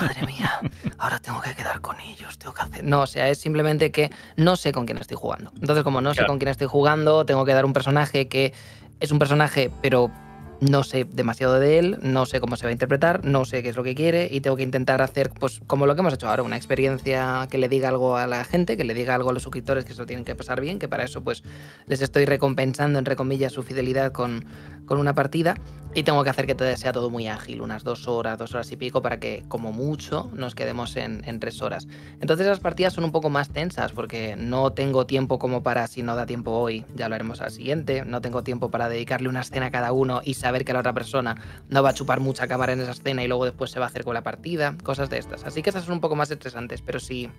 madre 0.00 0.26
mía, 0.26 0.58
ahora 0.96 1.18
tengo 1.18 1.42
que 1.42 1.54
quedar 1.54 1.82
con 1.82 2.00
ellos, 2.00 2.38
tengo 2.38 2.54
que 2.54 2.62
hacer... 2.62 2.82
No, 2.82 3.02
o 3.02 3.06
sea, 3.06 3.28
es 3.28 3.36
simplemente 3.36 3.92
que 3.92 4.10
no 4.36 4.56
sé 4.56 4.72
con 4.72 4.86
quién 4.86 4.96
estoy 4.96 5.18
jugando. 5.18 5.52
Entonces, 5.60 5.84
como 5.84 6.00
no 6.00 6.14
sé 6.14 6.24
con 6.24 6.38
quién 6.38 6.48
estoy 6.48 6.66
jugando, 6.66 7.26
tengo 7.26 7.44
que 7.44 7.52
dar 7.52 7.66
un 7.66 7.74
personaje 7.74 8.26
que 8.26 8.54
es 9.00 9.12
un 9.12 9.18
personaje, 9.18 9.70
pero 9.82 10.10
no 10.60 10.82
sé 10.84 11.04
demasiado 11.04 11.58
de 11.58 11.78
él, 11.78 11.98
no 12.02 12.26
sé 12.26 12.40
cómo 12.40 12.56
se 12.56 12.64
va 12.64 12.70
a 12.70 12.72
interpretar, 12.72 13.24
no 13.24 13.44
sé 13.44 13.62
qué 13.62 13.68
es 13.68 13.76
lo 13.76 13.82
que 13.82 13.94
quiere 13.94 14.28
y 14.30 14.40
tengo 14.40 14.56
que 14.56 14.62
intentar 14.62 15.02
hacer, 15.02 15.30
pues 15.30 15.60
como 15.66 15.86
lo 15.86 15.94
que 15.94 16.00
hemos 16.00 16.14
hecho 16.14 16.28
ahora, 16.28 16.42
una 16.42 16.56
experiencia 16.56 17.46
que 17.50 17.58
le 17.58 17.68
diga 17.68 17.88
algo 17.88 18.16
a 18.16 18.26
la 18.26 18.44
gente, 18.44 18.76
que 18.76 18.84
le 18.84 18.94
diga 18.94 19.14
algo 19.14 19.30
a 19.30 19.32
los 19.32 19.42
suscriptores 19.42 19.84
que 19.84 19.92
se 19.92 20.00
lo 20.00 20.06
tienen 20.06 20.24
que 20.24 20.34
pasar 20.34 20.60
bien, 20.60 20.78
que 20.78 20.88
para 20.88 21.04
eso 21.04 21.22
pues 21.22 21.42
les 21.86 22.00
estoy 22.00 22.24
recompensando, 22.24 22.98
entre 22.98 23.16
comillas, 23.16 23.52
su 23.52 23.62
fidelidad 23.62 24.12
con, 24.12 24.44
con 24.86 24.98
una 24.98 25.14
partida 25.14 25.56
y 25.94 26.02
tengo 26.02 26.24
que 26.24 26.30
hacer 26.30 26.46
que 26.46 26.56
todo 26.56 26.76
sea 26.76 26.92
todo 26.92 27.08
muy 27.08 27.28
ágil, 27.28 27.60
unas 27.60 27.84
dos 27.84 28.08
horas, 28.08 28.36
dos 28.36 28.52
horas 28.54 28.70
y 28.72 28.76
pico, 28.76 29.00
para 29.00 29.20
que 29.20 29.44
como 29.46 29.72
mucho 29.72 30.28
nos 30.34 30.54
quedemos 30.56 30.96
en, 30.96 31.22
en, 31.24 31.38
tres 31.38 31.62
horas. 31.62 31.86
Entonces 32.20 32.48
las 32.48 32.58
partidas 32.58 32.92
son 32.92 33.04
un 33.04 33.12
poco 33.12 33.30
más 33.30 33.50
tensas 33.50 33.92
porque 33.92 34.34
no 34.36 34.72
tengo 34.72 35.06
tiempo 35.06 35.38
como 35.38 35.62
para, 35.62 35.86
si 35.86 36.02
no 36.02 36.16
da 36.16 36.26
tiempo 36.26 36.50
hoy, 36.50 36.84
ya 36.96 37.08
lo 37.08 37.14
haremos 37.14 37.40
al 37.40 37.52
siguiente, 37.52 38.04
no 38.04 38.20
tengo 38.20 38.42
tiempo 38.42 38.70
para 38.70 38.88
dedicarle 38.88 39.28
una 39.28 39.42
escena 39.42 39.66
a 39.66 39.70
cada 39.70 39.92
uno 39.92 40.20
y 40.24 40.34
saber 40.44 40.64
que 40.66 40.74
la 40.74 40.80
otra 40.80 40.92
persona 40.92 41.36
no 41.70 41.82
va 41.82 41.90
a 41.90 41.94
chupar 41.94 42.20
mucha 42.20 42.46
cámara 42.46 42.74
en 42.74 42.80
esa 42.82 42.92
escena 42.92 43.24
y 43.24 43.28
luego 43.28 43.46
después 43.46 43.70
se 43.70 43.80
va 43.80 43.86
a 43.86 43.88
hacer 43.88 44.04
con 44.04 44.12
la 44.12 44.22
partida, 44.22 44.76
cosas 44.82 45.08
de 45.08 45.16
estas. 45.16 45.42
Así 45.44 45.62
que 45.62 45.70
esas 45.70 45.84
son 45.84 45.94
un 45.94 46.00
poco 46.00 46.16
más 46.16 46.30
estresantes, 46.30 46.82
pero 46.82 47.00
si 47.00 47.30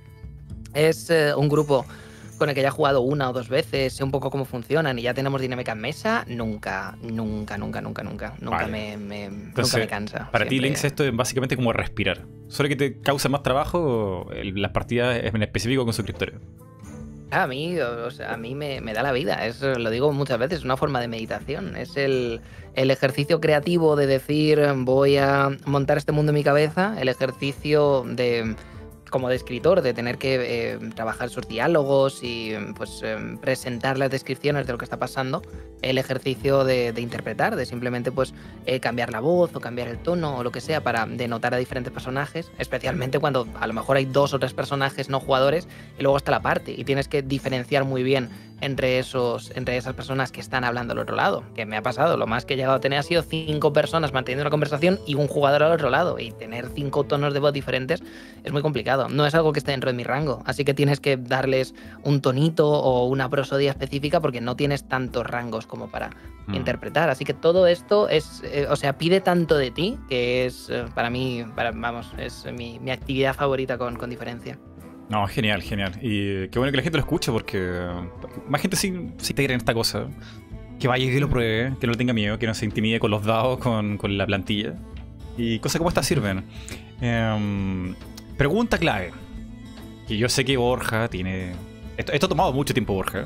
es 0.74 1.12
eh, 1.12 1.36
un 1.36 1.48
grupo 1.48 1.86
con 2.40 2.50
el 2.50 2.56
que 2.56 2.64
ya 2.64 2.70
he 2.70 2.72
jugado 2.72 3.02
una 3.02 3.30
o 3.30 3.34
dos 3.34 3.48
veces, 3.48 3.94
sé 3.94 4.04
un 4.04 4.10
poco 4.10 4.32
cómo 4.32 4.44
funcionan 4.44 4.98
y 4.98 5.04
ya 5.04 5.14
tenemos 5.14 5.40
dinámica 5.40 5.74
en 5.74 5.80
mesa, 5.80 6.26
nunca, 6.28 6.98
nunca, 7.04 7.60
nunca, 7.60 7.80
nunca, 7.80 8.04
nunca, 8.04 8.34
nunca, 8.42 8.68
me, 8.68 8.98
nunca 8.98 9.78
me 9.78 9.88
cansa. 9.88 10.32
Para 10.32 10.48
ti, 10.48 10.60
Links, 10.60 10.84
esto 10.84 11.04
es 11.04 11.16
básicamente 11.16 11.56
como 11.56 11.74
respirar. 11.74 12.26
¿Solo 12.48 12.70
que 12.70 12.76
te 12.76 13.00
causa 13.02 13.30
más 13.30 13.44
trabajo 13.44 14.28
las 14.34 14.72
partidas 14.72 15.24
en 15.24 15.44
específico 15.44 15.86
con 15.86 15.94
suscriptores? 15.94 16.36
A 17.32 17.48
mí, 17.48 17.78
o 17.80 18.12
sea, 18.12 18.34
a 18.34 18.38
mí 18.38 18.56
me, 18.56 18.82
da 18.82 19.02
la 19.02 19.12
vida, 19.12 19.46
es, 19.46 19.62
lo 19.62 19.90
digo 19.90 20.12
muchas 20.14 20.38
veces, 20.38 20.60
es 20.60 20.66
una 20.66 20.78
forma 20.78 21.02
de 21.02 21.08
meditación, 21.08 21.76
es 21.76 21.98
el, 21.98 22.40
el 22.76 22.92
ejercicio 22.92 23.42
creativo 23.42 23.96
de 23.96 24.06
decir 24.06 24.62
voy 24.78 25.18
a 25.18 25.50
montar 25.66 25.98
este 25.98 26.12
mundo 26.12 26.32
en 26.32 26.36
mi 26.36 26.44
cabeza, 26.44 26.96
el 27.00 27.10
ejercicio 27.10 28.04
de 28.08 28.56
como 29.16 29.30
de 29.30 29.38
escritor, 29.38 29.82
de 29.82 29.94
tener 29.94 30.18
que 30.18 30.74
eh, 30.74 30.78
trabajar 30.94 31.30
sus 31.30 31.48
diálogos 31.48 32.20
y 32.22 32.52
pues 32.76 33.02
em, 33.02 33.38
presentar 33.38 33.98
las 33.98 34.12
descripciones 34.12 34.68
de 34.68 34.74
lo 34.74 34.78
que 34.78 34.84
está 34.84 35.00
pasando, 35.00 35.42
el 35.82 35.98
ejercicio 35.98 36.66
de, 36.66 36.94
interpretar, 36.98 37.56
de 37.56 37.66
simplemente 37.66 38.12
pues 38.12 38.34
eh, 38.66 38.82
cambiar 38.82 39.14
la 39.14 39.22
voz 39.22 39.56
o 39.56 39.62
cambiar 39.62 39.88
el 39.88 40.00
tono 40.00 40.36
o 40.36 40.44
lo 40.44 40.52
que 40.52 40.60
sea 40.60 40.84
para 40.84 41.06
denotar 41.06 41.54
a 41.54 41.58
diferentes 41.58 41.94
personajes, 41.94 42.52
especialmente 42.58 43.18
cuando 43.18 43.48
a 43.58 43.68
lo 43.68 43.74
mejor 43.74 43.96
hay 43.96 44.04
dos 44.04 44.34
o 44.34 44.40
tres 44.40 44.54
personajes 44.54 45.08
no 45.08 45.22
jugadores 45.22 45.70
y 45.98 46.02
luego 46.02 46.18
está 46.18 46.32
la 46.32 46.42
parte 46.42 46.74
y 46.78 46.84
tienes 46.84 47.08
que 47.08 47.22
diferenciar 47.22 47.86
muy 47.86 48.04
bien 48.04 48.28
entre, 48.62 49.00
esos, 49.00 49.52
entre 49.56 49.78
esas 49.78 49.94
personas 49.94 50.32
que 50.32 50.42
están 50.42 50.64
hablando 50.64 50.94
al 50.94 51.00
otro 51.00 51.16
lado. 51.16 51.44
Que 51.56 51.66
me 51.66 51.78
ha 51.78 51.82
pasado, 51.82 52.18
lo 52.18 52.28
más 52.28 52.46
que 52.46 52.54
he 52.54 52.58
llegado 52.58 52.76
a 52.76 52.80
tener 52.80 53.00
ha 53.00 53.04
sido 53.04 53.22
cinco 53.22 53.74
personas 53.74 54.14
manteniendo 54.14 54.44
una 54.44 54.50
conversación 54.50 55.00
y 55.06 55.16
un 55.16 55.28
jugador 55.28 55.64
al 55.64 55.72
otro 55.72 55.90
lado. 55.90 56.20
Y 56.20 56.32
tener 56.32 56.70
cinco 56.74 57.04
tonos 57.04 57.34
de 57.34 57.40
voz 57.40 57.54
diferentes 57.54 58.04
es 58.44 58.52
muy 58.52 58.62
complicado. 58.62 59.10
No 59.10 59.26
es 59.26 59.36
algo 59.36 59.54
que 59.54 59.60
esté 59.60 59.72
dentro 59.72 59.90
de 59.90 59.98
mi 59.98 60.04
rango. 60.04 60.42
Así 60.46 60.64
que 60.64 60.74
tienes 60.74 61.00
que 61.00 61.18
darles 61.18 61.76
un 62.04 62.22
tonito 62.22 62.70
o 62.70 63.06
una 63.06 63.30
prosodia 63.30 63.72
específica 63.72 64.20
porque 64.20 64.42
no 64.42 64.56
tienes 64.56 64.88
tantos 64.88 65.26
rangos 65.26 65.68
como 65.68 65.90
para 65.90 66.12
mm. 66.48 66.56
interpretar. 66.56 67.10
Así 67.10 67.26
que 67.26 67.34
todo 67.34 67.68
esto 67.68 68.10
es, 68.10 68.42
eh, 68.46 68.68
o 68.70 68.76
sea, 68.76 68.98
pide 68.98 69.22
tanto 69.22 69.58
de 69.58 69.72
ti 69.72 69.98
que 70.10 70.46
es 70.46 70.70
eh, 70.70 70.86
para 70.94 71.10
mí, 71.10 71.46
para, 71.56 71.72
vamos, 71.72 72.12
es 72.18 72.46
mi, 72.52 72.80
mi 72.80 72.92
actividad 72.92 73.34
favorita 73.36 73.78
con, 73.78 73.96
con 73.96 74.10
diferencia. 74.10 74.58
No, 75.10 75.28
genial, 75.28 75.62
genial. 75.62 75.94
Y 76.02 76.48
qué 76.50 76.58
bueno 76.58 76.72
que 76.72 76.78
la 76.78 76.84
gente 76.84 76.98
lo 76.98 77.04
escuche 77.04 77.32
porque 77.32 77.88
más 78.48 78.62
gente 78.62 78.76
sí, 78.76 79.12
sí 79.18 79.34
te 79.34 79.46
en 79.46 79.52
esta 79.52 79.74
cosa. 79.74 80.08
Que 80.80 80.88
vaya 80.88 81.06
y 81.06 81.10
que 81.10 81.20
lo 81.20 81.30
pruebe, 81.30 81.74
que 81.80 81.88
no 81.88 81.94
le 81.94 81.98
tenga 81.98 82.14
miedo, 82.14 82.38
que 82.38 82.48
no 82.48 82.54
se 82.54 82.66
intimide 82.66 83.00
con 83.00 83.12
los 83.12 83.24
dados, 83.24 83.60
con, 83.60 83.98
con 83.98 84.18
la 84.18 84.26
plantilla. 84.26 84.76
Y 85.38 85.60
cosas 85.60 85.78
como 85.78 85.90
estas 85.90 86.08
sirven. 86.08 86.44
Em, 87.02 87.96
pregunta 88.38 88.78
clave. 88.78 89.12
Que 90.08 90.18
yo 90.18 90.28
sé 90.30 90.44
que 90.44 90.58
Borja 90.58 91.08
tiene... 91.08 91.54
Esto, 91.98 92.12
esto, 92.12 92.26
ha 92.26 92.30
tomado 92.30 92.52
mucho 92.52 92.74
tiempo, 92.74 92.94
Borja. 92.94 93.26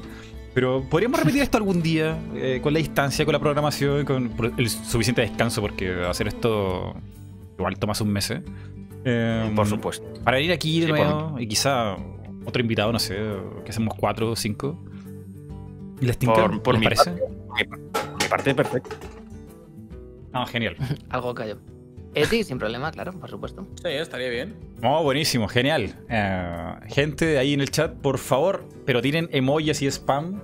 Pero 0.53 0.83
podríamos 0.89 1.19
repetir 1.23 1.41
esto 1.41 1.57
algún 1.57 1.81
día, 1.81 2.17
eh, 2.35 2.59
con 2.61 2.73
la 2.73 2.79
distancia, 2.79 3.25
con 3.25 3.33
la 3.33 3.39
programación, 3.39 4.05
con 4.05 4.31
el 4.57 4.69
suficiente 4.69 5.21
descanso, 5.21 5.61
porque 5.61 6.03
hacer 6.03 6.27
esto 6.27 6.95
igual 7.57 7.77
toma 7.77 7.93
un 7.99 8.09
mes. 8.11 8.31
¿eh? 8.31 8.41
Em, 9.03 9.55
por 9.55 9.67
supuesto. 9.67 10.05
Para 10.23 10.39
ir 10.39 10.51
aquí 10.51 10.81
de 10.81 10.87
nuevo 10.87 11.39
y 11.39 11.47
quizá 11.47 11.95
otro 12.45 12.61
invitado, 12.61 12.91
no 12.91 12.99
sé, 12.99 13.17
que 13.63 13.71
hacemos 13.71 13.93
cuatro 13.97 14.31
o 14.31 14.35
cinco. 14.35 14.77
¿Y 16.01 16.05
les 16.05 16.17
por, 16.17 16.61
por 16.61 16.77
mi 16.77 16.83
parece? 16.83 17.11
Parte, 17.11 17.77
mi 18.21 18.29
parte, 18.29 18.55
perfecto. 18.55 18.95
Ah, 20.33 20.45
genial. 20.45 20.75
Algo 21.09 21.33
cayó. 21.33 21.57
Eti, 22.15 22.43
sin 22.43 22.57
problema, 22.57 22.91
claro, 22.91 23.13
por 23.13 23.29
supuesto. 23.29 23.67
Sí, 23.75 23.89
estaría 23.89 24.29
bien. 24.29 24.55
Oh, 24.81 25.03
buenísimo, 25.03 25.47
genial. 25.47 25.95
Eh, 26.09 26.73
gente 26.87 27.37
ahí 27.37 27.53
en 27.53 27.61
el 27.61 27.69
chat, 27.69 27.93
por 27.93 28.17
favor, 28.17 28.65
pero 28.85 29.01
tienen 29.01 29.29
emojis 29.31 29.81
y 29.83 29.87
spam 29.87 30.41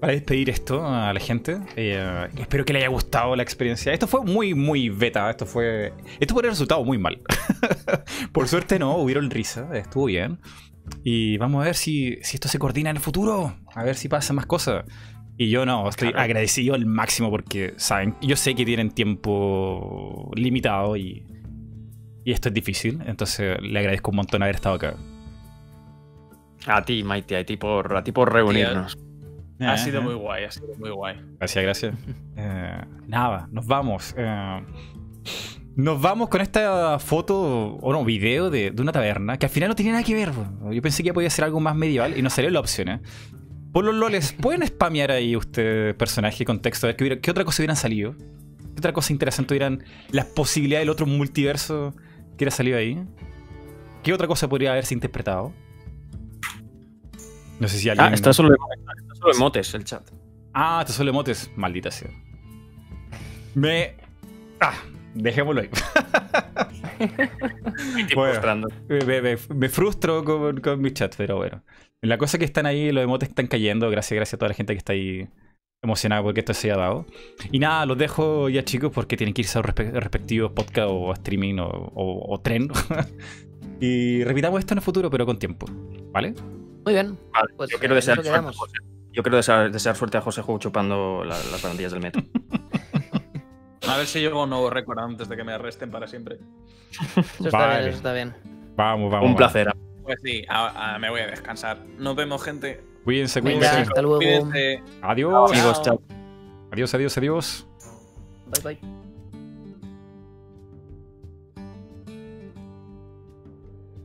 para 0.00 0.12
despedir 0.12 0.50
esto 0.50 0.86
a 0.86 1.12
la 1.12 1.20
gente. 1.20 1.58
Eh, 1.76 2.28
espero 2.38 2.64
que 2.64 2.72
le 2.72 2.80
haya 2.80 2.88
gustado 2.88 3.34
la 3.36 3.42
experiencia. 3.42 3.92
Esto 3.92 4.06
fue 4.06 4.24
muy, 4.24 4.54
muy 4.54 4.88
beta. 4.88 5.30
Esto 5.30 5.46
fue. 5.46 5.92
Esto 6.20 6.34
fue 6.34 6.42
el 6.44 6.50
resultado 6.50 6.84
muy 6.84 6.98
mal. 6.98 7.20
Por 8.32 8.48
suerte 8.48 8.78
no, 8.78 8.96
hubieron 8.96 9.30
risa. 9.30 9.68
Estuvo 9.74 10.06
bien. 10.06 10.38
Y 11.04 11.36
vamos 11.38 11.62
a 11.62 11.66
ver 11.66 11.74
si, 11.74 12.18
si 12.22 12.36
esto 12.36 12.48
se 12.48 12.58
coordina 12.58 12.90
en 12.90 12.96
el 12.96 13.02
futuro. 13.02 13.56
A 13.74 13.84
ver 13.84 13.96
si 13.96 14.08
pasan 14.08 14.36
más 14.36 14.46
cosas. 14.46 14.84
Y 15.36 15.50
yo 15.50 15.64
no, 15.64 15.88
estoy 15.88 16.12
agradecido 16.16 16.74
al 16.74 16.84
máximo 16.84 17.30
porque, 17.30 17.74
saben, 17.76 18.16
yo 18.20 18.34
sé 18.34 18.56
que 18.56 18.64
tienen 18.64 18.90
tiempo 18.90 20.32
limitado 20.34 20.96
y, 20.96 21.24
y 22.24 22.32
esto 22.32 22.48
es 22.48 22.54
difícil. 22.54 23.00
Entonces 23.06 23.56
le 23.62 23.78
agradezco 23.78 24.10
un 24.10 24.16
montón 24.16 24.42
haber 24.42 24.56
estado 24.56 24.74
acá. 24.74 24.96
A 26.66 26.84
ti, 26.84 27.04
Maite, 27.04 27.36
a 27.36 27.44
ti 27.44 27.56
por, 27.56 27.96
a 27.96 28.02
ti 28.02 28.10
por 28.10 28.32
reunirnos. 28.32 28.98
Ha 29.60 29.76
sido 29.76 30.02
muy 30.02 30.14
guay, 30.14 30.44
ha 30.44 30.50
sido 30.50 30.74
muy 30.78 30.90
guay. 30.90 31.16
Gracias, 31.38 31.64
gracias. 31.64 31.94
Eh, 32.40 32.84
nada, 33.08 33.48
nos 33.50 33.66
vamos. 33.66 34.14
Eh, 34.16 34.62
nos 35.74 36.00
vamos 36.00 36.28
con 36.28 36.40
esta 36.40 37.00
foto, 37.00 37.76
o 37.80 37.92
no, 37.92 38.04
video 38.04 38.48
de, 38.48 38.72
una 38.78 38.92
taberna 38.92 39.38
que 39.38 39.46
al 39.46 39.50
final 39.50 39.68
no 39.68 39.74
tenía 39.74 39.90
nada 39.90 40.04
que 40.04 40.14
ver. 40.14 40.30
Yo 40.70 40.82
pensé 40.82 41.02
que 41.02 41.12
podía 41.12 41.28
ser 41.30 41.44
algo 41.44 41.58
más 41.58 41.74
medieval 41.74 42.16
y 42.16 42.22
no 42.22 42.30
salió 42.30 42.48
la 42.50 42.60
opción. 42.60 42.88
¿eh? 42.88 43.00
Por 43.72 43.84
los 43.84 43.94
loles, 43.96 44.32
¿pueden 44.40 44.64
spamear 44.64 45.10
ahí 45.10 45.34
usted 45.34 45.96
personaje, 45.96 46.44
contexto? 46.44 46.86
A 46.86 46.92
ver 46.92 47.20
qué, 47.20 47.30
otra 47.30 47.44
cosa 47.44 47.62
hubieran 47.62 47.76
salido. 47.76 48.14
¿Qué 48.16 48.78
otra 48.78 48.92
cosa 48.92 49.12
interesante 49.12 49.54
hubieran 49.54 49.82
las 50.12 50.26
posibilidades 50.26 50.82
del 50.82 50.90
otro 50.90 51.06
multiverso 51.06 51.92
que 52.36 52.44
hubiera 52.44 52.52
salido 52.52 52.78
ahí? 52.78 53.04
¿Qué 54.04 54.12
otra 54.12 54.28
cosa 54.28 54.48
podría 54.48 54.70
haberse 54.70 54.94
interpretado? 54.94 55.52
No 57.58 57.66
sé 57.66 57.78
si 57.78 57.88
ah, 57.88 57.92
alguien. 57.92 58.10
Ah, 58.10 58.14
está 58.14 58.32
solo 58.32 58.54
solo 59.18 59.34
emotes 59.34 59.74
el 59.74 59.84
chat. 59.84 60.08
Ah, 60.54 60.82
te 60.86 60.92
solo 60.92 61.10
emotes. 61.10 61.50
Maldita 61.56 61.90
sea. 61.90 62.10
Me. 63.54 63.94
Ah, 64.60 64.74
dejémoslo 65.14 65.62
ahí. 65.62 65.70
me, 69.54 69.68
frustro 69.68 70.24
con, 70.24 70.80
mi 70.80 70.92
chat, 70.92 71.14
pero 71.16 71.36
bueno. 71.36 71.62
La 72.00 72.18
cosa 72.18 72.36
es 72.36 72.38
que 72.38 72.44
están 72.44 72.66
ahí, 72.66 72.92
los 72.92 73.02
emotes 73.02 73.28
están 73.28 73.46
cayendo. 73.46 73.90
Gracias, 73.90 74.16
gracias 74.16 74.34
a 74.34 74.38
toda 74.38 74.50
la 74.50 74.54
gente 74.54 74.74
que 74.74 74.78
está 74.78 74.92
ahí 74.92 75.28
emocionada 75.82 76.22
porque 76.22 76.40
esto 76.40 76.54
se 76.54 76.70
haya 76.70 76.80
dado. 76.80 77.06
Y 77.50 77.58
nada, 77.58 77.86
los 77.86 77.98
dejo 77.98 78.48
ya 78.48 78.64
chicos 78.64 78.92
porque 78.92 79.16
tienen 79.16 79.34
que 79.34 79.42
irse 79.42 79.58
a 79.58 79.62
los 79.62 79.74
respectivos 79.74 80.52
podcast 80.52 80.88
o 80.90 81.12
streaming 81.12 81.56
o, 81.60 82.40
tren. 82.42 82.68
y 83.80 84.24
repitamos 84.24 84.60
esto 84.60 84.74
en 84.74 84.78
el 84.78 84.84
futuro, 84.84 85.10
pero 85.10 85.26
con 85.26 85.38
tiempo. 85.38 85.66
¿Vale? 86.12 86.34
Muy 86.84 86.94
bien. 86.94 87.18
pues 87.56 87.70
yo 87.70 87.78
quiero 87.78 87.94
desear 87.94 88.20
yo 89.18 89.24
quiero 89.24 89.36
desear, 89.36 89.96
suerte 89.96 90.16
a 90.16 90.20
José 90.20 90.42
Ju 90.42 90.60
chupando 90.60 91.24
las 91.24 91.60
barandillas 91.60 91.90
del 91.90 92.00
metro. 92.00 92.22
a 93.88 93.96
ver 93.96 94.06
si 94.06 94.20
llego 94.20 94.44
un 94.44 94.50
nuevo 94.50 94.70
récord 94.70 94.96
antes 95.00 95.28
de 95.28 95.36
que 95.36 95.42
me 95.42 95.52
arresten 95.52 95.90
para 95.90 96.06
siempre. 96.06 96.38
Eso 97.16 97.48
está 97.48 97.66
bien, 97.66 97.88
eso 97.88 97.96
está 97.96 98.12
bien. 98.12 98.32
Vamos, 98.76 99.10
vamos. 99.10 99.28
Un 99.28 99.34
placer. 99.34 99.74
Pues 100.04 100.18
sí, 100.22 100.44
me 101.00 101.10
voy 101.10 101.22
a 101.22 101.26
descansar. 101.26 101.78
Nos 101.98 102.14
vemos, 102.14 102.44
gente. 102.44 102.80
Cuídense, 103.02 103.42
cuídense. 103.42 103.66
hasta 103.66 104.02
luego. 104.02 104.20
Adiós. 105.02 105.50
Amigos, 105.50 105.82
chao. 105.82 106.00
Adiós, 106.70 106.94
adiós, 106.94 107.18
adiós. 107.18 107.66
Bye, 108.46 108.76
bye. 108.76 108.97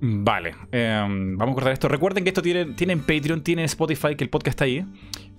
Vale, 0.06 0.54
em, 0.74 1.38
vamos 1.38 1.54
a 1.54 1.56
cortar 1.56 1.72
esto. 1.72 1.88
Recuerden 1.88 2.26
que 2.26 2.32
esto 2.32 2.42
tiene, 2.42 2.66
tiene 2.74 2.98
Patreon, 2.98 3.42
tiene 3.42 3.64
Spotify, 3.64 4.18
que 4.18 4.26
el 4.26 4.30
podcast 4.30 4.56
está 4.56 4.66
ahí. 4.66 4.86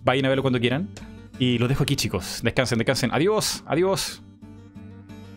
Vayan 0.02 0.24
a 0.24 0.28
verlo 0.30 0.42
cuando 0.42 0.58
quieran. 0.58 0.88
Y 1.38 1.58
los 1.58 1.68
dejo 1.68 1.82
aquí, 1.82 1.96
chicos. 1.96 2.40
Descansen, 2.42 2.78
descansen. 2.78 3.10
Adiós, 3.12 3.62
adiós. 3.66 4.22